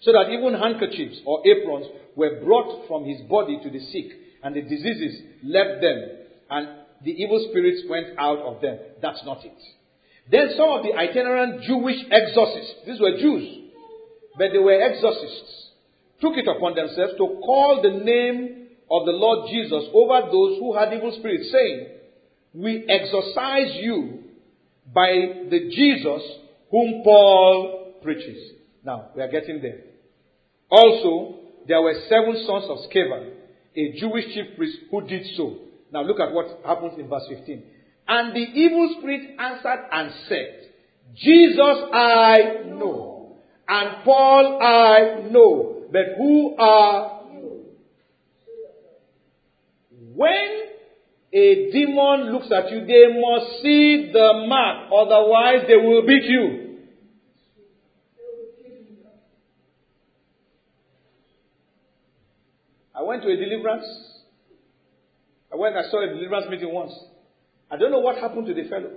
so 0.03 0.13
that 0.13 0.31
even 0.31 0.55
handkerchiefs 0.55 1.21
or 1.25 1.43
aprons 1.47 1.87
were 2.17 2.41
brought 2.45 2.87
from 2.89 3.05
his 3.05 3.21
body 3.29 3.59
to 3.63 3.71
the 3.71 3.81
sick, 3.87 4.11
and 4.43 4.55
the 4.55 4.63
diseases 4.63 5.23
left 5.45 5.81
them, 5.81 5.99
and 6.51 6.69
the 7.05 7.13
evil 7.13 7.47
spirits 7.51 7.83
went 7.89 8.19
out 8.19 8.39
of 8.39 8.61
them. 8.61 8.79
That's 9.01 9.23
not 9.25 9.45
it. 9.45 9.57
Then 10.31 10.51
some 10.57 10.71
of 10.71 10.83
the 10.83 10.95
itinerant 10.95 11.63
Jewish 11.63 11.99
exorcists, 12.11 12.75
these 12.87 13.01
were 13.01 13.17
Jews, 13.17 13.62
but 14.37 14.53
they 14.53 14.59
were 14.59 14.81
exorcists, 14.81 15.71
took 16.21 16.37
it 16.37 16.49
upon 16.49 16.75
themselves 16.75 17.13
to 17.19 17.41
call 17.45 17.81
the 17.83 18.05
name 18.05 18.69
of 18.91 19.07
the 19.07 19.13
Lord 19.13 19.51
Jesus 19.51 19.85
over 19.95 20.21
those 20.31 20.59
who 20.59 20.75
had 20.75 20.93
evil 20.93 21.15
spirits, 21.19 21.51
saying, 21.51 21.89
We 22.55 22.87
exorcise 22.89 23.77
you 23.81 24.25
by 24.95 25.11
the 25.51 25.71
Jesus 25.71 26.23
whom 26.71 27.03
Paul 27.05 27.95
preaches. 28.03 28.53
Now, 28.85 29.11
we 29.15 29.23
are 29.23 29.31
getting 29.31 29.63
there. 29.63 29.81
Also, 30.71 31.39
there 31.69 31.81
were 31.81 31.95
seven 32.09 32.45
sons 32.47 32.65
of 32.69 32.79
Sceva, 32.91 33.31
a 33.77 33.93
Jewish 33.99 34.35
chief 34.35 34.57
priest, 34.57 34.79
who 34.91 35.07
did 35.07 35.27
so. 35.37 35.59
Now, 35.93 36.03
look 36.03 36.19
at 36.19 36.33
what 36.33 36.61
happens 36.65 36.99
in 36.99 37.09
verse 37.09 37.25
15. 37.29 37.63
And 38.09 38.35
the 38.35 38.41
evil 38.41 38.97
spirit 38.99 39.37
answered 39.39 39.87
and 39.93 40.13
said, 40.29 40.71
Jesus 41.15 41.77
I 41.93 42.65
know, 42.67 43.12
and 43.73 44.05
Paul 44.05 44.59
I 44.61 45.31
know, 45.31 45.85
but 45.91 46.03
who 46.19 46.57
are 46.59 47.23
you? 47.33 47.65
When 50.15 50.61
a 51.33 51.71
demon 51.73 52.33
looks 52.33 52.53
at 52.53 52.71
you, 52.71 52.85
they 52.85 53.07
must 53.19 53.63
see 53.63 54.11
the 54.13 54.45
mark, 54.47 54.91
otherwise 54.95 55.65
they 55.67 55.77
will 55.77 56.05
beat 56.07 56.25
you. 56.25 56.69
I 62.95 63.03
went 63.03 63.23
to 63.23 63.29
a 63.29 63.37
deliverance. 63.37 63.87
I 65.51 65.57
went, 65.57 65.77
and 65.77 65.87
saw 65.91 66.05
a 66.05 66.09
deliverance 66.09 66.47
meeting 66.51 66.73
once. 66.73 66.93
I 67.71 67.79
don't 67.79 67.91
know 67.91 68.01
what 68.01 68.19
happened 68.19 68.47
to 68.49 68.55
the 68.55 68.69
fellow. 68.69 68.91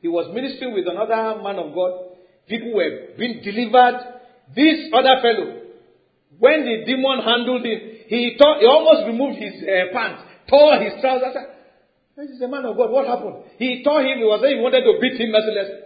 He 0.00 0.08
was 0.08 0.32
ministering 0.34 0.72
with 0.72 0.86
another 0.88 1.42
man 1.42 1.58
of 1.58 1.74
God. 1.74 2.16
People 2.48 2.72
were 2.74 3.08
being 3.18 3.42
delivered. 3.42 4.20
This 4.54 4.92
other 4.92 5.20
fellow, 5.22 5.62
when 6.38 6.64
the 6.64 6.84
demon 6.84 7.20
handled 7.24 7.64
him, 7.64 7.80
he, 8.08 8.36
tore, 8.36 8.58
he 8.58 8.66
almost 8.66 9.06
removed 9.06 9.38
his 9.38 9.62
uh, 9.62 9.92
pants, 9.92 10.22
tore 10.48 10.76
his 10.80 11.00
trousers. 11.00 11.36
This 12.16 12.30
is 12.30 12.42
a 12.42 12.48
man 12.48 12.66
of 12.66 12.76
God. 12.76 12.90
What 12.90 13.06
happened? 13.06 13.44
He 13.58 13.82
tore 13.82 14.02
him. 14.02 14.18
He 14.18 14.24
was 14.24 14.40
saying 14.42 14.56
he 14.56 14.62
wanted 14.62 14.84
to 14.84 15.00
beat 15.00 15.16
him 15.16 15.32
mercilessly. 15.32 15.80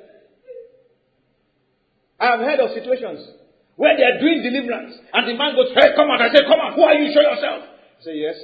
I 2.18 2.26
have 2.34 2.40
heard 2.40 2.60
of 2.60 2.74
situations 2.74 3.22
where 3.76 3.94
they 3.96 4.02
are 4.02 4.18
doing 4.18 4.42
deliverance, 4.42 4.96
and 5.12 5.28
the 5.28 5.36
man 5.36 5.54
goes, 5.54 5.70
Hey, 5.76 5.94
come 5.94 6.08
on. 6.08 6.20
I 6.20 6.32
say, 6.32 6.42
Come 6.48 6.58
on, 6.58 6.74
who 6.74 6.82
are 6.82 6.94
you? 6.94 7.12
Show 7.12 7.20
yourself. 7.20 7.62
I 8.00 8.02
say, 8.02 8.16
Yes, 8.16 8.36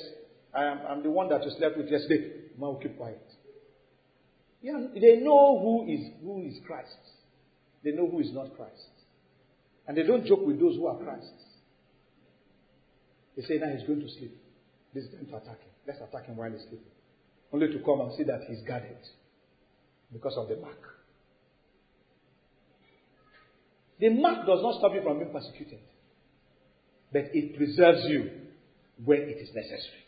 I 0.55 0.65
am 0.65 0.79
I'm 0.89 1.03
the 1.03 1.11
one 1.11 1.29
that 1.31 1.43
you 1.43 1.51
slept 1.57 1.77
with 1.77 1.91
yesterday. 1.91 2.53
The 2.55 2.61
man 2.61 2.77
will 2.77 2.81
keep 2.81 2.97
quiet. 2.97 3.25
Yeah, 4.61 4.79
they 4.95 5.17
know 5.19 5.59
who 5.59 5.91
is 5.91 6.07
who 6.23 6.43
is 6.47 6.61
Christ. 6.67 6.95
They 7.83 7.91
know 7.91 8.07
who 8.07 8.21
is 8.21 8.31
not 8.33 8.55
Christ. 8.55 8.93
And 9.87 9.97
they 9.97 10.03
don't 10.03 10.25
joke 10.27 10.47
with 10.47 10.61
those 10.61 10.77
who 10.77 10.87
are 10.87 10.97
Christ. 10.97 11.33
They 13.37 13.43
say, 13.43 13.59
now 13.59 13.69
he's 13.75 13.87
going 13.87 14.01
to 14.01 14.09
sleep. 14.09 14.37
This 14.95 15.05
is 15.05 15.11
time 15.11 15.27
to 15.27 15.37
attack 15.37 15.61
him. 15.61 15.73
Let's 15.87 16.01
attack 16.01 16.27
him 16.27 16.37
while 16.37 16.51
he's 16.51 16.61
sleeping. 16.63 16.93
Only 17.53 17.69
to 17.69 17.79
come 17.85 18.01
and 18.01 18.13
see 18.17 18.25
that 18.25 18.41
he's 18.49 18.63
guarded 18.63 18.99
because 20.13 20.35
of 20.37 20.49
the 20.49 20.57
mark. 20.57 20.79
The 23.99 24.11
mark 24.11 24.47
does 24.47 24.61
not 24.63 24.79
stop 24.79 24.93
you 24.95 25.03
from 25.03 25.19
being 25.19 25.33
persecuted, 25.33 25.79
but 27.13 27.31
it 27.33 27.57
preserves 27.57 28.05
you 28.07 28.31
when 29.05 29.21
it 29.21 29.39
is 29.39 29.51
necessary. 29.55 30.03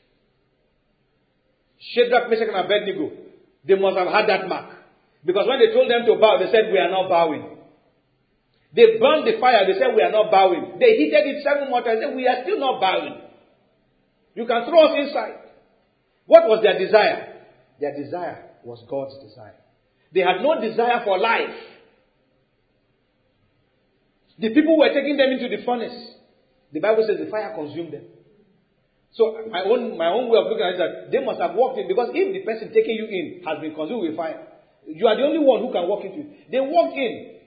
Shadrach, 1.78 2.30
Meshach, 2.30 2.48
and 2.48 2.64
Abednego, 2.64 3.10
they 3.64 3.74
must 3.74 3.96
have 3.96 4.08
had 4.08 4.28
that 4.28 4.48
mark. 4.48 4.70
Because 5.24 5.46
when 5.46 5.58
they 5.60 5.72
told 5.72 5.90
them 5.90 6.04
to 6.06 6.20
bow, 6.20 6.38
they 6.38 6.50
said, 6.50 6.72
We 6.72 6.78
are 6.78 6.90
not 6.90 7.08
bowing. 7.08 7.53
They 8.74 8.98
burned 8.98 9.26
the 9.26 9.38
fire, 9.38 9.66
they 9.66 9.78
said, 9.78 9.94
We 9.94 10.02
are 10.02 10.10
not 10.10 10.30
bowing. 10.30 10.78
They 10.80 10.98
heated 10.98 11.22
it 11.22 11.44
seven 11.44 11.70
more 11.70 11.82
times, 11.82 12.00
they 12.00 12.06
said, 12.06 12.16
We 12.16 12.26
are 12.26 12.42
still 12.42 12.58
not 12.58 12.80
bowing. 12.80 13.22
You 14.34 14.46
can 14.46 14.66
throw 14.66 14.90
us 14.90 14.98
inside. 14.98 15.38
What 16.26 16.48
was 16.48 16.62
their 16.62 16.78
desire? 16.78 17.46
Their 17.80 17.94
desire 17.94 18.50
was 18.64 18.82
God's 18.90 19.14
desire. 19.22 19.54
They 20.12 20.20
had 20.20 20.42
no 20.42 20.60
desire 20.60 21.02
for 21.04 21.18
life. 21.18 21.54
The 24.38 24.50
people 24.50 24.78
were 24.78 24.90
taking 24.90 25.16
them 25.16 25.30
into 25.30 25.48
the 25.54 25.62
furnace. 25.64 25.94
The 26.72 26.80
Bible 26.80 27.04
says 27.06 27.18
the 27.22 27.30
fire 27.30 27.54
consumed 27.54 27.92
them. 27.92 28.04
So 29.12 29.46
my 29.50 29.62
own 29.62 29.96
my 29.96 30.10
own 30.10 30.26
way 30.26 30.38
of 30.42 30.50
looking 30.50 30.66
at 30.66 30.74
it 30.74 30.74
is 30.74 30.82
that 30.82 31.12
they 31.12 31.24
must 31.24 31.38
have 31.40 31.54
walked 31.54 31.78
in 31.78 31.86
because 31.86 32.10
if 32.10 32.34
the 32.34 32.42
person 32.42 32.74
taking 32.74 32.98
you 32.98 33.06
in 33.06 33.46
has 33.46 33.62
been 33.62 33.74
consumed 33.74 34.02
with 34.02 34.16
fire, 34.16 34.42
you 34.90 35.06
are 35.06 35.14
the 35.14 35.22
only 35.22 35.38
one 35.38 35.62
who 35.62 35.70
can 35.70 35.86
walk 35.86 36.02
into 36.02 36.26
it. 36.26 36.50
They 36.50 36.58
walked 36.58 36.98
in. 36.98 37.43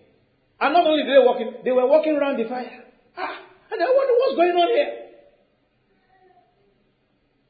And 0.60 0.74
not 0.74 0.88
only 0.88 1.04
they 1.04 1.20
walk 1.20 1.40
in, 1.40 1.64
they 1.64 1.72
were 1.72 1.88
walking 1.88 2.16
around 2.16 2.38
the 2.38 2.50
fire. 2.50 2.86
Ah, 3.18 3.38
and 3.72 3.82
I 3.82 3.86
wonder 3.86 4.14
what's 4.18 4.36
going 4.36 4.56
on 4.56 4.70
here. 4.76 5.08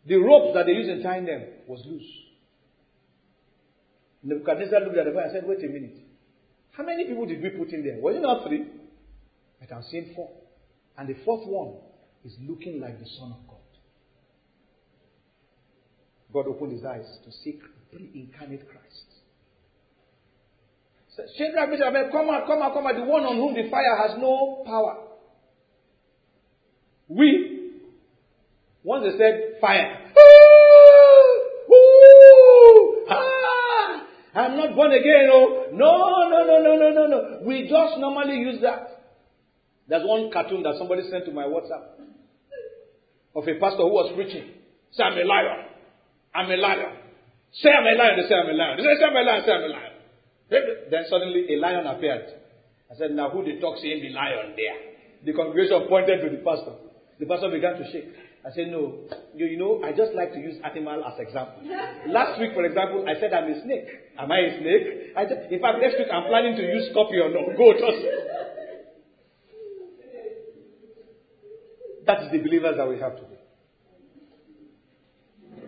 The 0.07 0.15
ropes 0.15 0.53
that 0.53 0.65
they 0.65 0.73
used 0.73 0.89
in 0.89 1.03
tying 1.03 1.25
them 1.25 1.43
was 1.67 1.83
loose. 1.85 2.07
Nebuchadnezzar 4.23 4.79
looked 4.81 4.97
at 4.97 5.05
the 5.05 5.11
fire 5.11 5.23
and 5.23 5.33
said, 5.33 5.43
Wait 5.47 5.63
a 5.63 5.67
minute. 5.67 5.97
How 6.71 6.83
many 6.83 7.05
people 7.05 7.25
did 7.25 7.41
we 7.41 7.49
put 7.49 7.69
in 7.69 7.83
there? 7.83 7.99
Was 7.99 8.15
it 8.15 8.21
not 8.21 8.47
three? 8.47 8.65
But 9.59 9.73
I'm 9.73 9.83
seeing 9.89 10.13
four. 10.15 10.29
And 10.97 11.09
the 11.09 11.15
fourth 11.25 11.47
one 11.47 11.75
is 12.25 12.33
looking 12.41 12.79
like 12.81 12.99
the 12.99 13.07
Son 13.19 13.31
of 13.31 13.47
God. 13.47 13.57
God 16.33 16.47
opened 16.47 16.73
his 16.73 16.85
eyes 16.85 17.05
to 17.25 17.31
see 17.31 17.59
pre-incarnate 17.91 18.67
Christ. 18.69 19.16
Shadrach, 21.37 21.69
Meshach, 21.69 22.11
come 22.11 22.29
out, 22.29 22.45
come 22.45 22.61
out, 22.61 22.73
come 22.73 22.85
out. 22.85 22.95
The 22.95 23.03
one 23.03 23.23
on 23.23 23.37
whom 23.37 23.53
the 23.55 23.69
fire 23.69 24.07
has 24.07 24.17
no 24.19 24.63
power. 24.65 25.03
We, 27.09 27.71
once 28.83 29.05
they 29.05 29.17
said 29.17 29.57
fire, 29.61 30.11
ah, 33.09 34.03
I'm 34.35 34.57
not 34.57 34.75
born 34.75 34.91
again. 34.91 35.29
Oh, 35.31 35.67
no, 35.71 36.29
no, 36.29 36.45
no, 36.45 36.61
no, 36.61 36.75
no, 36.75 36.91
no, 36.91 37.07
no. 37.07 37.39
We 37.45 37.63
just 37.69 37.97
normally 37.97 38.37
use 38.37 38.61
that. 38.61 38.97
There's 39.87 40.03
one 40.05 40.29
cartoon 40.31 40.63
that 40.63 40.75
somebody 40.77 41.09
sent 41.09 41.25
to 41.25 41.31
my 41.31 41.43
WhatsApp 41.43 41.97
of 43.35 43.47
a 43.47 43.53
pastor 43.59 43.83
who 43.83 43.93
was 43.93 44.11
preaching. 44.15 44.51
Say, 44.91 45.03
I'm 45.03 45.17
a 45.17 45.23
liar. 45.25 45.65
I'm 46.35 46.51
a 46.51 46.57
liar. 46.57 46.97
Say 47.53 47.69
I'm 47.69 47.85
a 47.85 47.97
liar. 47.97 48.15
They 48.21 48.27
say 48.27 48.35
I'm 48.35 48.49
a 48.49 48.53
liar. 48.53 48.77
They 48.77 48.83
say, 48.83 49.05
I'm 49.05 49.15
a 49.15 49.21
liar. 49.21 49.41
Say 49.45 49.51
I'm 49.51 49.63
a 49.63 49.67
liar. 49.67 49.96
Then 50.49 51.03
suddenly 51.09 51.53
a 51.53 51.59
lion 51.59 51.85
appeared. 51.87 52.33
I 52.91 52.95
said, 52.95 53.11
now 53.11 53.29
who 53.29 53.43
the 53.43 53.59
talk 53.59 53.77
saying 53.81 54.01
the 54.01 54.09
lion 54.13 54.55
there? 54.55 54.77
The 55.25 55.33
congregation 55.33 55.87
pointed 55.89 56.21
to 56.21 56.29
the 56.29 56.41
pastor. 56.43 56.73
The 57.19 57.25
pastor 57.25 57.49
began 57.49 57.75
to 57.75 57.91
shake. 57.91 58.13
I 58.45 58.51
said, 58.55 58.67
no, 58.67 58.95
you, 59.35 59.45
you 59.45 59.57
know, 59.57 59.81
I 59.83 59.91
just 59.91 60.13
like 60.13 60.31
to 60.31 60.39
use 60.39 60.55
animal 60.63 61.03
as 61.03 61.19
example. 61.19 61.67
Last 62.07 62.39
week, 62.39 62.53
for 62.53 62.63
example, 62.63 63.03
I 63.07 63.19
said 63.19 63.33
I'm 63.33 63.51
a 63.51 63.61
snake. 63.61 63.87
Am 64.17 64.31
I 64.31 64.39
a 64.39 64.59
snake? 64.59 65.17
I 65.17 65.25
just, 65.25 65.51
in 65.51 65.59
fact, 65.59 65.79
next 65.81 65.97
week 65.99 66.07
I'm 66.13 66.27
planning 66.29 66.55
to 66.55 66.61
use 66.63 66.87
scorpion 66.91 67.35
or 67.35 67.57
goat 67.57 67.81
or 67.83 67.91
That 72.05 72.23
is 72.23 72.31
the 72.31 72.37
believers 72.37 72.75
that 72.77 72.87
we 72.87 72.99
have 72.99 73.15
today. 73.15 73.41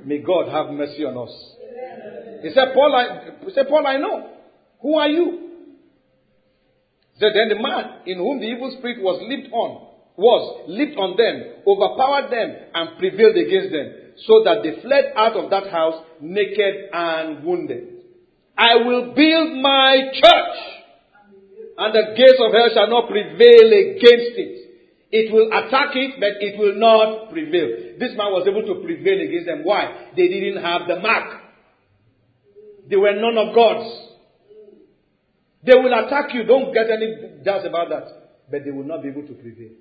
May 0.05 0.19
God 0.19 0.47
have 0.47 0.71
mercy 0.71 1.03
on 1.03 1.17
us. 1.17 1.35
He 2.43 2.49
said, 2.53 2.71
Paul, 2.73 2.95
I, 2.95 3.43
he 3.43 3.51
said, 3.51 3.67
Paul, 3.67 3.85
I 3.85 3.97
know. 3.97 4.38
Who 4.81 4.95
are 4.95 5.09
you? 5.09 5.49
Then 7.19 7.49
the 7.49 7.55
man 7.55 8.07
in 8.07 8.17
whom 8.17 8.39
the 8.39 8.47
evil 8.47 8.73
spirit 8.79 9.03
was 9.03 9.19
leaped 9.27 9.51
on, 9.51 9.87
was 10.15 10.63
leaped 10.67 10.97
on 10.97 11.17
them, 11.19 11.63
overpowered 11.67 12.31
them, 12.31 12.55
and 12.73 12.97
prevailed 12.97 13.35
against 13.35 13.71
them, 13.75 14.15
so 14.23 14.43
that 14.47 14.63
they 14.63 14.81
fled 14.81 15.11
out 15.15 15.35
of 15.35 15.49
that 15.51 15.67
house 15.69 16.03
naked 16.21 16.89
and 16.93 17.43
wounded. 17.43 17.99
I 18.57 18.75
will 18.75 19.13
build 19.15 19.59
my 19.61 20.11
church, 20.15 20.57
and 21.77 21.93
the 21.93 22.15
gates 22.15 22.39
of 22.39 22.51
hell 22.51 22.71
shall 22.73 22.87
not 22.87 23.09
prevail 23.09 23.67
against 23.67 24.35
it. 24.39 24.55
It 25.11 25.33
will 25.33 25.47
attack 25.47 25.95
it, 25.95 26.19
but 26.19 26.39
it 26.39 26.59
will 26.59 26.75
not 26.75 27.31
prevail. 27.31 27.99
This 27.99 28.15
man 28.15 28.31
was 28.31 28.47
able 28.47 28.63
to 28.63 28.79
prevail 28.83 29.19
against 29.19 29.47
them. 29.47 29.63
Why? 29.63 30.11
They 30.15 30.27
didn't 30.27 30.63
have 30.63 30.87
the 30.87 30.99
mark. 30.99 31.41
They 32.87 32.95
were 32.95 33.15
none 33.15 33.37
of 33.37 33.55
God's. 33.55 34.08
They 35.63 35.73
will 35.75 35.93
attack 35.93 36.33
you. 36.33 36.43
Don't 36.43 36.73
get 36.73 36.89
any 36.89 37.43
doubts 37.43 37.65
about 37.67 37.89
that. 37.89 38.07
But 38.49 38.65
they 38.65 38.71
will 38.71 38.85
not 38.85 39.03
be 39.03 39.09
able 39.09 39.23
to 39.23 39.33
prevail. 39.33 39.71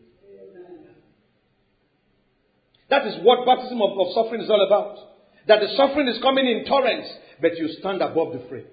That 2.91 3.07
is 3.07 3.15
what 3.23 3.45
baptism 3.45 3.81
of, 3.83 3.99
of 3.99 4.07
suffering 4.15 4.41
is 4.43 4.51
all 4.51 4.65
about. 4.65 4.97
That 5.47 5.61
the 5.61 5.69
suffering 5.77 6.09
is 6.09 6.21
coming 6.23 6.47
in 6.47 6.65
torrents, 6.65 7.09
but 7.41 7.57
you 7.57 7.69
stand 7.81 8.03
above 8.03 8.33
the 8.33 8.45
fray. 8.49 8.65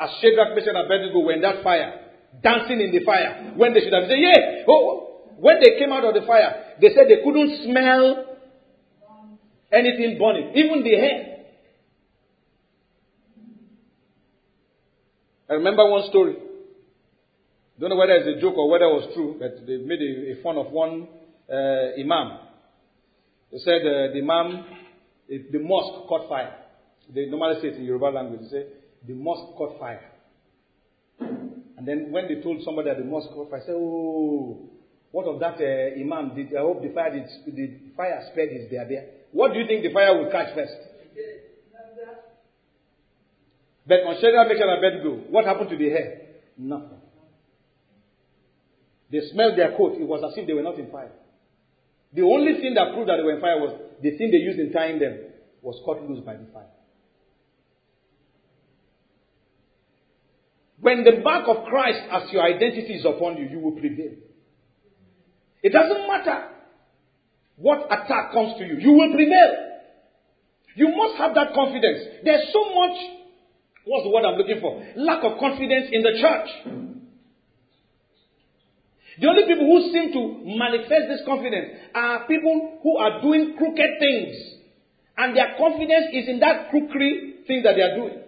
As 0.00 0.10
Shadrach, 0.20 0.54
Meshach, 0.54 0.68
and 0.74 0.84
Abednego 0.84 1.20
were 1.20 1.32
in 1.32 1.42
that 1.42 1.62
fire, 1.62 2.00
dancing 2.42 2.80
in 2.80 2.92
the 2.92 3.04
fire 3.04 3.52
when 3.56 3.72
they 3.72 3.80
should 3.80 3.92
have 3.92 4.04
said, 4.04 4.18
Yeah, 4.18 4.64
oh, 4.68 4.72
oh, 4.72 5.02
When 5.36 5.60
they 5.60 5.78
came 5.78 5.92
out 5.92 6.04
of 6.04 6.14
the 6.14 6.26
fire, 6.26 6.76
they 6.80 6.88
said 6.94 7.04
they 7.08 7.22
couldn't 7.24 7.64
smell 7.64 8.38
anything 9.72 10.18
burning, 10.18 10.52
even 10.54 10.82
the 10.82 10.94
hair. 10.96 11.31
I 15.52 15.56
remember 15.56 15.84
one 15.84 16.08
story. 16.08 16.34
Don't 17.78 17.90
know 17.90 17.96
whether 17.96 18.14
it's 18.14 18.38
a 18.38 18.40
joke 18.40 18.56
or 18.56 18.70
whether 18.70 18.86
it 18.86 18.94
was 18.94 19.12
true, 19.12 19.36
but 19.38 19.66
they 19.66 19.76
made 19.76 20.00
a, 20.00 20.38
a 20.40 20.42
fun 20.42 20.56
of 20.56 20.72
one 20.72 21.06
uh, 21.52 22.00
imam. 22.00 22.38
They 23.52 23.58
said 23.58 23.82
uh, 23.84 24.14
the 24.14 24.20
imam, 24.22 24.64
the 25.28 25.58
mosque 25.58 26.08
caught 26.08 26.26
fire. 26.26 26.56
They 27.14 27.26
normally 27.26 27.60
say 27.60 27.68
it 27.68 27.74
in 27.76 27.84
Yoruba 27.84 28.06
language. 28.06 28.40
They 28.44 28.48
say 28.48 28.66
the 29.06 29.12
mosque 29.12 29.54
caught 29.58 29.78
fire. 29.78 30.00
And 31.20 31.86
then 31.86 32.10
when 32.12 32.28
they 32.28 32.40
told 32.40 32.62
somebody 32.64 32.88
that 32.88 32.96
the 32.96 33.04
mosque 33.04 33.28
caught 33.34 33.50
fire, 33.50 33.60
I 33.60 33.66
said, 33.66 33.74
"Oh, 33.76 34.70
what 35.10 35.26
of 35.26 35.38
that 35.40 35.60
uh, 35.60 36.00
imam? 36.00 36.34
Did, 36.34 36.56
I 36.56 36.60
hope 36.60 36.80
the 36.80 36.94
fire 36.94 37.12
did, 37.12 37.28
the 37.54 37.92
fire 37.94 38.24
spared 38.32 38.52
his 38.52 38.70
there. 38.70 38.88
What 39.32 39.52
do 39.52 39.58
you 39.58 39.66
think 39.66 39.82
the 39.82 39.92
fire 39.92 40.16
will 40.16 40.30
catch 40.32 40.54
first?" 40.54 40.91
But 43.86 44.00
on 44.06 44.14
Shadrach, 44.20 44.48
Meshach, 44.48 44.62
and 44.62 44.78
Abednego, 44.78 45.30
what 45.30 45.44
happened 45.44 45.70
to 45.70 45.76
the 45.76 45.90
hair? 45.90 46.22
Nothing. 46.56 47.00
They 49.10 49.20
smelled 49.32 49.58
their 49.58 49.76
coat. 49.76 49.96
It 49.98 50.06
was 50.06 50.22
as 50.24 50.38
if 50.38 50.46
they 50.46 50.52
were 50.52 50.62
not 50.62 50.78
in 50.78 50.90
fire. 50.90 51.12
The 52.14 52.22
only 52.22 52.60
thing 52.60 52.74
that 52.74 52.94
proved 52.94 53.08
that 53.08 53.16
they 53.16 53.22
were 53.22 53.34
in 53.34 53.40
fire 53.40 53.58
was 53.58 53.78
the 54.02 54.16
thing 54.16 54.30
they 54.30 54.38
used 54.38 54.58
in 54.58 54.72
tying 54.72 54.98
them 54.98 55.18
was 55.60 55.80
cut 55.84 56.08
loose 56.08 56.24
by 56.24 56.34
the 56.34 56.46
fire. 56.52 56.68
When 60.80 61.04
the 61.04 61.20
mark 61.22 61.46
of 61.48 61.64
Christ 61.66 62.00
as 62.10 62.32
your 62.32 62.42
identity 62.42 62.94
is 62.94 63.04
upon 63.04 63.36
you, 63.36 63.46
you 63.48 63.60
will 63.60 63.72
prevail. 63.72 64.14
It 65.62 65.72
doesn't 65.72 66.08
matter 66.08 66.48
what 67.56 67.86
attack 67.86 68.32
comes 68.32 68.58
to 68.58 68.64
you, 68.64 68.78
you 68.78 68.92
will 68.92 69.12
prevail. 69.14 69.70
You 70.74 70.88
must 70.96 71.16
have 71.18 71.34
that 71.34 71.54
confidence. 71.54 72.24
There's 72.24 72.50
so 72.52 72.74
much 72.74 72.96
What's 73.84 74.04
the 74.04 74.10
word 74.10 74.24
I'm 74.24 74.38
looking 74.38 74.60
for? 74.60 74.78
Lack 74.96 75.24
of 75.24 75.38
confidence 75.38 75.88
in 75.90 76.02
the 76.02 76.14
church. 76.20 76.48
The 79.20 79.28
only 79.28 79.42
people 79.44 79.66
who 79.66 79.92
seem 79.92 80.12
to 80.12 80.22
manifest 80.56 81.08
this 81.08 81.20
confidence 81.26 81.78
are 81.94 82.26
people 82.26 82.78
who 82.82 82.96
are 82.96 83.20
doing 83.20 83.54
crooked 83.58 83.90
things. 83.98 84.34
And 85.18 85.36
their 85.36 85.54
confidence 85.58 86.06
is 86.12 86.28
in 86.28 86.40
that 86.40 86.70
crookery 86.70 87.44
thing 87.46 87.62
that 87.64 87.74
they 87.76 87.82
are 87.82 87.96
doing. 87.96 88.18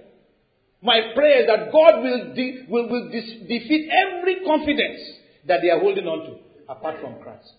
My 0.83 1.01
prayer 1.15 1.41
is 1.41 1.47
that 1.47 1.73
God 1.73 2.03
will, 2.03 2.35
de- 2.35 2.67
will, 2.69 2.89
will 2.91 3.09
de- 3.11 3.41
defeat 3.49 3.89
every 3.89 4.45
confidence 4.45 5.01
that 5.47 5.61
they 5.63 5.71
are 5.71 5.81
holding 5.81 6.05
on 6.05 6.27
to 6.27 6.37
apart 6.69 7.01
from 7.01 7.23
Christ. 7.23 7.55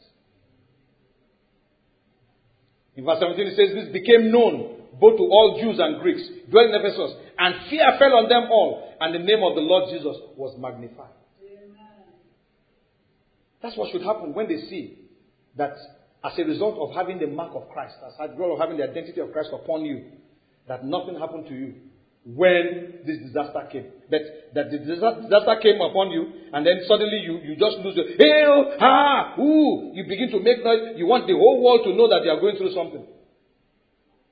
In 2.95 3.03
verse 3.03 3.17
17 3.19 3.47
it 3.47 3.55
says, 3.55 3.73
This 3.73 3.91
became 3.91 4.31
known 4.31 4.84
both 4.99 5.17
to 5.17 5.23
all 5.23 5.59
Jews 5.61 5.79
and 5.79 6.01
Greeks, 6.01 6.21
dwelling 6.49 6.73
in 6.73 6.81
Ephesus, 6.81 7.15
and 7.37 7.69
fear 7.69 7.85
fell 7.99 8.13
on 8.15 8.29
them 8.29 8.49
all, 8.49 8.95
and 8.99 9.13
the 9.13 9.19
name 9.19 9.43
of 9.43 9.55
the 9.55 9.61
Lord 9.61 9.91
Jesus 9.91 10.15
was 10.37 10.55
magnified. 10.57 11.11
Amen. 11.43 12.15
That's 13.61 13.75
what 13.77 13.91
should 13.91 14.03
happen 14.03 14.33
when 14.33 14.47
they 14.47 14.61
see 14.69 14.99
that 15.57 15.75
as 16.23 16.33
a 16.39 16.43
result 16.43 16.77
of 16.79 16.95
having 16.95 17.19
the 17.19 17.27
mark 17.27 17.51
of 17.55 17.69
Christ, 17.69 17.95
as 18.07 18.13
a 18.19 18.31
result 18.31 18.53
of 18.53 18.59
having 18.59 18.77
the 18.77 18.83
identity 18.83 19.19
of 19.21 19.31
Christ 19.31 19.49
upon 19.53 19.85
you, 19.85 20.05
that 20.67 20.85
nothing 20.85 21.19
happened 21.19 21.47
to 21.47 21.53
you 21.53 21.75
when 22.25 23.05
this 23.05 23.19
disaster 23.21 23.67
came. 23.71 23.85
That, 24.09 24.55
that 24.55 24.71
the 24.71 24.79
disaster 24.79 25.55
came 25.61 25.77
upon 25.77 26.09
you, 26.09 26.49
and 26.53 26.65
then 26.65 26.81
suddenly 26.87 27.21
you, 27.21 27.37
you 27.45 27.53
just 27.55 27.77
lose 27.85 27.93
the 27.93 28.17
hail, 28.17 28.73
ha, 28.79 29.35
ooh, 29.37 29.91
you 29.93 30.03
begin 30.07 30.31
to 30.31 30.39
make 30.39 30.63
noise. 30.63 30.97
You 30.97 31.05
want 31.05 31.27
the 31.27 31.37
whole 31.37 31.61
world 31.61 31.85
to 31.85 31.93
know 31.93 32.09
that 32.09 32.21
they 32.23 32.29
are 32.29 32.39
going 32.39 32.57
through 32.57 32.73
something. 32.73 33.05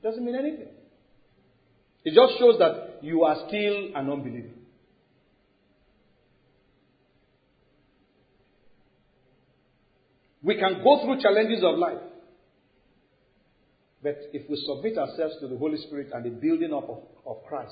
Doesn't 0.04 0.24
mean 0.24 0.36
anything. 0.36 0.68
It 2.04 2.14
just 2.14 2.38
shows 2.38 2.60
that 2.60 3.00
you 3.02 3.24
are 3.24 3.48
still 3.48 3.96
an 3.96 4.10
unbeliever. 4.10 4.50
We 10.44 10.56
can 10.56 10.84
go 10.84 11.02
through 11.04 11.22
challenges 11.22 11.64
of 11.64 11.78
life. 11.78 12.04
But 14.04 14.18
if 14.34 14.50
we 14.50 14.62
submit 14.68 14.98
ourselves 14.98 15.36
to 15.40 15.48
the 15.48 15.58
Holy 15.58 15.78
Spirit 15.78 16.10
and 16.14 16.26
the 16.26 16.32
building 16.32 16.74
up 16.74 16.90
of, 16.90 17.00
of 17.26 17.46
Christ, 17.48 17.72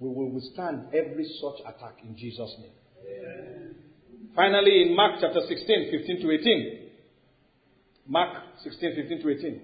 we 0.00 0.08
will 0.08 0.30
withstand 0.30 0.88
every 0.88 1.24
such 1.40 1.60
attack 1.60 1.98
in 2.02 2.16
Jesus' 2.16 2.52
name. 2.58 2.72
Amen. 3.06 3.74
Finally, 4.34 4.82
in 4.82 4.96
Mark 4.96 5.20
chapter 5.20 5.40
16, 5.46 5.90
15 5.92 6.22
to 6.22 6.30
18. 6.32 6.88
Mark 8.08 8.42
16, 8.64 8.96
15 8.96 9.22
to 9.22 9.30
18. 9.30 9.62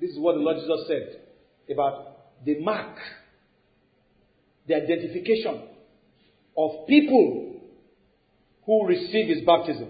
This 0.00 0.10
is 0.10 0.18
what 0.18 0.34
the 0.34 0.40
Lord 0.40 0.56
Jesus 0.56 0.86
said 0.88 1.20
about 1.72 2.44
the 2.44 2.58
mark, 2.60 2.96
the 4.66 4.74
identification 4.74 5.62
of 6.56 6.86
people 6.88 7.60
who 8.64 8.86
receive 8.86 9.28
his 9.28 9.44
baptism. 9.44 9.88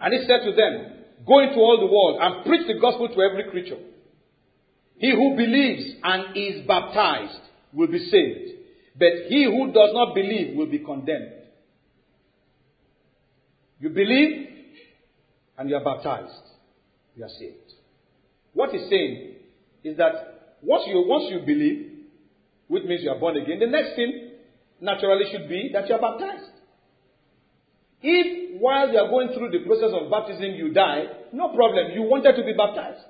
And 0.00 0.14
he 0.14 0.26
said 0.26 0.44
to 0.44 0.52
them, 0.52 0.92
Go 1.26 1.40
into 1.40 1.56
all 1.56 1.78
the 1.80 1.86
world 1.86 2.18
and 2.20 2.44
preach 2.44 2.66
the 2.68 2.78
gospel 2.80 3.08
to 3.08 3.20
every 3.20 3.50
creature. 3.50 3.78
He 4.98 5.10
who 5.10 5.36
believes 5.36 5.96
and 6.02 6.36
is 6.36 6.66
baptized 6.66 7.40
will 7.72 7.88
be 7.88 7.98
saved, 7.98 8.52
but 8.98 9.28
he 9.28 9.44
who 9.44 9.72
does 9.72 9.90
not 9.92 10.14
believe 10.14 10.56
will 10.56 10.70
be 10.70 10.78
condemned. 10.78 11.32
You 13.80 13.90
believe 13.90 14.48
and 15.58 15.68
you 15.68 15.76
are 15.76 15.84
baptized, 15.84 16.32
you 17.14 17.24
are 17.24 17.30
saved. 17.38 17.75
What 18.56 18.70
he's 18.70 18.88
saying 18.88 19.34
is 19.84 19.98
that 19.98 20.56
once 20.62 20.84
you, 20.86 21.04
once 21.06 21.26
you 21.28 21.40
believe, 21.40 21.92
which 22.68 22.84
means 22.84 23.02
you 23.04 23.10
are 23.10 23.20
born 23.20 23.36
again, 23.36 23.58
the 23.60 23.66
next 23.66 23.94
thing 23.96 24.30
naturally 24.80 25.24
should 25.30 25.46
be 25.46 25.70
that 25.74 25.86
you 25.86 25.94
are 25.94 26.00
baptized. 26.00 26.52
If 28.00 28.58
while 28.58 28.90
you 28.90 28.98
are 28.98 29.10
going 29.10 29.36
through 29.36 29.50
the 29.50 29.58
process 29.66 29.90
of 29.92 30.10
baptism 30.10 30.54
you 30.54 30.72
die, 30.72 31.04
no 31.34 31.54
problem. 31.54 31.92
You 31.92 32.04
wanted 32.04 32.34
to 32.36 32.44
be 32.44 32.54
baptized. 32.54 33.04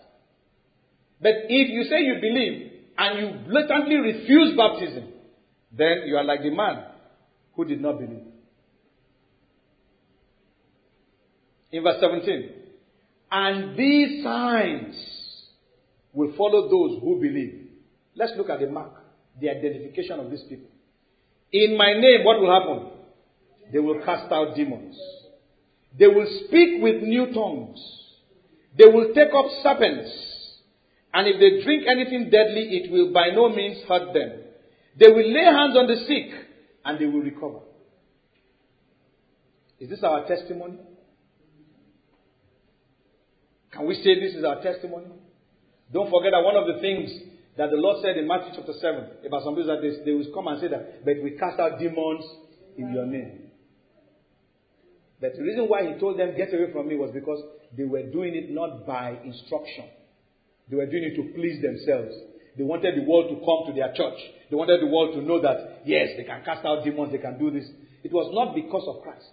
But 1.20 1.34
if 1.48 1.70
you 1.70 1.84
say 1.84 2.00
you 2.00 2.14
believe 2.20 2.72
and 2.98 3.20
you 3.20 3.48
blatantly 3.48 3.96
refuse 3.96 4.56
baptism, 4.56 5.12
then 5.70 6.02
you 6.06 6.16
are 6.16 6.24
like 6.24 6.42
the 6.42 6.50
man 6.50 6.86
who 7.54 7.64
did 7.64 7.80
not 7.80 8.00
believe. 8.00 8.26
In 11.70 11.84
verse 11.84 12.00
17, 12.00 12.50
and 13.30 13.78
these 13.78 14.24
signs 14.24 15.15
will 16.16 16.32
follow 16.36 16.62
those 16.62 16.98
who 17.02 17.20
believe. 17.20 17.68
Let's 18.16 18.32
look 18.38 18.48
at 18.48 18.60
the 18.60 18.68
mark, 18.68 19.04
the 19.38 19.50
identification 19.50 20.18
of 20.18 20.30
these 20.30 20.42
people. 20.48 20.70
In 21.52 21.76
my 21.76 21.92
name, 21.92 22.24
what 22.24 22.40
will 22.40 22.50
happen? 22.50 22.90
They 23.70 23.78
will 23.78 24.00
cast 24.02 24.32
out 24.32 24.56
demons. 24.56 24.98
They 25.96 26.06
will 26.06 26.26
speak 26.46 26.82
with 26.82 27.02
new 27.02 27.34
tongues. 27.34 27.78
They 28.78 28.86
will 28.86 29.12
take 29.14 29.28
up 29.36 29.44
serpents. 29.62 30.10
And 31.12 31.28
if 31.28 31.38
they 31.38 31.62
drink 31.62 31.84
anything 31.86 32.30
deadly, 32.30 32.80
it 32.80 32.90
will 32.90 33.12
by 33.12 33.28
no 33.34 33.50
means 33.50 33.86
hurt 33.86 34.14
them. 34.14 34.40
They 34.98 35.08
will 35.08 35.30
lay 35.30 35.44
hands 35.44 35.76
on 35.76 35.86
the 35.86 35.96
sick 36.06 36.32
and 36.84 36.98
they 36.98 37.06
will 37.06 37.20
recover. 37.20 37.60
Is 39.78 39.90
this 39.90 40.02
our 40.02 40.26
testimony? 40.26 40.78
Can 43.70 43.86
we 43.86 43.94
say 43.96 44.18
this 44.18 44.34
is 44.34 44.44
our 44.44 44.62
testimony? 44.62 45.08
Don't 45.92 46.10
forget 46.10 46.32
that 46.32 46.42
one 46.42 46.56
of 46.56 46.66
the 46.66 46.80
things 46.80 47.10
that 47.56 47.70
the 47.70 47.76
Lord 47.76 48.02
said 48.02 48.16
in 48.16 48.26
Matthew 48.26 48.52
chapter 48.54 48.74
7 48.80 49.26
about 49.26 49.44
some 49.44 49.54
people 49.54 49.70
that 49.70 49.80
they, 49.80 50.04
they 50.04 50.12
will 50.12 50.28
come 50.34 50.48
and 50.48 50.60
say 50.60 50.68
that, 50.68 51.04
but 51.04 51.22
we 51.22 51.38
cast 51.38 51.58
out 51.58 51.78
demons 51.78 52.24
in 52.76 52.92
your 52.92 53.06
name. 53.06 53.46
But 55.20 55.36
the 55.36 55.42
reason 55.42 55.64
why 55.64 55.86
he 55.86 55.98
told 55.98 56.18
them, 56.18 56.36
get 56.36 56.52
away 56.52 56.70
from 56.72 56.88
me, 56.88 56.96
was 56.96 57.10
because 57.14 57.40
they 57.76 57.84
were 57.84 58.02
doing 58.02 58.34
it 58.34 58.50
not 58.50 58.86
by 58.86 59.16
instruction. 59.24 59.88
They 60.68 60.76
were 60.76 60.86
doing 60.86 61.04
it 61.04 61.16
to 61.16 61.32
please 61.34 61.62
themselves. 61.62 62.14
They 62.58 62.64
wanted 62.64 62.96
the 62.96 63.08
world 63.08 63.30
to 63.30 63.36
come 63.40 63.68
to 63.68 63.72
their 63.72 63.92
church. 63.94 64.18
They 64.50 64.56
wanted 64.56 64.80
the 64.80 64.86
world 64.86 65.14
to 65.14 65.22
know 65.22 65.40
that, 65.40 65.82
yes, 65.86 66.08
they 66.16 66.24
can 66.24 66.44
cast 66.44 66.64
out 66.66 66.84
demons, 66.84 67.12
they 67.12 67.18
can 67.18 67.38
do 67.38 67.50
this. 67.50 67.64
It 68.02 68.12
was 68.12 68.30
not 68.34 68.54
because 68.54 68.84
of 68.88 69.02
Christ. 69.02 69.24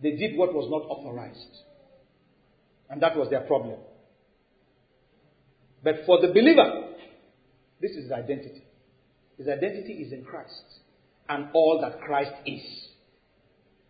They 0.00 0.12
did 0.12 0.36
what 0.36 0.54
was 0.54 0.68
not 0.70 0.88
authorized. 0.88 1.64
And 2.88 3.02
that 3.02 3.16
was 3.16 3.28
their 3.28 3.40
problem. 3.40 3.80
But 5.82 6.04
for 6.06 6.20
the 6.20 6.28
believer, 6.28 6.94
this 7.80 7.92
is 7.92 8.04
his 8.04 8.12
identity. 8.12 8.64
His 9.36 9.48
identity 9.48 9.94
is 9.94 10.12
in 10.12 10.24
Christ 10.24 10.62
and 11.28 11.48
all 11.52 11.80
that 11.80 12.00
Christ 12.00 12.32
is. 12.46 12.62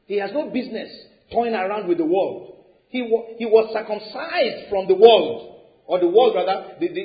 He 0.07 0.17
has 0.17 0.31
no 0.33 0.51
business 0.51 0.91
toying 1.33 1.55
around 1.55 1.89
with 1.89 1.99
the 1.99 2.05
world. 2.05 2.57
He, 2.89 3.01
he 3.39 3.47
was 3.47 3.71
circumcised 3.73 4.71
from 4.71 4.89
the 4.89 4.95
world, 4.95 5.65
or 5.87 6.01
the 6.01 6.09
world 6.09 6.35
rather, 6.35 6.75
the, 6.81 6.89
the, 6.89 7.05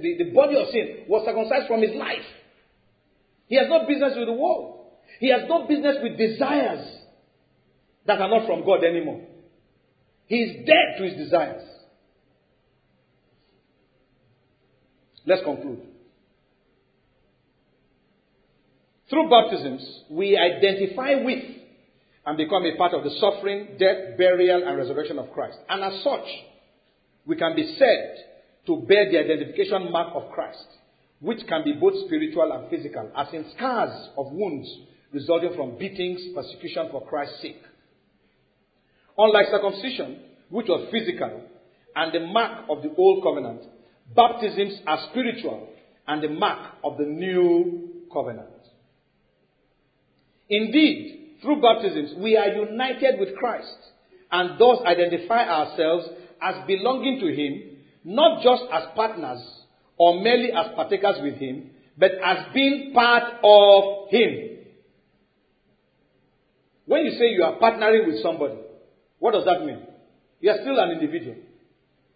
the, 0.00 0.24
the, 0.24 0.30
body 0.32 0.56
of 0.56 0.68
sin 0.68 1.04
was 1.08 1.24
circumcised 1.24 1.66
from 1.66 1.80
his 1.80 1.96
life. 1.96 2.24
He 3.46 3.56
has 3.56 3.66
no 3.68 3.86
business 3.86 4.12
with 4.16 4.28
the 4.28 4.32
world. 4.32 4.86
He 5.20 5.30
has 5.30 5.42
no 5.48 5.66
business 5.66 5.96
with 6.02 6.18
desires 6.18 6.86
that 8.06 8.20
are 8.20 8.28
not 8.28 8.46
from 8.46 8.64
God 8.64 8.84
anymore. 8.84 9.20
He 10.26 10.36
is 10.36 10.66
dead 10.66 10.98
to 10.98 11.04
his 11.04 11.16
desires. 11.16 11.62
Let's 15.26 15.42
conclude. 15.42 15.80
Through 19.08 19.28
baptisms, 19.28 20.00
we 20.10 20.36
identify 20.38 21.22
with 21.22 21.44
and 22.24 22.36
become 22.36 22.64
a 22.64 22.76
part 22.76 22.94
of 22.94 23.04
the 23.04 23.10
suffering, 23.20 23.76
death, 23.78 24.16
burial, 24.16 24.66
and 24.66 24.78
resurrection 24.78 25.18
of 25.18 25.30
Christ. 25.32 25.58
And 25.68 25.82
as 25.84 26.02
such, 26.02 26.24
we 27.26 27.36
can 27.36 27.54
be 27.54 27.76
said 27.78 28.16
to 28.66 28.84
bear 28.88 29.10
the 29.10 29.18
identification 29.18 29.90
mark 29.90 30.14
of 30.14 30.30
Christ, 30.30 30.64
which 31.20 31.40
can 31.48 31.62
be 31.64 31.74
both 31.74 31.94
spiritual 32.06 32.52
and 32.52 32.70
physical, 32.70 33.10
as 33.16 33.26
in 33.32 33.44
scars 33.56 34.08
of 34.16 34.32
wounds 34.32 34.68
resulting 35.12 35.54
from 35.54 35.76
beatings, 35.78 36.20
persecution 36.34 36.88
for 36.90 37.04
Christ's 37.06 37.42
sake. 37.42 37.62
Unlike 39.18 39.46
circumcision, 39.50 40.20
which 40.48 40.68
was 40.68 40.88
physical, 40.90 41.42
and 41.94 42.12
the 42.14 42.20
mark 42.20 42.64
of 42.70 42.82
the 42.82 42.94
old 42.96 43.22
covenant, 43.22 43.62
baptisms 44.14 44.80
are 44.86 45.08
spiritual 45.10 45.68
and 46.06 46.22
the 46.22 46.28
mark 46.28 46.74
of 46.84 46.98
the 46.98 47.04
new 47.04 48.04
covenant. 48.12 48.48
Indeed, 50.48 51.38
through 51.42 51.60
baptisms, 51.60 52.14
we 52.18 52.36
are 52.36 52.48
united 52.48 53.18
with 53.18 53.36
Christ 53.36 53.76
and 54.30 54.58
thus 54.58 54.78
identify 54.86 55.48
ourselves 55.48 56.06
as 56.40 56.66
belonging 56.66 57.20
to 57.20 57.34
Him, 57.34 57.78
not 58.04 58.42
just 58.42 58.62
as 58.72 58.84
partners 58.94 59.42
or 59.96 60.20
merely 60.20 60.50
as 60.52 60.74
partakers 60.74 61.16
with 61.22 61.34
Him, 61.34 61.70
but 61.96 62.10
as 62.24 62.46
being 62.54 62.92
part 62.94 63.34
of 63.42 64.10
Him. 64.10 64.58
When 66.86 67.04
you 67.04 67.12
say 67.12 67.28
you 67.28 67.44
are 67.44 67.58
partnering 67.58 68.06
with 68.06 68.22
somebody, 68.22 68.56
what 69.18 69.32
does 69.32 69.44
that 69.44 69.64
mean? 69.64 69.86
You 70.40 70.50
are 70.50 70.58
still 70.60 70.78
an 70.78 70.90
individual. 70.90 71.36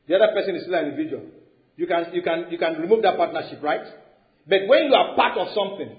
The 0.09 0.16
other 0.16 0.32
person 0.35 0.56
is 0.56 0.62
still 0.62 0.74
an 0.74 0.86
individual. 0.86 1.23
You 1.77 1.86
can, 1.86 2.07
you 2.12 2.23
can, 2.23 2.47
you 2.51 2.59
can 2.59 2.81
remove 2.81 3.03
that 3.03 3.16
partnership, 3.16 3.62
right? 3.62 3.86
But 4.48 4.61
when 4.66 4.85
you 4.85 4.94
are 4.94 5.15
part 5.15 5.36
of 5.39 5.48
something, 5.55 5.97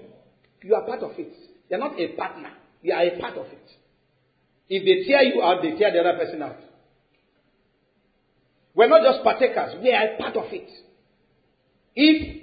you 0.62 0.74
are 0.74 0.84
part 0.84 1.02
of 1.02 1.12
it. 1.18 1.32
You're 1.70 1.78
not 1.78 1.98
a 1.98 2.08
partner. 2.08 2.50
You 2.82 2.92
are 2.92 3.02
a 3.02 3.18
part 3.18 3.36
of 3.36 3.46
it. 3.46 3.70
If 4.68 4.84
they 4.84 5.06
tear 5.06 5.22
you 5.22 5.42
out, 5.42 5.62
they 5.62 5.76
tear 5.78 5.92
the 5.92 6.00
other 6.00 6.18
person 6.18 6.42
out. 6.42 6.58
We're 8.74 8.88
not 8.88 9.02
just 9.02 9.24
partakers, 9.24 9.82
we 9.82 9.92
are 9.92 10.14
a 10.14 10.18
part 10.18 10.36
of 10.36 10.52
it. 10.52 10.70
If, 11.96 12.42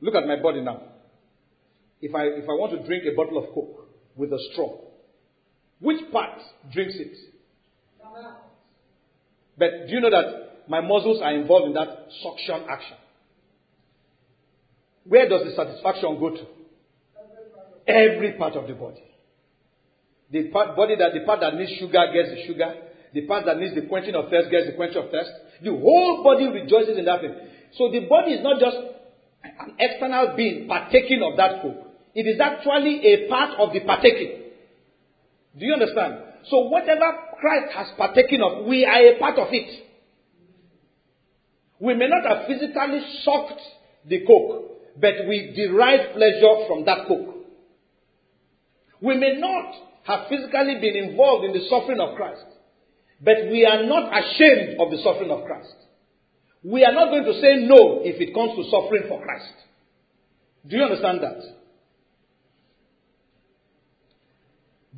look 0.00 0.14
at 0.14 0.26
my 0.26 0.36
body 0.42 0.60
now. 0.60 0.82
If 2.00 2.14
I, 2.14 2.24
if 2.24 2.44
I 2.44 2.52
want 2.52 2.72
to 2.72 2.86
drink 2.86 3.04
a 3.10 3.16
bottle 3.16 3.38
of 3.38 3.54
Coke 3.54 3.88
with 4.16 4.32
a 4.32 4.38
straw, 4.52 4.80
which 5.80 6.10
part 6.12 6.40
drinks 6.72 6.96
it? 6.98 7.16
But 9.56 9.88
do 9.88 9.94
you 9.94 10.00
know 10.00 10.10
that 10.10 10.47
my 10.68 10.80
muscles 10.80 11.20
are 11.22 11.34
involved 11.34 11.68
in 11.68 11.72
that 11.74 12.08
suction 12.22 12.64
action? 12.68 12.96
Where 15.04 15.28
does 15.28 15.44
the 15.44 15.56
satisfaction 15.56 16.18
go 16.20 16.30
to? 16.30 16.46
Every 17.86 18.32
part 18.32 18.54
of 18.54 18.68
the 18.68 18.74
body. 18.74 19.02
The 20.30 20.48
part, 20.48 20.76
body 20.76 20.96
that 20.96 21.14
the 21.14 21.20
part 21.24 21.40
that 21.40 21.54
needs 21.54 21.72
sugar 21.80 22.04
gets 22.12 22.28
the 22.28 22.44
sugar. 22.46 22.74
The 23.14 23.22
part 23.22 23.46
that 23.46 23.56
needs 23.56 23.74
the 23.74 23.88
quenching 23.88 24.14
of 24.14 24.28
thirst 24.28 24.50
gets 24.50 24.66
the 24.66 24.76
quenching 24.76 25.02
of 25.02 25.10
thirst. 25.10 25.30
The 25.64 25.70
whole 25.70 26.22
body 26.22 26.46
rejoices 26.48 26.98
in 26.98 27.06
that 27.06 27.22
thing. 27.22 27.34
So 27.78 27.90
the 27.90 28.00
body 28.00 28.32
is 28.32 28.44
not 28.44 28.60
just 28.60 28.76
an 29.42 29.74
external 29.78 30.36
being 30.36 30.68
partaking 30.68 31.22
of 31.22 31.38
that 31.38 31.62
food. 31.62 31.76
It 32.14 32.26
is 32.26 32.38
actually 32.40 33.00
a 33.00 33.28
part 33.28 33.58
of 33.58 33.72
the 33.72 33.80
partaking. 33.80 34.52
Do 35.58 35.64
you 35.64 35.72
understand? 35.72 36.14
So 36.50 36.68
whatever 36.68 37.16
Christ 37.40 37.72
has 37.74 37.86
partaken 37.96 38.42
of, 38.42 38.66
we 38.66 38.84
are 38.84 39.16
a 39.16 39.18
part 39.18 39.38
of 39.38 39.48
it. 39.50 39.87
We 41.80 41.94
may 41.94 42.08
not 42.08 42.26
have 42.26 42.46
physically 42.46 43.00
sucked 43.22 43.60
the 44.06 44.24
coke, 44.26 44.98
but 45.00 45.28
we 45.28 45.52
derive 45.54 46.14
pleasure 46.14 46.66
from 46.66 46.84
that 46.86 47.06
coke. 47.06 47.36
We 49.00 49.16
may 49.16 49.38
not 49.38 49.74
have 50.04 50.28
physically 50.28 50.78
been 50.80 50.96
involved 50.96 51.44
in 51.44 51.52
the 51.52 51.68
suffering 51.68 52.00
of 52.00 52.16
Christ, 52.16 52.44
but 53.20 53.50
we 53.50 53.64
are 53.64 53.84
not 53.84 54.10
ashamed 54.12 54.80
of 54.80 54.90
the 54.90 54.98
suffering 55.04 55.30
of 55.30 55.44
Christ. 55.44 55.74
We 56.64 56.84
are 56.84 56.92
not 56.92 57.10
going 57.10 57.24
to 57.24 57.40
say 57.40 57.66
no 57.66 58.02
if 58.02 58.20
it 58.20 58.34
comes 58.34 58.56
to 58.56 58.70
suffering 58.70 59.04
for 59.08 59.22
Christ. 59.22 59.54
Do 60.66 60.76
you 60.76 60.82
understand 60.82 61.20
that? 61.22 61.38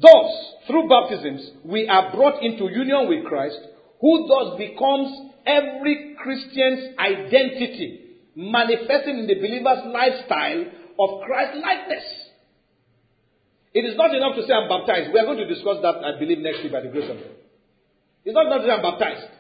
Thus, 0.01 0.33
through 0.67 0.89
baptisms, 0.89 1.51
we 1.65 1.87
are 1.87 2.11
brought 2.11 2.43
into 2.43 2.73
union 2.73 3.09
with 3.09 3.27
Christ, 3.27 3.59
who 4.01 4.27
thus 4.27 4.57
becomes 4.57 5.30
every 5.47 6.17
Christian's 6.23 6.99
identity, 6.99 8.19
manifesting 8.37 9.19
in 9.19 9.27
the 9.27 9.35
believer's 9.35 9.93
lifestyle 9.93 10.65
of 10.99 11.23
Christ 11.23 11.59
likeness. 11.63 12.05
It 13.73 13.85
is 13.85 13.97
not 13.97 14.15
enough 14.15 14.35
to 14.37 14.43
say 14.47 14.53
I'm 14.53 14.69
baptized. 14.69 15.13
We 15.13 15.19
are 15.21 15.25
going 15.25 15.39
to 15.39 15.47
discuss 15.47 15.79
that, 15.83 16.03
I 16.03 16.19
believe, 16.19 16.39
next 16.39 16.63
week 16.63 16.73
by 16.73 16.81
the 16.81 16.89
grace 16.89 17.09
of 17.09 17.17
God. 17.17 17.37
It's 18.25 18.35
not 18.35 18.47
enough 18.47 18.63
to 18.63 18.67
say 18.67 18.73
I'm 18.73 18.83
baptized. 18.83 19.31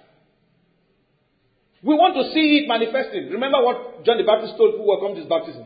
We 1.82 1.94
want 1.94 2.14
to 2.14 2.32
see 2.32 2.62
it 2.62 2.68
manifesting. 2.68 3.30
Remember 3.30 3.64
what 3.64 4.04
John 4.04 4.18
the 4.18 4.24
Baptist 4.24 4.54
told 4.56 4.76
who 4.76 4.86
welcomed 4.86 5.16
his 5.16 5.26
baptism? 5.26 5.64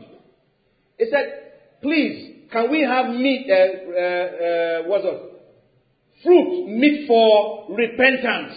He 0.97 1.05
said, 1.11 1.45
Please, 1.81 2.47
can 2.51 2.71
we 2.71 2.81
have 2.81 3.07
meat, 3.13 3.47
uh, 3.49 3.53
uh, 3.53 3.99
uh, 3.99 4.87
what's 4.87 5.05
it? 5.05 5.21
Fruit, 6.23 6.67
meat 6.67 7.05
for 7.07 7.67
repentance. 7.75 8.53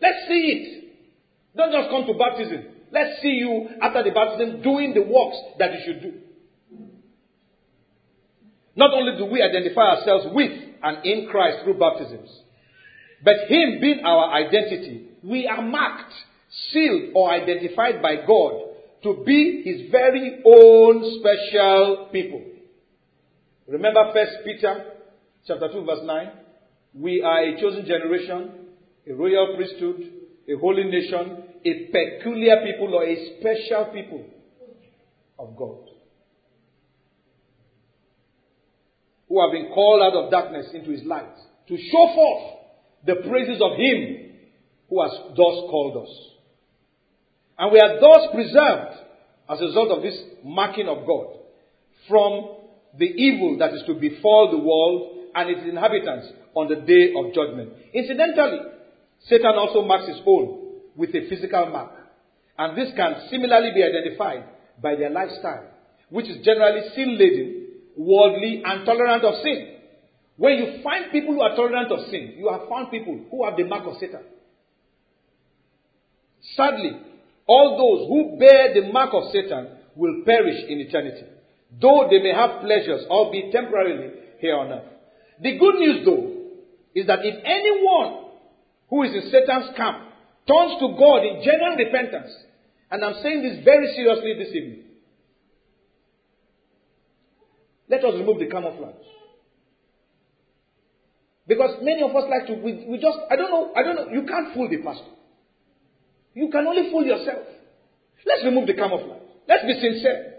Let's 0.00 0.28
see 0.28 0.34
it. 0.34 0.83
Don't 1.56 1.72
just 1.72 1.90
come 1.90 2.06
to 2.06 2.14
baptism. 2.14 2.64
Let's 2.90 3.20
see 3.22 3.28
you 3.28 3.68
after 3.80 4.02
the 4.02 4.10
baptism 4.10 4.62
doing 4.62 4.94
the 4.94 5.02
works 5.02 5.36
that 5.58 5.72
you 5.72 5.80
should 5.84 6.02
do. 6.02 6.12
Not 8.76 8.92
only 8.92 9.16
do 9.16 9.26
we 9.26 9.42
identify 9.42 9.96
ourselves 9.96 10.26
with 10.32 10.50
and 10.82 11.04
in 11.04 11.28
Christ 11.30 11.58
through 11.64 11.78
baptisms, 11.78 12.28
but 13.22 13.34
Him 13.48 13.80
being 13.80 14.00
our 14.04 14.32
identity, 14.32 15.08
we 15.22 15.46
are 15.46 15.62
marked, 15.62 16.12
sealed, 16.70 17.12
or 17.14 17.30
identified 17.30 18.02
by 18.02 18.16
God 18.26 18.62
to 19.04 19.22
be 19.24 19.62
His 19.64 19.90
very 19.90 20.42
own 20.44 21.20
special 21.20 22.08
people. 22.12 22.42
Remember 23.68 24.12
First 24.12 24.38
Peter 24.44 24.92
chapter 25.46 25.68
2 25.72 25.84
verse 25.84 26.00
9? 26.04 26.30
We 26.94 27.22
are 27.22 27.44
a 27.44 27.60
chosen 27.60 27.86
generation, 27.86 28.50
a 29.08 29.14
royal 29.14 29.54
priesthood, 29.56 30.12
a 30.48 30.58
holy 30.58 30.84
nation, 30.84 31.44
a 31.64 31.90
peculiar 31.90 32.56
people 32.64 32.94
or 32.94 33.04
a 33.04 33.38
special 33.38 33.92
people 33.92 34.24
of 35.38 35.56
God. 35.56 35.90
Who 39.28 39.40
have 39.40 39.52
been 39.52 39.72
called 39.72 40.02
out 40.02 40.24
of 40.24 40.30
darkness 40.30 40.66
into 40.74 40.90
his 40.90 41.02
light 41.04 41.34
to 41.68 41.76
show 41.76 42.14
forth 42.14 42.54
the 43.06 43.28
praises 43.28 43.60
of 43.60 43.72
him 43.78 44.32
who 44.88 45.02
has 45.02 45.12
thus 45.30 45.56
called 45.70 46.06
us. 46.06 46.12
And 47.58 47.72
we 47.72 47.80
are 47.80 48.00
thus 48.00 48.28
preserved 48.32 49.00
as 49.48 49.60
a 49.60 49.64
result 49.64 49.90
of 49.90 50.02
this 50.02 50.18
marking 50.44 50.88
of 50.88 51.06
God 51.06 51.38
from 52.08 52.56
the 52.98 53.06
evil 53.06 53.58
that 53.58 53.72
is 53.72 53.82
to 53.86 53.94
befall 53.94 54.50
the 54.50 54.58
world 54.58 55.30
and 55.34 55.50
its 55.50 55.68
inhabitants 55.68 56.28
on 56.54 56.68
the 56.68 56.76
day 56.76 57.12
of 57.16 57.34
judgment. 57.34 57.72
Incidentally, 57.92 58.60
Satan 59.28 59.54
also 59.56 59.82
marks 59.84 60.08
his 60.08 60.20
own 60.26 60.80
with 60.96 61.10
a 61.10 61.28
physical 61.28 61.66
mark. 61.66 61.92
And 62.58 62.76
this 62.76 62.92
can 62.96 63.28
similarly 63.30 63.70
be 63.74 63.82
identified 63.82 64.44
by 64.82 64.96
their 64.96 65.10
lifestyle, 65.10 65.66
which 66.10 66.28
is 66.28 66.44
generally 66.44 66.88
sin 66.94 67.18
laden, 67.18 67.66
worldly, 67.96 68.62
and 68.64 68.84
tolerant 68.84 69.24
of 69.24 69.42
sin. 69.42 69.76
When 70.36 70.58
you 70.58 70.82
find 70.82 71.10
people 71.10 71.34
who 71.34 71.42
are 71.42 71.56
tolerant 71.56 71.90
of 71.90 72.10
sin, 72.10 72.34
you 72.36 72.48
have 72.50 72.68
found 72.68 72.90
people 72.90 73.24
who 73.30 73.44
have 73.44 73.56
the 73.56 73.64
mark 73.64 73.86
of 73.86 73.94
Satan. 73.98 74.22
Sadly, 76.56 76.92
all 77.46 77.76
those 77.78 78.08
who 78.08 78.38
bear 78.38 78.74
the 78.74 78.92
mark 78.92 79.10
of 79.12 79.32
Satan 79.32 79.68
will 79.96 80.22
perish 80.24 80.64
in 80.68 80.80
eternity 80.80 81.24
though 81.80 82.08
they 82.10 82.22
may 82.22 82.32
have 82.34 82.60
pleasures, 82.60 83.04
albeit 83.08 83.52
temporarily, 83.52 84.10
here 84.38 84.56
on 84.56 84.72
earth. 84.72 84.84
The 85.40 85.58
good 85.58 85.74
news, 85.76 86.04
though, 86.04 86.30
is 86.94 87.06
that 87.06 87.20
if 87.22 87.34
anyone 87.44 88.23
who 88.94 89.02
is 89.02 89.10
in 89.10 89.28
Satan's 89.32 89.76
camp 89.76 90.06
turns 90.46 90.78
to 90.78 90.94
God 90.96 91.26
in 91.26 91.42
genuine 91.42 91.76
repentance, 91.78 92.30
and 92.92 93.04
I'm 93.04 93.20
saying 93.24 93.42
this 93.42 93.64
very 93.64 93.92
seriously 93.92 94.34
this 94.38 94.54
evening, 94.54 94.84
let 97.90 98.04
us 98.04 98.14
remove 98.14 98.38
the 98.38 98.46
camouflage. 98.46 99.02
Because 101.48 101.82
many 101.82 102.02
of 102.02 102.14
us 102.14 102.30
like 102.30 102.46
to, 102.46 102.54
we, 102.62 102.86
we 102.88 102.98
just, 102.98 103.18
I 103.28 103.34
don't 103.34 103.50
know, 103.50 103.72
I 103.74 103.82
don't 103.82 103.96
know, 103.96 104.08
you 104.12 104.26
can't 104.28 104.54
fool 104.54 104.68
the 104.70 104.76
pastor. 104.76 105.10
You 106.34 106.48
can 106.50 106.64
only 106.64 106.88
fool 106.92 107.04
yourself. 107.04 107.46
Let's 108.24 108.44
remove 108.44 108.68
the 108.68 108.74
camouflage. 108.74 109.26
Let's 109.48 109.64
be 109.64 109.74
sincere. 109.74 110.33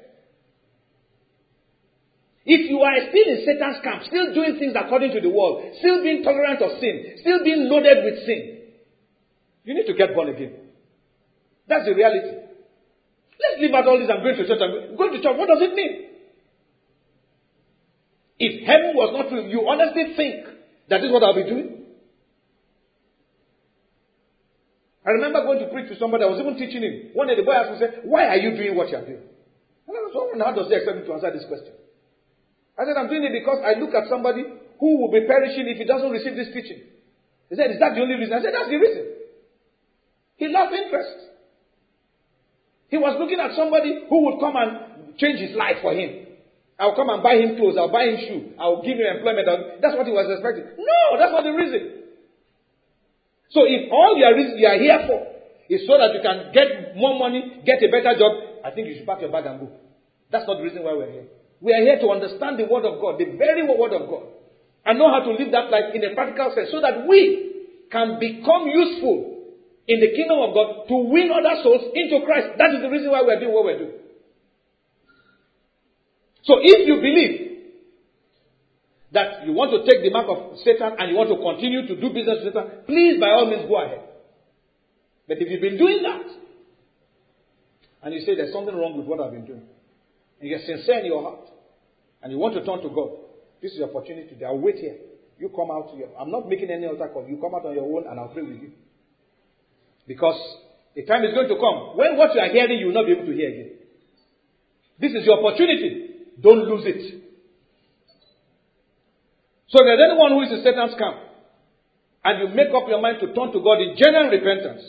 If 2.45 2.69
you 2.69 2.77
are 2.77 2.93
still 3.09 3.27
in 3.33 3.41
Satan's 3.41 3.81
camp, 3.81 4.05
still 4.05 4.33
doing 4.33 4.61
things 4.61 4.77
according 4.77 5.17
to 5.17 5.21
the 5.21 5.33
world, 5.33 5.65
still 5.81 6.03
being 6.03 6.21
tolerant 6.21 6.61
of 6.61 6.77
sin, 6.79 7.17
still 7.21 7.43
being 7.43 7.65
loaded 7.65 8.05
with 8.05 8.21
sin, 8.25 8.69
you 9.65 9.73
need 9.73 9.87
to 9.89 9.97
get 9.97 10.13
born 10.13 10.29
again. 10.29 10.53
That's 11.67 11.85
the 11.85 11.95
reality. 11.95 12.37
Let's 13.41 13.57
leave 13.61 13.73
out 13.73 13.87
all 13.87 13.97
this 13.97 14.09
and 14.09 14.21
going 14.21 14.37
to 14.37 14.45
church. 14.45 14.61
And 14.61 14.95
going 14.95 15.13
to 15.13 15.21
church, 15.25 15.35
what 15.35 15.49
does 15.49 15.61
it 15.65 15.73
mean? 15.73 16.05
If 18.37 18.67
heaven 18.67 18.93
was 18.93 19.09
not 19.17 19.33
real, 19.33 19.49
you 19.49 19.65
honestly 19.67 20.13
think 20.15 20.45
that 20.89 21.03
is 21.03 21.11
what 21.11 21.23
I'll 21.23 21.33
be 21.33 21.49
doing? 21.49 21.81
I 25.05 25.11
remember 25.17 25.41
going 25.45 25.59
to 25.59 25.67
preach 25.73 25.89
to 25.89 25.97
somebody, 25.97 26.23
I 26.23 26.27
was 26.27 26.39
even 26.41 26.57
teaching 26.57 26.81
him. 26.81 27.09
One 27.13 27.27
day 27.27 27.35
the 27.35 27.43
boy 27.43 27.53
asked 27.53 27.71
me, 27.73 27.77
said, 27.79 28.01
Why 28.05 28.25
are 28.25 28.37
you 28.37 28.57
doing 28.57 28.75
what 28.75 28.89
you 28.89 28.97
are 28.97 29.05
doing? 29.05 29.21
And 29.87 29.97
I 29.97 30.01
was 30.01 30.13
wondering, 30.13 30.41
how 30.41 30.53
does 30.53 30.67
he 30.67 30.75
expect 30.75 30.97
me 30.97 31.05
to 31.05 31.13
answer 31.13 31.31
this 31.33 31.45
question? 31.45 31.73
I 32.77 32.83
said, 32.83 32.99
I'm 32.99 33.07
doing 33.07 33.23
it 33.23 33.31
because 33.31 33.63
I 33.63 33.79
look 33.79 33.95
at 33.95 34.11
somebody 34.11 34.43
who 34.79 34.89
will 34.99 35.11
be 35.11 35.23
perishing 35.23 35.67
if 35.71 35.77
he 35.77 35.85
doesn't 35.87 36.11
receive 36.11 36.35
this 36.35 36.51
teaching. 36.51 36.83
He 37.49 37.55
said, 37.55 37.71
Is 37.71 37.79
that 37.79 37.95
the 37.95 38.01
only 38.03 38.15
reason? 38.19 38.35
I 38.35 38.41
said, 38.43 38.51
That's 38.51 38.67
the 38.67 38.79
reason. 38.79 39.05
He 40.35 40.47
lost 40.51 40.75
interest. 40.75 41.31
He 42.89 42.97
was 42.97 43.15
looking 43.17 43.39
at 43.39 43.55
somebody 43.55 44.05
who 44.09 44.17
would 44.27 44.39
come 44.39 44.55
and 44.55 45.15
change 45.17 45.39
his 45.39 45.55
life 45.55 45.79
for 45.81 45.93
him. 45.95 46.25
I'll 46.77 46.95
come 46.95 47.07
and 47.07 47.23
buy 47.23 47.39
him 47.39 47.55
clothes, 47.55 47.79
I'll 47.79 47.91
buy 47.91 48.03
him 48.03 48.19
shoes, 48.27 48.51
I'll 48.59 48.83
give 48.83 48.99
him 48.99 49.07
employment. 49.07 49.47
That's 49.79 49.95
what 49.95 50.05
he 50.05 50.11
was 50.11 50.27
expecting. 50.27 50.75
No, 50.75 51.15
that's 51.15 51.31
not 51.31 51.47
the 51.47 51.55
reason. 51.55 52.03
So 53.55 53.63
if 53.63 53.87
all 53.91 54.19
you 54.19 54.25
are, 54.27 54.35
you 54.35 54.67
are 54.67 54.75
here 54.75 54.99
for 55.07 55.19
is 55.71 55.87
so 55.87 55.95
that 55.97 56.11
you 56.11 56.19
can 56.19 56.51
get 56.51 56.95
more 56.95 57.17
money, 57.17 57.63
get 57.63 57.79
a 57.79 57.87
better 57.87 58.19
job, 58.19 58.59
I 58.63 58.71
think 58.71 58.91
you 58.91 58.99
should 58.99 59.07
pack 59.07 59.21
your 59.21 59.31
bag 59.31 59.45
and 59.45 59.59
go. 59.59 59.71
That's 60.29 60.45
not 60.45 60.57
the 60.57 60.63
reason 60.63 60.83
why 60.83 60.93
we're 60.93 61.11
here. 61.11 61.27
We 61.61 61.73
are 61.73 61.81
here 61.81 61.99
to 61.99 62.07
understand 62.11 62.59
the 62.59 62.65
Word 62.65 62.85
of 62.85 62.99
God, 63.01 63.19
the 63.19 63.37
very 63.37 63.63
Word 63.63 63.93
of 63.93 64.09
God, 64.09 64.23
and 64.85 64.99
know 64.99 65.09
how 65.09 65.25
to 65.25 65.31
live 65.31 65.51
that 65.51 65.71
life 65.71 65.95
in 65.95 66.03
a 66.03 66.13
practical 66.13 66.53
sense 66.53 66.69
so 66.71 66.81
that 66.81 67.07
we 67.07 67.65
can 67.91 68.19
become 68.19 68.67
useful 68.67 69.35
in 69.87 69.99
the 69.99 70.09
kingdom 70.13 70.39
of 70.41 70.53
God 70.53 70.87
to 70.87 70.95
win 71.09 71.31
other 71.31 71.61
souls 71.63 71.91
into 71.93 72.25
Christ. 72.25 72.57
That 72.57 72.73
is 72.73 72.81
the 72.81 72.89
reason 72.89 73.11
why 73.11 73.21
we're 73.21 73.39
doing 73.39 73.53
what 73.53 73.65
we're 73.65 73.77
doing. 73.77 73.97
So 76.43 76.57
if 76.61 76.87
you 76.87 76.95
believe 77.01 77.45
that 79.11 79.45
you 79.45 79.53
want 79.53 79.71
to 79.71 79.79
take 79.89 80.03
the 80.03 80.11
mark 80.11 80.27
of 80.29 80.59
Satan 80.59 80.93
and 80.99 81.09
you 81.09 81.15
want 81.15 81.29
to 81.29 81.37
continue 81.37 81.87
to 81.87 81.95
do 81.95 82.13
business 82.13 82.43
with 82.43 82.53
Satan, 82.53 82.85
please 82.85 83.19
by 83.19 83.29
all 83.29 83.49
means 83.49 83.67
go 83.67 83.81
ahead. 83.81 84.01
But 85.27 85.37
if 85.39 85.49
you've 85.49 85.61
been 85.61 85.77
doing 85.77 86.03
that, 86.03 86.25
and 88.03 88.13
you 88.13 88.21
say 88.25 88.35
there's 88.35 88.53
something 88.53 88.75
wrong 88.75 88.97
with 88.97 89.07
what 89.07 89.19
I've 89.19 89.31
been 89.31 89.45
doing, 89.45 89.63
and 90.39 90.49
you're 90.49 90.59
sincere 90.59 90.99
in 90.99 91.05
your 91.05 91.21
heart, 91.21 91.49
and 92.21 92.31
you 92.31 92.37
want 92.37 92.55
to 92.55 92.65
turn 92.65 92.81
to 92.81 92.89
God, 92.89 93.11
this 93.61 93.71
is 93.71 93.79
your 93.79 93.89
opportunity. 93.89 94.37
I'll 94.43 94.57
wait 94.57 94.77
here. 94.77 94.97
You 95.37 95.49
come 95.49 95.69
out 95.71 95.91
here. 95.95 96.07
I'm 96.19 96.31
not 96.31 96.47
making 96.47 96.69
any 96.69 96.85
other 96.85 97.07
call. 97.09 97.27
You 97.27 97.37
come 97.37 97.55
out 97.55 97.65
on 97.65 97.75
your 97.75 97.83
own 97.83 98.07
and 98.09 98.19
I'll 98.19 98.29
pray 98.29 98.43
with 98.43 98.61
you. 98.61 98.71
Because 100.07 100.39
the 100.95 101.03
time 101.05 101.23
is 101.23 101.33
going 101.33 101.49
to 101.49 101.55
come 101.55 101.97
when 101.97 102.17
what 102.17 102.33
you 102.33 102.39
are 102.39 102.49
hearing 102.49 102.79
you 102.79 102.87
will 102.87 102.93
not 102.93 103.05
be 103.05 103.13
able 103.13 103.25
to 103.25 103.33
hear 103.33 103.49
again. 103.49 103.71
This 104.99 105.11
is 105.11 105.25
your 105.25 105.43
opportunity. 105.43 106.31
Don't 106.39 106.69
lose 106.69 106.83
it. 106.85 107.25
So 109.67 109.79
if 109.81 109.85
there's 109.85 110.07
anyone 110.07 110.31
who 110.31 110.41
is 110.43 110.51
in 110.51 110.63
Satan's 110.63 110.95
camp 110.97 111.17
and 112.23 112.39
you 112.39 112.55
make 112.55 112.69
up 112.69 112.87
your 112.87 113.01
mind 113.01 113.17
to 113.19 113.33
turn 113.33 113.51
to 113.51 113.59
God 113.59 113.81
in 113.81 113.97
genuine 113.97 114.29
repentance, 114.29 114.83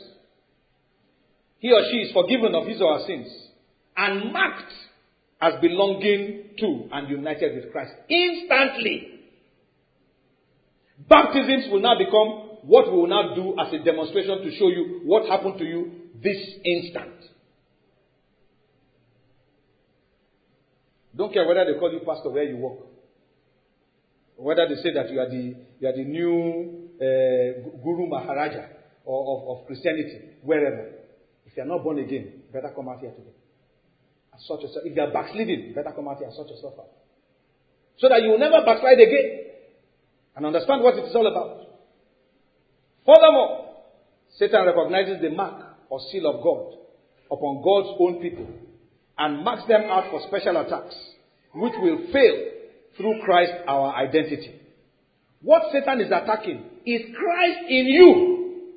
he 1.58 1.72
or 1.72 1.80
she 1.90 2.06
is 2.06 2.12
forgiven 2.12 2.54
of 2.54 2.66
his 2.66 2.80
or 2.80 2.98
her 2.98 3.06
sins 3.06 3.26
and 3.96 4.32
marked 4.32 4.72
as 5.40 5.54
belonging 5.60 6.50
to 6.58 6.88
and 6.92 7.08
united 7.08 7.54
with 7.54 7.72
Christ 7.72 7.92
instantly. 8.08 9.20
Baptisms 11.08 11.66
will 11.70 11.80
now 11.80 11.98
become 11.98 12.58
what 12.62 12.90
we 12.90 12.98
will 12.98 13.06
now 13.06 13.34
do 13.34 13.54
as 13.60 13.72
a 13.72 13.84
demonstration 13.84 14.38
to 14.42 14.50
show 14.56 14.68
you 14.68 15.02
what 15.04 15.28
happened 15.28 15.58
to 15.58 15.64
you 15.64 15.92
this 16.22 16.38
instant. 16.64 17.12
Don't 21.14 21.32
care 21.32 21.46
whether 21.46 21.64
they 21.64 21.78
call 21.78 21.92
you 21.92 22.00
pastor 22.00 22.30
where 22.30 22.44
you 22.44 22.56
work. 22.56 22.78
Whether 24.36 24.68
they 24.68 24.74
say 24.82 24.92
that 24.94 25.10
you 25.10 25.20
are 25.20 25.28
the, 25.28 25.54
you 25.80 25.88
are 25.88 25.92
the 25.96 26.04
new 26.04 26.90
uh, 26.96 27.82
Guru 27.82 28.06
Maharaja 28.08 28.66
or 29.04 29.52
of, 29.52 29.58
of 29.60 29.66
Christianity, 29.66 30.36
wherever. 30.42 30.92
If 31.46 31.56
you 31.56 31.62
are 31.62 31.66
not 31.66 31.84
born 31.84 31.98
again, 32.00 32.42
better 32.52 32.72
come 32.74 32.88
out 32.88 33.00
here 33.00 33.12
today. 33.12 33.35
Such 34.44 34.60
yourself. 34.62 34.84
If 34.84 34.94
they 34.94 35.00
are 35.00 35.12
backsliding, 35.12 35.72
better 35.74 35.92
come 35.94 36.08
out 36.08 36.18
here 36.18 36.26
and 36.26 36.36
sort 36.36 36.48
yourself 36.48 36.74
out. 36.78 36.90
So 37.98 38.08
that 38.08 38.22
you 38.22 38.30
will 38.30 38.38
never 38.38 38.64
backslide 38.64 39.00
again. 39.00 39.46
And 40.36 40.46
understand 40.46 40.82
what 40.82 40.98
it 40.98 41.08
is 41.08 41.14
all 41.14 41.26
about. 41.26 41.66
Furthermore, 43.06 43.76
Satan 44.38 44.66
recognizes 44.66 45.22
the 45.22 45.30
mark 45.30 45.64
or 45.88 46.00
seal 46.12 46.26
of 46.28 46.42
God 46.42 46.76
upon 47.30 47.62
God's 47.62 47.96
own 47.98 48.20
people 48.20 48.46
and 49.18 49.42
marks 49.42 49.66
them 49.66 49.82
out 49.88 50.10
for 50.10 50.20
special 50.28 50.60
attacks, 50.60 50.94
which 51.54 51.72
will 51.80 52.12
fail 52.12 52.52
through 52.96 53.20
Christ 53.24 53.52
our 53.66 53.94
identity. 53.94 54.60
What 55.40 55.62
Satan 55.72 56.00
is 56.00 56.08
attacking 56.08 56.64
is 56.84 57.00
Christ 57.16 57.58
in 57.68 57.86
you. 57.86 58.72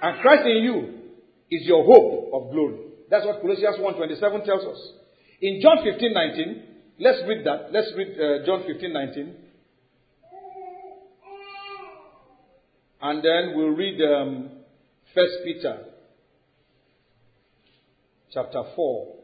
And 0.00 0.20
Christ 0.20 0.46
in 0.46 0.62
you 0.62 0.98
is 1.50 1.66
your 1.66 1.84
hope 1.84 2.30
of 2.32 2.52
glory. 2.52 2.87
That's 3.10 3.24
what 3.24 3.40
Colossians 3.40 3.76
1.27 3.80 4.44
tells 4.44 4.64
us. 4.64 4.92
In 5.40 5.60
John 5.62 5.78
15.19, 5.78 6.62
let's 6.98 7.18
read 7.26 7.46
that. 7.46 7.72
Let's 7.72 7.92
read 7.96 8.08
uh, 8.18 8.44
John 8.44 8.64
15.19. 8.64 9.34
And 13.00 13.22
then 13.22 13.56
we'll 13.56 13.68
read 13.68 14.00
um, 14.00 14.50
1 15.14 15.26
Peter 15.44 15.78
chapter 18.32 18.62
4, 18.74 19.16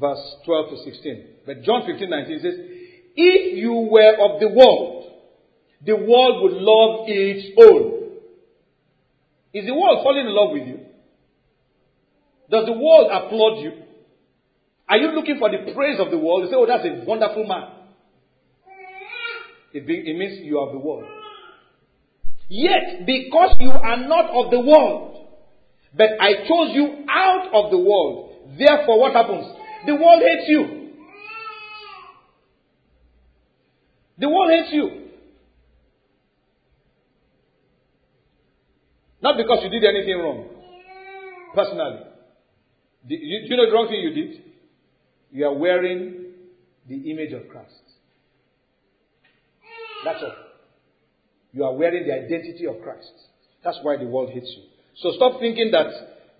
verse 0.00 0.34
12 0.46 0.70
to 0.70 0.76
16. 0.84 1.26
But 1.44 1.62
John 1.62 1.82
15:19 1.82 2.42
says, 2.42 2.54
If 3.16 3.58
you 3.58 3.72
were 3.90 4.14
of 4.14 4.40
the 4.40 4.48
world, 4.48 5.12
the 5.84 5.96
world 5.96 6.42
would 6.42 6.62
love 6.62 7.06
its 7.08 7.48
own. 7.58 7.94
Is 9.52 9.66
the 9.66 9.74
world 9.74 10.02
falling 10.02 10.26
in 10.26 10.34
love 10.34 10.52
with 10.52 10.66
you? 10.68 10.80
Does 12.50 12.66
the 12.66 12.72
world 12.72 13.10
applaud 13.10 13.62
you? 13.62 13.72
Are 14.88 14.98
you 14.98 15.12
looking 15.12 15.38
for 15.38 15.50
the 15.50 15.72
praise 15.72 15.98
of 15.98 16.10
the 16.10 16.18
world? 16.18 16.44
You 16.44 16.50
say, 16.50 16.56
Oh, 16.56 16.66
that's 16.66 16.84
a 16.84 17.04
wonderful 17.06 17.46
man. 17.46 17.70
It, 19.72 19.86
be, 19.86 19.94
it 19.94 20.16
means 20.16 20.44
you 20.44 20.58
are 20.58 20.70
the 20.72 20.78
world. 20.78 21.04
Yet, 22.48 23.06
because 23.06 23.56
you 23.58 23.70
are 23.70 23.96
not 23.96 24.30
of 24.30 24.50
the 24.50 24.60
world, 24.60 25.26
but 25.96 26.10
I 26.20 26.46
chose 26.46 26.70
you 26.74 27.04
out 27.08 27.48
of 27.52 27.70
the 27.70 27.78
world, 27.78 28.56
therefore 28.58 29.00
what 29.00 29.12
happens? 29.14 29.46
The 29.86 29.94
world 29.94 30.22
hates 30.22 30.48
you. 30.48 30.90
The 34.18 34.28
world 34.28 34.50
hates 34.50 34.72
you. 34.72 35.00
Not 39.22 39.36
because 39.38 39.58
you 39.62 39.70
did 39.70 39.84
anything 39.84 40.18
wrong, 40.18 40.48
personally. 41.54 42.13
Do 43.08 43.14
you 43.14 43.56
know 43.56 43.66
the 43.66 43.72
wrong 43.72 43.88
thing 43.88 44.00
you 44.00 44.14
did? 44.14 44.42
You 45.30 45.46
are 45.46 45.54
wearing 45.54 46.32
the 46.88 47.10
image 47.10 47.32
of 47.32 47.48
Christ. 47.48 47.72
That's 50.04 50.22
all. 50.22 50.32
You 51.52 51.64
are 51.64 51.74
wearing 51.74 52.06
the 52.06 52.14
identity 52.14 52.66
of 52.66 52.82
Christ. 52.82 53.12
That's 53.62 53.78
why 53.82 53.96
the 53.96 54.06
world 54.06 54.30
hates 54.30 54.52
you. 54.56 54.64
So 54.96 55.12
stop 55.16 55.40
thinking 55.40 55.70
that 55.72 55.86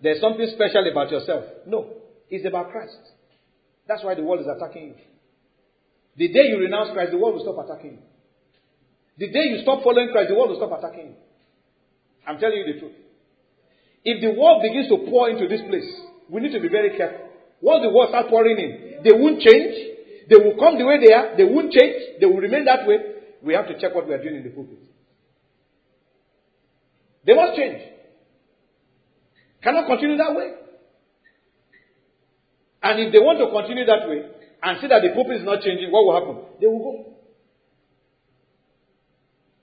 there's 0.03 0.20
something 0.20 0.47
special 0.55 0.86
about 0.91 1.11
yourself. 1.11 1.45
No, 1.66 1.91
it's 2.31 2.47
about 2.47 2.70
Christ. 2.70 2.99
That's 3.89 4.05
why 4.05 4.15
the 4.15 4.23
world 4.23 4.41
is 4.41 4.47
attacking 4.47 4.89
you. 4.89 4.95
The 6.16 6.28
day 6.28 6.49
you 6.49 6.59
renounce 6.59 6.93
Christ, 6.93 7.12
the 7.12 7.19
world 7.19 7.35
will 7.35 7.43
stop 7.43 7.65
attacking 7.65 7.93
you. 7.93 7.99
The 9.19 9.32
day 9.32 9.45
you 9.51 9.62
stop 9.62 9.82
following 9.82 10.11
Christ, 10.12 10.28
the 10.28 10.35
world 10.35 10.51
will 10.51 10.57
stop 10.57 10.78
attacking 10.78 11.07
you. 11.07 11.15
I'm 12.27 12.39
telling 12.39 12.59
you 12.59 12.73
the 12.73 12.81
truth. 12.81 12.97
If 14.05 14.20
the 14.20 14.39
world 14.39 14.62
begins 14.62 14.89
to 14.89 15.11
pour 15.11 15.31
into 15.31 15.49
this 15.49 15.61
place, 15.69 15.89
we 16.29 16.41
need 16.41 16.53
to 16.53 16.61
be 16.61 16.69
very 16.69 16.97
careful. 16.97 17.29
Once 17.61 17.83
the 17.83 17.91
world 17.91 18.11
starts 18.11 18.29
pouring 18.31 18.59
in, 18.59 19.03
they 19.05 19.13
won't 19.13 19.41
change. 19.41 19.95
They 20.29 20.37
will 20.37 20.57
come 20.59 20.79
the 20.79 20.85
way 20.85 20.99
they 21.01 21.13
are. 21.13 21.37
They 21.37 21.45
won't 21.45 21.73
change. 21.73 22.21
They 22.21 22.27
will 22.27 22.41
remain 22.41 22.65
that 22.65 22.87
way. 22.87 22.99
We 23.43 23.55
have 23.55 23.69
to 23.69 23.79
check 23.79 23.95
what 23.95 24.09
we 24.09 24.15
are 24.15 24.23
doing 24.23 24.37
in 24.37 24.43
the 24.43 24.51
pulpit. 24.51 24.79
They 27.27 27.35
must 27.35 27.57
change. 27.57 27.81
Cannot 29.63 29.87
continue 29.87 30.17
that 30.17 30.35
way. 30.35 30.53
And 32.83 33.01
if 33.01 33.13
they 33.13 33.19
want 33.19 33.39
to 33.39 33.49
continue 33.49 33.87
that 33.87 34.09
way 34.09 34.29
and 34.63 34.81
see 34.81 34.89
that 34.89 35.01
the 35.01 35.15
pulpit 35.15 35.41
is 35.41 35.45
not 35.45 35.63
changing, 35.63 35.91
what 35.91 36.05
will 36.05 36.21
happen? 36.21 36.37
They 36.61 36.67
will 36.67 36.79
go. 36.79 37.15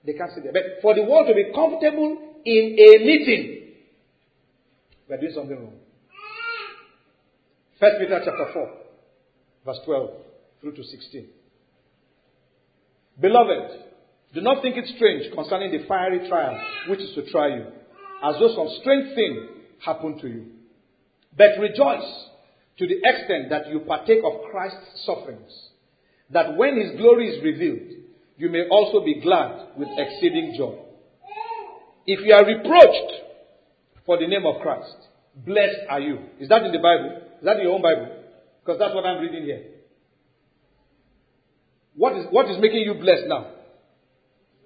They 0.04 0.14
can't 0.14 0.30
sit 0.34 0.42
there. 0.42 0.52
But 0.52 0.82
for 0.82 0.94
the 0.94 1.04
world 1.04 1.28
to 1.28 1.34
be 1.34 1.52
comfortable 1.54 2.18
in 2.44 2.74
a 2.74 2.88
meeting, 2.98 3.74
we 5.08 5.14
are 5.14 5.20
doing 5.20 5.32
something 5.34 5.56
wrong. 5.56 5.81
First 7.82 7.96
Peter 7.98 8.20
chapter 8.24 8.46
4, 8.52 8.70
verse 9.66 9.80
12. 9.84 10.10
through 10.60 10.74
to 10.76 10.84
16. 10.84 11.26
Beloved, 13.20 13.70
do 14.32 14.40
not 14.40 14.62
think 14.62 14.76
it 14.76 14.86
strange 14.94 15.34
concerning 15.34 15.72
the 15.72 15.84
fiery 15.88 16.28
trial 16.28 16.56
which 16.88 17.00
is 17.00 17.12
to 17.16 17.28
try 17.32 17.48
you, 17.48 17.66
as 18.22 18.36
though 18.38 18.54
some 18.54 18.68
strange 18.82 19.16
thing 19.16 19.48
happened 19.84 20.20
to 20.20 20.28
you. 20.28 20.46
But 21.36 21.58
rejoice 21.58 22.06
to 22.78 22.86
the 22.86 23.00
extent 23.02 23.50
that 23.50 23.68
you 23.68 23.80
partake 23.80 24.20
of 24.24 24.48
Christ's 24.52 25.04
sufferings, 25.04 25.50
that 26.30 26.56
when 26.56 26.80
his 26.80 27.00
glory 27.00 27.30
is 27.30 27.42
revealed, 27.42 27.98
you 28.36 28.48
may 28.48 28.68
also 28.70 29.04
be 29.04 29.20
glad 29.20 29.76
with 29.76 29.88
exceeding 29.98 30.54
joy. 30.56 30.78
If 32.06 32.24
you 32.24 32.32
are 32.32 32.46
reproached 32.46 33.12
for 34.06 34.18
the 34.20 34.28
name 34.28 34.46
of 34.46 34.62
Christ, 34.62 34.94
blessed 35.34 35.90
are 35.90 36.00
you. 36.00 36.20
Is 36.38 36.48
that 36.48 36.62
in 36.62 36.70
the 36.70 36.78
Bible? 36.78 37.30
Is 37.42 37.46
that 37.46 37.60
your 37.60 37.72
own 37.74 37.82
Bible? 37.82 38.06
Because 38.62 38.78
that's 38.78 38.94
what 38.94 39.04
I'm 39.04 39.20
reading 39.20 39.42
here. 39.42 39.64
What 41.96 42.16
is, 42.16 42.26
what 42.30 42.48
is 42.48 42.58
making 42.60 42.86
you 42.86 42.94
blessed 42.94 43.26
now? 43.26 43.50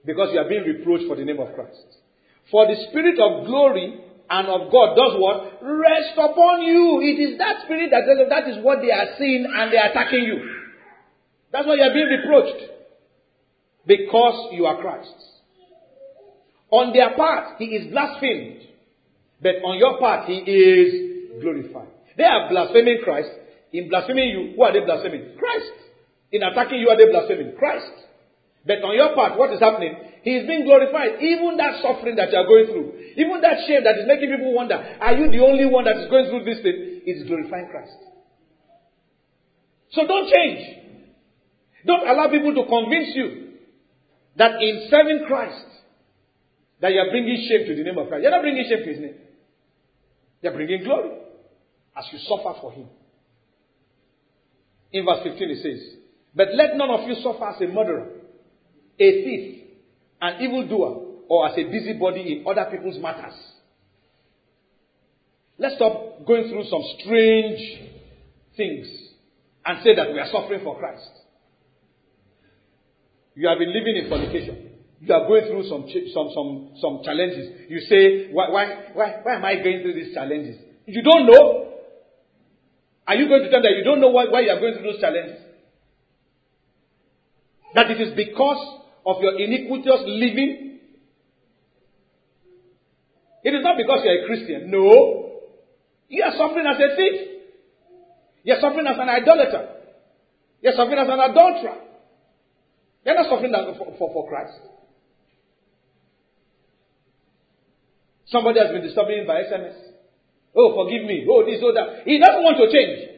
Because 0.05 0.28
you 0.35 0.39
are 0.39 0.48
being 0.48 0.62
reproached 0.62 1.09
for 1.09 1.16
the 1.16 1.24
name 1.24 1.40
of 1.40 1.55
Christ. 1.55 1.73
For 2.51 2.66
the 2.66 2.77
Spirit 2.90 3.19
of 3.19 3.47
glory 3.47 3.98
and 4.28 4.48
of 4.48 4.70
God 4.70 4.94
does 4.94 5.16
what? 5.16 5.57
Rest 5.62 6.20
upon 6.20 6.61
you. 6.69 7.01
It 7.01 7.16
is 7.16 7.39
that 7.39 7.65
Spirit 7.65 7.93
that 7.93 8.05
that 8.28 8.47
is 8.47 8.62
what 8.62 8.82
they 8.82 8.93
are 8.93 9.16
seeing 9.19 9.47
and 9.48 9.73
they 9.73 9.78
are 9.78 9.89
attacking 9.89 10.24
you. 10.24 10.36
That's 11.51 11.66
why 11.66 11.77
you 11.77 11.82
are 11.82 11.94
being 11.94 12.12
reproached. 12.12 12.61
Because 13.86 14.53
you 14.53 14.66
are 14.66 14.77
Christ. 14.82 15.16
On 16.69 16.93
their 16.93 17.16
part, 17.16 17.57
he 17.57 17.65
is 17.65 17.90
blasphemed. 17.90 18.69
But 19.40 19.65
on 19.65 19.78
your 19.78 19.98
part, 19.98 20.28
he 20.28 20.35
is 20.35 21.40
glorified. 21.40 21.95
They 22.16 22.24
are 22.24 22.48
blaspheming 22.48 23.01
Christ. 23.05 23.28
In 23.72 23.88
blaspheming 23.88 24.28
you, 24.28 24.55
who 24.56 24.62
are 24.62 24.72
they 24.72 24.80
blaspheming? 24.80 25.36
Christ. 25.38 25.72
In 26.32 26.43
attacking 26.43 26.80
you, 26.80 26.88
are 26.88 26.97
they 26.97 27.10
blaspheming? 27.10 27.55
Christ. 27.59 27.93
But 28.66 28.82
on 28.82 28.97
your 28.97 29.14
part, 29.14 29.38
what 29.38 29.52
is 29.52 29.60
happening? 29.60 29.94
He 30.22 30.43
is 30.43 30.47
being 30.47 30.64
glorified. 30.64 31.22
Even 31.22 31.56
that 31.56 31.82
suffering 31.82 32.16
that 32.16 32.32
you 32.32 32.38
are 32.38 32.47
going 32.47 32.66
through, 32.66 32.98
even 33.16 33.40
that 33.43 33.62
shame 33.68 33.84
that 33.84 33.94
is 33.94 34.09
making 34.09 34.30
people 34.30 34.55
wonder, 34.55 34.74
are 34.74 35.14
you 35.14 35.30
the 35.30 35.38
only 35.44 35.66
one 35.66 35.84
that 35.84 35.97
is 35.98 36.10
going 36.10 36.26
through 36.26 36.44
this 36.44 36.62
thing? 36.62 37.02
Is 37.06 37.22
glorifying 37.28 37.68
Christ. 37.70 37.94
So 39.93 40.05
don't 40.06 40.26
change. 40.26 40.82
Don't 41.86 42.09
allow 42.09 42.28
people 42.28 42.52
to 42.55 42.66
convince 42.66 43.14
you 43.14 43.55
that 44.36 44.60
in 44.60 44.88
serving 44.90 45.24
Christ, 45.28 45.64
that 46.80 46.93
you 46.93 46.98
are 46.98 47.10
bringing 47.10 47.47
shame 47.48 47.68
to 47.68 47.76
the 47.76 47.84
name 47.84 47.97
of 47.97 48.09
Christ. 48.09 48.22
You're 48.22 48.32
not 48.32 48.43
bringing 48.43 48.66
shame 48.68 48.82
to 48.82 48.90
his 48.90 48.98
name. 49.01 49.14
You're 50.43 50.52
bringing 50.52 50.82
glory 50.82 51.26
as 51.97 52.05
you 52.12 52.18
suffer 52.20 52.59
for 52.60 52.73
him. 52.73 52.86
In 54.93 55.05
verse 55.05 55.20
15 55.24 55.51
it 55.51 55.62
says, 55.62 55.98
But 56.35 56.48
let 56.55 56.77
none 56.77 56.90
of 56.90 57.09
you 57.09 57.14
suffer 57.23 57.44
as 57.44 57.60
a 57.60 57.66
murderer, 57.73 58.09
a 58.98 59.10
thief, 59.24 59.64
an 60.20 60.40
evildoer, 60.43 61.02
or 61.28 61.48
as 61.48 61.59
a 61.59 61.64
busybody 61.64 62.20
in 62.32 62.44
other 62.47 62.70
people's 62.70 62.98
matters. 63.01 63.35
Let's 65.59 65.77
stop 65.77 66.27
going 66.27 66.48
through 66.51 66.64
some 66.64 66.82
strange 67.01 67.60
things 68.56 68.86
and 69.64 69.82
say 69.82 69.97
that 69.97 70.12
we 70.12 70.18
are 70.18 70.28
suffering 70.31 70.60
for 70.62 70.78
Christ. 70.78 71.09
You 73.35 73.48
have 73.48 73.59
been 73.59 73.73
living 73.73 73.97
in 73.97 74.09
fornication. 74.09 74.70
You 75.01 75.14
are 75.14 75.28
going 75.28 75.44
through 75.44 75.68
some, 75.68 75.85
some, 76.14 76.31
some, 76.35 76.70
some 76.81 77.01
challenges. 77.05 77.68
You 77.68 77.81
say, 77.81 78.32
why, 78.32 78.48
why, 78.51 78.66
why, 78.94 79.20
why 79.23 79.35
am 79.36 79.44
I 79.44 79.56
going 79.56 79.82
through 79.82 79.93
these 79.93 80.14
challenges? 80.14 80.56
You 80.86 81.02
don't 81.02 81.27
know. 81.27 81.65
Are 83.06 83.14
you 83.14 83.28
going 83.28 83.42
to 83.42 83.50
tell 83.50 83.62
that 83.62 83.70
you 83.76 83.84
don't 83.84 84.00
know 84.00 84.10
why, 84.10 84.26
why 84.26 84.40
you 84.40 84.50
are 84.50 84.58
going 84.58 84.74
through 84.74 84.92
those 84.92 85.00
challenges? 85.00 85.38
That 87.74 87.90
it 87.90 88.00
is 88.00 88.14
because 88.16 88.80
of 89.06 89.22
your 89.22 89.38
iniquitous 89.38 90.02
living? 90.06 90.80
It 93.44 93.54
is 93.54 93.62
not 93.62 93.76
because 93.76 94.00
you 94.02 94.10
are 94.10 94.24
a 94.24 94.26
Christian. 94.26 94.70
No. 94.70 95.40
You 96.08 96.24
are 96.24 96.32
suffering 96.36 96.66
as 96.66 96.76
a 96.76 96.96
thief. 96.96 97.36
You 98.42 98.54
are 98.54 98.60
suffering 98.60 98.86
as 98.86 98.96
an 98.98 99.08
idolater. 99.08 99.68
You 100.62 100.70
are 100.70 100.76
suffering 100.76 100.98
as 100.98 101.08
an 101.08 101.20
adulterer. 101.20 101.78
You 103.04 103.12
are 103.12 103.22
not 103.22 103.30
suffering 103.30 103.52
for, 103.78 103.94
for, 103.98 104.12
for 104.12 104.28
Christ. 104.28 104.58
Somebody 108.26 108.58
has 108.58 108.72
been 108.72 108.82
disturbing 108.82 109.26
by 109.26 109.42
SMS. 109.42 109.85
Oh, 110.56 110.72
forgive 110.74 111.04
me. 111.04 111.26
Oh, 111.28 111.44
this, 111.44 111.60
oh, 111.62 111.72
that. 111.74 112.06
He 112.06 112.18
doesn't 112.18 112.42
want 112.42 112.56
to 112.56 112.72
change. 112.72 113.10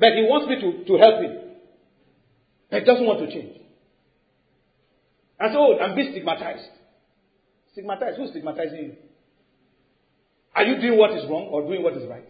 But 0.00 0.14
he 0.14 0.22
wants 0.22 0.48
me 0.48 0.56
to, 0.58 0.84
to 0.84 0.98
help 0.98 1.22
him. 1.22 1.36
But 2.70 2.80
he 2.80 2.84
doesn't 2.86 3.06
want 3.06 3.20
to 3.20 3.30
change. 3.30 3.60
And 5.38 5.52
so, 5.52 5.58
oh, 5.58 5.78
I'm 5.78 5.94
being 5.94 6.10
stigmatized. 6.10 6.66
Stigmatized? 7.72 8.18
Who's 8.18 8.30
stigmatizing 8.30 8.78
you? 8.78 8.94
Are 10.56 10.64
you 10.64 10.80
doing 10.80 10.98
what 10.98 11.12
is 11.12 11.24
wrong 11.30 11.46
or 11.52 11.62
doing 11.62 11.82
what 11.82 11.94
is 11.94 12.08
right? 12.08 12.26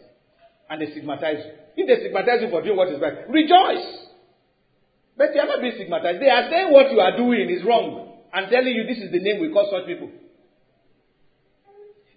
And 0.68 0.80
they 0.80 0.92
stigmatize 0.92 1.40
you. 1.40 1.52
If 1.82 1.88
they 1.88 2.04
stigmatize 2.04 2.42
you 2.42 2.50
for 2.50 2.62
doing 2.62 2.76
what 2.76 2.88
is 2.88 3.00
right, 3.00 3.26
rejoice. 3.30 4.10
But 5.16 5.34
you 5.34 5.40
are 5.40 5.46
not 5.46 5.60
being 5.60 5.74
stigmatized. 5.74 6.20
They 6.20 6.28
are 6.28 6.50
saying 6.50 6.72
what 6.72 6.92
you 6.92 7.00
are 7.00 7.16
doing 7.16 7.48
is 7.48 7.64
wrong 7.64 8.20
and 8.32 8.50
telling 8.50 8.74
you 8.74 8.84
this 8.86 8.98
is 8.98 9.10
the 9.10 9.18
name 9.18 9.40
we 9.40 9.50
call 9.50 9.66
such 9.72 9.86
people. 9.86 10.10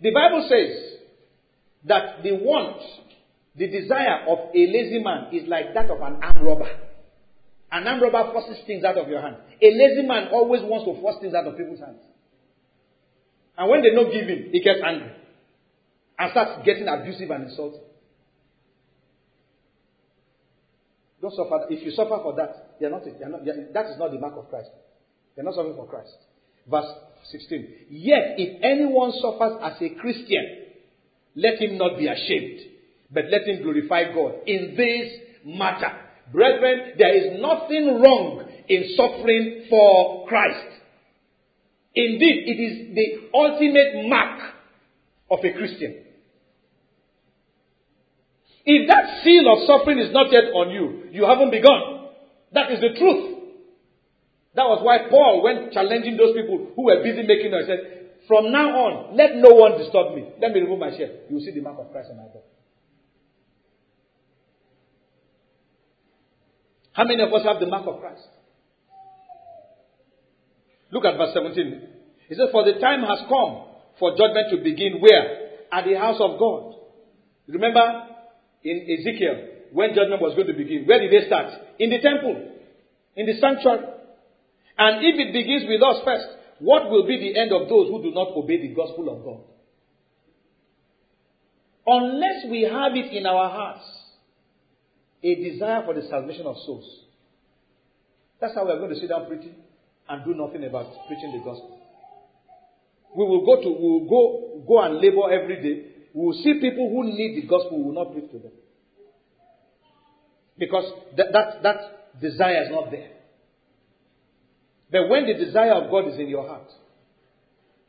The 0.02 0.12
Bible 0.12 0.46
says 0.52 0.93
that 1.86 2.24
the 2.24 2.32
want, 2.32 2.82
the 3.56 3.68
desire 3.68 4.26
of 4.28 4.50
a 4.54 4.58
lazy 4.58 5.04
man 5.04 5.34
is 5.34 5.48
like 5.48 5.74
that 5.74 5.90
of 5.90 6.02
an 6.02 6.20
armed 6.22 6.42
robber. 6.42 6.70
An 7.72 7.88
armed 7.88 8.02
robber 8.02 8.32
forces 8.32 8.64
things 8.66 8.84
out 8.84 8.98
of 8.98 9.08
your 9.10 9.22
hand. 9.22 9.38
A 9.62 9.66
lazy 9.72 10.08
man 10.08 10.30
always 10.32 10.62
wants 10.62 10.86
to 10.86 11.00
force 11.02 11.18
things 11.22 11.34
out 11.34 11.46
of 11.46 11.58
people's 11.58 11.80
hands. 11.80 12.00
And 13.58 13.70
when 13.70 13.82
they 13.82 13.92
don't 13.92 14.12
give 14.12 14.28
him, 14.28 14.50
he 14.52 14.62
gets 14.62 14.80
angry 14.84 15.12
and 16.18 16.32
starts 16.32 16.66
getting 16.66 16.88
abusive 16.88 17.30
and 17.30 17.50
insulting. 17.50 17.82
Don't 21.22 21.34
suffer. 21.36 21.68
If 21.70 21.86
you 21.86 21.92
suffer 21.92 22.20
for 22.22 22.36
that, 22.36 22.76
you're 22.80 22.90
not, 22.90 23.06
you're 23.06 23.30
not, 23.30 23.46
you're, 23.46 23.72
that 23.74 23.86
is 23.86 23.98
not 23.98 24.12
the 24.12 24.20
mark 24.20 24.34
of 24.38 24.50
Christ. 24.50 24.70
You're 25.36 25.46
not 25.46 25.56
suffering 25.56 25.76
for 25.76 25.88
Christ. 25.88 26.12
Verse 26.70 26.86
16. 27.32 27.88
Yet, 27.90 28.36
if 28.38 28.62
anyone 28.64 29.14
suffers 29.22 29.58
as 29.64 29.82
a 29.82 29.90
Christian, 30.02 30.63
let 31.36 31.62
him 31.62 31.78
not 31.78 31.98
be 31.98 32.08
ashamed, 32.08 32.60
but 33.12 33.26
let 33.30 33.48
him 33.48 33.64
glorify 33.64 34.14
God 34.14 34.36
in 34.46 34.76
this 34.76 35.14
matter. 35.46 35.92
Brethren, 36.32 36.94
there 36.98 37.16
is 37.16 37.42
nothing 37.42 38.02
wrong 38.02 38.46
in 38.68 38.96
suffering 38.96 39.66
for 39.70 40.28
Christ. 40.28 40.80
Indeed, 41.96 42.44
it 42.48 42.60
is 42.62 42.96
the 42.96 43.38
ultimate 43.38 44.10
mark 44.10 44.54
of 45.30 45.40
a 45.44 45.54
Christian. 45.54 46.04
If 48.66 48.88
that 48.88 49.24
seal 49.24 49.46
of 49.52 49.68
suffering 49.68 50.00
is 50.00 50.14
not 50.14 50.32
yet 50.32 50.46
on 50.56 50.72
you, 50.72 51.10
you 51.12 51.26
haven't 51.26 51.52
begun. 51.52 52.10
That 52.54 52.72
is 52.72 52.80
the 52.80 52.98
truth. 52.98 53.40
That 54.56 54.64
was 54.64 54.82
why 54.84 55.10
Paul, 55.10 55.44
when 55.44 55.72
challenging 55.74 56.16
those 56.16 56.34
people 56.34 56.72
who 56.76 56.84
were 56.86 57.04
busy 57.04 57.24
making 57.24 57.52
noise, 57.52 57.66
said, 57.68 58.03
From 58.28 58.52
now 58.52 58.70
on, 58.70 59.18
let 59.18 59.36
no 59.36 59.54
one 59.54 59.78
disturb 59.78 60.16
me. 60.16 60.30
Let 60.42 60.52
me 60.52 60.62
remove 60.62 60.80
my 60.80 60.96
shirt. 60.96 61.28
You 61.30 61.36
will 61.36 61.44
see 61.44 61.52
the 61.52 61.62
mark 61.62 61.78
of 61.80 61.92
Christ 61.92 62.10
on 62.12 62.18
my 62.18 62.24
back. 62.24 62.44
How 66.94 67.04
many 67.06 67.22
of 67.24 67.34
us 67.34 67.44
have 67.44 67.60
the 67.60 67.68
mark 67.68 67.88
of 67.88 68.00
Christ? 68.00 68.28
Look 70.92 71.06
at 71.06 71.18
verse 71.18 71.34
17. 71.34 71.82
He 72.30 72.36
says, 72.36 72.50
For 72.52 72.64
the 72.64 72.80
time 72.80 73.02
has 73.02 73.26
come 73.28 73.66
for 74.00 74.12
judgment 74.12 74.52
to 74.52 74.58
begin 74.64 75.02
where? 75.02 75.66
At 75.72 75.86
the 75.86 75.96
house 75.96 76.22
of 76.22 76.40
God. 76.40 76.76
Remember 77.48 78.08
in 78.64 78.88
Ezekiel, 78.88 79.68
when 79.74 79.90
judgment 79.96 80.22
was 80.22 80.36
going 80.36 80.48
to 80.48 80.54
begin, 80.54 80.86
where 80.86 81.02
did 81.02 81.12
they 81.12 81.26
start? 81.26 81.52
In 81.80 81.90
the 81.90 82.00
temple, 82.00 82.54
in 83.16 83.26
the 83.26 83.34
sanctuary. 83.42 83.90
And 84.78 85.04
if 85.04 85.16
it 85.18 85.34
begins 85.34 85.66
with 85.68 85.82
us 85.82 86.06
first, 86.06 86.28
what 86.64 86.90
will 86.90 87.06
be 87.06 87.20
the 87.20 87.38
end 87.38 87.52
of 87.52 87.68
those 87.68 87.90
who 87.90 88.02
do 88.02 88.12
not 88.12 88.30
obey 88.38 88.62
the 88.62 88.74
gospel 88.74 89.10
of 89.12 89.24
God? 89.26 89.42
Unless 91.86 92.46
we 92.50 92.62
have 92.62 92.96
it 92.96 93.12
in 93.12 93.26
our 93.26 93.50
hearts, 93.50 93.84
a 95.22 95.36
desire 95.36 95.84
for 95.84 95.94
the 95.94 96.08
salvation 96.10 96.46
of 96.46 96.56
souls. 96.66 96.88
That's 98.40 98.56
how 98.56 98.66
we 98.66 98.72
are 98.72 98.78
going 98.78 98.92
to 98.94 99.00
sit 99.00 99.10
down 99.10 99.28
preaching 99.28 99.56
and 100.08 100.24
do 100.24 100.34
nothing 100.34 100.64
about 100.64 100.88
preaching 101.08 101.34
the 101.34 101.44
gospel. 101.44 101.82
We 103.14 103.26
will 103.26 103.46
go 103.46 103.62
to, 103.62 103.70
we 103.70 103.90
will 103.90 104.08
go, 104.08 104.64
go 104.66 104.82
and 104.84 104.96
labor 105.02 105.32
every 105.32 105.62
day. 105.62 105.92
We 106.14 106.26
will 106.26 106.34
see 106.34 106.62
people 106.62 106.90
who 106.90 107.04
need 107.04 107.44
the 107.44 107.48
gospel, 107.48 107.78
we 107.78 107.92
will 107.92 108.06
not 108.06 108.14
preach 108.14 108.32
to 108.32 108.40
them. 108.40 108.52
Because 110.58 110.86
that, 111.18 111.28
that, 111.34 111.64
that 111.64 112.22
desire 112.22 112.64
is 112.64 112.70
not 112.72 112.90
there. 112.90 113.13
But 114.94 115.10
when 115.10 115.26
the 115.26 115.34
desire 115.34 115.74
of 115.74 115.90
God 115.90 116.08
is 116.14 116.20
in 116.20 116.30
your 116.30 116.48
heart, 116.48 116.70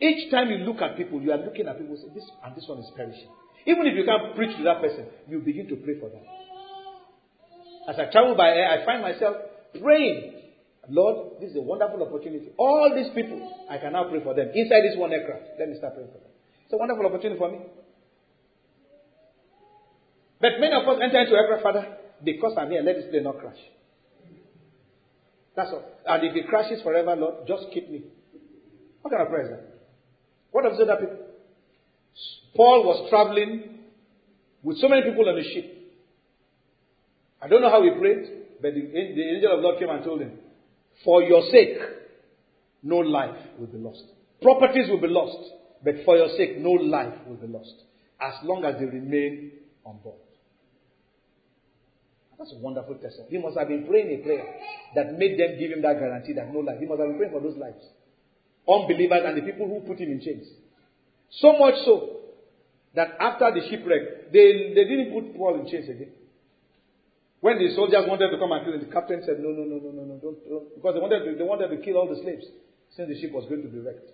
each 0.00 0.30
time 0.32 0.48
you 0.48 0.64
look 0.64 0.80
at 0.80 0.96
people, 0.96 1.20
you 1.20 1.32
are 1.32 1.38
looking 1.38 1.68
at 1.68 1.76
people 1.78 2.00
say, 2.00 2.08
This 2.16 2.24
and 2.42 2.56
this 2.56 2.64
one 2.66 2.78
is 2.80 2.90
perishing. 2.96 3.28
Even 3.66 3.86
if 3.86 3.94
you 3.94 4.04
can't 4.08 4.34
preach 4.34 4.56
to 4.56 4.64
that 4.64 4.80
person, 4.80 5.04
you 5.28 5.38
begin 5.40 5.68
to 5.68 5.76
pray 5.76 6.00
for 6.00 6.08
them. 6.08 6.24
As 7.88 7.96
I 8.00 8.10
travel 8.10 8.34
by 8.34 8.48
air, 8.48 8.72
I 8.72 8.84
find 8.86 9.02
myself 9.02 9.36
praying. 9.78 10.48
Lord, 10.88 11.40
this 11.40 11.50
is 11.50 11.56
a 11.56 11.60
wonderful 11.60 12.00
opportunity. 12.02 12.48
All 12.56 12.88
these 12.96 13.12
people, 13.14 13.36
I 13.68 13.76
can 13.76 13.92
now 13.92 14.08
pray 14.08 14.24
for 14.24 14.32
them. 14.32 14.48
Inside 14.54 14.88
this 14.88 14.96
one 14.96 15.12
aircraft, 15.12 15.60
let 15.60 15.68
me 15.68 15.76
start 15.76 15.94
praying 15.94 16.08
for 16.08 16.24
them. 16.24 16.32
It's 16.64 16.72
a 16.72 16.80
wonderful 16.80 17.04
opportunity 17.04 17.38
for 17.38 17.52
me. 17.52 17.60
But 20.40 20.56
many 20.56 20.72
of 20.72 20.88
us 20.88 21.00
enter 21.04 21.20
into 21.20 21.36
aircraft, 21.36 21.62
Father, 21.62 21.84
because 22.24 22.56
I'm 22.56 22.70
here, 22.70 22.80
let 22.80 22.96
this 22.96 23.12
plane 23.12 23.24
not 23.24 23.38
crash. 23.40 23.60
That's 25.56 25.70
all. 25.70 25.84
And 26.06 26.24
if 26.24 26.36
it 26.36 26.48
crashes 26.48 26.82
forever, 26.82 27.14
Lord, 27.16 27.46
just 27.46 27.64
keep 27.72 27.90
me. 27.90 28.02
What 29.02 29.10
kind 29.10 29.22
of 29.22 29.28
prayer 29.28 29.44
is 29.44 29.50
that? 29.50 29.74
What 30.50 30.66
of 30.66 30.76
the 30.76 30.84
other 30.84 31.00
people? 31.00 31.24
Paul 32.56 32.84
was 32.84 33.08
traveling 33.10 33.80
with 34.62 34.78
so 34.78 34.88
many 34.88 35.02
people 35.02 35.28
on 35.28 35.36
the 35.36 35.42
ship. 35.42 35.70
I 37.42 37.48
don't 37.48 37.60
know 37.60 37.70
how 37.70 37.82
he 37.82 37.90
prayed, 37.90 38.62
but 38.62 38.72
the, 38.72 38.80
the 38.80 39.34
angel 39.34 39.56
of 39.56 39.62
God 39.62 39.78
came 39.78 39.90
and 39.90 40.04
told 40.04 40.20
him, 40.20 40.32
For 41.04 41.22
your 41.22 41.42
sake, 41.50 41.76
no 42.82 42.98
life 42.98 43.36
will 43.58 43.66
be 43.66 43.78
lost. 43.78 44.04
Properties 44.40 44.88
will 44.88 45.00
be 45.00 45.08
lost, 45.08 45.50
but 45.82 45.94
for 46.04 46.16
your 46.16 46.28
sake, 46.36 46.58
no 46.58 46.70
life 46.70 47.14
will 47.26 47.36
be 47.36 47.46
lost. 47.46 47.74
As 48.20 48.34
long 48.44 48.64
as 48.64 48.76
they 48.78 48.86
remain 48.86 49.52
on 49.84 49.98
board. 49.98 50.16
That's 52.38 52.52
a 52.52 52.58
wonderful 52.58 52.96
testimony. 52.96 53.30
He 53.30 53.38
must 53.38 53.56
have 53.56 53.68
been 53.68 53.86
praying 53.86 54.20
a 54.20 54.22
prayer 54.24 54.44
that 54.94 55.18
made 55.18 55.38
them 55.38 55.58
give 55.58 55.70
him 55.70 55.82
that 55.82 55.98
guarantee 55.98 56.32
that 56.34 56.52
no 56.52 56.60
life. 56.60 56.78
He 56.80 56.86
must 56.86 57.00
have 57.00 57.08
been 57.08 57.18
praying 57.18 57.32
for 57.32 57.40
those 57.40 57.56
lives. 57.56 57.82
Unbelievers 58.66 59.22
and 59.24 59.36
the 59.36 59.42
people 59.42 59.68
who 59.68 59.86
put 59.86 59.98
him 59.98 60.10
in 60.10 60.20
chains. 60.20 60.46
So 61.40 61.58
much 61.58 61.74
so 61.84 62.20
that 62.94 63.16
after 63.20 63.52
the 63.54 63.60
shipwreck, 63.70 64.32
they, 64.32 64.72
they 64.74 64.84
didn't 64.84 65.12
put 65.12 65.36
Paul 65.36 65.60
in 65.60 65.70
chains 65.70 65.88
again. 65.88 66.10
When 67.40 67.58
the 67.58 67.74
soldiers 67.74 68.04
wanted 68.08 68.30
to 68.30 68.38
come 68.38 68.52
and 68.52 68.64
kill 68.64 68.74
him, 68.74 68.80
the 68.80 68.92
captain 68.92 69.22
said, 69.24 69.38
No, 69.38 69.50
no, 69.50 69.64
no, 69.64 69.76
no, 69.76 69.90
no, 69.90 70.02
no, 70.02 70.16
don't, 70.16 70.48
don't. 70.48 70.74
Because 70.74 70.94
they 70.94 71.00
wanted, 71.00 71.24
to, 71.24 71.36
they 71.36 71.44
wanted 71.44 71.68
to 71.68 71.76
kill 71.84 71.98
all 71.98 72.08
the 72.08 72.20
slaves 72.22 72.46
since 72.96 73.08
the 73.08 73.20
ship 73.20 73.32
was 73.32 73.44
going 73.46 73.62
to 73.62 73.68
be 73.68 73.80
wrecked. 73.80 74.08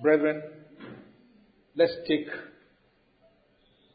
Brethren, 0.00 0.42
let's 1.74 1.92
take 2.06 2.28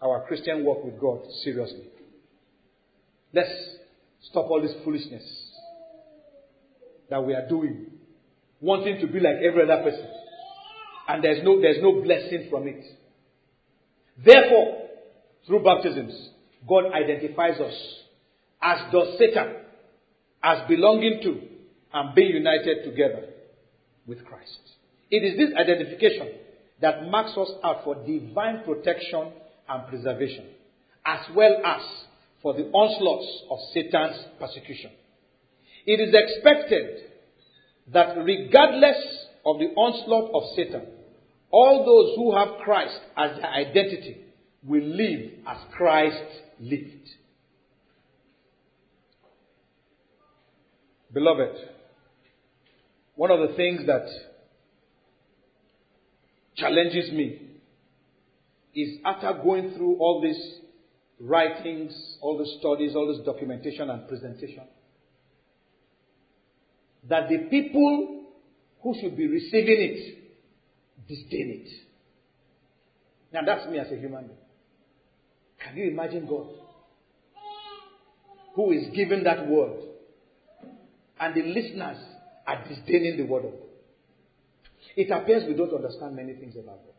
our 0.01 0.25
Christian 0.27 0.63
walk 0.63 0.83
with 0.83 0.99
God 0.99 1.21
seriously. 1.43 1.85
Let's 3.33 3.51
stop 4.21 4.49
all 4.49 4.61
this 4.61 4.73
foolishness 4.83 5.23
that 7.09 7.25
we 7.25 7.33
are 7.33 7.47
doing, 7.47 7.87
wanting 8.61 8.99
to 9.01 9.07
be 9.07 9.19
like 9.19 9.37
every 9.37 9.63
other 9.63 9.83
person. 9.83 10.07
And 11.07 11.23
there's 11.23 11.43
no, 11.43 11.59
there's 11.59 11.81
no 11.81 12.01
blessing 12.01 12.47
from 12.49 12.67
it. 12.67 12.83
Therefore, 14.23 14.89
through 15.47 15.63
baptisms, 15.63 16.29
God 16.67 16.85
identifies 16.93 17.59
us, 17.59 17.73
as 18.61 18.91
does 18.91 19.17
Satan, 19.17 19.55
as 20.43 20.67
belonging 20.67 21.19
to 21.23 21.41
and 21.93 22.15
being 22.15 22.35
united 22.35 22.83
together 22.83 23.29
with 24.05 24.23
Christ. 24.25 24.59
It 25.09 25.23
is 25.23 25.37
this 25.37 25.57
identification 25.57 26.29
that 26.81 27.09
marks 27.09 27.31
us 27.37 27.49
out 27.63 27.83
for 27.83 27.95
divine 27.95 28.63
protection 28.63 29.31
and 29.69 29.87
preservation, 29.87 30.45
as 31.05 31.19
well 31.35 31.61
as 31.65 31.81
for 32.41 32.53
the 32.53 32.65
onslaughts 32.71 33.43
of 33.49 33.59
Satan's 33.73 34.17
persecution. 34.39 34.91
It 35.85 35.99
is 35.99 36.13
expected 36.13 37.11
that 37.93 38.17
regardless 38.17 38.97
of 39.45 39.59
the 39.59 39.67
onslaught 39.75 40.31
of 40.33 40.55
Satan, 40.55 40.83
all 41.51 41.85
those 41.85 42.15
who 42.15 42.35
have 42.35 42.63
Christ 42.63 42.99
as 43.17 43.41
their 43.41 43.51
identity 43.51 44.17
will 44.63 44.83
live 44.83 45.31
as 45.47 45.57
Christ 45.75 46.23
lived. 46.59 47.09
Beloved, 51.11 51.55
one 53.15 53.31
of 53.31 53.49
the 53.49 53.55
things 53.55 53.87
that 53.87 54.07
challenges 56.55 57.11
me 57.11 57.48
is 58.83 58.99
after 59.05 59.33
going 59.43 59.73
through 59.75 59.97
all 59.97 60.21
these 60.21 60.59
writings, 61.19 62.17
all 62.21 62.37
the 62.37 62.45
studies, 62.59 62.95
all 62.95 63.07
this 63.07 63.25
documentation 63.25 63.89
and 63.89 64.07
presentation, 64.07 64.63
that 67.07 67.29
the 67.29 67.49
people 67.49 68.25
who 68.81 68.95
should 69.01 69.17
be 69.17 69.27
receiving 69.27 69.77
it 69.81 70.19
disdain 71.07 71.63
it. 71.65 71.69
Now 73.33 73.41
that's 73.45 73.69
me 73.69 73.79
as 73.79 73.91
a 73.91 73.95
human 73.95 74.27
being. 74.27 74.37
Can 75.63 75.77
you 75.77 75.89
imagine 75.89 76.27
God? 76.27 76.47
Who 78.55 78.71
is 78.71 78.87
giving 78.95 79.23
that 79.23 79.47
word? 79.47 79.77
And 81.19 81.35
the 81.35 81.41
listeners 81.41 81.97
are 82.47 82.67
disdaining 82.67 83.17
the 83.17 83.23
word 83.23 83.45
of 83.45 83.51
God. 83.51 83.69
It 84.95 85.11
appears 85.11 85.43
we 85.47 85.55
don't 85.55 85.73
understand 85.73 86.15
many 86.15 86.33
things 86.33 86.55
about 86.55 86.85
God. 86.85 86.98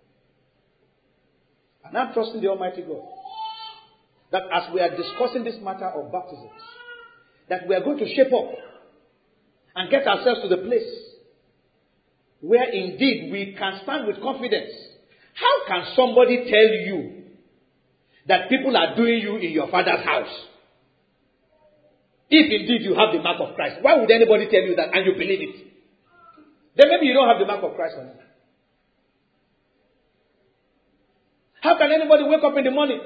And 1.85 1.97
I'm 1.97 2.12
trusting 2.12 2.40
the 2.40 2.48
Almighty 2.48 2.82
God 2.82 3.02
that 4.32 4.43
as 4.52 4.73
we 4.73 4.81
are 4.81 4.97
discussing 4.97 5.44
this 5.44 5.57
matter 5.62 5.86
of 5.86 6.12
baptisms, 6.12 6.51
that 7.48 7.66
we 7.69 7.74
are 7.74 7.82
going 7.82 7.98
to 7.98 8.07
shape 8.15 8.32
up 8.32 8.51
and 9.74 9.90
get 9.90 10.07
ourselves 10.07 10.43
to 10.43 10.48
the 10.48 10.62
place 10.62 10.89
where 12.40 12.70
indeed 12.70 13.31
we 13.32 13.55
can 13.59 13.81
stand 13.82 14.07
with 14.07 14.20
confidence. 14.23 14.70
How 15.35 15.66
can 15.69 15.93
somebody 15.94 16.36
tell 16.51 16.70
you 16.86 17.23
that 18.28 18.48
people 18.48 18.77
are 18.77 18.97
doing 18.97 19.20
you 19.20 19.36
in 19.36 19.51
your 19.51 19.70
father's 19.70 20.05
house? 20.05 20.47
If 22.31 22.47
indeed 22.61 22.82
you 22.82 22.94
have 22.94 23.12
the 23.12 23.20
mark 23.20 23.40
of 23.40 23.57
Christ, 23.57 23.78
why 23.82 23.98
would 23.98 24.11
anybody 24.11 24.48
tell 24.51 24.62
you 24.62 24.77
that 24.77 24.94
and 24.94 25.05
you 25.05 25.12
believe 25.15 25.43
it? 25.43 25.66
Then 26.77 26.89
maybe 26.89 27.07
you 27.07 27.15
don't 27.15 27.28
have 27.28 27.40
the 27.40 27.47
mark 27.47 27.62
of 27.65 27.74
Christ 27.74 27.97
on 27.98 28.07
you. 28.07 28.30
How 31.60 31.76
can 31.76 31.92
anybody 31.92 32.24
wake 32.24 32.42
up 32.42 32.56
in 32.56 32.64
the 32.64 32.70
morning 32.70 33.00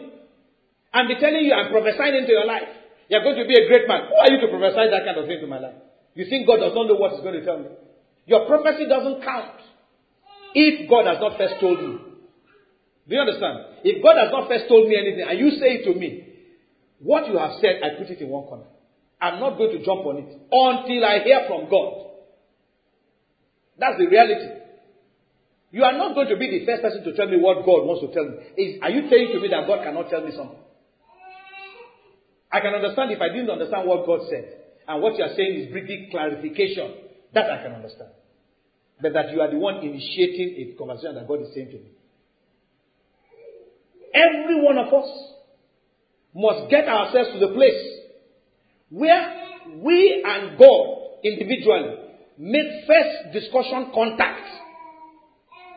and 0.92 1.08
be 1.08 1.18
telling 1.18 1.44
you 1.44 1.52
I'm 1.52 1.70
prophesying 1.70 2.14
into 2.14 2.32
your 2.32 2.46
life? 2.46 2.70
You're 3.08 3.22
going 3.22 3.36
to 3.36 3.44
be 3.44 3.54
a 3.54 3.66
great 3.66 3.86
man. 3.86 4.08
Who 4.08 4.16
are 4.16 4.30
you 4.30 4.40
to 4.40 4.48
prophesy 4.48 4.90
that 4.90 5.02
kind 5.04 5.18
of 5.18 5.26
thing 5.26 5.40
to 5.42 5.46
my 5.46 5.58
life? 5.58 5.74
You 6.14 6.24
think 6.30 6.46
God 6.46 6.62
does 6.62 6.72
not 6.74 6.86
know 6.86 6.94
what 6.94 7.12
He's 7.12 7.22
going 7.26 7.34
to 7.34 7.44
tell 7.44 7.58
me? 7.58 7.68
Your 8.26 8.46
prophecy 8.46 8.86
doesn't 8.88 9.22
count 9.22 9.60
if 10.54 10.88
God 10.88 11.06
has 11.06 11.18
not 11.20 11.36
first 11.36 11.60
told 11.60 11.80
you. 11.80 12.14
Do 13.06 13.14
you 13.14 13.20
understand? 13.20 13.82
If 13.84 14.02
God 14.02 14.16
has 14.16 14.30
not 14.30 14.48
first 14.48 14.64
told 14.68 14.88
me 14.88 14.96
anything 14.96 15.26
and 15.28 15.38
you 15.38 15.50
say 15.60 15.82
it 15.82 15.84
to 15.84 15.98
me, 15.98 16.24
what 17.00 17.28
you 17.28 17.36
have 17.36 17.60
said, 17.60 17.82
I 17.82 17.98
put 17.98 18.08
it 18.08 18.20
in 18.22 18.28
one 18.30 18.44
corner. 18.44 18.64
I'm 19.20 19.40
not 19.40 19.58
going 19.58 19.76
to 19.76 19.84
jump 19.84 20.06
on 20.06 20.18
it 20.18 20.30
until 20.30 21.04
I 21.04 21.20
hear 21.24 21.44
from 21.46 21.68
God. 21.68 22.06
That's 23.78 23.98
the 23.98 24.06
reality. 24.06 24.63
You 25.74 25.82
are 25.82 25.98
not 25.98 26.14
going 26.14 26.28
to 26.28 26.36
be 26.36 26.46
the 26.54 26.64
first 26.64 26.82
person 26.86 27.02
to 27.02 27.16
tell 27.18 27.26
me 27.26 27.34
what 27.42 27.66
God 27.66 27.82
wants 27.82 28.06
to 28.06 28.14
tell 28.14 28.22
me. 28.22 28.46
Is, 28.54 28.78
are 28.80 28.94
you 28.94 29.10
saying 29.10 29.34
to 29.34 29.40
me 29.42 29.50
that 29.50 29.66
God 29.66 29.82
cannot 29.82 30.06
tell 30.06 30.22
me 30.22 30.30
something? 30.30 30.62
I 32.46 32.60
can 32.60 32.78
understand 32.78 33.10
if 33.10 33.18
I 33.18 33.34
didn't 33.34 33.50
understand 33.50 33.82
what 33.82 34.06
God 34.06 34.20
said. 34.30 34.70
And 34.86 35.02
what 35.02 35.18
you 35.18 35.24
are 35.26 35.34
saying 35.34 35.58
is 35.58 35.72
bringing 35.72 36.14
clarification. 36.14 36.94
That 37.34 37.50
I 37.50 37.58
can 37.66 37.74
understand. 37.74 38.14
But 39.02 39.14
that 39.14 39.32
you 39.32 39.40
are 39.40 39.50
the 39.50 39.58
one 39.58 39.82
initiating 39.82 40.62
a 40.62 40.78
conversation 40.78 41.16
that 41.16 41.26
God 41.26 41.42
is 41.42 41.50
saying 41.52 41.74
to 41.74 41.78
me. 41.82 41.90
Every 44.14 44.62
one 44.62 44.78
of 44.78 44.94
us 44.94 45.10
must 46.38 46.70
get 46.70 46.86
ourselves 46.86 47.34
to 47.34 47.40
the 47.42 47.52
place 47.52 47.82
where 48.90 49.82
we 49.82 50.22
and 50.24 50.56
God 50.56 51.18
individually 51.24 51.98
make 52.38 52.86
first 52.86 53.34
discussion 53.34 53.90
contact 53.92 54.53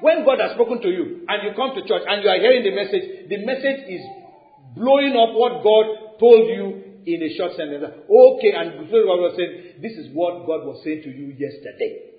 when 0.01 0.25
God 0.25 0.39
has 0.39 0.53
spoken 0.53 0.81
to 0.81 0.89
you 0.89 1.25
and 1.27 1.43
you 1.43 1.55
come 1.55 1.73
to 1.73 1.81
church 1.81 2.03
and 2.07 2.23
you 2.23 2.29
are 2.29 2.39
hearing 2.39 2.63
the 2.63 2.75
message, 2.75 3.29
the 3.29 3.45
message 3.45 3.81
is 3.89 4.01
blowing 4.75 5.17
up 5.17 5.33
what 5.33 5.63
God 5.63 6.19
told 6.19 6.49
you 6.49 7.01
in 7.05 7.23
a 7.23 7.29
short 7.37 7.55
sentence. 7.57 7.83
Okay, 8.05 8.51
and 8.53 8.85
God 8.89 9.19
was 9.25 9.33
saying, 9.37 9.81
this 9.81 9.93
is 9.93 10.13
what 10.13 10.45
God 10.45 10.65
was 10.65 10.81
saying 10.83 11.01
to 11.03 11.09
you 11.09 11.33
yesterday. 11.33 12.13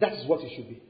That 0.00 0.12
is 0.12 0.28
what 0.28 0.40
it 0.42 0.52
should 0.54 0.68
be. 0.68 0.82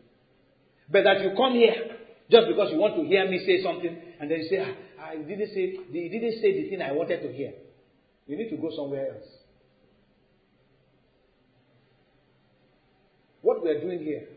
But 0.90 1.04
that 1.04 1.22
you 1.22 1.36
come 1.36 1.52
here 1.52 1.96
just 2.30 2.48
because 2.48 2.72
you 2.72 2.78
want 2.78 2.96
to 2.96 3.04
hear 3.04 3.28
me 3.28 3.44
say 3.46 3.62
something 3.62 3.96
and 4.20 4.30
then 4.30 4.38
you 4.40 4.48
say, 4.48 4.58
ah, 4.60 5.06
I 5.12 5.16
didn't 5.16 5.54
say, 5.54 5.78
he 5.92 6.08
didn't 6.08 6.40
say 6.42 6.62
the 6.62 6.70
thing 6.70 6.82
I 6.82 6.92
wanted 6.92 7.22
to 7.22 7.32
hear. 7.32 7.52
You 8.26 8.36
need 8.36 8.50
to 8.50 8.56
go 8.56 8.70
somewhere 8.74 9.14
else. 9.14 9.28
What 13.40 13.62
we 13.62 13.70
are 13.70 13.80
doing 13.80 14.00
here 14.00 14.28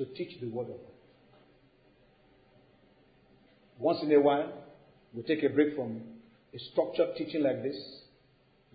to 0.00 0.06
teach 0.14 0.40
the 0.40 0.48
Word 0.48 0.70
of 0.70 0.76
God. 0.76 0.96
Once 3.78 3.98
in 4.02 4.12
a 4.12 4.20
while, 4.20 4.50
we 5.12 5.22
take 5.22 5.42
a 5.42 5.48
break 5.50 5.74
from 5.74 6.00
a 6.54 6.58
structured 6.72 7.14
teaching 7.16 7.42
like 7.42 7.62
this. 7.62 7.76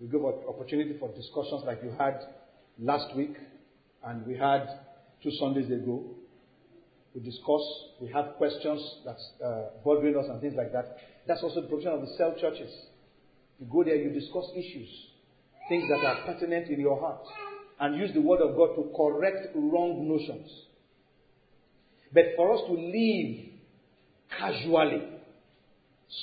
We 0.00 0.06
give 0.06 0.24
opportunity 0.24 0.94
for 1.00 1.08
discussions 1.14 1.62
like 1.66 1.80
you 1.82 1.90
had 1.98 2.14
last 2.78 3.14
week 3.16 3.34
and 4.04 4.24
we 4.24 4.36
had 4.36 4.68
two 5.22 5.32
Sundays 5.40 5.66
ago, 5.66 6.04
We 7.12 7.22
discuss, 7.22 7.62
we 8.00 8.08
have 8.12 8.36
questions 8.36 8.80
that's 9.04 9.30
uh, 9.44 9.70
bothering 9.82 10.16
us 10.16 10.26
and 10.28 10.40
things 10.40 10.54
like 10.56 10.70
that. 10.72 10.96
That's 11.26 11.42
also 11.42 11.62
the 11.62 11.66
provision 11.66 11.92
of 11.92 12.02
the 12.02 12.12
cell 12.18 12.34
churches. 12.40 12.70
You 13.58 13.66
go 13.72 13.82
there, 13.82 13.96
you 13.96 14.10
discuss 14.10 14.44
issues, 14.54 14.88
things 15.68 15.88
that 15.88 16.04
are 16.06 16.26
pertinent 16.26 16.68
in 16.68 16.78
your 16.78 17.00
heart, 17.00 17.24
and 17.80 17.96
use 17.96 18.12
the 18.12 18.20
word 18.20 18.42
of 18.42 18.54
God 18.54 18.76
to 18.76 18.92
correct 18.94 19.48
wrong 19.54 20.06
notions. 20.06 20.48
But 22.12 22.24
for 22.36 22.54
us 22.54 22.60
to 22.66 22.72
live 22.72 23.46
casually, 24.38 25.02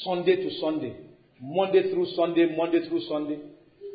Sunday 0.03 0.35
to 0.37 0.49
Sunday, 0.61 0.95
Monday 1.41 1.91
through 1.91 2.07
Sunday, 2.15 2.55
Monday 2.55 2.87
through 2.87 3.01
Sunday, 3.09 3.39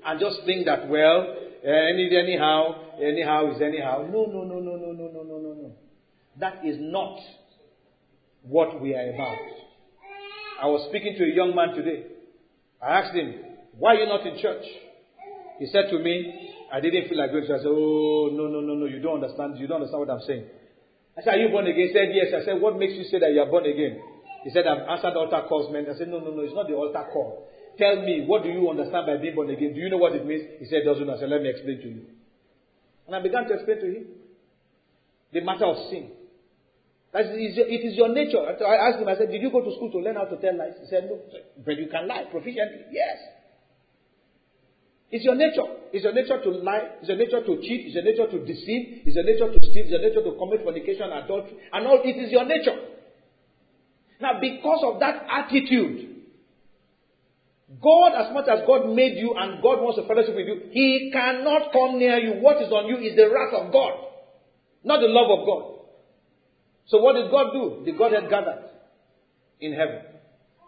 and 0.04 0.20
just 0.20 0.40
think 0.44 0.66
that, 0.66 0.88
well, 0.88 1.34
any, 1.64 2.10
anyhow, 2.16 2.74
anyhow 3.02 3.54
is 3.54 3.60
anyhow. 3.60 4.06
No, 4.10 4.26
no, 4.26 4.44
no, 4.44 4.60
no, 4.60 4.76
no, 4.76 4.92
no, 4.92 5.08
no, 5.08 5.22
no, 5.22 5.38
no, 5.38 5.54
no. 5.54 5.72
That 6.38 6.64
is 6.64 6.76
not 6.78 7.18
what 8.42 8.80
we 8.80 8.94
are 8.94 9.12
about. 9.14 9.38
I 10.62 10.66
was 10.66 10.86
speaking 10.88 11.14
to 11.18 11.24
a 11.24 11.34
young 11.34 11.54
man 11.54 11.74
today. 11.74 12.04
I 12.82 13.00
asked 13.00 13.14
him, 13.14 13.34
Why 13.78 13.94
are 13.94 13.98
you 13.98 14.06
not 14.06 14.26
in 14.26 14.40
church? 14.40 14.64
He 15.58 15.66
said 15.66 15.90
to 15.90 15.98
me, 15.98 16.54
I 16.72 16.80
didn't 16.80 17.08
feel 17.08 17.18
like 17.18 17.30
going 17.30 17.42
to 17.42 17.48
church. 17.48 17.60
I 17.60 17.62
said, 17.62 17.72
Oh, 17.72 18.30
no, 18.32 18.46
no, 18.46 18.60
no, 18.60 18.74
no, 18.74 18.86
you 18.86 19.00
don't 19.00 19.22
understand. 19.22 19.58
You 19.58 19.66
don't 19.66 19.82
understand 19.82 20.00
what 20.00 20.10
I'm 20.10 20.26
saying. 20.26 20.44
I 21.18 21.22
said, 21.22 21.34
Are 21.34 21.38
you 21.42 21.48
born 21.50 21.66
again? 21.66 21.88
He 21.88 21.92
said, 21.92 22.14
Yes. 22.14 22.30
I 22.30 22.44
said, 22.44 22.60
What 22.62 22.78
makes 22.78 22.94
you 22.94 23.02
say 23.10 23.18
that 23.18 23.32
you 23.34 23.40
are 23.42 23.50
born 23.50 23.66
again? 23.66 23.98
He 24.44 24.50
said, 24.50 24.66
I've 24.66 24.86
answered 24.86 25.18
altar 25.18 25.42
calls, 25.48 25.72
man. 25.72 25.90
I 25.90 25.98
said, 25.98 26.08
No, 26.08 26.20
no, 26.20 26.30
no, 26.30 26.42
it's 26.42 26.54
not 26.54 26.68
the 26.68 26.74
altar 26.74 27.02
call. 27.12 27.50
Tell 27.76 27.96
me, 28.02 28.22
what 28.26 28.42
do 28.42 28.48
you 28.48 28.70
understand 28.70 29.06
by 29.06 29.16
being 29.18 29.34
born 29.34 29.50
again? 29.50 29.74
Do 29.74 29.80
you 29.80 29.90
know 29.90 29.98
what 29.98 30.14
it 30.14 30.24
means? 30.24 30.46
He 30.60 30.66
said, 30.66 30.86
Doesn't. 30.86 31.10
I 31.10 31.18
said, 31.18 31.28
Let 31.28 31.42
me 31.42 31.50
explain 31.50 31.78
to 31.82 31.88
you. 31.88 32.02
And 33.06 33.16
I 33.16 33.20
began 33.20 33.46
to 33.50 33.54
explain 33.54 33.80
to 33.80 33.86
him 33.86 34.04
the 35.32 35.40
matter 35.42 35.66
of 35.66 35.76
sin. 35.90 36.12
It 37.14 37.82
is 37.82 37.96
your 37.96 38.14
nature. 38.14 38.38
I 38.38 38.88
asked 38.88 39.00
him, 39.00 39.08
I 39.08 39.16
said, 39.16 39.30
Did 39.30 39.42
you 39.42 39.50
go 39.50 39.60
to 39.60 39.74
school 39.74 39.90
to 39.90 39.98
learn 39.98 40.14
how 40.14 40.30
to 40.30 40.36
tell 40.38 40.54
lies? 40.54 40.78
He 40.80 40.86
said, 40.86 41.10
No. 41.10 41.18
But 41.64 41.78
you 41.78 41.88
can 41.90 42.06
lie 42.06 42.30
proficiently. 42.30 42.94
Yes. 42.94 43.18
It's 45.10 45.24
your 45.24 45.34
nature. 45.34 45.64
It's 45.92 46.04
your 46.04 46.12
nature 46.12 46.36
to 46.42 46.50
lie. 46.50 47.00
It's 47.00 47.08
your 47.08 47.16
nature 47.16 47.40
to 47.40 47.56
cheat. 47.62 47.86
It's 47.88 47.94
your 47.94 48.04
nature 48.04 48.28
to 48.28 48.44
deceive. 48.44 49.08
It's 49.08 49.16
your 49.16 49.24
nature 49.24 49.48
to 49.48 49.58
steal. 49.58 49.84
It's 49.88 49.90
your 49.90 50.04
nature 50.04 50.22
to 50.22 50.36
commit 50.36 50.62
fornication, 50.62 51.08
and 51.08 51.24
adultery, 51.24 51.56
and 51.72 51.86
all. 51.86 52.00
It 52.04 52.20
is 52.20 52.30
your 52.30 52.44
nature. 52.44 52.76
Now, 54.20 54.40
because 54.40 54.84
of 54.84 55.00
that 55.00 55.24
attitude, 55.30 56.16
God, 57.80 58.12
as 58.16 58.34
much 58.34 58.48
as 58.48 58.66
God 58.66 58.88
made 58.92 59.16
you 59.16 59.34
and 59.36 59.62
God 59.62 59.80
wants 59.80 59.98
a 59.98 60.06
fellowship 60.06 60.34
with 60.34 60.46
you, 60.46 60.68
He 60.72 61.10
cannot 61.12 61.72
come 61.72 61.98
near 61.98 62.18
you. 62.18 62.40
What 62.42 62.60
is 62.60 62.72
on 62.72 62.86
you 62.86 62.96
is 62.96 63.16
the 63.16 63.28
wrath 63.28 63.54
of 63.54 63.72
God, 63.72 63.92
not 64.84 65.00
the 65.00 65.08
love 65.08 65.30
of 65.38 65.46
God. 65.46 65.62
So 66.88 66.98
what 66.98 67.14
did 67.14 67.30
God 67.30 67.52
do? 67.52 67.84
The 67.84 67.92
Godhead 67.92 68.28
gathered 68.28 68.64
in 69.60 69.72
heaven 69.72 70.00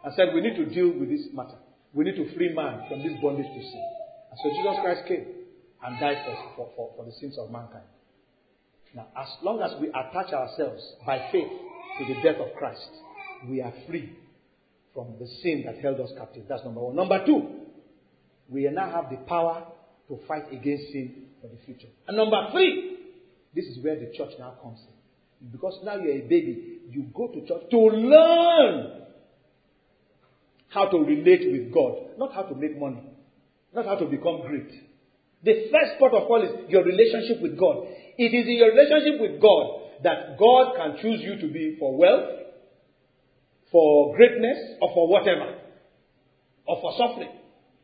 and 0.04 0.14
said, 0.14 0.32
we 0.34 0.40
need 0.40 0.56
to 0.56 0.66
deal 0.66 0.92
with 0.98 1.08
this 1.08 1.28
matter. 1.32 1.56
We 1.92 2.04
need 2.04 2.16
to 2.16 2.34
free 2.34 2.54
man 2.54 2.84
from 2.88 3.02
this 3.02 3.12
bondage 3.22 3.46
to 3.46 3.60
sin. 3.60 3.99
So 4.36 4.48
Jesus 4.50 4.76
Christ 4.82 5.02
came 5.08 5.26
and 5.84 6.00
died 6.00 6.18
for, 6.24 6.36
for, 6.56 6.72
for, 6.76 6.92
for 6.96 7.04
the 7.04 7.12
sins 7.12 7.36
of 7.38 7.50
mankind. 7.50 7.84
Now, 8.94 9.06
as 9.16 9.28
long 9.42 9.60
as 9.60 9.80
we 9.80 9.88
attach 9.88 10.32
ourselves 10.32 10.82
by 11.06 11.28
faith 11.30 11.48
to 11.98 12.14
the 12.14 12.20
death 12.22 12.40
of 12.40 12.54
Christ, 12.56 12.88
we 13.48 13.62
are 13.62 13.72
free 13.88 14.12
from 14.94 15.14
the 15.18 15.26
sin 15.42 15.62
that 15.66 15.78
held 15.78 16.00
us 16.00 16.10
captive. 16.16 16.44
That's 16.48 16.64
number 16.64 16.80
one. 16.80 16.96
Number 16.96 17.24
two, 17.24 17.48
we 18.48 18.68
now 18.70 18.90
have 18.90 19.10
the 19.10 19.16
power 19.28 19.66
to 20.08 20.18
fight 20.26 20.52
against 20.52 20.92
sin 20.92 21.26
for 21.40 21.48
the 21.48 21.56
future. 21.64 21.88
And 22.08 22.16
number 22.16 22.50
three, 22.50 22.98
this 23.54 23.64
is 23.66 23.82
where 23.82 23.96
the 23.96 24.12
church 24.16 24.32
now 24.38 24.54
comes 24.62 24.80
in. 24.80 25.50
Because 25.50 25.78
now 25.84 25.96
you're 25.96 26.16
a 26.16 26.20
baby, 26.20 26.80
you 26.90 27.06
go 27.14 27.28
to 27.28 27.46
church 27.46 27.70
to 27.70 27.78
learn 27.78 29.02
how 30.68 30.88
to 30.88 30.98
relate 30.98 31.50
with 31.50 31.72
God, 31.72 32.18
not 32.18 32.34
how 32.34 32.42
to 32.42 32.54
make 32.54 32.78
money, 32.78 33.02
not 33.74 33.86
how 33.86 33.96
to 33.96 34.06
become 34.06 34.42
great. 34.46 34.70
The 35.42 35.70
first 35.72 35.98
part 35.98 36.12
of 36.12 36.28
all 36.28 36.42
is 36.42 36.68
your 36.68 36.84
relationship 36.84 37.40
with 37.40 37.58
God. 37.58 37.86
It 38.18 38.34
is 38.34 38.46
in 38.46 38.56
your 38.56 38.70
relationship 38.74 39.20
with 39.20 39.40
God 39.40 40.02
that 40.02 40.38
God 40.38 40.76
can 40.76 40.96
choose 41.00 41.20
you 41.22 41.40
to 41.40 41.52
be 41.52 41.76
for 41.78 41.96
wealth, 41.96 42.28
for 43.72 44.14
greatness, 44.16 44.76
or 44.82 44.92
for 44.92 45.08
whatever, 45.08 45.54
or 46.66 46.80
for 46.80 46.92
suffering. 46.98 47.30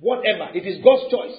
Whatever. 0.00 0.50
It 0.52 0.66
is 0.66 0.82
God's 0.84 1.10
choice. 1.10 1.38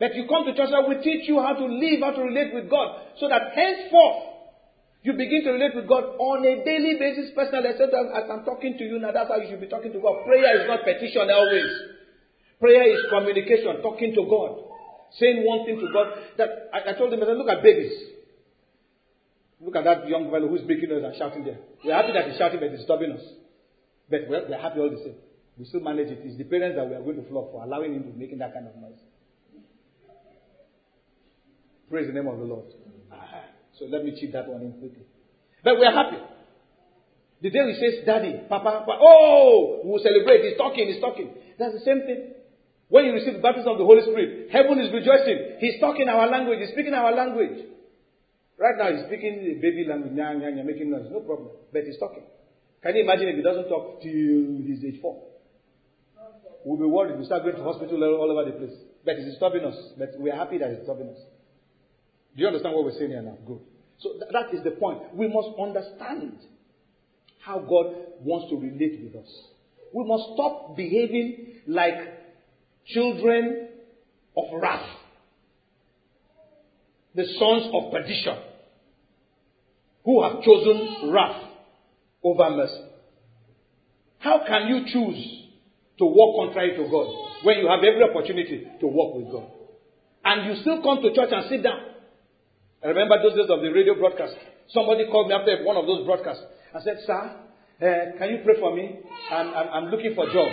But 0.00 0.16
you 0.16 0.26
come 0.26 0.46
to 0.46 0.54
church 0.56 0.70
and 0.72 0.88
we 0.88 0.98
teach 1.04 1.28
you 1.28 1.38
how 1.38 1.54
to 1.54 1.66
live, 1.66 2.00
how 2.02 2.10
to 2.10 2.22
relate 2.22 2.52
with 2.54 2.68
God, 2.68 3.14
so 3.20 3.28
that 3.28 3.54
henceforth 3.54 4.32
you 5.02 5.12
begin 5.14 5.42
to 5.44 5.50
relate 5.52 5.74
with 5.74 5.86
God 5.86 6.14
on 6.18 6.46
a 6.46 6.64
daily 6.64 6.94
basis, 6.98 7.30
personally. 7.34 7.74
As 7.74 8.26
I'm 8.30 8.44
talking 8.46 8.78
to 8.78 8.84
you 8.84 8.98
now, 8.98 9.10
that's 9.10 9.28
how 9.28 9.38
you 9.38 9.50
should 9.50 9.60
be 9.60 9.66
talking 9.66 9.92
to 9.92 9.98
God. 9.98 10.22
Prayer 10.26 10.62
is 10.62 10.66
not 10.66 10.82
petition 10.82 11.26
always. 11.30 11.70
Prayer 12.62 12.94
is 12.94 13.02
communication, 13.10 13.82
talking 13.82 14.14
to 14.14 14.22
God, 14.30 14.70
saying 15.18 15.42
one 15.42 15.66
thing 15.66 15.82
to 15.82 15.92
God. 15.92 16.06
That 16.38 16.70
I, 16.72 16.90
I 16.90 16.92
told 16.94 17.12
him, 17.12 17.20
I 17.20 17.26
said, 17.26 17.36
look 17.36 17.50
at 17.50 17.60
babies. 17.60 17.90
Look 19.60 19.74
at 19.74 19.82
that 19.82 20.06
young 20.06 20.30
fellow 20.30 20.46
who's 20.46 20.62
making 20.62 20.88
noise 20.88 21.02
and 21.02 21.14
shouting 21.18 21.42
there. 21.42 21.58
We're 21.84 21.94
happy 21.94 22.12
that 22.12 22.30
he's 22.30 22.38
shouting, 22.38 22.60
but 22.60 22.70
disturbing 22.70 23.18
us. 23.18 23.22
But 24.08 24.28
we're, 24.28 24.46
we're 24.48 24.62
happy 24.62 24.78
all 24.78 24.90
the 24.90 25.02
same. 25.02 25.18
We 25.58 25.64
still 25.64 25.80
manage 25.80 26.06
it. 26.06 26.22
It's 26.22 26.38
the 26.38 26.44
parents 26.44 26.76
that 26.78 26.86
we 26.86 26.94
are 26.94 27.02
going 27.02 27.18
to 27.18 27.26
flog 27.28 27.50
for 27.50 27.64
allowing 27.64 27.94
him 27.94 28.04
to 28.04 28.12
making 28.14 28.38
that 28.38 28.54
kind 28.54 28.68
of 28.68 28.76
noise. 28.76 29.02
Praise 31.90 32.06
the 32.06 32.12
name 32.14 32.28
of 32.28 32.38
the 32.38 32.44
Lord. 32.44 32.66
Ah, 33.10 33.42
so 33.76 33.86
let 33.86 34.04
me 34.04 34.14
chip 34.14 34.32
that 34.34 34.46
one 34.46 34.62
in 34.62 34.70
quickly. 34.78 35.02
But 35.64 35.80
we 35.80 35.84
are 35.84 35.92
happy. 35.92 36.22
The 37.42 37.50
day 37.50 37.58
he 37.58 37.74
says, 37.74 38.06
Daddy, 38.06 38.38
Papa, 38.48 38.86
Papa, 38.86 38.98
oh, 39.02 39.80
we 39.82 39.90
will 39.90 39.98
celebrate. 39.98 40.46
He's 40.46 40.56
talking, 40.56 40.86
he's 40.86 41.00
talking. 41.02 41.34
That's 41.58 41.74
the 41.74 41.82
same 41.84 42.06
thing. 42.06 42.38
When 42.92 43.08
you 43.08 43.16
receive 43.16 43.40
the 43.40 43.40
baptism 43.40 43.72
of 43.72 43.78
the 43.80 43.88
Holy 43.88 44.04
Spirit, 44.04 44.52
heaven 44.52 44.76
is 44.76 44.92
rejoicing. 44.92 45.56
He's 45.64 45.80
talking 45.80 46.12
our 46.12 46.28
language, 46.28 46.60
he's 46.60 46.76
speaking 46.76 46.92
our 46.92 47.16
language. 47.16 47.64
Right 48.60 48.76
now, 48.76 48.92
he's 48.92 49.08
speaking 49.08 49.40
the 49.40 49.54
baby 49.64 49.88
language, 49.88 50.12
nyang, 50.12 50.44
nyang, 50.44 50.60
making 50.60 50.90
noise, 50.90 51.08
no 51.08 51.20
problem. 51.20 51.48
But 51.72 51.84
he's 51.88 51.96
talking. 51.96 52.22
Can 52.82 52.94
you 52.94 53.08
imagine 53.08 53.28
if 53.32 53.36
he 53.36 53.42
doesn't 53.42 53.72
talk 53.72 54.02
till 54.02 54.60
he's 54.68 54.84
age 54.84 55.00
four? 55.00 55.24
We'll 56.66 56.76
be 56.76 56.84
worried. 56.84 57.16
We'll 57.16 57.24
start 57.24 57.44
going 57.44 57.56
to 57.56 57.64
hospital 57.64 57.96
all 57.96 58.28
over 58.28 58.44
the 58.44 58.58
place. 58.58 58.76
But 59.06 59.16
he's 59.16 59.36
stopping 59.36 59.64
us. 59.64 59.74
But 59.96 60.20
we 60.20 60.30
are 60.30 60.36
happy 60.36 60.58
that 60.58 60.76
he's 60.76 60.84
stopping 60.84 61.08
us. 61.08 61.18
Do 62.36 62.42
you 62.42 62.46
understand 62.46 62.74
what 62.76 62.84
we're 62.84 62.98
saying 62.98 63.08
here 63.08 63.22
now? 63.22 63.38
Good. 63.46 63.60
So 64.04 64.20
th- 64.20 64.28
that 64.36 64.52
is 64.52 64.62
the 64.64 64.72
point. 64.72 65.16
We 65.16 65.32
must 65.32 65.48
understand 65.56 66.44
how 67.40 67.58
God 67.58 68.20
wants 68.20 68.52
to 68.52 68.60
relate 68.60 69.00
with 69.02 69.16
us. 69.16 69.32
We 69.94 70.04
must 70.04 70.36
stop 70.36 70.76
behaving 70.76 71.64
like 71.66 72.21
children 72.86 73.68
of 74.36 74.44
wrath, 74.60 74.88
the 77.14 77.24
sons 77.38 77.70
of 77.74 77.92
perdition, 77.92 78.36
who 80.04 80.22
have 80.22 80.42
chosen 80.42 81.10
wrath 81.12 81.42
over 82.24 82.50
mercy. 82.50 82.84
How 84.18 84.44
can 84.46 84.68
you 84.68 84.84
choose 84.92 85.48
to 85.98 86.04
walk 86.04 86.46
contrary 86.46 86.76
to 86.76 86.90
God 86.90 87.44
when 87.44 87.58
you 87.58 87.68
have 87.68 87.80
every 87.80 88.02
opportunity 88.02 88.66
to 88.80 88.86
walk 88.86 89.16
with 89.16 89.32
God? 89.32 89.50
And 90.24 90.46
you 90.46 90.60
still 90.62 90.82
come 90.82 91.02
to 91.02 91.14
church 91.14 91.30
and 91.32 91.48
sit 91.48 91.62
down 91.62 91.92
I 92.84 92.88
remember 92.88 93.22
those 93.22 93.34
days 93.36 93.48
of 93.48 93.60
the 93.60 93.68
radio 93.68 93.94
broadcast. 93.94 94.34
Somebody 94.70 95.06
called 95.06 95.28
me 95.28 95.34
after 95.34 95.62
one 95.64 95.76
of 95.76 95.86
those 95.86 96.04
broadcasts 96.04 96.42
and 96.74 96.82
said, 96.82 96.98
Sir, 97.06 97.14
uh, 97.14 98.18
can 98.18 98.30
you 98.30 98.40
pray 98.44 98.58
for 98.58 98.74
me? 98.74 98.98
I'm, 99.30 99.54
I'm, 99.54 99.68
I'm 99.68 99.84
looking 99.86 100.14
for 100.14 100.28
a 100.28 100.32
job. 100.32 100.48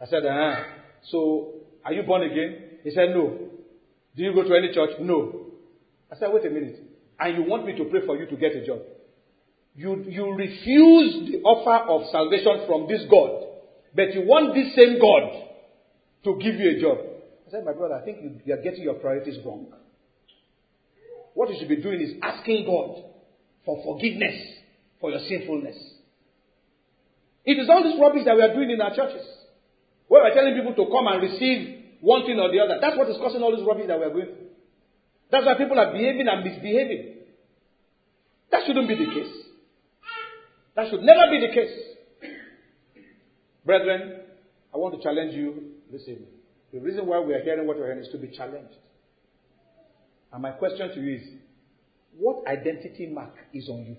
I 0.00 0.06
said, 0.06 0.26
"Uh-huh." 0.26 0.62
So, 1.10 1.53
are 1.84 1.92
you 1.92 2.02
born 2.02 2.22
again? 2.22 2.78
He 2.82 2.90
said, 2.90 3.10
No. 3.10 3.38
Do 4.16 4.22
you 4.22 4.32
go 4.34 4.42
to 4.44 4.54
any 4.54 4.72
church? 4.72 4.90
No. 5.00 5.46
I 6.10 6.16
said, 6.16 6.28
Wait 6.32 6.46
a 6.46 6.50
minute. 6.50 6.80
And 7.18 7.36
you 7.36 7.48
want 7.48 7.66
me 7.66 7.76
to 7.76 7.84
pray 7.84 8.04
for 8.06 8.16
you 8.16 8.26
to 8.26 8.36
get 8.36 8.56
a 8.56 8.66
job? 8.66 8.80
You, 9.76 10.04
you 10.06 10.32
refuse 10.34 11.30
the 11.30 11.38
offer 11.42 11.90
of 11.90 12.10
salvation 12.10 12.66
from 12.66 12.86
this 12.88 13.02
God, 13.10 13.46
but 13.94 14.14
you 14.14 14.22
want 14.22 14.54
this 14.54 14.74
same 14.76 15.00
God 15.00 15.44
to 16.24 16.38
give 16.42 16.54
you 16.56 16.76
a 16.76 16.80
job. 16.80 16.98
I 17.46 17.50
said, 17.50 17.64
My 17.64 17.72
brother, 17.72 17.94
I 17.94 18.04
think 18.04 18.18
you, 18.22 18.40
you 18.44 18.54
are 18.54 18.62
getting 18.62 18.82
your 18.82 18.94
priorities 18.94 19.38
wrong. 19.44 19.66
What 21.34 21.50
you 21.50 21.56
should 21.58 21.68
be 21.68 21.82
doing 21.82 22.00
is 22.00 22.14
asking 22.22 22.66
God 22.66 23.02
for 23.64 23.82
forgiveness 23.84 24.40
for 25.00 25.10
your 25.10 25.20
sinfulness. 25.28 25.76
It 27.44 27.58
is 27.58 27.68
all 27.68 27.82
this 27.82 28.00
rubbish 28.00 28.24
that 28.24 28.36
we 28.36 28.42
are 28.42 28.54
doing 28.54 28.70
in 28.70 28.80
our 28.80 28.94
churches. 28.94 29.26
Where 30.08 30.22
we're 30.22 30.34
telling 30.34 30.54
people 30.54 30.74
to 30.74 30.90
come 30.90 31.06
and 31.06 31.22
receive 31.22 31.84
one 32.00 32.26
thing 32.26 32.38
or 32.38 32.50
the 32.52 32.60
other. 32.60 32.78
That's 32.80 32.96
what 32.96 33.08
is 33.08 33.16
causing 33.16 33.42
all 33.42 33.56
this 33.56 33.66
rubbish 33.66 33.86
that 33.88 33.98
we 33.98 34.04
are 34.04 34.10
going 34.10 34.26
through. 34.26 34.52
That's 35.30 35.46
why 35.46 35.54
people 35.54 35.78
are 35.78 35.92
behaving 35.92 36.28
and 36.28 36.44
misbehaving. 36.44 37.14
That 38.50 38.62
shouldn't 38.66 38.88
be 38.88 38.94
the 38.94 39.10
case. 39.10 39.34
That 40.76 40.90
should 40.90 41.02
never 41.02 41.30
be 41.30 41.40
the 41.40 41.52
case. 41.54 41.74
Brethren, 43.64 44.20
I 44.72 44.76
want 44.76 44.94
to 44.94 45.02
challenge 45.02 45.34
you 45.34 45.72
this 45.90 46.02
evening. 46.02 46.28
The 46.72 46.80
reason 46.80 47.06
why 47.06 47.20
we 47.20 47.32
are 47.34 47.42
hearing 47.42 47.66
what 47.66 47.78
we're 47.78 47.86
hearing 47.86 48.04
is 48.04 48.10
to 48.12 48.18
be 48.18 48.28
challenged. 48.28 48.74
And 50.32 50.42
my 50.42 50.50
question 50.50 50.88
to 50.88 51.00
you 51.00 51.16
is 51.16 51.22
what 52.18 52.46
identity 52.46 53.06
mark 53.06 53.34
is 53.52 53.68
on 53.68 53.86
you? 53.86 53.96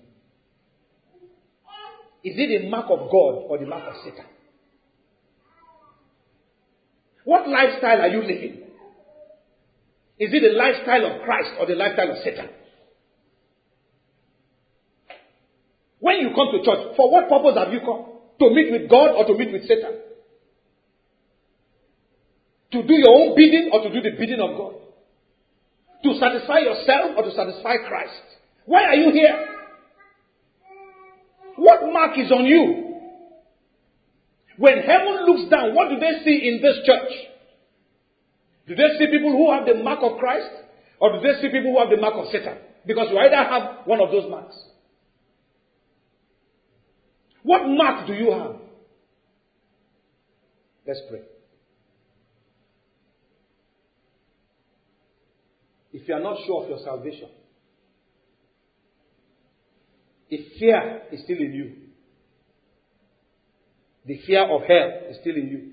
Is 2.22 2.36
it 2.36 2.62
the 2.62 2.68
mark 2.68 2.86
of 2.90 3.10
God 3.10 3.46
or 3.48 3.58
the 3.58 3.66
mark 3.66 3.88
of 3.88 3.94
Satan? 4.04 4.26
What 7.26 7.48
lifestyle 7.48 8.00
are 8.02 8.08
you 8.08 8.20
living? 8.22 8.62
Is 10.16 10.30
it 10.32 10.42
the 10.46 10.56
lifestyle 10.56 11.10
of 11.10 11.22
Christ 11.22 11.50
or 11.58 11.66
the 11.66 11.74
lifestyle 11.74 12.12
of 12.12 12.18
Satan? 12.22 12.48
When 15.98 16.18
you 16.18 16.30
come 16.36 16.54
to 16.54 16.62
church, 16.64 16.94
for 16.96 17.10
what 17.10 17.28
purpose 17.28 17.58
have 17.58 17.72
you 17.72 17.80
come? 17.80 18.14
To 18.38 18.54
meet 18.54 18.70
with 18.70 18.88
God 18.88 19.16
or 19.16 19.26
to 19.26 19.34
meet 19.34 19.50
with 19.52 19.66
Satan? 19.66 19.98
To 22.70 22.86
do 22.86 22.94
your 22.94 23.10
own 23.10 23.34
bidding 23.34 23.70
or 23.72 23.82
to 23.82 23.90
do 23.90 24.00
the 24.08 24.16
bidding 24.16 24.40
of 24.40 24.56
God? 24.56 24.74
To 26.04 26.20
satisfy 26.20 26.58
yourself 26.58 27.18
or 27.18 27.24
to 27.24 27.34
satisfy 27.34 27.74
Christ? 27.88 28.22
Why 28.66 28.84
are 28.84 28.94
you 28.94 29.10
here? 29.10 29.46
What 31.56 31.92
mark 31.92 32.16
is 32.18 32.30
on 32.30 32.44
you? 32.46 32.85
When 34.58 34.78
heaven 34.78 35.26
looks 35.26 35.50
down, 35.50 35.74
what 35.74 35.90
do 35.90 35.98
they 35.98 36.24
see 36.24 36.48
in 36.48 36.62
this 36.62 36.78
church? 36.86 37.12
Do 38.68 38.74
they 38.74 38.98
see 38.98 39.06
people 39.10 39.32
who 39.32 39.52
have 39.52 39.66
the 39.66 39.82
mark 39.82 40.00
of 40.02 40.18
Christ? 40.18 40.50
Or 40.98 41.12
do 41.12 41.20
they 41.20 41.40
see 41.40 41.48
people 41.48 41.72
who 41.72 41.78
have 41.78 41.90
the 41.90 42.00
mark 42.00 42.14
of 42.14 42.26
Satan? 42.32 42.56
Because 42.86 43.08
you 43.10 43.18
either 43.18 43.36
have 43.36 43.86
one 43.86 44.00
of 44.00 44.10
those 44.10 44.30
marks. 44.30 44.56
What 47.42 47.66
mark 47.66 48.06
do 48.06 48.14
you 48.14 48.32
have? 48.32 48.56
Let's 50.86 51.00
pray. 51.08 51.20
If 55.92 56.08
you 56.08 56.14
are 56.14 56.20
not 56.20 56.38
sure 56.46 56.64
of 56.64 56.70
your 56.70 56.78
salvation, 56.84 57.28
if 60.28 60.58
fear 60.58 61.02
is 61.12 61.22
still 61.24 61.38
in 61.38 61.52
you, 61.52 61.85
the 64.06 64.20
fear 64.24 64.44
of 64.44 64.62
hell 64.62 65.10
is 65.10 65.16
still 65.20 65.34
in 65.34 65.48
you. 65.48 65.72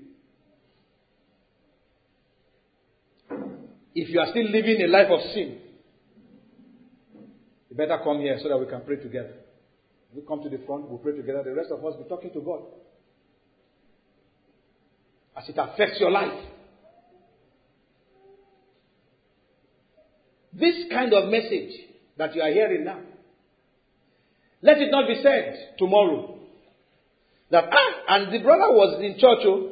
If 3.94 4.08
you 4.08 4.18
are 4.18 4.26
still 4.30 4.50
living 4.50 4.82
a 4.82 4.88
life 4.88 5.06
of 5.08 5.20
sin, 5.32 5.58
you 7.70 7.76
better 7.76 8.00
come 8.02 8.18
here 8.18 8.36
so 8.42 8.48
that 8.48 8.58
we 8.58 8.66
can 8.66 8.80
pray 8.84 8.96
together. 8.96 9.34
We 10.12 10.22
come 10.26 10.42
to 10.42 10.48
the 10.48 10.58
front, 10.66 10.88
we'll 10.88 10.98
pray 10.98 11.16
together. 11.16 11.42
The 11.44 11.54
rest 11.54 11.70
of 11.70 11.84
us 11.84 11.94
be 11.96 12.08
talking 12.08 12.32
to 12.32 12.40
God. 12.40 12.62
As 15.36 15.48
it 15.48 15.56
affects 15.56 16.00
your 16.00 16.10
life. 16.10 16.44
This 20.52 20.86
kind 20.90 21.12
of 21.12 21.30
message 21.30 21.72
that 22.16 22.34
you 22.34 22.42
are 22.42 22.50
hearing 22.50 22.84
now, 22.84 23.00
let 24.62 24.78
it 24.78 24.90
not 24.90 25.08
be 25.08 25.20
said 25.22 25.74
tomorrow 25.78 26.33
that, 27.50 27.64
ah, 27.70 28.16
and 28.16 28.32
the 28.32 28.38
brother 28.42 28.72
was 28.72 29.00
in 29.02 29.14
church, 29.18 29.46
oh, 29.46 29.70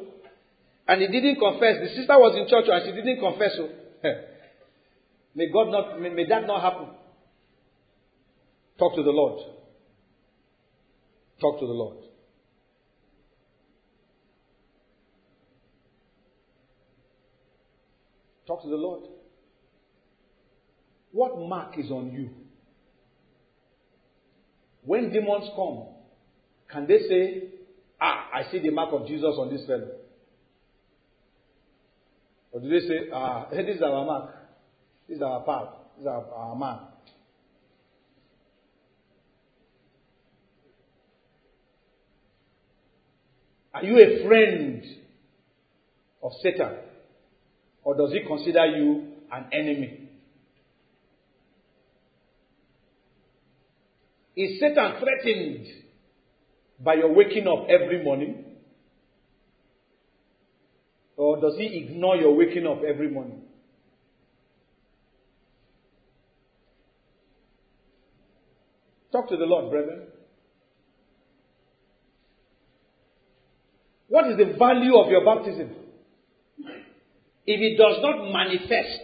and 0.87 1.01
he 1.01 1.07
didn't 1.07 1.39
confess. 1.39 1.75
The 1.81 1.95
sister 1.95 2.17
was 2.17 2.37
in 2.37 2.47
church, 2.47 2.65
oh, 2.69 2.75
and 2.75 2.83
she 2.85 2.91
didn't 2.91 3.19
confess. 3.19 3.51
Oh. 3.59 3.69
may 5.35 5.51
God 5.51 5.69
not, 5.71 5.99
may, 5.99 6.09
may 6.09 6.27
that 6.27 6.45
not 6.45 6.61
happen. 6.61 6.89
Talk 8.77 8.95
to 8.95 9.03
the 9.03 9.11
Lord. 9.11 9.39
Talk 11.39 11.59
to 11.59 11.65
the 11.65 11.73
Lord. 11.73 11.97
Talk 18.45 18.61
to 18.63 18.69
the 18.69 18.75
Lord. 18.75 19.03
What 21.11 21.37
mark 21.47 21.77
is 21.77 21.91
on 21.91 22.11
you? 22.11 22.29
When 24.83 25.11
demons 25.11 25.49
come, 25.55 25.85
can 26.69 26.87
they 26.87 26.99
say, 27.07 27.43
Ah, 28.05 28.27
I 28.33 28.51
see 28.51 28.59
the 28.59 28.69
mark 28.69 28.91
of 28.91 29.07
Jesus 29.07 29.33
on 29.39 29.49
this 29.49 29.65
fellow? 29.65 29.87
Or 32.51 32.59
do 32.59 32.67
they 32.67 32.85
say, 32.85 33.09
Ah, 33.13 33.47
this 33.51 33.77
is 33.77 33.81
our 33.81 34.03
mark, 34.03 34.35
this 35.07 35.15
is 35.15 35.23
our 35.23 35.41
path, 35.45 35.69
this 35.95 36.01
is 36.01 36.07
our, 36.07 36.25
our 36.35 36.53
man? 36.53 36.79
Are 43.73 43.85
you 43.85 43.97
a 43.97 44.27
friend 44.27 44.83
of 46.21 46.31
Satan? 46.41 46.79
Or 47.85 47.95
does 47.95 48.11
he 48.11 48.27
consider 48.27 48.65
you 48.65 49.13
an 49.31 49.45
enemy? 49.53 50.09
Is 54.35 54.59
Satan 54.59 54.99
threatened 54.99 55.82
by 56.83 56.95
your 56.95 57.13
waking 57.13 57.47
up 57.47 57.67
every 57.69 58.03
morning? 58.03 58.43
Or 61.15 61.39
does 61.39 61.55
he 61.57 61.77
ignore 61.77 62.15
your 62.17 62.35
waking 62.35 62.65
up 62.67 62.81
every 62.83 63.09
morning? 63.09 63.41
Talk 69.11 69.29
to 69.29 69.37
the 69.37 69.45
Lord, 69.45 69.69
brethren. 69.69 70.07
What 74.07 74.27
is 74.31 74.37
the 74.37 74.57
value 74.57 74.97
of 74.97 75.09
your 75.09 75.23
baptism? 75.23 75.69
If 77.45 77.59
it 77.61 77.77
does 77.77 77.97
not 78.01 78.31
manifest 78.31 79.01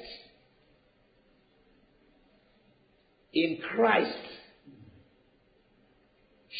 in 3.33 3.59
Christ 3.75 4.38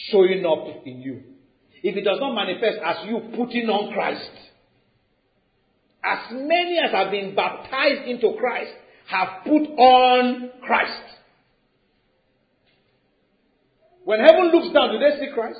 showing 0.08 0.46
up 0.46 0.86
in 0.86 1.02
you, 1.02 1.24
if 1.84 1.96
it 1.96 2.04
does 2.04 2.20
not 2.20 2.34
manifest 2.34 2.78
as 2.84 3.08
you 3.08 3.20
putting 3.36 3.70
on 3.70 3.94
Christ, 3.94 4.32
as 6.04 6.32
many 6.32 6.78
as 6.80 6.92
have 6.92 7.12
been 7.12 7.36
baptized 7.36 8.08
into 8.08 8.36
Christ 8.40 8.72
have 9.08 9.44
put 9.44 9.64
on 9.78 10.52
Christ. 10.62 11.02
When 14.04 14.20
heaven 14.20 14.52
looks 14.52 14.74
down, 14.74 14.92
do 14.92 15.00
they 15.00 15.20
see 15.20 15.32
Christ? 15.34 15.60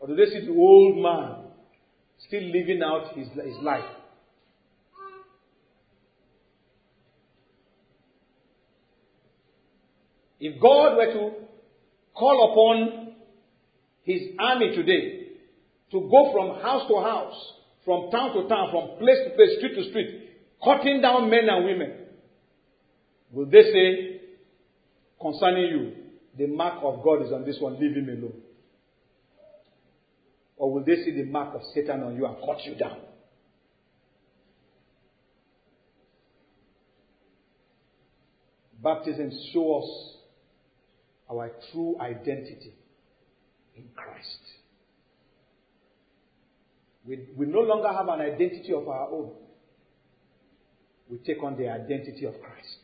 Or 0.00 0.08
do 0.08 0.16
they 0.16 0.26
see 0.26 0.46
the 0.46 0.52
old 0.52 1.02
man 1.02 1.50
still 2.26 2.42
living 2.42 2.80
out 2.84 3.16
his, 3.16 3.28
his 3.28 3.56
life? 3.62 3.84
If 10.40 10.60
God 10.60 10.96
were 10.96 11.12
to 11.12 11.47
call 12.18 12.52
upon 12.52 13.12
his 14.02 14.22
army 14.38 14.74
today 14.74 15.28
to 15.92 16.00
go 16.00 16.32
from 16.32 16.60
house 16.60 16.88
to 16.88 17.00
house, 17.00 17.52
from 17.84 18.10
town 18.10 18.34
to 18.34 18.48
town, 18.48 18.68
from 18.70 18.98
place 18.98 19.18
to 19.24 19.36
place, 19.36 19.56
street 19.58 19.74
to 19.74 19.88
street, 19.90 20.30
cutting 20.62 21.00
down 21.00 21.30
men 21.30 21.48
and 21.48 21.64
women, 21.64 21.92
will 23.32 23.46
they 23.46 23.62
say, 23.62 24.20
concerning 25.20 25.64
you, 25.70 25.92
the 26.36 26.46
mark 26.46 26.82
of 26.82 27.02
God 27.02 27.24
is 27.24 27.32
on 27.32 27.44
this 27.44 27.56
one, 27.60 27.78
leave 27.80 27.96
him 27.96 28.08
alone? 28.08 28.42
Or 30.56 30.72
will 30.72 30.84
they 30.84 30.96
see 30.96 31.12
the 31.12 31.24
mark 31.24 31.54
of 31.54 31.60
Satan 31.74 32.02
on 32.02 32.16
you 32.16 32.26
and 32.26 32.36
cut 32.36 32.64
you 32.64 32.74
down? 32.74 32.98
Baptism 38.82 39.30
shows 39.52 39.82
us 39.82 40.17
our 41.30 41.50
true 41.72 41.96
identity 42.00 42.72
in 43.76 43.84
Christ. 43.94 44.40
We, 47.06 47.26
we 47.36 47.46
no 47.46 47.60
longer 47.60 47.88
have 47.88 48.08
an 48.08 48.20
identity 48.20 48.72
of 48.74 48.88
our 48.88 49.08
own. 49.08 49.32
We 51.10 51.18
take 51.18 51.42
on 51.42 51.56
the 51.56 51.68
identity 51.68 52.26
of 52.26 52.34
Christ. 52.40 52.78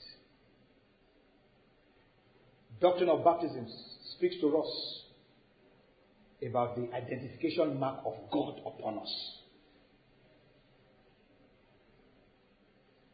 Doctrine 2.81 3.09
of 3.09 3.25
baptism 3.25 3.67
speaks 4.17 4.37
to 4.41 4.57
us 4.59 5.03
about 6.47 6.77
the 6.77 6.95
identification 6.95 7.79
mark 7.79 8.01
of 8.05 8.15
God 8.31 8.61
upon 8.67 8.99
us. 8.99 9.39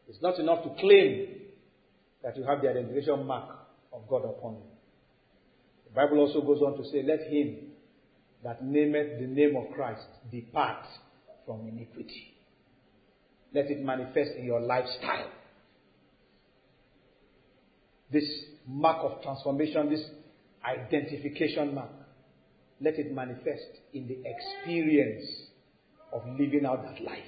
It's 0.07 0.21
not 0.21 0.39
enough 0.39 0.63
to 0.63 0.69
claim 0.79 1.27
that 2.23 2.35
you 2.35 2.43
have 2.43 2.61
the 2.61 2.69
identification 2.69 3.25
mark 3.25 3.49
of 3.93 4.07
God 4.09 4.25
upon 4.25 4.55
you. 4.55 4.70
The 5.93 6.01
Bible 6.01 6.19
also 6.19 6.41
goes 6.41 6.61
on 6.61 6.77
to 6.77 6.89
say, 6.89 7.03
Let 7.03 7.21
him 7.31 7.71
that 8.43 8.63
nameth 8.63 9.19
the 9.19 9.27
name 9.27 9.55
of 9.55 9.73
Christ 9.75 10.05
depart 10.31 10.85
from 11.45 11.67
iniquity. 11.67 12.35
Let 13.53 13.65
it 13.65 13.83
manifest 13.83 14.31
in 14.37 14.45
your 14.45 14.61
lifestyle. 14.61 15.29
This 18.11 18.25
mark 18.67 18.97
of 19.03 19.21
transformation, 19.21 19.89
this 19.89 20.03
identification 20.65 21.75
mark 21.75 21.91
let 22.81 22.95
it 22.95 23.13
manifest 23.13 23.79
in 23.93 24.07
the 24.07 24.17
experience 24.25 25.25
of 26.11 26.23
living 26.39 26.65
out 26.65 26.83
that 26.83 27.01
life. 27.03 27.23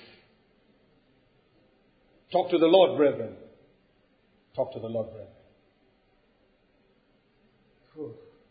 Talk 2.31 2.49
to 2.49 2.57
the 2.57 2.65
Lord, 2.65 2.97
brethren. 2.97 3.35
Talk 4.55 4.73
to 4.73 4.79
the 4.79 4.87
Lord, 4.87 5.11
brethren. 5.11 5.27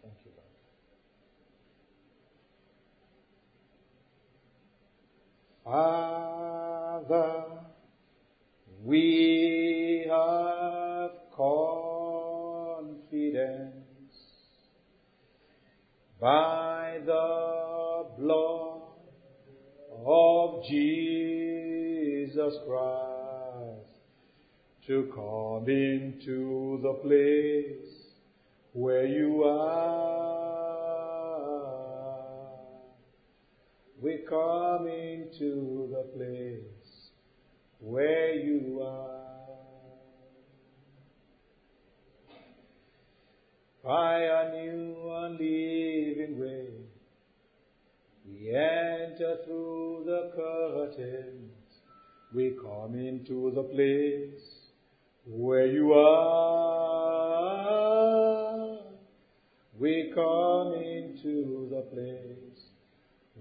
Thank 0.00 0.14
you, 0.24 0.30
Lord. 0.36 0.46
Father, 5.72 7.44
we 8.84 10.04
have 10.06 11.12
confidence 11.34 11.64
by 16.20 16.98
the 17.06 18.04
blood 18.18 18.82
of 20.04 20.62
Jesus 20.68 22.52
Christ 22.66 23.96
to 24.88 25.10
come 25.14 25.70
into 25.70 26.80
the 26.82 26.92
place 27.00 28.10
where 28.74 29.06
you 29.06 29.42
are. 29.44 30.51
We 34.02 34.18
come 34.28 34.88
into 34.88 35.88
the 35.92 36.02
place 36.16 37.10
where 37.78 38.34
you 38.34 38.82
are. 38.82 39.20
By 43.84 44.22
a 44.22 44.50
new 44.50 45.08
and 45.08 45.38
living 45.38 46.36
way, 46.36 46.66
we 48.26 48.48
enter 48.48 49.36
through 49.44 50.02
the 50.04 50.32
curtains. 50.34 51.52
We 52.34 52.56
come 52.60 52.96
into 52.96 53.52
the 53.54 53.62
place 53.62 54.42
where 55.24 55.66
you 55.66 55.92
are. 55.92 57.12
We 59.78 60.10
come 60.12 60.74
into 60.74 61.68
the 61.70 61.82
place 61.82 62.41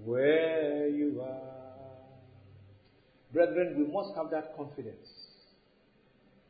where 0.05 0.87
you 0.87 1.21
are. 1.21 1.51
Brethren, 3.33 3.75
we 3.77 3.91
must 3.91 4.15
have 4.15 4.29
that 4.31 4.55
confidence 4.55 5.07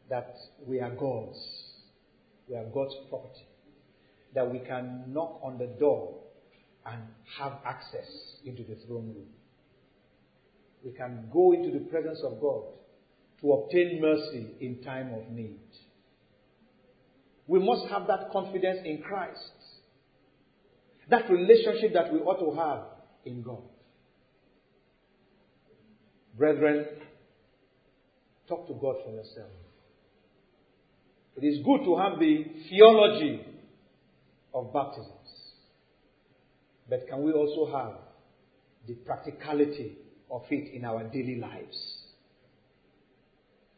that 0.10 0.36
we 0.66 0.80
are 0.80 0.92
God's. 0.92 1.38
We 2.48 2.56
are 2.56 2.66
God's 2.66 2.96
property. 3.10 3.46
That 4.34 4.52
we 4.52 4.60
can 4.60 5.04
knock 5.08 5.42
on 5.44 5.58
the 5.58 5.68
door 5.80 6.20
and 6.86 7.02
have 7.38 7.54
access 7.66 8.10
into 8.46 8.64
the 8.64 8.76
throne 8.88 9.14
room. 9.14 9.30
We 10.84 10.92
can 10.92 11.30
go 11.32 11.54
into 11.54 11.72
the 11.72 11.86
presence 11.86 12.20
of 12.24 12.42
God 12.42 12.64
to 13.42 13.52
obtain 13.54 14.02
mercy 14.02 14.56
in 14.60 14.82
time 14.82 15.14
of 15.14 15.30
need. 15.30 15.60
We 17.48 17.60
must 17.60 17.88
have 17.92 18.08
that 18.08 18.32
confidence 18.32 18.80
in 18.86 19.02
Christ. 19.02 19.52
That 21.10 21.30
relationship 21.30 21.94
that 21.94 22.12
we 22.14 22.20
ought 22.20 22.40
to 22.40 22.58
have 22.58 22.91
in 23.26 23.42
God. 23.42 23.64
Brethren, 26.38 26.86
talk 28.48 28.68
to 28.68 28.74
God 28.74 28.96
for 29.06 29.12
yourself. 29.12 29.52
It 31.38 31.46
is 31.46 31.64
good 31.64 31.84
to 31.86 31.98
have 31.98 32.20
the 32.20 32.46
theology 32.70 33.46
of 34.54 34.74
baptisms. 34.74 35.12
But 36.90 37.08
can 37.08 37.24
we 37.24 37.32
also 37.32 37.72
have 37.72 37.94
the 38.88 38.96
practicality 39.06 39.98
of 40.30 40.44
it 40.50 40.74
in 40.74 40.84
our 40.84 41.04
daily 41.04 41.40
lives? 41.40 41.78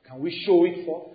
Can 0.07 0.19
we 0.19 0.43
show 0.45 0.65
it 0.65 0.85
forth? 0.85 1.09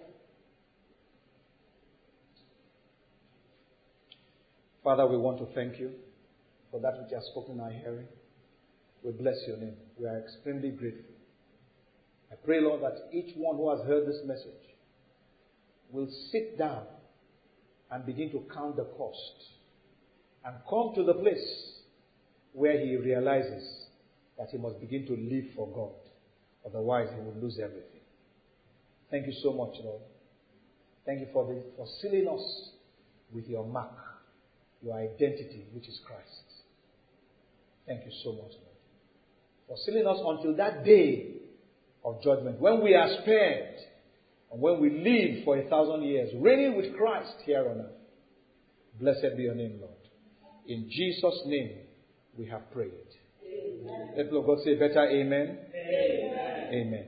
Father, 4.85 5.07
we 5.07 5.19
want 5.19 5.39
to 5.39 5.47
thank 5.55 5.79
you 5.79 5.91
for 6.71 6.81
that 6.81 7.01
which 7.01 7.11
you 7.11 7.17
have 7.17 7.25
spoken 7.25 7.55
in 7.55 7.61
our 7.61 7.71
hearing. 7.71 8.07
We 9.03 9.13
bless 9.13 9.37
your 9.47 9.57
name. 9.59 9.77
We 9.99 10.07
are 10.07 10.19
extremely 10.19 10.71
grateful. 10.71 11.15
I 12.31 12.35
pray, 12.45 12.61
Lord, 12.61 12.83
that 12.83 13.09
each 13.13 13.35
one 13.37 13.57
who 13.57 13.71
has 13.71 13.81
heard 13.87 14.07
this 14.07 14.21
message 14.27 14.53
will 15.91 16.09
sit 16.31 16.59
down 16.59 16.85
and 17.91 18.05
begin 18.05 18.31
to 18.31 18.43
count 18.53 18.77
the 18.77 18.85
cost 18.85 19.45
and 20.45 20.55
come 20.69 20.93
to 20.95 21.05
the 21.05 21.15
place 21.15 21.73
where 22.53 22.79
he 22.79 22.97
realizes 22.97 23.87
that 24.39 24.49
he 24.51 24.59
must 24.59 24.81
begin 24.81 25.07
to 25.07 25.13
live 25.13 25.45
for 25.57 25.69
God. 25.69 25.93
Otherwise, 26.67 27.09
he 27.15 27.21
will 27.21 27.41
lose 27.41 27.59
everything. 27.63 28.01
Thank 29.11 29.27
you 29.27 29.33
so 29.43 29.53
much, 29.53 29.77
Lord. 29.83 30.03
Thank 31.07 31.21
you 31.21 31.29
for, 31.33 31.47
the, 31.47 31.63
for 31.77 31.87
sealing 32.03 32.29
us 32.29 32.71
with 33.33 33.47
your 33.47 33.65
mark, 33.65 33.97
your 34.83 34.95
identity, 34.97 35.65
which 35.73 35.89
is 35.89 35.99
Christ. 36.07 36.45
Thank 37.87 38.05
you 38.05 38.13
so 38.23 38.33
much, 38.33 38.53
Lord. 38.53 38.68
For 39.69 39.77
sealing 39.85 40.07
us 40.07 40.19
until 40.25 40.57
that 40.57 40.85
day 40.85 41.35
of 42.05 42.23
judgment, 42.23 42.59
when 42.59 42.83
we 42.83 42.95
are 42.95 43.09
spared, 43.23 43.77
and 44.51 44.61
when 44.61 44.81
we 44.81 44.91
live 44.91 45.45
for 45.45 45.59
a 45.59 45.69
thousand 45.69 46.05
years, 46.05 46.31
reigning 46.41 46.77
with 46.77 46.97
Christ 46.97 47.35
here 47.45 47.69
on 47.69 47.81
earth. 47.81 47.93
Blessed 48.99 49.37
be 49.37 49.45
your 49.45 49.55
name, 49.55 49.79
Lord. 49.81 49.93
In 50.67 50.89
Jesus' 50.91 51.43
name, 51.47 51.79
we 52.37 52.47
have 52.47 52.71
prayed. 52.73 52.93
Amen. 53.45 54.15
Let 54.17 54.31
God 54.31 54.59
say 54.65 54.75
better 54.75 55.07
amen. 55.07 55.59
Amen. 55.75 56.69
amen. 56.73 57.07